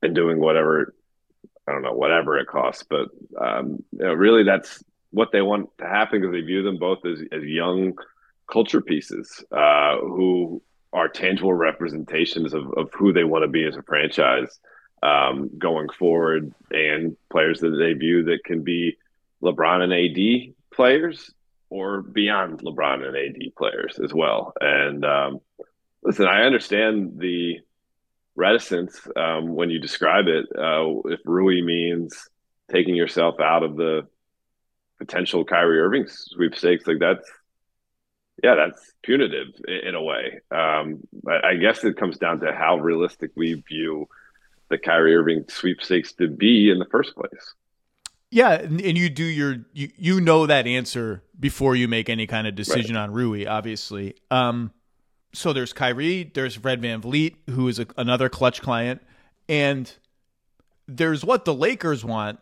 and 0.01 0.15
doing 0.15 0.39
whatever 0.39 0.93
I 1.68 1.72
don't 1.72 1.84
know, 1.84 1.93
whatever 1.93 2.38
it 2.38 2.47
costs. 2.47 2.84
But 2.84 3.09
um, 3.39 3.84
you 3.91 4.05
know, 4.05 4.14
really, 4.14 4.43
that's 4.43 4.84
what 5.12 5.32
they 5.32 5.41
want 5.41 5.70
to 5.78 5.86
happen 5.86 6.22
because 6.22 6.34
they 6.34 6.41
view 6.41 6.64
them 6.64 6.78
both 6.78 7.05
as, 7.05 7.20
as 7.32 7.43
young 7.43 7.93
culture 8.51 8.82
pieces 8.82 9.43
uh, 9.51 9.97
who 9.97 10.62
are 10.93 11.07
tangible 11.07 11.53
representations 11.53 12.53
of, 12.53 12.72
of 12.74 12.91
who 12.93 13.14
they 13.14 13.24
want 13.24 13.43
to 13.43 13.47
be 13.47 13.66
as 13.66 13.76
a 13.76 13.84
franchise 13.84 14.59
um, 15.03 15.49
going 15.57 15.89
forward 15.89 16.53
and 16.72 17.16
players 17.30 17.62
that 17.62 17.70
they 17.70 17.93
view 17.93 18.24
that 18.26 18.43
can 18.43 18.64
be 18.64 18.97
LeBron 19.41 19.82
and 19.82 19.93
AD 19.93 20.53
players 20.74 21.32
or 21.70 22.01
beyond 22.01 22.59
LeBron 22.59 23.05
and 23.07 23.16
AD 23.16 23.55
players 23.55 23.99
as 24.03 24.14
well. 24.14 24.53
And 24.59 25.05
um, 25.05 25.39
listen, 26.03 26.28
I 26.28 26.43
understand 26.43 27.18
the 27.18 27.59
reticence 28.36 29.00
um, 29.16 29.56
when 29.56 29.70
you 29.70 29.80
describe 29.80 30.26
it. 30.28 30.46
Uh, 30.58 31.02
if 31.06 31.20
Rui 31.26 31.62
means 31.62 32.30
taking 32.72 32.96
yourself 32.96 33.40
out 33.40 33.64
of 33.64 33.76
the 33.76 34.08
potential 35.00 35.44
Kyrie 35.44 35.80
Irving 35.80 36.08
sweepstakes, 36.08 36.88
like 36.88 37.00
that's 37.00 37.30
yeah, 38.44 38.56
that's 38.56 38.92
punitive 39.04 39.48
in, 39.68 39.90
in 39.90 39.96
a 39.96 40.02
way. 40.02 40.40
Um, 40.52 41.02
I, 41.28 41.50
I 41.50 41.56
guess 41.56 41.84
it 41.84 41.98
comes 41.98 42.18
down 42.18 42.40
to 42.42 42.52
how 42.52 42.78
realistic 42.78 43.32
we 43.36 43.64
view 43.68 44.08
the 44.70 44.78
Kyrie 44.78 45.16
Irving 45.16 45.46
sweepstakes 45.48 46.14
to 46.14 46.28
be 46.28 46.72
in 46.72 46.80
the 46.80 46.86
first 46.86 47.16
place. 47.16 47.54
Yeah, 48.32 48.54
and 48.54 48.98
you 48.98 49.10
do 49.10 49.26
your 49.26 49.58
you, 49.74 49.92
you 49.98 50.22
know 50.22 50.46
that 50.46 50.66
answer 50.66 51.22
before 51.38 51.76
you 51.76 51.90
make 51.90 52.10
any 52.10 52.28
kind 52.28 52.48
of 52.48 52.56
decision 52.56 52.96
right. 52.96 53.04
on 53.04 53.12
Rui, 53.12 53.46
obviously. 53.46 54.16
Um, 54.32 54.72
so 55.34 55.54
there's 55.54 55.74
Kyrie, 55.74 56.32
there's 56.34 56.56
Fred 56.56 56.82
VanVleet, 56.82 57.36
who 57.50 57.68
is 57.68 57.80
a, 57.80 57.88
another 57.98 58.30
clutch 58.30 58.62
client, 58.62 59.02
and 59.48 59.92
there's 60.88 61.24
what 61.24 61.46
the 61.46 61.54
Lakers 61.54 62.04
want, 62.04 62.40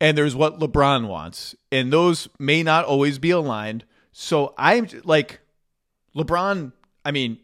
and 0.00 0.18
there's 0.18 0.36
what 0.36 0.58
LeBron 0.58 1.08
wants, 1.08 1.54
and 1.72 1.92
those 1.92 2.28
may 2.38 2.62
not 2.62 2.84
always 2.84 3.18
be 3.18 3.30
aligned. 3.30 3.84
So 4.12 4.54
I'm 4.58 4.88
like, 5.04 5.40
LeBron. 6.14 6.72
I 7.04 7.10
mean, 7.10 7.38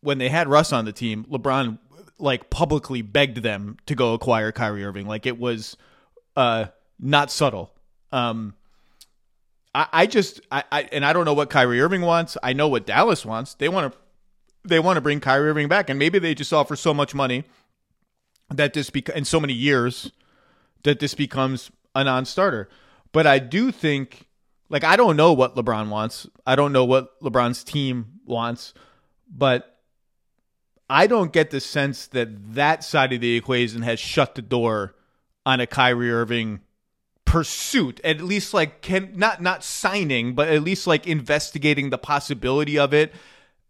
when 0.00 0.18
they 0.18 0.28
had 0.28 0.48
Russ 0.48 0.72
on 0.72 0.84
the 0.84 0.92
team, 0.92 1.24
LeBron 1.30 1.78
like 2.18 2.50
publicly 2.50 3.02
begged 3.02 3.38
them 3.38 3.76
to 3.86 3.94
go 3.94 4.14
acquire 4.14 4.52
Kyrie 4.52 4.84
Irving. 4.84 5.06
Like 5.06 5.26
it 5.26 5.38
was 5.38 5.76
uh, 6.36 6.66
not 6.98 7.30
subtle. 7.30 7.72
Um, 8.12 8.54
I, 9.74 9.88
I 9.92 10.06
just 10.06 10.40
I, 10.50 10.64
I 10.70 10.82
and 10.92 11.04
I 11.04 11.12
don't 11.12 11.24
know 11.24 11.34
what 11.34 11.50
Kyrie 11.50 11.80
Irving 11.80 12.02
wants. 12.02 12.36
I 12.42 12.52
know 12.52 12.68
what 12.68 12.86
Dallas 12.86 13.24
wants. 13.24 13.54
They 13.54 13.68
want 13.68 13.92
to 13.92 13.98
they 14.64 14.78
want 14.78 14.96
to 14.96 15.00
bring 15.00 15.20
Kyrie 15.20 15.50
Irving 15.50 15.68
back, 15.68 15.90
and 15.90 15.98
maybe 15.98 16.18
they 16.18 16.34
just 16.34 16.52
offer 16.52 16.76
so 16.76 16.94
much 16.94 17.14
money 17.14 17.44
that 18.50 18.74
this 18.74 18.90
bec- 18.90 19.08
in 19.10 19.24
so 19.24 19.40
many 19.40 19.52
years 19.52 20.12
that 20.84 21.00
this 21.00 21.14
becomes 21.14 21.70
a 21.94 22.04
non-starter. 22.04 22.68
But 23.12 23.26
I 23.26 23.38
do 23.38 23.72
think, 23.72 24.26
like, 24.68 24.84
I 24.84 24.96
don't 24.96 25.16
know 25.16 25.32
what 25.32 25.54
LeBron 25.54 25.88
wants. 25.88 26.26
I 26.46 26.56
don't 26.56 26.72
know 26.72 26.84
what 26.84 27.20
LeBron's 27.20 27.64
team 27.64 28.20
wants, 28.24 28.74
but 29.28 29.78
I 30.88 31.06
don't 31.06 31.32
get 31.32 31.50
the 31.50 31.60
sense 31.60 32.06
that 32.08 32.54
that 32.54 32.84
side 32.84 33.12
of 33.12 33.20
the 33.20 33.36
equation 33.36 33.82
has 33.82 33.98
shut 33.98 34.34
the 34.34 34.42
door 34.42 34.94
on 35.44 35.60
a 35.60 35.66
Kyrie 35.66 36.12
Irving 36.12 36.60
pursuit 37.24 37.98
at 38.04 38.20
least 38.20 38.52
like 38.52 38.82
can 38.82 39.10
not 39.14 39.40
not 39.40 39.64
signing 39.64 40.34
but 40.34 40.48
at 40.48 40.62
least 40.62 40.86
like 40.86 41.06
investigating 41.06 41.88
the 41.88 41.96
possibility 41.96 42.78
of 42.78 42.92
it 42.92 43.14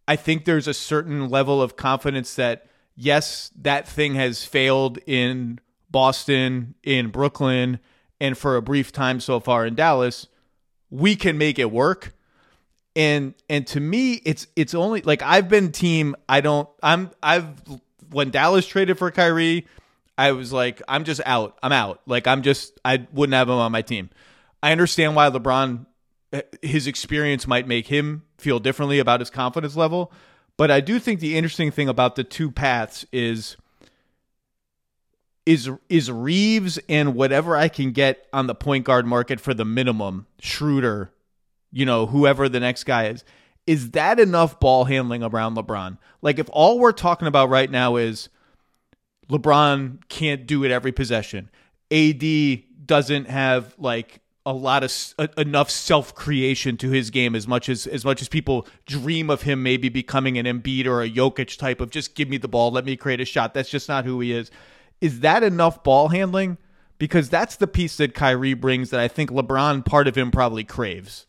I 0.07 0.17
think 0.17 0.45
there's 0.45 0.69
a 0.69 0.75
certain 0.75 1.29
level 1.29 1.63
of 1.63 1.77
confidence 1.77 2.35
that 2.35 2.67
yes, 2.97 3.51
that 3.61 3.89
thing 3.89 4.15
has 4.15 4.45
failed 4.45 4.99
in 5.07 5.61
Boston, 5.91 6.75
in 6.83 7.09
Brooklyn, 7.09 7.79
and 8.21 8.37
for 8.37 8.57
a 8.57 8.63
brief 8.63 8.93
time 8.93 9.21
so 9.21 9.41
far 9.41 9.67
in 9.67 9.75
Dallas. 9.75 10.27
We 10.91 11.17
can 11.17 11.39
make 11.39 11.59
it 11.59 11.71
work. 11.71 12.15
And 12.95 13.35
and 13.49 13.67
to 13.69 13.81
me, 13.81 14.15
it's 14.25 14.47
it's 14.55 14.75
only 14.75 15.01
like 15.03 15.23
I've 15.23 15.49
been 15.49 15.73
team. 15.73 16.15
I 16.29 16.41
don't. 16.41 16.69
I'm 16.83 17.11
I've 17.23 17.49
when 18.11 18.31
Dallas 18.31 18.67
traded 18.67 18.99
for 18.99 19.11
Kyrie, 19.11 19.67
I 20.19 20.33
was 20.33 20.53
like, 20.53 20.83
I'm 20.87 21.05
just 21.05 21.23
out. 21.25 21.59
I'm 21.63 21.73
out. 21.73 22.03
Like 22.07 22.27
I'm 22.27 22.43
just 22.43 22.79
I 22.85 23.07
wouldn't 23.13 23.35
have 23.35 23.49
him 23.49 23.55
on 23.55 23.73
my 23.73 23.83
team. 23.83 24.11
I 24.63 24.73
understand 24.73 25.17
why 25.17 25.31
LeBron 25.31 25.87
eh, 26.33 26.43
his 26.61 26.87
experience 26.87 27.47
might 27.47 27.67
make 27.67 27.87
him 27.87 28.25
feel 28.43 28.59
differently 28.59 28.99
about 28.99 29.21
his 29.21 29.31
confidence 29.31 29.77
level. 29.77 30.13
But 30.57 30.71
I 30.71 30.81
do 30.81 30.99
think 30.99 31.21
the 31.21 31.37
interesting 31.37 31.71
thing 31.71 31.89
about 31.89 32.17
the 32.17 32.25
two 32.25 32.51
paths 32.51 33.07
is 33.13 33.57
is 35.47 35.71
is 35.89 36.11
Reaves 36.11 36.79
and 36.89 37.15
whatever 37.15 37.57
I 37.57 37.69
can 37.69 37.93
get 37.93 38.27
on 38.33 38.47
the 38.47 38.55
point 38.55 38.85
guard 38.85 39.07
market 39.07 39.41
for 39.41 39.55
the 39.55 39.65
minimum, 39.65 40.27
Schroeder, 40.41 41.11
you 41.73 41.85
know, 41.85 42.07
whoever 42.07 42.49
the 42.49 42.61
next 42.61 42.85
guy 42.85 43.07
is, 43.09 43.25
is 43.67 43.91
that 43.93 44.21
enough 44.21 44.61
ball 44.61 44.85
handling 44.85 45.23
around 45.23 45.57
LeBron? 45.57 45.99
Like 46.21 46.39
if 46.39 46.49
all 46.53 46.79
we're 46.79 46.93
talking 46.93 47.29
about 47.29 47.49
right 47.49 47.71
now 47.71 47.97
is 47.97 48.29
LeBron 49.29 50.07
can't 50.09 50.47
do 50.47 50.65
it 50.65 50.71
every 50.71 50.93
possession. 50.93 51.51
AD 51.91 52.23
doesn't 52.87 53.29
have 53.29 53.75
like 53.79 54.21
a 54.45 54.53
lot 54.53 54.83
of 54.83 55.15
uh, 55.19 55.29
enough 55.37 55.71
self 55.71 56.15
creation 56.15 56.77
to 56.79 56.91
his 56.91 57.11
game 57.11 57.35
as 57.35 57.47
much 57.47 57.69
as 57.69 57.87
as 57.87 58.05
much 58.05 58.21
as 58.21 58.29
people 58.29 58.67
dream 58.87 59.31
of 59.31 59.43
him 59.43 59.63
maybe 59.63 59.89
becoming 59.89 60.39
an 60.39 60.47
Embiid 60.47 60.87
or 60.87 61.03
a 61.03 61.11
Jokic 61.11 61.57
type 61.59 61.81
of 61.81 61.91
just 61.91 62.15
give 62.15 62.29
me 62.29 62.39
the 62.39 62.49
ball, 62.49 62.71
let 62.71 62.85
me 62.85 62.97
create 62.97 63.21
a 63.21 63.25
shot. 63.25 63.55
That's 63.55 63.71
just 63.71 63.89
not 63.89 64.05
who 64.05 64.21
he 64.21 64.33
is. 64.33 64.51
Is 65.01 65.21
that 65.21 65.43
enough 65.43 65.83
ball 65.83 66.09
handling? 66.09 66.59
Because 66.99 67.29
that's 67.29 67.57
the 67.57 67.67
piece 67.67 67.97
that 67.97 68.15
Kyrie 68.15 68.55
brings 68.55 68.91
that 68.91 69.01
I 69.01 69.09
think 69.09 69.31
LeBron 69.31 69.85
part 69.85 70.07
of 70.07 70.17
him 70.17 70.31
probably 70.31 70.63
craves. 70.63 71.27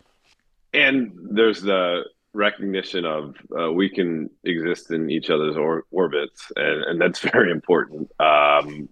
And 0.72 1.12
there's 1.16 1.62
the 1.62 2.04
recognition 2.34 3.06
of 3.06 3.36
uh, 3.58 3.72
we 3.72 3.90
can 3.90 4.30
exist 4.44 4.92
in 4.92 5.10
each 5.10 5.30
other's 5.30 5.56
or- 5.56 5.86
orbits, 5.92 6.52
and, 6.56 6.84
and 6.84 7.02
that's 7.02 7.20
very 7.32 7.52
important 7.52 8.12
um, 8.20 8.90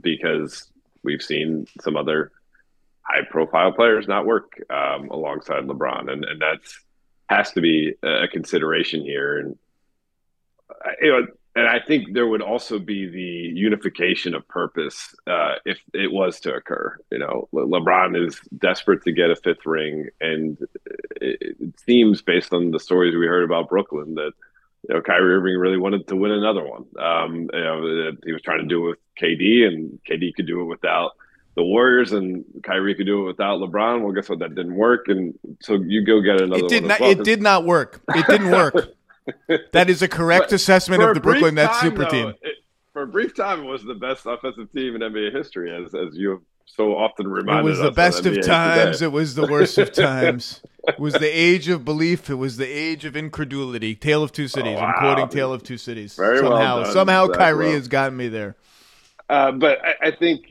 because 0.00 0.70
we've 1.02 1.22
seen 1.22 1.66
some 1.80 1.96
other 1.96 2.30
high-profile 3.12 3.72
players 3.72 4.08
not 4.08 4.26
work 4.26 4.60
um, 4.70 5.08
alongside 5.10 5.64
LeBron, 5.64 6.10
and 6.10 6.24
and 6.24 6.40
that's 6.40 6.80
has 7.28 7.52
to 7.52 7.60
be 7.60 7.94
a 8.02 8.26
consideration 8.28 9.02
here. 9.02 9.38
And 9.38 9.58
you 11.00 11.10
know, 11.10 11.26
and 11.56 11.66
I 11.66 11.80
think 11.80 12.12
there 12.12 12.26
would 12.26 12.42
also 12.42 12.78
be 12.78 13.08
the 13.08 13.58
unification 13.58 14.34
of 14.34 14.46
purpose 14.46 15.14
uh, 15.26 15.54
if 15.64 15.78
it 15.92 16.12
was 16.12 16.40
to 16.40 16.54
occur. 16.54 16.96
You 17.10 17.18
know, 17.18 17.48
Le- 17.52 17.66
LeBron 17.66 18.20
is 18.24 18.40
desperate 18.58 19.02
to 19.04 19.12
get 19.12 19.30
a 19.30 19.36
fifth 19.36 19.66
ring, 19.66 20.08
and 20.20 20.58
it, 21.20 21.38
it, 21.40 21.80
seems, 21.84 22.22
based 22.22 22.52
on 22.52 22.70
the 22.70 22.80
stories 22.80 23.16
we 23.16 23.26
heard 23.26 23.44
about 23.44 23.68
Brooklyn, 23.68 24.14
that 24.14 24.32
you 24.88 24.94
know 24.94 25.02
Kyrie 25.02 25.34
Irving 25.34 25.56
really 25.56 25.78
wanted 25.78 26.06
to 26.08 26.16
win 26.16 26.30
another 26.30 26.64
one. 26.64 26.84
Um, 26.98 27.50
you 27.52 27.60
know, 27.60 28.12
he 28.24 28.32
was 28.32 28.42
trying 28.42 28.60
to 28.60 28.68
do 28.68 28.86
it 28.86 28.90
with 28.90 28.98
KD, 29.20 29.66
and 29.66 29.98
KD 30.08 30.34
could 30.34 30.46
do 30.46 30.60
it 30.60 30.66
without 30.66 31.12
the 31.56 31.62
Warriors, 31.62 32.12
and 32.12 32.44
Kyrie 32.62 32.94
could 32.94 33.06
do 33.06 33.22
it 33.22 33.26
without 33.26 33.60
LeBron. 33.60 34.02
Well, 34.02 34.12
guess 34.12 34.28
what? 34.28 34.38
That 34.38 34.54
didn't 34.54 34.76
work, 34.76 35.08
and 35.08 35.38
so 35.60 35.74
you 35.74 36.04
go 36.04 36.20
get 36.20 36.40
another. 36.40 36.64
It 36.64 36.68
did 36.68 36.84
not. 36.84 37.00
Well. 37.00 37.10
It 37.10 37.24
did 37.24 37.42
not 37.42 37.64
work. 37.64 38.00
It 38.10 38.26
didn't 38.26 38.50
work. 38.52 38.94
that 39.72 39.90
is 39.90 40.02
a 40.02 40.08
correct 40.08 40.52
assessment 40.52 41.02
of 41.02 41.14
the 41.14 41.20
Brooklyn 41.20 41.56
Nets 41.56 41.80
super 41.80 42.04
though, 42.04 42.10
team. 42.10 42.34
It, 42.42 42.56
for 42.92 43.02
a 43.02 43.06
brief 43.06 43.34
time, 43.34 43.60
it 43.60 43.66
was 43.66 43.84
the 43.84 43.94
best 43.94 44.26
offensive 44.26 44.72
team 44.72 44.94
in 44.94 45.00
NBA 45.00 45.32
history, 45.34 45.74
as 45.74 45.94
as 45.94 46.16
you 46.16 46.30
have 46.30 46.40
so 46.66 46.96
often 46.96 47.26
reminded 47.26 47.72
us. 47.72 47.78
It 47.78 47.82
was 47.82 47.90
the 47.90 47.94
best 47.94 48.26
of 48.26 48.34
NBA 48.34 48.46
times. 48.46 48.96
Today. 48.98 49.06
It 49.06 49.12
was 49.12 49.34
the 49.34 49.46
worst 49.46 49.78
of 49.78 49.92
times. 49.92 50.62
It 50.86 50.98
was 50.98 51.14
the 51.14 51.28
age 51.28 51.68
of 51.68 51.84
belief. 51.84 52.30
It 52.30 52.36
was 52.36 52.56
the 52.56 52.66
age 52.66 53.04
of 53.04 53.16
incredulity. 53.16 53.94
Tale 53.94 54.22
of 54.22 54.32
two 54.32 54.48
cities. 54.48 54.76
Oh, 54.78 54.82
I'm 54.82 54.94
quoting 54.94 55.28
Tale 55.28 55.52
of 55.52 55.62
two 55.62 55.76
cities. 55.78 56.14
Very 56.14 56.40
well 56.40 56.52
somehow, 56.52 56.82
done, 56.82 56.92
somehow 56.92 57.28
Kyrie 57.28 57.66
Lowe. 57.66 57.72
has 57.72 57.88
gotten 57.88 58.16
me 58.16 58.28
there. 58.28 58.56
Uh, 59.28 59.52
but 59.52 59.78
I, 59.84 60.08
I 60.08 60.10
think 60.10 60.49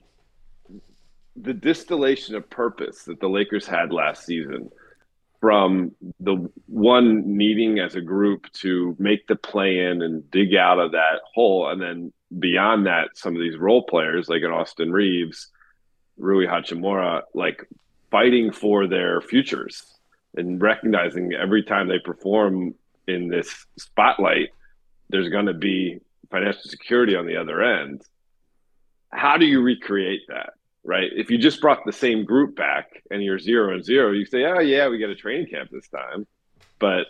the 1.42 1.54
distillation 1.54 2.36
of 2.36 2.50
purpose 2.50 3.04
that 3.04 3.20
the 3.20 3.30
Lakers 3.30 3.66
had 3.66 3.92
last 3.94 4.26
season, 4.26 4.70
from 5.40 5.92
the 6.20 6.50
one 6.66 7.38
needing 7.38 7.80
as 7.80 7.96
a 7.96 8.02
group 8.02 8.52
to 8.52 8.96
make 9.00 9.26
the 9.28 9.38
play 9.38 9.80
in 9.80 10.02
and 10.02 10.30
dig 10.32 10.54
out 10.54 10.80
of 10.80 10.92
that 10.92 11.22
hole, 11.34 11.70
and 11.70 11.82
then 11.82 12.12
beyond 12.40 12.86
that, 12.86 13.10
some 13.16 13.36
of 13.36 13.42
these 13.42 13.58
role 13.58 13.84
players 13.84 14.28
like 14.28 14.44
an 14.44 14.52
Austin 14.52 14.92
Reaves, 14.92 15.48
Rui 16.18 16.46
Hachimura, 16.46 17.22
like 17.34 17.66
fighting 18.12 18.52
for 18.52 18.88
their 18.88 19.22
futures 19.22 19.86
and 20.36 20.62
recognizing 20.62 21.34
every 21.34 21.64
time 21.64 21.88
they 21.88 22.00
perform 22.00 22.76
in 23.08 23.30
this 23.30 23.66
spotlight, 23.78 24.50
there's 25.10 25.30
going 25.30 25.48
to 25.48 25.54
be 25.54 26.00
financial 26.30 26.70
security 26.70 27.16
on 27.16 27.26
the 27.26 27.38
other 27.38 27.62
end. 27.62 28.04
How 29.12 29.38
do 29.38 29.46
you 29.46 29.62
recreate 29.62 30.22
that? 30.28 30.54
Right. 30.90 31.12
If 31.16 31.30
you 31.30 31.38
just 31.38 31.62
brought 31.62 31.86
the 31.86 31.94
same 31.94 32.26
group 32.26 32.56
back 32.56 33.04
and 33.12 33.24
you're 33.24 33.38
zero 33.38 33.76
and 33.76 33.86
zero, 33.86 34.12
you 34.12 34.26
say, 34.26 34.44
oh, 34.46 34.58
yeah, 34.58 34.88
we 34.88 34.98
got 34.98 35.12
a 35.12 35.16
training 35.16 35.46
camp 35.46 35.70
this 35.72 35.88
time. 35.88 36.26
But 36.80 37.06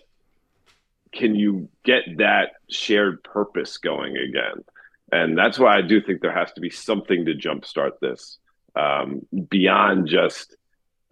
can 1.13 1.33
you 1.33 1.69
get 1.85 2.03
that 2.17 2.55
shared 2.69 3.23
purpose 3.23 3.77
going 3.77 4.17
again? 4.17 4.65
And 5.13 5.37
that's 5.37 5.57
why 5.57 5.77
I 5.77 5.81
do 5.81 6.01
think 6.01 6.19
there 6.19 6.35
has 6.35 6.51
to 6.55 6.59
be 6.59 6.69
something 6.69 7.23
to 7.23 7.35
jumpstart 7.35 8.01
this 8.01 8.39
um, 8.75 9.21
beyond 9.49 10.09
just, 10.09 10.57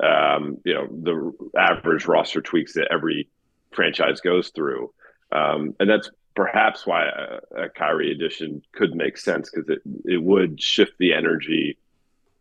um, 0.04 0.58
you 0.66 0.74
know, 0.74 0.88
the 0.92 1.58
average 1.58 2.06
roster 2.06 2.42
tweaks 2.42 2.74
that 2.74 2.90
every 2.92 3.30
franchise 3.72 4.20
goes 4.20 4.50
through. 4.50 4.94
Um, 5.32 5.74
and 5.80 5.90
that's 5.90 6.10
perhaps 6.36 6.86
why 6.86 7.06
a, 7.06 7.64
a 7.64 7.70
Kyrie 7.70 8.12
addition 8.12 8.62
could 8.74 8.94
make 8.94 9.18
sense 9.18 9.50
because 9.50 9.70
it, 9.70 9.80
it 10.04 10.22
would 10.22 10.62
shift 10.62 10.92
the 11.00 11.14
energy 11.14 11.78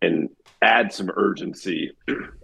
and 0.02 0.28
add 0.62 0.92
some 0.92 1.10
urgency 1.16 1.92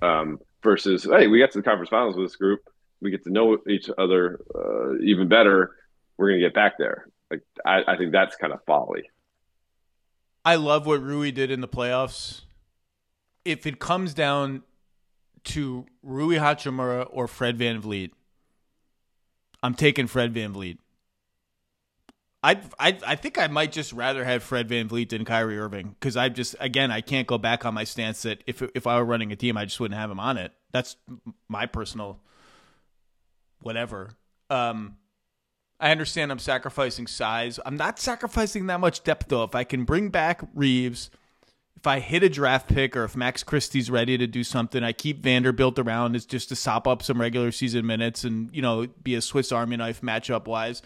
um, 0.02 0.38
versus, 0.62 1.04
hey, 1.04 1.26
we 1.26 1.38
got 1.38 1.50
to 1.52 1.58
the 1.58 1.62
conference 1.62 1.90
finals 1.90 2.16
with 2.16 2.26
this 2.26 2.36
group. 2.36 2.60
We 3.00 3.10
get 3.10 3.24
to 3.24 3.30
know 3.30 3.58
each 3.68 3.90
other 3.98 4.40
uh, 4.54 4.96
even 5.02 5.28
better. 5.28 5.72
We're 6.16 6.32
to 6.32 6.38
get 6.38 6.54
back 6.54 6.78
there. 6.78 7.08
Like 7.30 7.42
I, 7.64 7.82
I 7.86 7.96
think 7.96 8.12
that's 8.12 8.36
kind 8.36 8.52
of 8.52 8.60
folly. 8.66 9.10
I 10.44 10.56
love 10.56 10.86
what 10.86 11.02
Rui 11.02 11.30
did 11.30 11.50
in 11.50 11.60
the 11.60 11.68
playoffs. 11.68 12.42
If 13.44 13.66
it 13.66 13.78
comes 13.78 14.14
down 14.14 14.62
to 15.44 15.86
Rui 16.02 16.36
Hachimura 16.36 17.08
or 17.10 17.26
Fred 17.26 17.58
VanVleet, 17.58 18.10
I'm 19.62 19.74
taking 19.74 20.06
Fred 20.06 20.34
VanVleet. 20.34 20.78
I 22.42 22.60
I 22.78 22.98
I 23.06 23.16
think 23.16 23.38
I 23.38 23.46
might 23.46 23.72
just 23.72 23.92
rather 23.92 24.24
have 24.24 24.42
Fred 24.42 24.68
VanVleet 24.68 25.10
than 25.10 25.24
Kyrie 25.24 25.58
Irving 25.58 25.94
because 25.98 26.16
I 26.16 26.28
just 26.28 26.56
again 26.58 26.90
I 26.90 27.00
can't 27.00 27.26
go 27.26 27.38
back 27.38 27.64
on 27.64 27.74
my 27.74 27.84
stance 27.84 28.22
that 28.22 28.42
if 28.46 28.62
if 28.74 28.86
I 28.86 28.96
were 28.98 29.04
running 29.04 29.32
a 29.32 29.36
team 29.36 29.56
I 29.56 29.64
just 29.64 29.78
wouldn't 29.78 29.98
have 29.98 30.10
him 30.10 30.20
on 30.20 30.36
it. 30.38 30.52
That's 30.72 30.96
my 31.48 31.66
personal 31.66 32.18
whatever. 33.60 34.10
Um, 34.50 34.96
I 35.78 35.90
understand 35.90 36.30
I'm 36.30 36.38
sacrificing 36.38 37.06
size. 37.06 37.58
I'm 37.64 37.76
not 37.76 37.98
sacrificing 37.98 38.66
that 38.66 38.80
much 38.80 39.04
depth 39.04 39.28
though. 39.28 39.44
If 39.44 39.54
I 39.54 39.64
can 39.64 39.84
bring 39.84 40.10
back 40.10 40.42
Reaves, 40.54 41.10
if 41.76 41.86
I 41.86 41.98
hit 41.98 42.22
a 42.22 42.28
draft 42.28 42.68
pick 42.68 42.96
or 42.96 43.02
if 43.02 43.16
Max 43.16 43.42
Christie's 43.42 43.90
ready 43.90 44.16
to 44.16 44.26
do 44.28 44.44
something, 44.44 44.84
I 44.84 44.92
keep 44.92 45.20
Vanderbilt 45.20 45.80
around 45.80 46.14
as 46.14 46.24
just 46.24 46.48
to 46.50 46.56
sop 46.56 46.86
up 46.86 47.02
some 47.02 47.20
regular 47.20 47.50
season 47.50 47.86
minutes 47.86 48.22
and, 48.22 48.54
you 48.54 48.62
know, 48.62 48.86
be 49.02 49.16
a 49.16 49.20
Swiss 49.20 49.50
Army 49.50 49.76
knife 49.76 50.00
matchup 50.00 50.46
wise. 50.46 50.82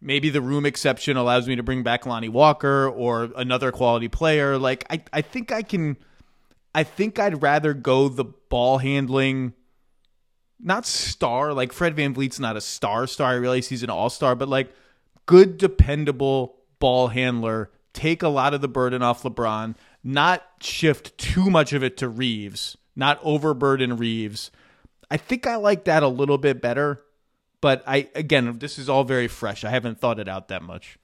Maybe 0.00 0.30
the 0.30 0.40
room 0.40 0.64
exception 0.64 1.16
allows 1.16 1.48
me 1.48 1.56
to 1.56 1.62
bring 1.62 1.82
back 1.82 2.06
Lonnie 2.06 2.28
Walker 2.28 2.88
or 2.88 3.30
another 3.36 3.72
quality 3.72 4.08
player. 4.08 4.56
Like 4.56 4.84
I, 4.90 5.02
I 5.12 5.22
think 5.22 5.50
I 5.50 5.62
can 5.62 5.96
I 6.74 6.84
think 6.84 7.18
I'd 7.18 7.42
rather 7.42 7.74
go 7.74 8.08
the 8.08 8.24
ball 8.24 8.78
handling 8.78 9.54
not 10.60 10.86
star, 10.86 11.52
like 11.52 11.72
Fred 11.72 11.96
VanVleet's 11.96 12.40
not 12.40 12.56
a 12.56 12.60
star 12.60 13.06
star. 13.06 13.32
I 13.32 13.34
realize 13.34 13.68
he's 13.68 13.82
an 13.82 13.90
all 13.90 14.10
star, 14.10 14.34
but 14.34 14.48
like 14.48 14.72
good, 15.26 15.58
dependable 15.58 16.56
ball 16.78 17.08
handler. 17.08 17.70
Take 17.92 18.22
a 18.22 18.28
lot 18.28 18.54
of 18.54 18.60
the 18.60 18.68
burden 18.68 19.02
off 19.02 19.22
LeBron, 19.22 19.74
not 20.04 20.44
shift 20.60 21.16
too 21.18 21.50
much 21.50 21.72
of 21.72 21.82
it 21.82 21.96
to 21.98 22.08
Reaves, 22.08 22.76
not 22.94 23.18
overburden 23.22 23.96
Reaves. 23.96 24.50
I 25.10 25.16
think 25.16 25.46
I 25.46 25.56
like 25.56 25.84
that 25.84 26.02
a 26.02 26.08
little 26.08 26.38
bit 26.38 26.60
better, 26.60 27.02
but 27.60 27.82
I 27.86 28.08
again, 28.14 28.58
this 28.58 28.78
is 28.78 28.88
all 28.88 29.04
very 29.04 29.28
fresh. 29.28 29.64
I 29.64 29.70
haven't 29.70 30.00
thought 30.00 30.18
it 30.18 30.28
out 30.28 30.48
that 30.48 30.62
much. 30.62 30.98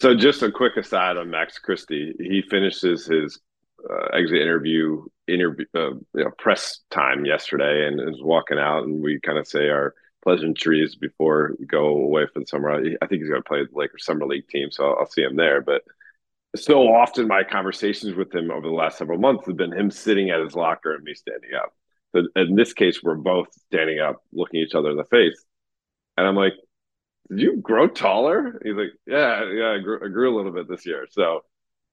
So, 0.00 0.14
just 0.14 0.42
a 0.42 0.50
quick 0.50 0.76
aside 0.76 1.16
on 1.16 1.30
Max 1.30 1.58
Christie. 1.58 2.14
He 2.18 2.42
finishes 2.42 3.06
his 3.06 3.40
uh, 3.88 4.06
exit 4.12 4.42
interview 4.42 5.04
interview 5.26 5.64
uh, 5.74 5.90
you 5.90 6.24
know, 6.24 6.30
press 6.38 6.80
time 6.90 7.24
yesterday 7.24 7.86
and 7.86 8.00
is 8.00 8.22
walking 8.22 8.58
out, 8.58 8.84
and 8.84 9.02
we 9.02 9.18
kind 9.20 9.38
of 9.38 9.46
say 9.46 9.68
our 9.68 9.94
pleasantries 10.22 10.96
before 10.96 11.54
we 11.58 11.66
go 11.66 11.86
away 11.86 12.26
for 12.32 12.40
the 12.40 12.46
summer. 12.46 12.70
I 12.72 13.06
think 13.06 13.22
he's 13.22 13.30
going 13.30 13.42
to 13.42 13.48
play 13.48 13.64
the 13.64 13.78
Lakers 13.78 14.04
summer 14.04 14.26
league 14.26 14.48
team, 14.48 14.70
so 14.70 14.84
I'll, 14.84 14.96
I'll 15.00 15.10
see 15.10 15.22
him 15.22 15.36
there. 15.36 15.62
But 15.62 15.82
so 16.54 16.82
often, 16.92 17.28
my 17.28 17.42
conversations 17.44 18.16
with 18.16 18.34
him 18.34 18.50
over 18.50 18.66
the 18.66 18.74
last 18.74 18.98
several 18.98 19.18
months 19.18 19.46
have 19.46 19.56
been 19.56 19.72
him 19.72 19.90
sitting 19.90 20.30
at 20.30 20.40
his 20.40 20.54
locker 20.54 20.94
and 20.94 21.04
me 21.04 21.14
standing 21.14 21.54
up. 21.54 21.72
But 22.12 22.24
in 22.36 22.54
this 22.54 22.72
case, 22.72 23.02
we're 23.02 23.16
both 23.16 23.48
standing 23.66 24.00
up, 24.00 24.22
looking 24.32 24.60
each 24.60 24.74
other 24.74 24.90
in 24.90 24.96
the 24.96 25.04
face, 25.04 25.44
and 26.16 26.26
I'm 26.26 26.36
like, 26.36 26.54
"Did 27.28 27.40
you 27.40 27.56
grow 27.56 27.88
taller?" 27.88 28.60
He's 28.64 28.74
like, 28.74 28.92
"Yeah, 29.06 29.44
yeah, 29.52 29.70
I 29.72 29.78
grew, 29.78 30.04
I 30.04 30.08
grew 30.08 30.34
a 30.34 30.36
little 30.36 30.52
bit 30.52 30.68
this 30.68 30.86
year." 30.86 31.06
So 31.10 31.44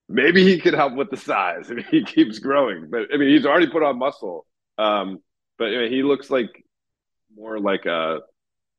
maybe 0.07 0.44
he 0.44 0.60
could 0.60 0.73
help 0.73 0.94
with 0.94 1.10
the 1.10 1.18
size 1.18 1.69
if 1.69 1.85
he 1.88 2.03
keeps 2.06 2.40
growing. 2.40 2.90
But 2.90 3.14
I 3.14 3.18
mean, 3.18 3.30
he's 3.30 3.45
already 3.45 3.68
put 3.68 3.84
on 3.84 3.98
muscle. 3.98 4.45
Um, 4.77 5.19
but 5.57 5.69
he 5.90 6.03
looks 6.03 6.30
like 6.30 6.64
more 7.35 7.60
like 7.60 7.85
a 7.85 8.19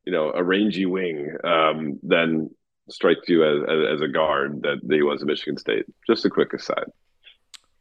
you 0.04 0.12
know 0.12 0.32
a 0.32 0.42
rangy 0.42 0.86
wing 0.86 1.36
um, 1.44 1.98
than 2.02 2.50
strikes 2.90 3.28
you 3.28 3.44
as, 3.44 3.62
as, 3.68 3.94
as 3.94 4.00
a 4.02 4.08
guard 4.08 4.62
that 4.62 4.80
he 4.90 5.02
was 5.02 5.22
at 5.22 5.26
Michigan 5.26 5.56
State. 5.56 5.86
Just 6.06 6.24
a 6.24 6.30
quick 6.30 6.52
aside. 6.52 6.84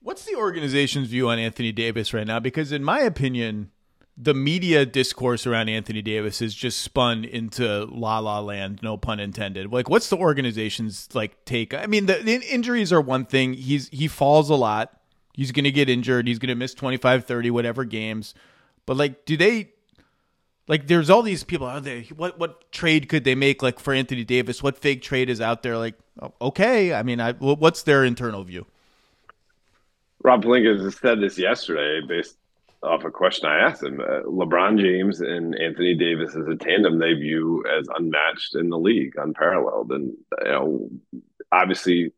What's 0.03 0.25
the 0.25 0.35
organization's 0.35 1.07
view 1.07 1.29
on 1.29 1.39
Anthony 1.39 1.71
Davis 1.71 2.13
right 2.13 2.27
now? 2.27 2.41
Because 2.41 2.73
in 2.73 2.83
my 2.83 2.99
opinion, 2.99 3.71
the 4.17 4.33
media 4.33 4.85
discourse 4.85 5.47
around 5.47 5.69
Anthony 5.69 6.01
Davis 6.01 6.41
is 6.41 6.53
just 6.53 6.81
spun 6.81 7.23
into 7.23 7.85
la 7.85 8.19
la 8.19 8.41
land, 8.41 8.79
no 8.83 8.97
pun 8.97 9.21
intended. 9.21 9.71
Like, 9.71 9.89
what's 9.89 10.09
the 10.09 10.17
organization's 10.17 11.07
like 11.13 11.45
take? 11.45 11.73
I 11.73 11.85
mean, 11.85 12.07
the, 12.07 12.15
the 12.15 12.35
injuries 12.51 12.91
are 12.91 12.99
one 12.99 13.25
thing. 13.25 13.53
He's 13.53 13.87
he 13.89 14.09
falls 14.09 14.49
a 14.49 14.55
lot. 14.55 14.99
He's 15.33 15.53
going 15.53 15.63
to 15.63 15.71
get 15.71 15.89
injured. 15.89 16.27
He's 16.27 16.37
going 16.37 16.49
to 16.49 16.55
miss 16.55 16.73
25, 16.73 17.25
30, 17.25 17.49
whatever 17.49 17.85
games. 17.85 18.35
But 18.85 18.97
like, 18.97 19.23
do 19.25 19.37
they 19.37 19.71
like? 20.67 20.87
There's 20.87 21.09
all 21.09 21.21
these 21.21 21.45
people 21.45 21.67
out 21.67 21.85
there. 21.85 22.01
What 22.15 22.37
what 22.37 22.71
trade 22.73 23.07
could 23.07 23.23
they 23.23 23.35
make? 23.35 23.63
Like 23.63 23.79
for 23.79 23.93
Anthony 23.93 24.25
Davis, 24.25 24.61
what 24.61 24.77
fake 24.77 25.01
trade 25.01 25.29
is 25.29 25.39
out 25.39 25.63
there? 25.63 25.77
Like, 25.77 25.95
okay, 26.41 26.93
I 26.93 27.03
mean, 27.03 27.21
I 27.21 27.31
what's 27.31 27.83
their 27.83 28.03
internal 28.03 28.43
view? 28.43 28.67
Rob 30.23 30.43
Pelinka 30.43 30.81
has 30.81 30.95
said 30.97 31.19
this 31.19 31.37
yesterday, 31.37 32.05
based 32.07 32.37
off 32.81 33.03
a 33.03 33.11
question 33.11 33.47
I 33.47 33.59
asked 33.59 33.83
him. 33.83 33.99
Uh, 33.99 34.23
LeBron 34.23 34.79
James 34.79 35.21
and 35.21 35.57
Anthony 35.59 35.95
Davis 35.95 36.35
as 36.35 36.47
a 36.47 36.55
tandem 36.55 36.99
they 36.99 37.13
view 37.13 37.63
as 37.77 37.87
unmatched 37.95 38.55
in 38.55 38.69
the 38.69 38.77
league, 38.77 39.13
unparalleled, 39.17 39.91
and 39.91 40.13
you 40.43 40.51
know, 40.51 40.89
obviously 41.51 42.13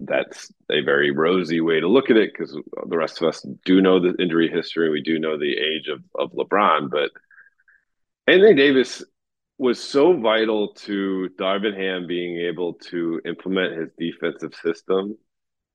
that's 0.00 0.52
a 0.70 0.82
very 0.82 1.10
rosy 1.10 1.60
way 1.60 1.80
to 1.80 1.88
look 1.88 2.10
at 2.10 2.18
it 2.18 2.32
because 2.32 2.56
the 2.86 2.96
rest 2.96 3.20
of 3.20 3.28
us 3.28 3.46
do 3.64 3.80
know 3.80 3.98
the 3.98 4.14
injury 4.22 4.48
history. 4.48 4.90
We 4.90 5.00
do 5.00 5.18
know 5.18 5.38
the 5.38 5.56
age 5.56 5.88
of, 5.88 6.02
of 6.14 6.32
LeBron, 6.32 6.90
but 6.90 7.10
Anthony 8.26 8.54
Davis 8.54 9.02
was 9.58 9.82
so 9.82 10.18
vital 10.18 10.74
to 10.74 11.30
Darvin 11.38 11.74
Ham 11.74 12.06
being 12.06 12.36
able 12.38 12.74
to 12.74 13.22
implement 13.24 13.80
his 13.80 13.90
defensive 13.98 14.54
system 14.54 15.16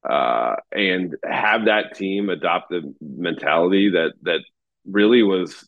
uh, 0.07 0.55
and 0.71 1.15
have 1.23 1.65
that 1.65 1.95
team 1.95 2.29
adopt 2.29 2.69
the 2.69 2.93
mentality 3.01 3.91
that 3.91 4.13
that 4.23 4.39
really 4.85 5.23
was, 5.23 5.67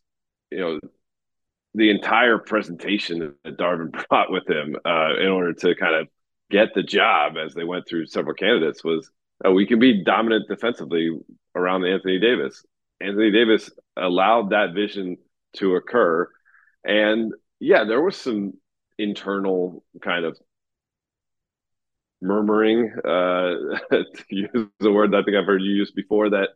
you 0.52 0.60
know, 0.60 0.80
the 1.76 1.90
entire 1.90 2.38
presentation 2.38 3.36
that 3.44 3.58
Darvin 3.58 3.92
brought 4.10 4.32
with 4.32 4.50
him 4.50 4.76
uh, 4.86 5.16
in 5.20 5.28
order 5.28 5.54
to 5.54 5.76
kind 5.76 5.96
of 5.96 6.08
get 6.50 6.74
the 6.74 6.84
job 6.84 7.34
as 7.38 7.54
they 7.54 7.64
went 7.64 7.88
through 7.88 8.06
several 8.06 8.36
candidates 8.36 8.84
was 8.84 9.10
uh, 9.46 9.52
we 9.52 9.66
can 9.66 9.80
be 9.80 10.04
dominant 10.04 10.48
defensively 10.48 11.10
around 11.56 11.86
Anthony 11.86 12.20
Davis. 12.20 12.64
Anthony 13.02 13.32
Davis 13.32 13.70
allowed 13.98 14.52
that 14.52 14.74
vision 14.74 15.18
to 15.58 15.76
occur. 15.76 16.28
And 16.84 17.34
yeah, 17.60 17.84
there 17.84 18.02
was 18.02 18.16
some 18.16 18.54
internal 18.98 19.84
kind 20.02 20.26
of 20.26 20.38
murmuring, 22.24 22.92
uh, 23.04 23.54
to 23.92 24.06
use 24.30 24.68
the 24.80 24.92
word 24.92 25.12
that 25.12 25.18
I 25.20 25.24
think 25.24 25.38
I've 25.38 25.46
heard 25.46 25.62
you 25.62 25.72
use 25.72 25.92
before 25.92 26.32
that. 26.32 26.50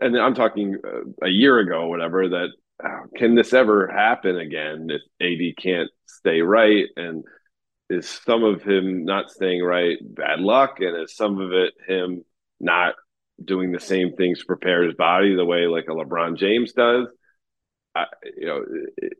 And 0.00 0.18
I'm 0.18 0.34
talking 0.34 0.76
uh, 0.84 1.26
a 1.26 1.28
year 1.28 1.58
ago, 1.58 1.86
whatever, 1.86 2.28
that 2.28 2.48
uh, 2.84 3.06
can 3.16 3.34
this 3.34 3.52
ever 3.52 3.86
happen 3.86 4.36
again 4.36 4.88
if 4.90 5.02
AD 5.20 5.62
can't 5.62 5.90
stay 6.06 6.40
right? 6.40 6.86
And 6.96 7.24
is 7.88 8.08
some 8.08 8.42
of 8.42 8.62
him 8.62 9.04
not 9.04 9.30
staying 9.30 9.62
right 9.62 9.98
bad 10.02 10.40
luck 10.40 10.80
and 10.80 11.02
is 11.02 11.14
some 11.14 11.40
of 11.40 11.52
it 11.52 11.74
him 11.86 12.24
not 12.58 12.94
doing 13.42 13.70
the 13.70 13.80
same 13.80 14.14
things 14.14 14.40
to 14.40 14.46
prepare 14.46 14.84
his 14.84 14.94
body 14.94 15.34
the 15.34 15.44
way 15.44 15.66
like 15.66 15.84
a 15.88 15.92
LeBron 15.92 16.38
James 16.38 16.72
does 16.72 17.08
I, 17.94 18.06
you 18.36 18.46
know 18.46 18.64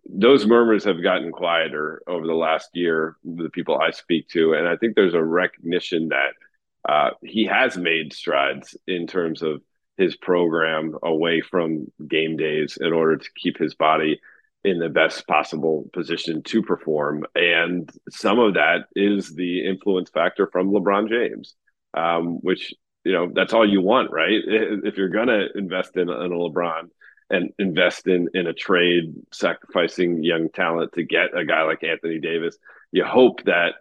those 0.09 0.47
murmurs 0.47 0.85
have 0.85 1.03
gotten 1.03 1.31
quieter 1.31 2.03
over 2.07 2.27
the 2.27 2.35
last 2.35 2.71
year 2.73 3.17
the 3.23 3.51
people 3.51 3.79
I 3.79 3.91
speak 3.91 4.29
to 4.31 4.55
and 4.55 4.67
I 4.67 4.77
think 4.77 4.95
there's 4.95 5.15
a 5.15 5.23
recognition 5.23 6.09
that 6.09 6.33
uh, 6.89 7.11
he 7.23 7.45
has 7.45 7.77
made 7.77 8.13
strides 8.13 8.77
in 8.87 9.07
terms 9.07 9.43
of 9.43 9.63
his 9.97 10.17
program 10.17 10.97
away 11.03 11.41
from 11.41 11.87
game 12.09 12.37
days 12.37 12.79
in 12.81 12.93
order 12.93 13.17
to 13.17 13.31
keep 13.37 13.59
his 13.59 13.75
body 13.75 14.21
in 14.65 14.79
the 14.79 14.89
best 14.89 15.27
possible 15.27 15.89
position 15.93 16.43
to 16.43 16.63
perform. 16.63 17.25
And 17.35 17.91
some 18.11 18.39
of 18.39 18.55
that 18.55 18.87
is 18.95 19.35
the 19.35 19.67
influence 19.67 20.11
factor 20.11 20.49
from 20.51 20.71
LeBron 20.71 21.09
James, 21.09 21.55
um, 21.95 22.39
which, 22.43 22.73
you 23.05 23.13
know, 23.13 23.31
that's 23.35 23.53
all 23.53 23.69
you 23.69 23.81
want, 23.81 24.11
right? 24.11 24.41
If 24.85 24.97
you're 24.97 25.09
going 25.09 25.29
to 25.29 25.49
invest 25.57 25.97
in, 25.97 26.03
in 26.03 26.09
a 26.09 26.37
LeBron 26.37 26.89
and 27.33 27.51
invest 27.59 28.07
in, 28.07 28.29
in 28.35 28.47
a 28.47 28.53
trade, 28.53 29.15
sacrificing 29.33 30.23
young 30.23 30.51
talent 30.51 30.93
to 30.93 31.03
get 31.03 31.37
a 31.37 31.45
guy 31.45 31.63
like 31.63 31.83
Anthony 31.83 32.21
Davis, 32.21 32.57
you 32.93 33.05
hope 33.05 33.43
that 33.45 33.75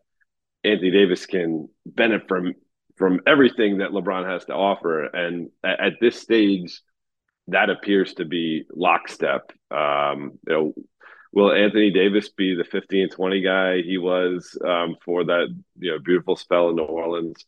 Anthony 0.64 0.92
Davis 0.92 1.26
can 1.26 1.70
benefit 1.86 2.28
from 2.28 2.54
from 2.98 3.20
everything 3.26 3.80
that 3.80 3.90
LeBron 3.90 4.30
has 4.30 4.46
to 4.46 4.54
offer. 4.54 5.06
And 5.06 5.50
at, 5.64 5.80
at 5.80 5.94
this 6.00 6.22
stage, 6.22 6.82
that 7.48 7.70
appears 7.70 8.14
to 8.16 8.26
be 8.26 8.66
lockstep. 8.72 9.52
Um, 9.72 10.34
you 10.48 10.54
know, 10.54 10.74
will 11.32 11.52
Anthony 11.52 11.92
Davis 11.92 12.30
be 12.30 12.56
the 12.56 12.64
50 12.64 13.02
and 13.02 13.12
20 13.12 13.42
guy 13.42 13.82
he 13.82 13.98
was 13.98 14.58
um, 14.66 14.96
for 15.04 15.26
that 15.26 15.48
you 15.80 15.92
know 15.92 16.00
beautiful 16.00 16.36
spell 16.36 16.70
in 16.70 16.76
New 16.76 16.84
Orleans? 16.84 17.46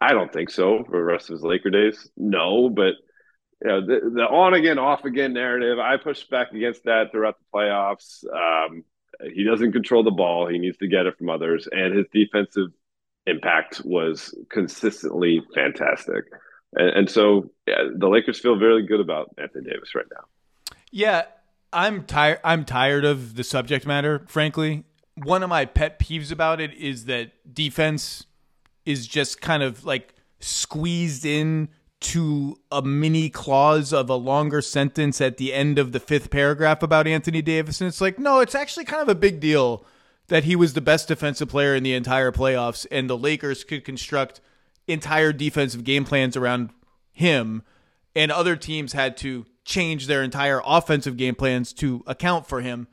I 0.00 0.12
don't 0.12 0.32
think 0.32 0.50
so 0.50 0.84
for 0.84 0.96
the 0.96 1.02
rest 1.02 1.28
of 1.28 1.34
his 1.34 1.42
Laker 1.42 1.70
days. 1.70 2.08
No, 2.16 2.70
but 2.70 2.94
you 3.62 3.68
know, 3.68 3.80
the, 3.80 4.10
the 4.10 4.22
on 4.22 4.54
again, 4.54 4.78
off 4.78 5.04
again 5.04 5.32
narrative, 5.32 5.78
I 5.78 5.96
push 5.96 6.24
back 6.24 6.52
against 6.52 6.84
that 6.84 7.10
throughout 7.10 7.36
the 7.38 7.58
playoffs. 7.58 8.24
Um, 8.32 8.84
he 9.34 9.44
doesn't 9.44 9.72
control 9.72 10.04
the 10.04 10.10
ball. 10.10 10.46
He 10.46 10.58
needs 10.58 10.76
to 10.78 10.86
get 10.86 11.06
it 11.06 11.18
from 11.18 11.28
others. 11.28 11.68
And 11.70 11.96
his 11.96 12.06
defensive 12.12 12.68
impact 13.26 13.82
was 13.84 14.34
consistently 14.50 15.42
fantastic. 15.54 16.24
And, 16.74 16.90
and 16.90 17.10
so 17.10 17.50
yeah, 17.66 17.88
the 17.96 18.08
Lakers 18.08 18.38
feel 18.38 18.56
very 18.56 18.86
good 18.86 19.00
about 19.00 19.34
Anthony 19.38 19.70
Davis 19.70 19.94
right 19.94 20.06
now. 20.12 20.74
Yeah, 20.90 21.24
I'm 21.72 22.04
tired. 22.04 22.40
I'm 22.44 22.64
tired 22.64 23.04
of 23.04 23.34
the 23.34 23.44
subject 23.44 23.86
matter. 23.86 24.24
Frankly, 24.28 24.84
one 25.16 25.42
of 25.42 25.50
my 25.50 25.64
pet 25.64 25.98
peeves 25.98 26.30
about 26.30 26.60
it 26.60 26.72
is 26.74 27.06
that 27.06 27.32
defense 27.52 28.26
is 28.86 29.06
just 29.06 29.40
kind 29.40 29.62
of 29.62 29.84
like 29.84 30.14
squeezed 30.40 31.26
in 31.26 31.68
to 32.00 32.58
a 32.70 32.80
mini 32.80 33.28
clause 33.28 33.92
of 33.92 34.08
a 34.08 34.14
longer 34.14 34.62
sentence 34.62 35.20
at 35.20 35.36
the 35.36 35.52
end 35.52 35.78
of 35.78 35.92
the 35.92 36.00
fifth 36.00 36.30
paragraph 36.30 36.82
about 36.82 37.06
Anthony 37.06 37.42
Davis. 37.42 37.80
And 37.80 37.88
it's 37.88 38.00
like, 38.00 38.18
no, 38.18 38.40
it's 38.40 38.54
actually 38.54 38.84
kind 38.84 39.02
of 39.02 39.08
a 39.08 39.14
big 39.14 39.40
deal 39.40 39.84
that 40.28 40.44
he 40.44 40.54
was 40.54 40.74
the 40.74 40.80
best 40.80 41.08
defensive 41.08 41.48
player 41.48 41.74
in 41.74 41.82
the 41.82 41.94
entire 41.94 42.30
playoffs 42.30 42.86
and 42.90 43.10
the 43.10 43.18
Lakers 43.18 43.64
could 43.64 43.84
construct 43.84 44.40
entire 44.88 45.32
defensive 45.32 45.84
game 45.84 46.04
plans 46.04 46.36
around 46.36 46.70
him, 47.12 47.62
and 48.16 48.32
other 48.32 48.56
teams 48.56 48.94
had 48.94 49.16
to 49.18 49.46
change 49.64 50.06
their 50.06 50.22
entire 50.22 50.62
offensive 50.64 51.16
game 51.16 51.34
plans 51.34 51.72
to 51.74 52.02
account 52.06 52.46
for 52.46 52.62
him. 52.62 52.88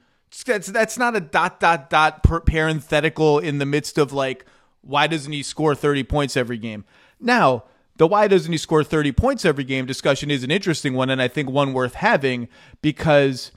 That's 0.46 0.68
that's 0.68 0.98
not 0.98 1.16
a 1.16 1.22
dot 1.22 1.60
dot 1.60 1.90
dot 1.90 2.24
parenthetical 2.24 3.40
in 3.40 3.60
the 3.60 3.66
midst 3.66 3.98
of 3.98 4.12
like 4.12 4.46
why 4.82 5.08
doesn't 5.08 5.32
he 5.32 5.42
score 5.42 5.74
30 5.74 6.04
points 6.04 6.38
every 6.38 6.58
game? 6.58 6.86
Now, 7.20 7.64
the 7.98 8.08
why 8.08 8.28
doesn't 8.28 8.52
he 8.52 8.58
score 8.58 8.84
30 8.84 9.12
points 9.14 9.46
every 9.46 9.64
game 9.64 9.86
discussion 9.86 10.30
is 10.30 10.44
an 10.44 10.52
interesting 10.52 10.94
one 10.94 11.10
and 11.10 11.22
I 11.22 11.28
think 11.28 11.50
one 11.50 11.74
worth 11.74 11.96
having 11.96 12.48
because 12.82 13.52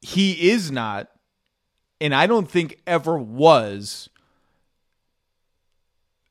he 0.00 0.50
is 0.50 0.70
not 0.70 1.08
and 2.00 2.14
I 2.14 2.26
don't 2.26 2.50
think 2.50 2.80
ever 2.86 3.16
was 3.16 4.08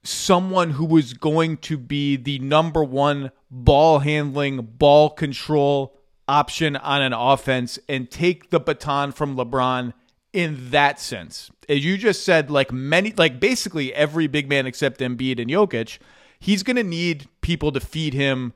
someone 0.04 0.72
who 0.72 0.86
was 0.86 1.14
going 1.14 1.58
to 1.58 1.78
be 1.78 2.16
the 2.16 2.40
number 2.40 2.84
one 2.84 3.32
ball 3.50 4.00
handling, 4.00 4.62
ball 4.62 5.10
control 5.10 5.98
option 6.28 6.76
on 6.76 7.02
an 7.02 7.14
offense 7.14 7.78
and 7.88 8.10
take 8.10 8.50
the 8.50 8.60
baton 8.60 9.12
from 9.12 9.36
LeBron 9.36 9.94
in 10.34 10.72
that 10.72 11.00
sense. 11.00 11.52
As 11.68 11.84
you 11.84 11.98
just 11.98 12.26
said, 12.26 12.50
like 12.50 12.72
many, 12.72 13.14
like 13.18 13.40
basically 13.40 13.94
every 13.94 14.28
big 14.28 14.50
man 14.50 14.66
except 14.66 15.02
Embiid 15.02 15.40
and 15.40 15.50
Jokic, 15.50 16.00
he's 16.42 16.64
going 16.64 16.76
to 16.76 16.84
need 16.84 17.30
people 17.40 17.72
to 17.72 17.80
feed 17.80 18.14
him 18.14 18.52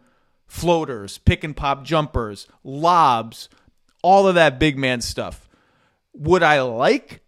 floaters, 0.48 1.20
pick 1.20 1.44
and 1.44 1.56
pop 1.56 1.86
jumpers, 1.86 2.48
lobs, 2.64 3.48
all 4.02 4.28
of 4.28 4.36
that 4.36 4.60
big 4.60 4.78
man 4.78 5.00
stuff. 5.00 5.48
Would 6.14 6.44
I 6.44 6.62
like 6.62 7.22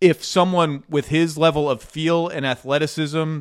if 0.00 0.24
someone 0.24 0.84
with 0.88 1.08
his 1.08 1.36
level 1.36 1.68
of 1.68 1.82
feel 1.82 2.28
and 2.28 2.46
athleticism 2.46 3.40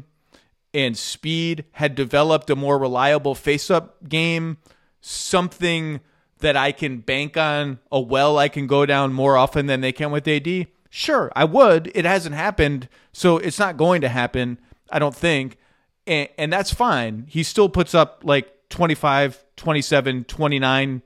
and 0.74 0.98
speed 0.98 1.66
had 1.74 1.96
developed 1.96 2.50
a 2.50 2.56
more 2.56 2.78
reliable 2.78 3.36
face 3.36 3.70
up 3.70 4.10
game, 4.10 4.58
something 5.00 6.02
that 6.40 6.56
I 6.56 6.72
can 6.72 7.00
bank 7.00 7.38
on, 7.38 7.80
a 7.92 8.00
well 8.00 8.38
I 8.38 8.48
can 8.50 8.68
go 8.68 8.86
down 8.86 9.14
more 9.14 9.38
often 9.38 9.68
than 9.68 9.82
they 9.82 9.92
can 9.92 10.12
with 10.12 10.28
AD? 10.28 10.68
Sure, 10.90 11.32
I 11.36 11.44
would. 11.44 11.92
It 11.94 12.06
hasn't 12.06 12.36
happened, 12.36 12.90
so 13.12 13.38
it's 13.38 13.60
not 13.60 13.78
going 13.78 14.02
to 14.02 14.10
happen, 14.10 14.60
I 14.92 15.00
don't 15.00 15.16
think. 15.16 15.58
And, 16.08 16.30
and 16.38 16.54
that's 16.54 16.74
fine. 16.74 17.26
He 17.28 17.44
still 17.44 17.70
puts 17.70 17.94
up 17.94 18.22
like 18.24 18.70
25, 18.70 19.44
27, 19.58 20.24
29 20.24 21.02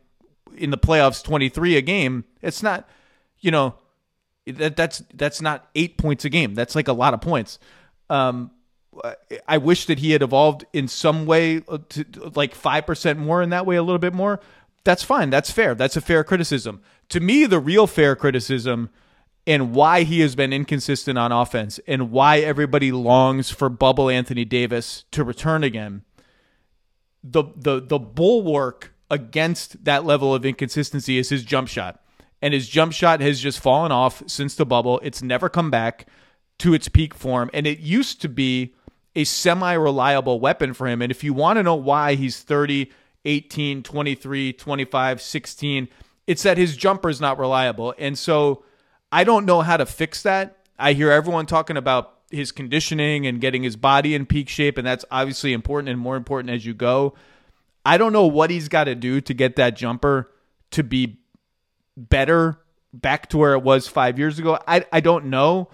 in 0.55 0.69
the 0.69 0.77
playoffs, 0.77 1.23
23 1.23 1.77
a 1.77 1.81
game. 1.81 2.23
It's 2.41 2.63
not, 2.63 2.87
you 3.39 3.51
know, 3.51 3.75
that 4.45 4.75
that's 4.75 5.03
that's 5.13 5.41
not 5.41 5.69
eight 5.75 5.97
points 5.97 6.25
a 6.25 6.29
game. 6.29 6.55
That's 6.55 6.75
like 6.75 6.87
a 6.87 6.93
lot 6.93 7.13
of 7.13 7.21
points. 7.21 7.59
Um, 8.09 8.51
I 9.47 9.57
wish 9.57 9.85
that 9.85 9.99
he 9.99 10.11
had 10.11 10.21
evolved 10.21 10.65
in 10.73 10.87
some 10.87 11.25
way 11.25 11.61
uh, 11.67 11.77
to 11.89 12.05
like 12.35 12.55
five 12.55 12.85
percent 12.85 13.19
more 13.19 13.41
in 13.41 13.51
that 13.51 13.65
way, 13.65 13.75
a 13.75 13.83
little 13.83 13.99
bit 13.99 14.13
more. 14.13 14.39
That's 14.83 15.03
fine. 15.03 15.29
That's 15.29 15.51
fair. 15.51 15.75
That's 15.75 15.95
a 15.95 16.01
fair 16.01 16.23
criticism. 16.23 16.81
To 17.09 17.19
me, 17.19 17.45
the 17.45 17.59
real 17.59 17.87
fair 17.87 18.15
criticism 18.15 18.89
and 19.47 19.73
why 19.73 20.03
he 20.03 20.19
has 20.21 20.35
been 20.35 20.53
inconsistent 20.53 21.17
on 21.17 21.31
offense 21.31 21.79
and 21.87 22.11
why 22.11 22.39
everybody 22.39 22.91
longs 22.91 23.49
for 23.49 23.69
bubble 23.69 24.09
Anthony 24.09 24.45
Davis 24.45 25.05
to 25.11 25.23
return 25.23 25.63
again. 25.63 26.03
The 27.23 27.45
the 27.55 27.81
the 27.81 27.99
bulwark 27.99 28.93
against 29.09 29.83
that 29.83 30.05
level 30.05 30.33
of 30.33 30.45
inconsistency 30.45 31.17
is 31.17 31.29
his 31.29 31.43
jump 31.43 31.67
shot 31.67 32.01
and 32.41 32.53
his 32.53 32.67
jump 32.67 32.93
shot 32.93 33.19
has 33.19 33.39
just 33.39 33.59
fallen 33.59 33.91
off 33.91 34.23
since 34.27 34.55
the 34.55 34.65
bubble. 34.65 34.99
It's 35.03 35.21
never 35.21 35.49
come 35.49 35.69
back 35.69 36.07
to 36.59 36.73
its 36.73 36.87
peak 36.87 37.13
form, 37.13 37.49
and 37.53 37.67
it 37.67 37.79
used 37.79 38.21
to 38.21 38.29
be 38.29 38.75
a 39.15 39.23
semi 39.23 39.73
reliable 39.73 40.39
weapon 40.39 40.73
for 40.73 40.87
him. 40.87 41.01
And 41.01 41.11
if 41.11 41.23
you 41.23 41.33
want 41.33 41.57
to 41.57 41.63
know 41.63 41.75
why 41.75 42.15
he's 42.15 42.39
30 42.39 42.91
18, 43.25 43.83
23, 43.83 44.53
25, 44.53 45.21
16. 45.21 45.87
It's 46.27 46.43
that 46.43 46.57
his 46.57 46.75
jumper 46.75 47.09
is 47.09 47.21
not 47.21 47.37
reliable. 47.37 47.93
And 47.97 48.17
so 48.17 48.63
I 49.11 49.23
don't 49.23 49.45
know 49.45 49.61
how 49.61 49.77
to 49.77 49.85
fix 49.85 50.23
that. 50.23 50.57
I 50.79 50.93
hear 50.93 51.11
everyone 51.11 51.45
talking 51.45 51.77
about 51.77 52.19
his 52.31 52.51
conditioning 52.51 53.27
and 53.27 53.41
getting 53.41 53.63
his 53.63 53.75
body 53.75 54.15
in 54.15 54.25
peak 54.25 54.49
shape, 54.49 54.77
and 54.77 54.87
that's 54.87 55.05
obviously 55.11 55.53
important 55.53 55.89
and 55.89 55.99
more 55.99 56.15
important 56.15 56.53
as 56.53 56.65
you 56.65 56.73
go. 56.73 57.13
I 57.85 57.97
don't 57.97 58.13
know 58.13 58.27
what 58.27 58.49
he's 58.49 58.69
got 58.69 58.85
to 58.85 58.95
do 58.95 59.21
to 59.21 59.33
get 59.33 59.55
that 59.57 59.75
jumper 59.75 60.31
to 60.71 60.83
be 60.83 61.19
better 61.97 62.59
back 62.93 63.29
to 63.29 63.37
where 63.37 63.53
it 63.53 63.63
was 63.63 63.87
five 63.87 64.17
years 64.17 64.39
ago. 64.39 64.57
I, 64.67 64.85
I 64.91 64.99
don't 64.99 65.25
know. 65.25 65.69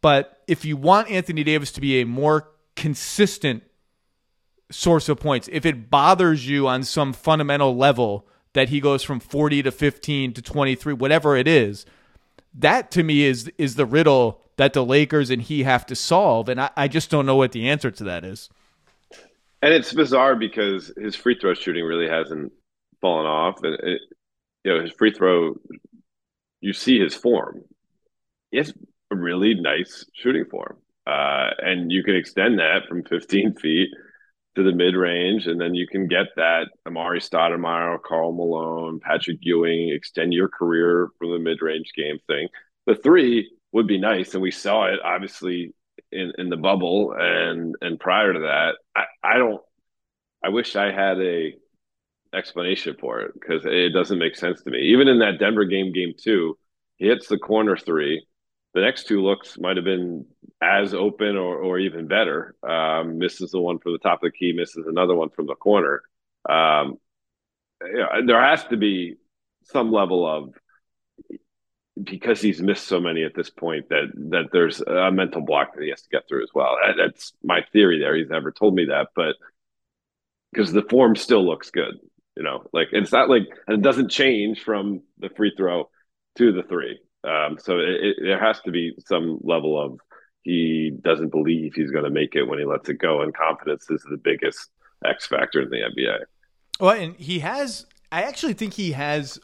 But 0.00 0.42
if 0.46 0.64
you 0.64 0.76
want 0.76 1.10
Anthony 1.10 1.44
Davis 1.44 1.72
to 1.72 1.80
be 1.80 2.00
a 2.00 2.06
more 2.06 2.48
consistent 2.74 3.62
source 4.70 5.08
of 5.08 5.20
points, 5.20 5.48
if 5.52 5.66
it 5.66 5.90
bothers 5.90 6.48
you 6.48 6.66
on 6.66 6.82
some 6.84 7.12
fundamental 7.12 7.76
level 7.76 8.26
that 8.54 8.70
he 8.70 8.80
goes 8.80 9.02
from 9.02 9.20
40 9.20 9.62
to 9.64 9.70
15 9.70 10.32
to 10.32 10.42
23, 10.42 10.94
whatever 10.94 11.36
it 11.36 11.46
is, 11.46 11.84
that 12.54 12.90
to 12.92 13.02
me 13.02 13.24
is 13.24 13.50
is 13.58 13.76
the 13.76 13.86
riddle 13.86 14.40
that 14.56 14.74
the 14.74 14.84
Lakers 14.84 15.30
and 15.30 15.40
he 15.40 15.62
have 15.62 15.86
to 15.86 15.94
solve. 15.94 16.48
And 16.48 16.60
I, 16.60 16.70
I 16.76 16.88
just 16.88 17.10
don't 17.10 17.24
know 17.24 17.36
what 17.36 17.52
the 17.52 17.68
answer 17.68 17.90
to 17.90 18.04
that 18.04 18.24
is. 18.24 18.50
And 19.62 19.72
it's 19.72 19.92
bizarre 19.92 20.36
because 20.36 20.92
his 20.96 21.16
free 21.16 21.34
throw 21.38 21.54
shooting 21.54 21.84
really 21.84 22.08
hasn't 22.08 22.52
fallen 23.00 23.26
off. 23.26 23.62
And 23.62 23.74
it, 23.74 24.00
you 24.64 24.74
know, 24.74 24.82
his 24.82 24.92
free 24.92 25.12
throw, 25.12 25.54
you 26.60 26.74
see 26.74 26.98
his 26.98 27.14
form. 27.14 27.62
He 28.50 28.58
has 28.58 28.72
a 29.10 29.16
really 29.16 29.54
nice 29.54 30.04
shooting 30.14 30.44
form. 30.44 30.76
Uh, 31.06 31.50
and 31.58 31.90
you 31.90 32.02
can 32.02 32.14
extend 32.14 32.58
that 32.58 32.86
from 32.86 33.02
15 33.04 33.54
feet 33.54 33.88
to 34.56 34.62
the 34.62 34.72
mid 34.72 34.94
range, 34.94 35.46
and 35.46 35.60
then 35.60 35.74
you 35.74 35.86
can 35.86 36.08
get 36.08 36.26
that 36.36 36.68
Amar'e 36.86 37.18
Stoudemire, 37.18 38.02
Karl 38.02 38.32
Malone, 38.32 39.00
Patrick 39.00 39.38
Ewing, 39.42 39.90
extend 39.90 40.32
your 40.32 40.48
career 40.48 41.08
from 41.18 41.30
the 41.30 41.38
mid 41.38 41.62
range 41.62 41.92
game 41.96 42.18
thing. 42.26 42.48
The 42.86 42.96
three 42.96 43.52
would 43.72 43.86
be 43.86 43.98
nice, 43.98 44.34
and 44.34 44.42
we 44.42 44.50
saw 44.50 44.86
it 44.86 44.98
obviously 45.04 45.72
in, 46.10 46.32
in 46.38 46.48
the 46.48 46.56
bubble 46.56 47.14
and 47.16 47.74
and 47.80 48.00
prior 48.00 48.32
to 48.32 48.40
that. 48.40 48.74
I, 48.96 49.04
I 49.22 49.38
don't. 49.38 49.62
I 50.44 50.48
wish 50.48 50.74
I 50.74 50.90
had 50.90 51.20
a 51.20 51.54
explanation 52.34 52.96
for 52.98 53.20
it 53.20 53.32
because 53.34 53.62
it 53.66 53.92
doesn't 53.92 54.18
make 54.18 54.36
sense 54.36 54.62
to 54.62 54.70
me. 54.70 54.78
Even 54.92 55.08
in 55.08 55.18
that 55.18 55.38
Denver 55.38 55.64
game, 55.64 55.92
game 55.92 56.14
two, 56.18 56.56
he 56.96 57.06
hits 57.06 57.28
the 57.28 57.38
corner 57.38 57.76
three 57.76 58.24
the 58.74 58.80
next 58.80 59.06
two 59.06 59.22
looks 59.22 59.58
might 59.58 59.76
have 59.76 59.84
been 59.84 60.26
as 60.62 60.92
open 60.94 61.36
or, 61.36 61.56
or 61.56 61.78
even 61.78 62.06
better. 62.06 62.54
Um, 62.66 63.18
misses 63.18 63.50
the 63.50 63.60
one 63.60 63.78
from 63.78 63.92
the 63.92 63.98
top 63.98 64.22
of 64.22 64.30
the 64.30 64.36
key, 64.36 64.52
misses 64.52 64.86
another 64.86 65.14
one 65.14 65.30
from 65.30 65.46
the 65.46 65.54
corner. 65.54 66.02
Um, 66.48 66.98
you 67.82 67.98
know, 67.98 68.26
there 68.26 68.42
has 68.42 68.64
to 68.64 68.76
be 68.76 69.16
some 69.64 69.90
level 69.90 70.26
of 70.26 70.54
because 72.02 72.40
he's 72.40 72.62
missed 72.62 72.86
so 72.86 73.00
many 73.00 73.24
at 73.24 73.34
this 73.34 73.50
point 73.50 73.88
that 73.90 74.10
that 74.30 74.48
there's 74.52 74.80
a 74.80 75.10
mental 75.10 75.42
block 75.42 75.74
that 75.74 75.82
he 75.82 75.90
has 75.90 76.02
to 76.02 76.08
get 76.10 76.26
through 76.28 76.42
as 76.42 76.50
well. 76.54 76.76
That's 76.96 77.32
my 77.42 77.62
theory. 77.72 77.98
There, 77.98 78.16
he's 78.16 78.28
never 78.28 78.52
told 78.52 78.74
me 78.74 78.86
that, 78.86 79.08
but 79.14 79.36
because 80.52 80.72
the 80.72 80.82
form 80.82 81.16
still 81.16 81.44
looks 81.46 81.70
good, 81.70 81.94
you 82.36 82.42
know, 82.42 82.64
like 82.72 82.88
it's 82.92 83.12
not 83.12 83.28
like 83.28 83.48
and 83.66 83.78
it 83.78 83.82
doesn't 83.82 84.10
change 84.10 84.62
from 84.62 85.02
the 85.18 85.30
free 85.36 85.52
throw 85.56 85.90
to 86.38 86.52
the 86.52 86.62
three. 86.62 86.98
Um, 87.22 87.58
so 87.58 87.78
it, 87.78 87.88
it, 87.88 88.16
there 88.22 88.40
has 88.40 88.60
to 88.62 88.70
be 88.70 88.94
some 89.06 89.38
level 89.42 89.80
of 89.80 90.00
he 90.42 90.96
doesn't 91.02 91.28
believe 91.28 91.74
he's 91.74 91.90
going 91.90 92.04
to 92.04 92.10
make 92.10 92.34
it 92.34 92.44
when 92.44 92.58
he 92.58 92.64
lets 92.64 92.88
it 92.88 92.94
go, 92.94 93.22
and 93.22 93.34
confidence 93.34 93.90
is 93.90 94.04
the 94.10 94.16
biggest 94.16 94.70
X 95.04 95.26
factor 95.26 95.60
in 95.60 95.70
the 95.70 95.76
NBA. 95.76 96.18
Well, 96.78 96.96
and 96.96 97.16
he 97.16 97.40
has. 97.40 97.86
I 98.12 98.22
actually 98.22 98.54
think 98.54 98.74
he 98.74 98.92
has 98.92 99.38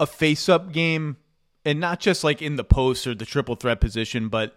a 0.00 0.06
face-up 0.06 0.72
game, 0.72 1.16
and 1.64 1.78
not 1.78 2.00
just 2.00 2.24
like 2.24 2.42
in 2.42 2.56
the 2.56 2.64
post 2.64 3.06
or 3.06 3.14
the 3.14 3.26
triple 3.26 3.54
threat 3.54 3.80
position, 3.80 4.28
but 4.28 4.56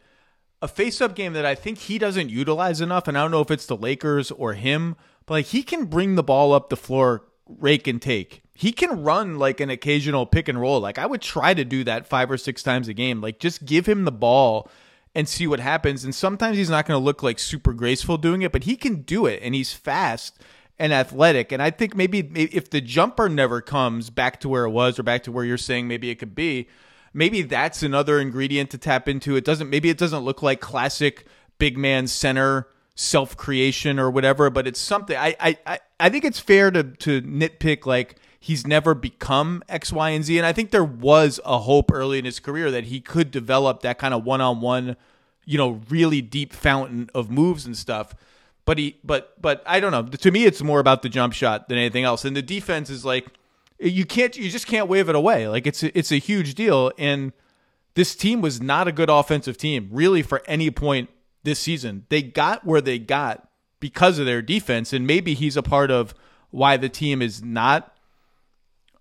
a 0.62 0.68
face-up 0.68 1.16
game 1.16 1.34
that 1.34 1.46
I 1.46 1.56
think 1.56 1.78
he 1.78 1.98
doesn't 1.98 2.30
utilize 2.30 2.82
enough. 2.82 3.08
And 3.08 3.18
I 3.18 3.22
don't 3.22 3.32
know 3.32 3.42
if 3.42 3.52
it's 3.52 3.66
the 3.66 3.78
Lakers 3.78 4.32
or 4.32 4.54
him, 4.54 4.96
but 5.26 5.36
like 5.36 5.46
he 5.48 5.64
can 5.64 5.86
bring 5.86 6.16
the 6.16 6.24
ball 6.24 6.54
up 6.54 6.70
the 6.70 6.78
floor, 6.78 7.26
rake 7.48 7.88
and 7.88 8.02
take 8.02 8.44
he 8.60 8.74
can 8.74 9.04
run 9.04 9.40
like 9.40 9.62
an 9.62 9.70
occasional 9.70 10.26
pick 10.26 10.50
and 10.50 10.60
roll. 10.60 10.82
Like 10.82 10.98
I 10.98 11.06
would 11.06 11.22
try 11.22 11.54
to 11.54 11.64
do 11.64 11.86
that 11.86 12.06
five 12.06 12.30
or 12.30 12.36
six 12.36 12.62
times 12.62 12.90
a 12.90 12.94
game. 12.94 13.22
Like 13.22 13.40
just 13.40 13.64
give 13.64 13.86
him 13.86 14.04
the 14.04 14.12
ball 14.12 14.70
and 15.16 15.28
see 15.28 15.48
what 15.48 15.60
happens. 15.60 16.04
And 16.04 16.14
sometimes 16.14 16.58
he's 16.58 16.70
not 16.70 16.86
going 16.86 17.00
to 17.00 17.04
look 17.04 17.24
like 17.24 17.40
super 17.40 17.74
graceful 17.74 18.18
doing 18.18 18.42
it, 18.42 18.52
but 18.52 18.64
he 18.64 18.76
can 18.76 19.02
do 19.02 19.26
it 19.26 19.42
and 19.44 19.56
he's 19.56 19.74
fast 19.74 20.40
and 20.78 20.94
athletic. 20.94 21.52
And 21.52 21.62
I 21.62 21.72
think 21.72 21.96
maybe 21.96 22.20
if 22.36 22.70
the 22.70 22.82
jumper 22.82 23.28
never 23.28 23.62
comes 23.62 24.10
back 24.10 24.40
to 24.42 24.50
where 24.50 24.66
it 24.66 24.70
was 24.70 24.98
or 24.98 25.04
back 25.04 25.24
to 25.24 25.32
where 25.32 25.44
you're 25.44 25.58
saying 25.58 25.88
maybe 25.88 26.10
it 26.10 26.16
could 26.16 26.36
be, 26.36 26.70
maybe 27.14 27.42
that's 27.42 27.84
another 27.84 28.20
ingredient 28.20 28.70
to 28.72 28.78
tap 28.78 29.10
into. 29.10 29.36
It 29.36 29.44
doesn't 29.44 29.70
maybe 29.70 29.90
it 29.90 29.98
doesn't 29.98 30.24
look 30.24 30.42
like 30.42 30.62
classic 30.62 31.26
big 31.58 31.78
man 31.78 32.08
center 32.08 32.68
self 32.96 33.36
creation 33.36 34.00
or 34.00 34.10
whatever, 34.10 34.50
but 34.50 34.68
it's 34.68 34.80
something 34.80 35.18
I 35.18 35.36
I 35.40 35.80
I 36.00 36.10
think 36.10 36.24
it's 36.24 36.40
fair 36.40 36.72
to 36.72 36.84
to 36.84 37.22
nitpick 37.22 37.86
like 37.86 38.16
he's 38.40 38.66
never 38.66 38.94
become 38.94 39.62
X, 39.68 39.92
Y, 39.92 40.10
and 40.10 40.24
Z. 40.24 40.38
And 40.38 40.46
I 40.46 40.54
think 40.54 40.72
there 40.72 40.84
was 40.84 41.40
a 41.46 41.60
hope 41.60 41.92
early 41.92 42.18
in 42.18 42.26
his 42.26 42.40
career 42.40 42.72
that 42.72 42.86
he 42.86 43.02
could 43.02 43.32
develop 43.32 43.82
that 43.82 44.00
kind 44.00 44.14
of 44.14 44.24
one 44.24 44.42
on 44.42 44.62
one, 44.62 44.96
you 45.46 45.58
know, 45.58 45.82
really 45.90 46.22
deep 46.22 46.54
fountain 46.54 47.10
of 47.14 47.30
moves 47.30 47.66
and 47.66 47.78
stuff. 47.78 48.16
But 48.66 48.78
he, 48.78 48.98
but, 49.04 49.40
but 49.42 49.62
I 49.66 49.80
don't 49.80 49.92
know. 49.92 50.04
To 50.04 50.32
me, 50.32 50.46
it's 50.46 50.62
more 50.62 50.80
about 50.80 51.02
the 51.02 51.10
jump 51.10 51.34
shot 51.34 51.68
than 51.68 51.78
anything 51.78 52.04
else. 52.04 52.24
And 52.24 52.36
the 52.36 52.42
defense 52.42 52.90
is 52.90 53.04
like, 53.04 53.28
you 53.80 54.06
can't, 54.06 54.36
you 54.38 54.50
just 54.50 54.68
can't 54.68 54.88
wave 54.88 55.10
it 55.10 55.16
away. 55.16 55.48
Like 55.48 55.66
it's, 55.68 55.84
it's 55.84 56.12
a 56.12 56.18
huge 56.18 56.56
deal. 56.56 56.92
And 56.98 57.34
this 57.96 58.16
team 58.16 58.42
was 58.42 58.62
not 58.62 58.88
a 58.88 58.92
good 58.92 59.10
offensive 59.10 59.58
team, 59.58 59.90
really, 59.92 60.22
for 60.22 60.42
any 60.46 60.70
point 60.70 61.10
this 61.44 61.60
season. 61.60 62.06
They 62.10 62.22
got 62.22 62.66
where 62.66 62.82
they 62.82 63.00
got 63.00 63.48
because 63.80 64.20
of 64.20 64.26
their 64.26 64.42
defense. 64.42 64.94
And 64.94 65.08
maybe 65.08 65.34
he's 65.34 65.58
a 65.58 65.64
part 65.64 65.90
of 65.90 66.14
why 66.52 66.78
the 66.78 66.90
team 66.90 67.22
is 67.22 67.44
not 67.44 67.96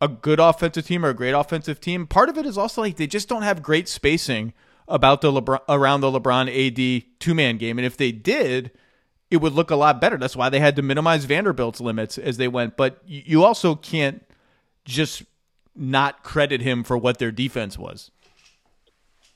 a 0.01 0.09
good 0.09 0.41
offensive 0.41 0.87
team 0.87 1.05
or 1.05 1.11
a 1.11 1.15
great 1.15 1.33
offensive 1.33 1.81
team. 1.81 2.07
Part 2.07 2.29
of 2.29 2.39
it 2.39 2.47
is 2.47 2.57
also 2.57 2.83
like 2.83 2.97
they 2.97 3.07
just 3.07 3.29
don't 3.29 3.43
have 3.43 3.63
great 3.63 3.89
spacing 3.89 4.53
about 4.87 5.21
the 5.21 5.33
LeBron 5.33 5.61
around 5.69 6.01
the 6.01 6.11
LeBron 6.11 6.49
AD 6.49 7.05
two 7.19 7.35
man 7.35 7.59
game, 7.59 7.79
and 7.79 7.87
if 7.87 7.97
they 7.97 8.13
did, 8.13 8.71
it 9.31 9.39
would 9.39 9.53
look 9.53 9.71
a 9.71 9.77
lot 9.77 10.01
better. 10.01 10.17
That's 10.17 10.37
why 10.37 10.49
they 10.49 10.61
had 10.61 10.77
to 10.77 10.83
minimize 10.83 11.25
Vanderbilt's 11.25 11.81
limits 11.81 12.17
as 12.17 12.37
they 12.37 12.49
went. 12.49 12.77
But 12.77 13.03
you 13.07 13.45
also 13.45 13.75
can't 13.75 14.25
just 14.85 15.23
not 15.77 16.23
credit 16.23 16.63
him 16.63 16.83
for 16.83 16.97
what 16.97 17.19
their 17.19 17.31
defense 17.31 17.79
was. 17.79 18.11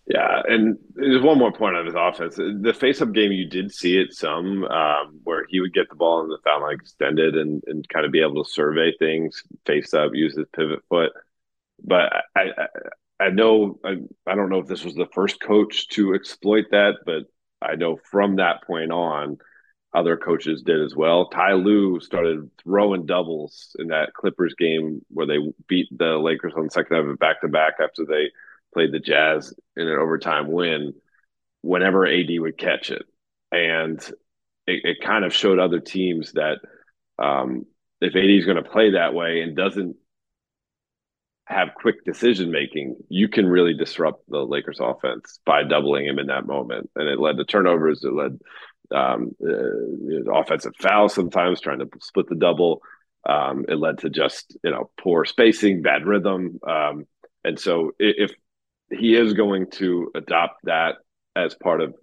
Yeah, 0.07 0.43
and 0.49 0.79
there's 0.95 1.23
one 1.23 1.39
more 1.39 1.53
point 1.53 1.77
on 1.77 1.87
his 1.87 1.95
offense. 1.97 2.35
The 2.35 2.75
face-up 2.79 3.13
game, 3.13 3.31
you 3.31 3.49
did 3.49 3.73
see 3.73 3.99
it 3.99 4.13
some, 4.13 4.65
um, 4.65 5.21
where 5.23 5.45
he 5.49 5.61
would 5.61 5.73
get 5.73 5.89
the 5.89 5.95
ball 5.95 6.23
in 6.23 6.29
the 6.29 6.39
foul 6.43 6.63
line 6.63 6.75
extended 6.75 7.37
and, 7.37 7.63
and 7.69 7.89
kind 7.89 8.05
of 8.05 8.11
be 8.11 8.21
able 8.21 8.43
to 8.43 8.51
survey 8.51 8.93
things, 8.99 9.43
face 9.65 9.95
up, 9.95 10.11
use 10.13 10.37
his 10.37 10.47
pivot 10.55 10.81
foot. 10.89 11.13
But 11.85 12.13
I, 12.35 12.41
I, 12.59 13.27
I 13.27 13.31
know 13.31 13.79
I, 13.85 13.99
I 14.27 14.35
don't 14.35 14.51
know 14.51 14.59
if 14.59 14.67
this 14.67 14.85
was 14.85 14.95
the 14.95 15.09
first 15.15 15.41
coach 15.41 15.89
to 15.91 16.15
exploit 16.15 16.65
that, 16.73 16.97
but 17.07 17.23
I 17.61 17.77
know 17.77 17.97
from 18.11 18.37
that 18.37 18.65
point 18.67 18.91
on, 18.91 19.39
other 19.95 20.17
coaches 20.17 20.63
did 20.63 20.81
as 20.81 20.97
well. 20.97 21.29
Ty 21.29 21.53
Lue 21.53 22.01
started 22.01 22.51
throwing 22.65 23.07
doubles 23.07 23.77
in 23.79 23.89
that 23.89 24.15
Clippers 24.15 24.55
game 24.59 25.03
where 25.11 25.27
they 25.27 25.37
beat 25.69 25.87
the 25.97 26.17
Lakers 26.19 26.55
on 26.57 26.65
the 26.65 26.71
second 26.71 26.97
half 26.97 27.07
of 27.07 27.19
back 27.19 27.43
to 27.43 27.49
back 27.49 27.75
after 27.81 28.05
they 28.05 28.31
played 28.73 28.93
the 28.93 29.01
Jazz 29.01 29.55
in 29.77 29.89
an 29.89 29.99
overtime 29.99 30.51
win 30.51 30.95
whenever 31.63 32.07
AD 32.07 32.29
would 32.39 32.59
catch 32.59 32.91
it. 32.91 33.03
And 33.51 34.01
it, 34.67 34.81
it 34.85 34.97
kind 35.05 35.25
of 35.25 35.35
showed 35.35 35.59
other 35.59 35.81
teams 35.81 36.33
that 36.33 36.59
um, 37.19 37.67
if 38.01 38.17
AD 38.17 38.25
is 38.25 38.45
going 38.45 38.63
to 38.63 38.69
play 38.69 38.93
that 38.93 39.15
way 39.15 39.43
and 39.43 39.57
doesn't 39.57 39.97
have 41.47 41.75
quick 41.75 42.05
decision 42.05 42.51
making, 42.51 42.97
you 43.09 43.29
can 43.29 43.47
really 43.47 43.75
disrupt 43.75 44.29
the 44.29 44.39
Lakers 44.39 44.79
offense 44.81 45.39
by 45.45 45.63
doubling 45.65 46.07
him 46.07 46.19
in 46.19 46.29
that 46.29 46.47
moment. 46.47 46.91
And 46.97 47.09
it 47.09 47.19
led 47.19 47.37
to 47.37 47.45
turnovers. 47.45 48.05
It 48.05 48.13
led 48.13 48.39
um, 48.95 49.33
uh, 49.43 50.33
offensive 50.33 50.75
fouls 50.81 51.15
sometimes 51.15 51.61
trying 51.61 51.81
to 51.81 51.89
split 52.01 52.29
the 52.29 52.37
double. 52.37 52.81
Um, 53.29 53.65
it 53.69 53.77
led 53.77 53.99
to 53.99 54.11
just 54.11 54.57
you 54.65 54.71
know 54.71 54.91
poor 55.01 55.25
spacing, 55.25 55.83
bad 55.83 56.07
rhythm. 56.07 56.59
Um, 56.67 57.07
and 57.45 57.59
so 57.59 57.93
if 57.99 58.33
he 58.93 59.17
is 59.17 59.33
going 59.33 59.71
to 59.73 60.11
adopt 60.15 60.65
that 60.65 60.97
as 61.35 61.55
part 61.55 61.81
of 61.81 61.95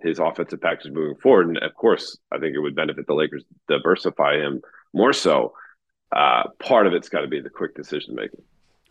his 0.00 0.18
offensive 0.18 0.60
package 0.60 0.92
moving 0.92 1.16
forward. 1.16 1.48
And 1.48 1.58
of 1.58 1.74
course, 1.74 2.18
I 2.32 2.38
think 2.38 2.54
it 2.54 2.60
would 2.60 2.74
benefit 2.74 3.06
the 3.06 3.14
Lakers 3.14 3.44
diversify 3.68 4.36
him 4.36 4.62
more 4.92 5.12
so. 5.12 5.54
Uh, 6.12 6.44
part 6.60 6.86
of 6.86 6.92
it's 6.92 7.08
got 7.08 7.20
to 7.20 7.26
be 7.26 7.40
the 7.40 7.50
quick 7.50 7.74
decision 7.74 8.14
making. 8.14 8.42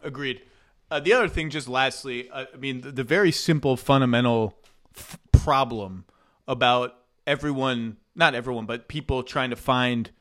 Agreed. 0.04 0.42
Uh, 0.92 1.00
the 1.00 1.14
other 1.14 1.28
thing, 1.28 1.50
just 1.50 1.68
lastly, 1.68 2.30
uh, 2.30 2.46
I 2.54 2.58
mean, 2.58 2.82
the, 2.82 2.92
the 2.92 3.04
very 3.04 3.32
simple 3.32 3.78
fundamental 3.78 4.56
f- 4.96 5.18
problem 5.32 6.06
about 6.48 6.96
everyone, 7.26 7.98
not 8.14 8.36
everyone, 8.36 8.66
but 8.66 8.88
people 8.88 9.24
trying 9.24 9.50
to 9.50 9.56
find 9.56 10.12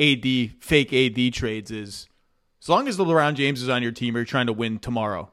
AD 0.00 0.24
fake 0.60 0.92
AD 0.92 1.34
trades 1.34 1.70
is 1.70 2.08
as 2.62 2.68
long 2.68 2.88
as 2.88 2.96
the 2.96 3.04
LeBron 3.04 3.34
James 3.34 3.62
is 3.62 3.68
on 3.68 3.82
your 3.82 3.92
team, 3.92 4.14
you're 4.14 4.24
trying 4.24 4.46
to 4.46 4.52
win 4.52 4.78
tomorrow. 4.78 5.30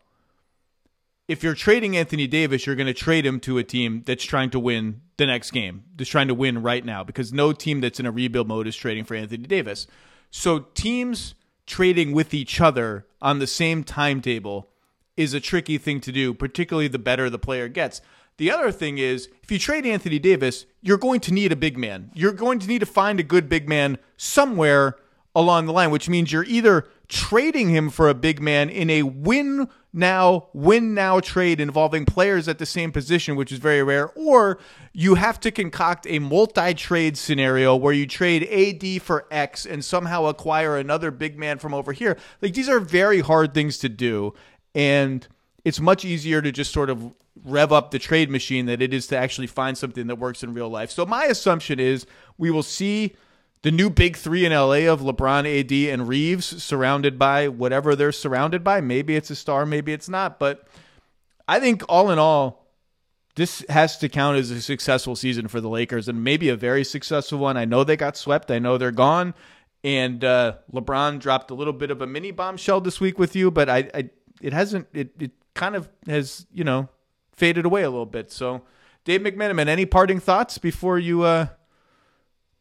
If 1.27 1.41
you're 1.41 1.55
trading 1.55 1.97
Anthony 1.97 2.27
Davis, 2.27 2.67
you're 2.67 2.75
going 2.75 2.85
to 2.85 2.93
trade 2.93 3.25
him 3.25 3.39
to 3.41 3.57
a 3.57 3.63
team 3.63 4.03
that's 4.05 4.23
trying 4.23 4.51
to 4.51 4.59
win 4.59 5.01
the 5.17 5.25
next 5.25 5.49
game, 5.49 5.83
just 5.95 6.11
trying 6.11 6.27
to 6.27 6.35
win 6.35 6.61
right 6.61 6.85
now, 6.85 7.03
because 7.03 7.33
no 7.33 7.51
team 7.51 7.81
that's 7.81 7.99
in 7.99 8.05
a 8.05 8.11
rebuild 8.11 8.47
mode 8.47 8.67
is 8.67 8.75
trading 8.75 9.05
for 9.05 9.15
Anthony 9.15 9.47
Davis. 9.47 9.87
So 10.29 10.59
teams 10.75 11.33
trading 11.65 12.11
with 12.11 12.35
each 12.35 12.61
other 12.61 13.07
on 13.23 13.39
the 13.39 13.47
same 13.47 13.83
timetable 13.83 14.69
is 15.17 15.33
a 15.33 15.39
tricky 15.39 15.79
thing 15.79 15.99
to 16.01 16.11
do, 16.11 16.31
particularly 16.31 16.87
the 16.87 16.99
better 16.99 17.27
the 17.27 17.39
player 17.39 17.69
gets. 17.69 18.01
The 18.37 18.51
other 18.51 18.71
thing 18.71 18.99
is, 18.99 19.27
if 19.41 19.51
you 19.51 19.57
trade 19.57 19.85
Anthony 19.87 20.19
Davis, 20.19 20.67
you're 20.81 20.97
going 20.97 21.21
to 21.21 21.33
need 21.33 21.51
a 21.51 21.55
big 21.55 21.75
man. 21.75 22.11
You're 22.13 22.33
going 22.33 22.59
to 22.59 22.67
need 22.67 22.79
to 22.79 22.85
find 22.85 23.19
a 23.19 23.23
good 23.23 23.49
big 23.49 23.67
man 23.67 23.97
somewhere 24.15 24.95
along 25.33 25.65
the 25.65 25.73
line, 25.73 25.89
which 25.89 26.07
means 26.07 26.31
you're 26.31 26.43
either 26.43 26.87
trading 27.07 27.69
him 27.69 27.89
for 27.89 28.09
a 28.09 28.13
big 28.13 28.41
man 28.41 28.69
in 28.69 28.89
a 28.91 29.03
win 29.03 29.67
now, 29.95 30.49
win 30.51 30.93
now 30.93 31.21
trade 31.21 31.61
involving 31.61 32.03
players 32.03 32.49
at 32.49 32.59
the 32.59 32.65
same 32.65 32.91
position, 32.91 33.37
which 33.37 33.49
is 33.49 33.59
very 33.59 33.81
rare, 33.81 34.09
or 34.09 34.59
you 34.91 35.15
have 35.15 35.39
to 35.39 35.51
concoct 35.51 36.05
a 36.09 36.19
multi 36.19 36.73
trade 36.73 37.17
scenario 37.17 37.77
where 37.77 37.93
you 37.93 38.05
trade 38.05 38.43
AD 38.43 39.01
for 39.01 39.25
X 39.31 39.65
and 39.65 39.83
somehow 39.83 40.25
acquire 40.25 40.77
another 40.77 41.11
big 41.11 41.39
man 41.39 41.59
from 41.59 41.73
over 41.73 41.93
here. 41.93 42.17
Like 42.41 42.53
these 42.53 42.67
are 42.67 42.81
very 42.81 43.21
hard 43.21 43.53
things 43.53 43.77
to 43.79 43.89
do. 43.89 44.33
And 44.73 45.25
it's 45.63 45.79
much 45.79 46.03
easier 46.03 46.41
to 46.41 46.51
just 46.51 46.73
sort 46.73 46.89
of 46.89 47.13
rev 47.45 47.71
up 47.71 47.91
the 47.91 47.99
trade 47.99 48.29
machine 48.29 48.65
than 48.65 48.81
it 48.81 48.93
is 48.93 49.07
to 49.07 49.17
actually 49.17 49.47
find 49.47 49.77
something 49.77 50.07
that 50.07 50.17
works 50.17 50.43
in 50.43 50.53
real 50.53 50.69
life. 50.69 50.91
So 50.91 51.05
my 51.05 51.23
assumption 51.25 51.79
is 51.79 52.05
we 52.37 52.51
will 52.51 52.63
see 52.63 53.15
the 53.65 53.71
new 53.71 53.89
big 53.89 54.15
three 54.15 54.45
in 54.45 54.51
LA 54.51 54.87
of 54.93 55.01
LeBron, 55.01 55.59
AD, 55.59 55.71
and 55.91 56.07
Reaves 56.07 56.61
surrounded 56.61 57.17
by 57.17 57.47
whatever 57.47 57.95
they're 57.95 58.11
surrounded 58.11 58.63
by. 58.63 58.79
Maybe 58.79 59.15
it's 59.15 59.31
a 59.31 59.35
star, 59.35 59.65
maybe 59.65 59.91
it's 59.91 60.07
not. 60.07 60.37
But 60.37 60.67
I 61.47 61.59
think 61.59 61.81
all 61.89 62.11
in 62.11 62.19
all, 62.19 62.67
this 63.33 63.65
has 63.67 63.97
to 63.97 64.07
count 64.07 64.37
as 64.37 64.51
a 64.51 64.61
successful 64.61 65.15
season 65.15 65.47
for 65.47 65.61
the 65.61 65.67
Lakers 65.67 66.07
and 66.07 66.23
maybe 66.23 66.49
a 66.49 66.55
very 66.55 66.83
successful 66.83 67.39
one. 67.39 67.57
I 67.57 67.65
know 67.65 67.83
they 67.83 67.97
got 67.97 68.17
swept. 68.17 68.51
I 68.51 68.59
know 68.59 68.77
they're 68.77 68.91
gone. 68.91 69.33
And 69.83 70.23
uh, 70.23 70.57
LeBron 70.71 71.19
dropped 71.19 71.49
a 71.49 71.55
little 71.55 71.73
bit 71.73 71.89
of 71.89 72.03
a 72.03 72.07
mini 72.07 72.29
bombshell 72.29 72.81
this 72.81 73.01
week 73.01 73.17
with 73.17 73.35
you, 73.35 73.49
but 73.49 73.67
I, 73.67 73.89
I 73.95 74.09
it 74.43 74.53
hasn't 74.53 74.89
it, 74.93 75.09
it 75.19 75.31
kind 75.55 75.75
of 75.75 75.89
has, 76.05 76.45
you 76.53 76.63
know, 76.63 76.87
faded 77.31 77.65
away 77.65 77.81
a 77.81 77.89
little 77.89 78.05
bit. 78.05 78.31
So 78.31 78.61
Dave 79.05 79.21
McMenamin, 79.21 79.65
any 79.67 79.87
parting 79.87 80.19
thoughts 80.19 80.59
before 80.59 80.99
you 80.99 81.23
uh 81.23 81.47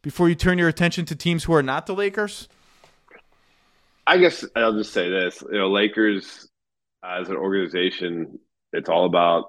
before 0.05 0.29
you 0.29 0.35
turn 0.35 0.59
your 0.59 0.67
attention 0.67 1.03
to 1.03 1.15
teams 1.15 1.45
who 1.45 1.53
are 1.53 1.63
not 1.63 1.87
the 1.87 1.95
Lakers? 1.95 2.47
I 4.05 4.19
guess 4.19 4.45
I'll 4.55 4.77
just 4.77 4.93
say 4.93 5.09
this. 5.09 5.41
You 5.51 5.57
know, 5.57 5.71
Lakers 5.71 6.47
as 7.03 7.27
an 7.27 7.35
organization, 7.35 8.37
it's 8.71 8.87
all 8.87 9.07
about 9.07 9.45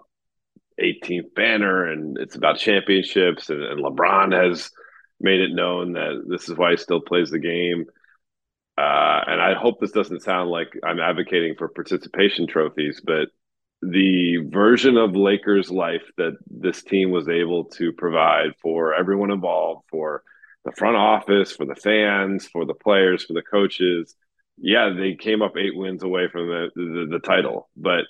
18th 0.81 1.35
banner 1.35 1.85
and 1.85 2.17
it's 2.17 2.37
about 2.37 2.57
championships 2.57 3.51
and, 3.51 3.63
and 3.63 3.85
LeBron 3.85 4.33
has 4.33 4.71
made 5.21 5.41
it 5.41 5.53
known 5.53 5.93
that 5.93 6.25
this 6.27 6.49
is 6.49 6.57
why 6.57 6.71
he 6.71 6.79
still 6.79 7.03
plays 7.03 7.31
the 7.31 7.39
game. 7.39 7.85
Uh, 8.79 9.21
and 9.27 9.43
I 9.43 9.53
hope 9.53 9.79
this 9.79 9.93
doesn't 9.93 10.23
sound 10.23 10.49
like 10.49 10.69
I'm 10.83 11.01
advocating 11.01 11.55
for 11.59 11.69
participation 11.69 12.47
trophies, 12.47 13.03
but 13.05 13.29
the 13.83 14.39
version 14.49 14.97
of 14.97 15.15
Lakers 15.17 15.71
life 15.71 16.05
that 16.17 16.39
this 16.47 16.83
team 16.83 17.11
was 17.11 17.29
able 17.29 17.65
to 17.65 17.93
provide 17.93 18.53
for 18.63 18.95
everyone 18.95 19.31
involved, 19.31 19.85
for 19.91 20.23
the 20.67 20.73
front 20.73 20.97
office, 20.97 21.53
for 21.53 21.65
the 21.65 21.75
fans, 21.75 22.47
for 22.49 22.67
the 22.67 22.75
players, 22.75 23.25
for 23.25 23.33
the 23.33 23.43
coaches. 23.43 24.15
Yeah, 24.59 24.91
they 24.91 25.15
came 25.15 25.41
up 25.41 25.57
eight 25.57 25.77
wins 25.77 26.03
away 26.03 26.29
from 26.29 26.49
the, 26.49 26.71
the, 26.75 27.07
the 27.11 27.19
title, 27.21 27.69
but 27.77 28.05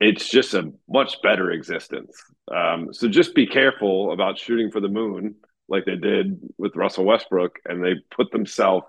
it's 0.00 0.28
just 0.28 0.54
a 0.54 0.72
much 0.88 1.22
better 1.22 1.50
existence. 1.50 2.16
Um, 2.54 2.92
so 2.92 3.08
just 3.08 3.34
be 3.34 3.46
careful 3.46 4.12
about 4.12 4.38
shooting 4.38 4.70
for 4.70 4.80
the 4.80 4.88
moon 4.88 5.36
like 5.68 5.84
they 5.84 5.96
did 5.96 6.40
with 6.58 6.76
Russell 6.76 7.04
Westbrook, 7.04 7.58
and 7.64 7.82
they 7.82 7.94
put 8.14 8.30
themselves 8.32 8.86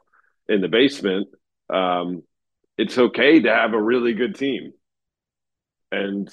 in 0.50 0.62
the 0.62 0.68
basement, 0.68 1.28
um, 1.70 2.24
it's 2.78 2.98
okay 2.98 3.40
to 3.40 3.50
have 3.50 3.74
a 3.74 3.82
really 3.82 4.14
good 4.14 4.36
team, 4.36 4.74
and 5.92 6.30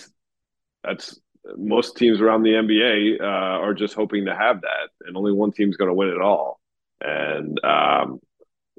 that's 0.82 1.18
most 1.56 1.96
teams 1.96 2.20
around 2.20 2.42
the 2.42 2.50
NBA 2.50 3.20
uh, 3.20 3.24
are 3.24 3.74
just 3.74 3.94
hoping 3.94 4.26
to 4.26 4.34
have 4.34 4.62
that, 4.62 4.88
and 5.06 5.16
only 5.16 5.32
one 5.32 5.52
team's 5.52 5.76
going 5.76 5.88
to 5.88 5.94
win 5.94 6.08
it 6.08 6.20
all. 6.20 6.60
And 7.02 7.58
um, 7.64 8.20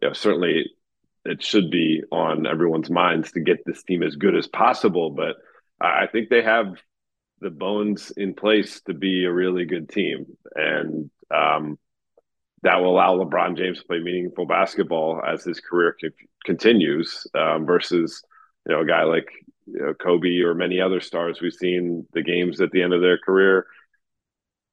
you 0.02 0.08
know, 0.08 0.14
certainly, 0.14 0.66
it 1.26 1.44
should 1.44 1.70
be 1.70 2.04
on 2.12 2.48
everyone's 2.48 2.90
minds 2.90 3.32
to 3.32 3.42
get 3.42 3.66
this 3.66 3.84
team 3.84 4.04
as 4.04 4.16
good 4.16 4.36
as 4.36 4.48
possible. 4.48 5.12
But 5.12 5.36
I 5.80 6.08
think 6.08 6.30
they 6.30 6.42
have 6.42 6.76
the 7.40 7.50
bones 7.50 8.12
in 8.16 8.34
place 8.34 8.82
to 8.82 8.94
be 8.94 9.26
a 9.26 9.32
really 9.32 9.66
good 9.66 9.90
team, 9.90 10.26
and 10.56 11.10
um, 11.34 11.78
that 12.64 12.78
will 12.78 12.92
allow 12.92 13.18
LeBron 13.18 13.58
James 13.58 13.80
to 13.80 13.86
play 13.86 14.00
meaningful 14.00 14.46
basketball 14.46 15.22
as 15.26 15.44
his 15.44 15.60
career 15.60 15.96
c- 16.00 16.10
continues 16.46 17.28
um, 17.36 17.66
versus 17.66 18.24
you 18.68 18.74
know 18.74 18.82
a 18.82 18.86
guy 18.86 19.04
like 19.04 19.28
you 19.66 19.80
know, 19.80 19.94
Kobe 19.94 20.40
or 20.40 20.54
many 20.54 20.80
other 20.80 21.02
stars 21.02 21.42
we've 21.42 21.54
seen 21.54 22.08
the 22.14 22.24
games 22.24 22.62
at 22.62 22.72
the 22.72 22.82
end 22.82 22.94
of 22.94 23.02
their 23.02 23.18
career. 23.18 23.66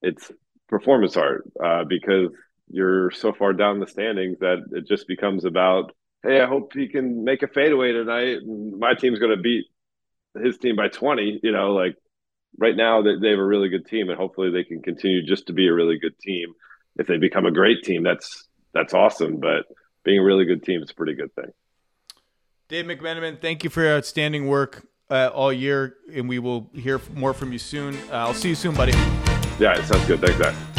It's 0.03 0.31
performance 0.69 1.17
art 1.17 1.45
uh, 1.63 1.85
because 1.85 2.31
you're 2.71 3.11
so 3.11 3.33
far 3.33 3.53
down 3.53 3.81
the 3.81 3.87
standings 3.87 4.39
that 4.41 4.65
it 4.73 4.87
just 4.87 5.07
becomes 5.07 5.45
about 5.45 5.93
hey, 6.23 6.43
I 6.43 6.47
hope 6.47 6.75
he 6.75 6.87
can 6.87 7.25
make 7.25 7.43
a 7.43 7.49
fadeaway 7.49 7.93
tonight, 7.93 8.43
and 8.43 8.79
my 8.79 8.93
team's 8.93 9.19
going 9.19 9.35
to 9.35 9.43
beat 9.43 9.65
his 10.39 10.59
team 10.59 10.77
by 10.77 10.89
20. 10.89 11.41
You 11.43 11.51
know, 11.51 11.73
like 11.73 11.97
right 12.59 12.77
now 12.77 13.01
they, 13.01 13.17
they 13.19 13.31
have 13.31 13.39
a 13.39 13.45
really 13.45 13.71
good 13.71 13.87
team, 13.87 14.11
and 14.11 14.19
hopefully 14.19 14.51
they 14.51 14.65
can 14.65 14.83
continue 14.83 15.25
just 15.25 15.47
to 15.47 15.55
be 15.55 15.67
a 15.67 15.73
really 15.73 15.99
good 15.99 16.19
team 16.19 16.53
if 16.97 17.07
they 17.07 17.17
become 17.17 17.47
a 17.47 17.51
great 17.51 17.83
team, 17.83 18.03
that's 18.03 18.47
that's 18.73 18.95
awesome. 18.95 19.41
But 19.41 19.67
being 20.05 20.19
a 20.19 20.23
really 20.23 20.45
good 20.45 20.63
team 20.63 20.83
is 20.83 20.91
a 20.91 20.95
pretty 20.95 21.15
good 21.15 21.35
thing. 21.35 21.51
Dave 22.69 22.85
McMenamin, 22.85 23.41
thank 23.41 23.65
you 23.65 23.71
for 23.71 23.83
your 23.83 23.97
outstanding 23.97 24.47
work 24.47 24.87
uh, 25.11 25.31
all 25.33 25.53
year, 25.53 25.97
and 26.13 26.29
we 26.29 26.39
will 26.39 26.71
hear 26.75 27.01
more 27.15 27.35
from 27.35 27.53
you 27.53 27.59
soon. 27.59 27.97
Uh, 28.11 28.17
I'll 28.17 28.35
see 28.35 28.51
you 28.51 28.55
soon, 28.55 28.75
buddy. 28.75 28.93
Yeah, 29.59 29.79
it 29.79 29.85
sounds 29.85 30.07
good. 30.07 30.21
Thanks, 30.21 30.39
Zach. 30.39 30.70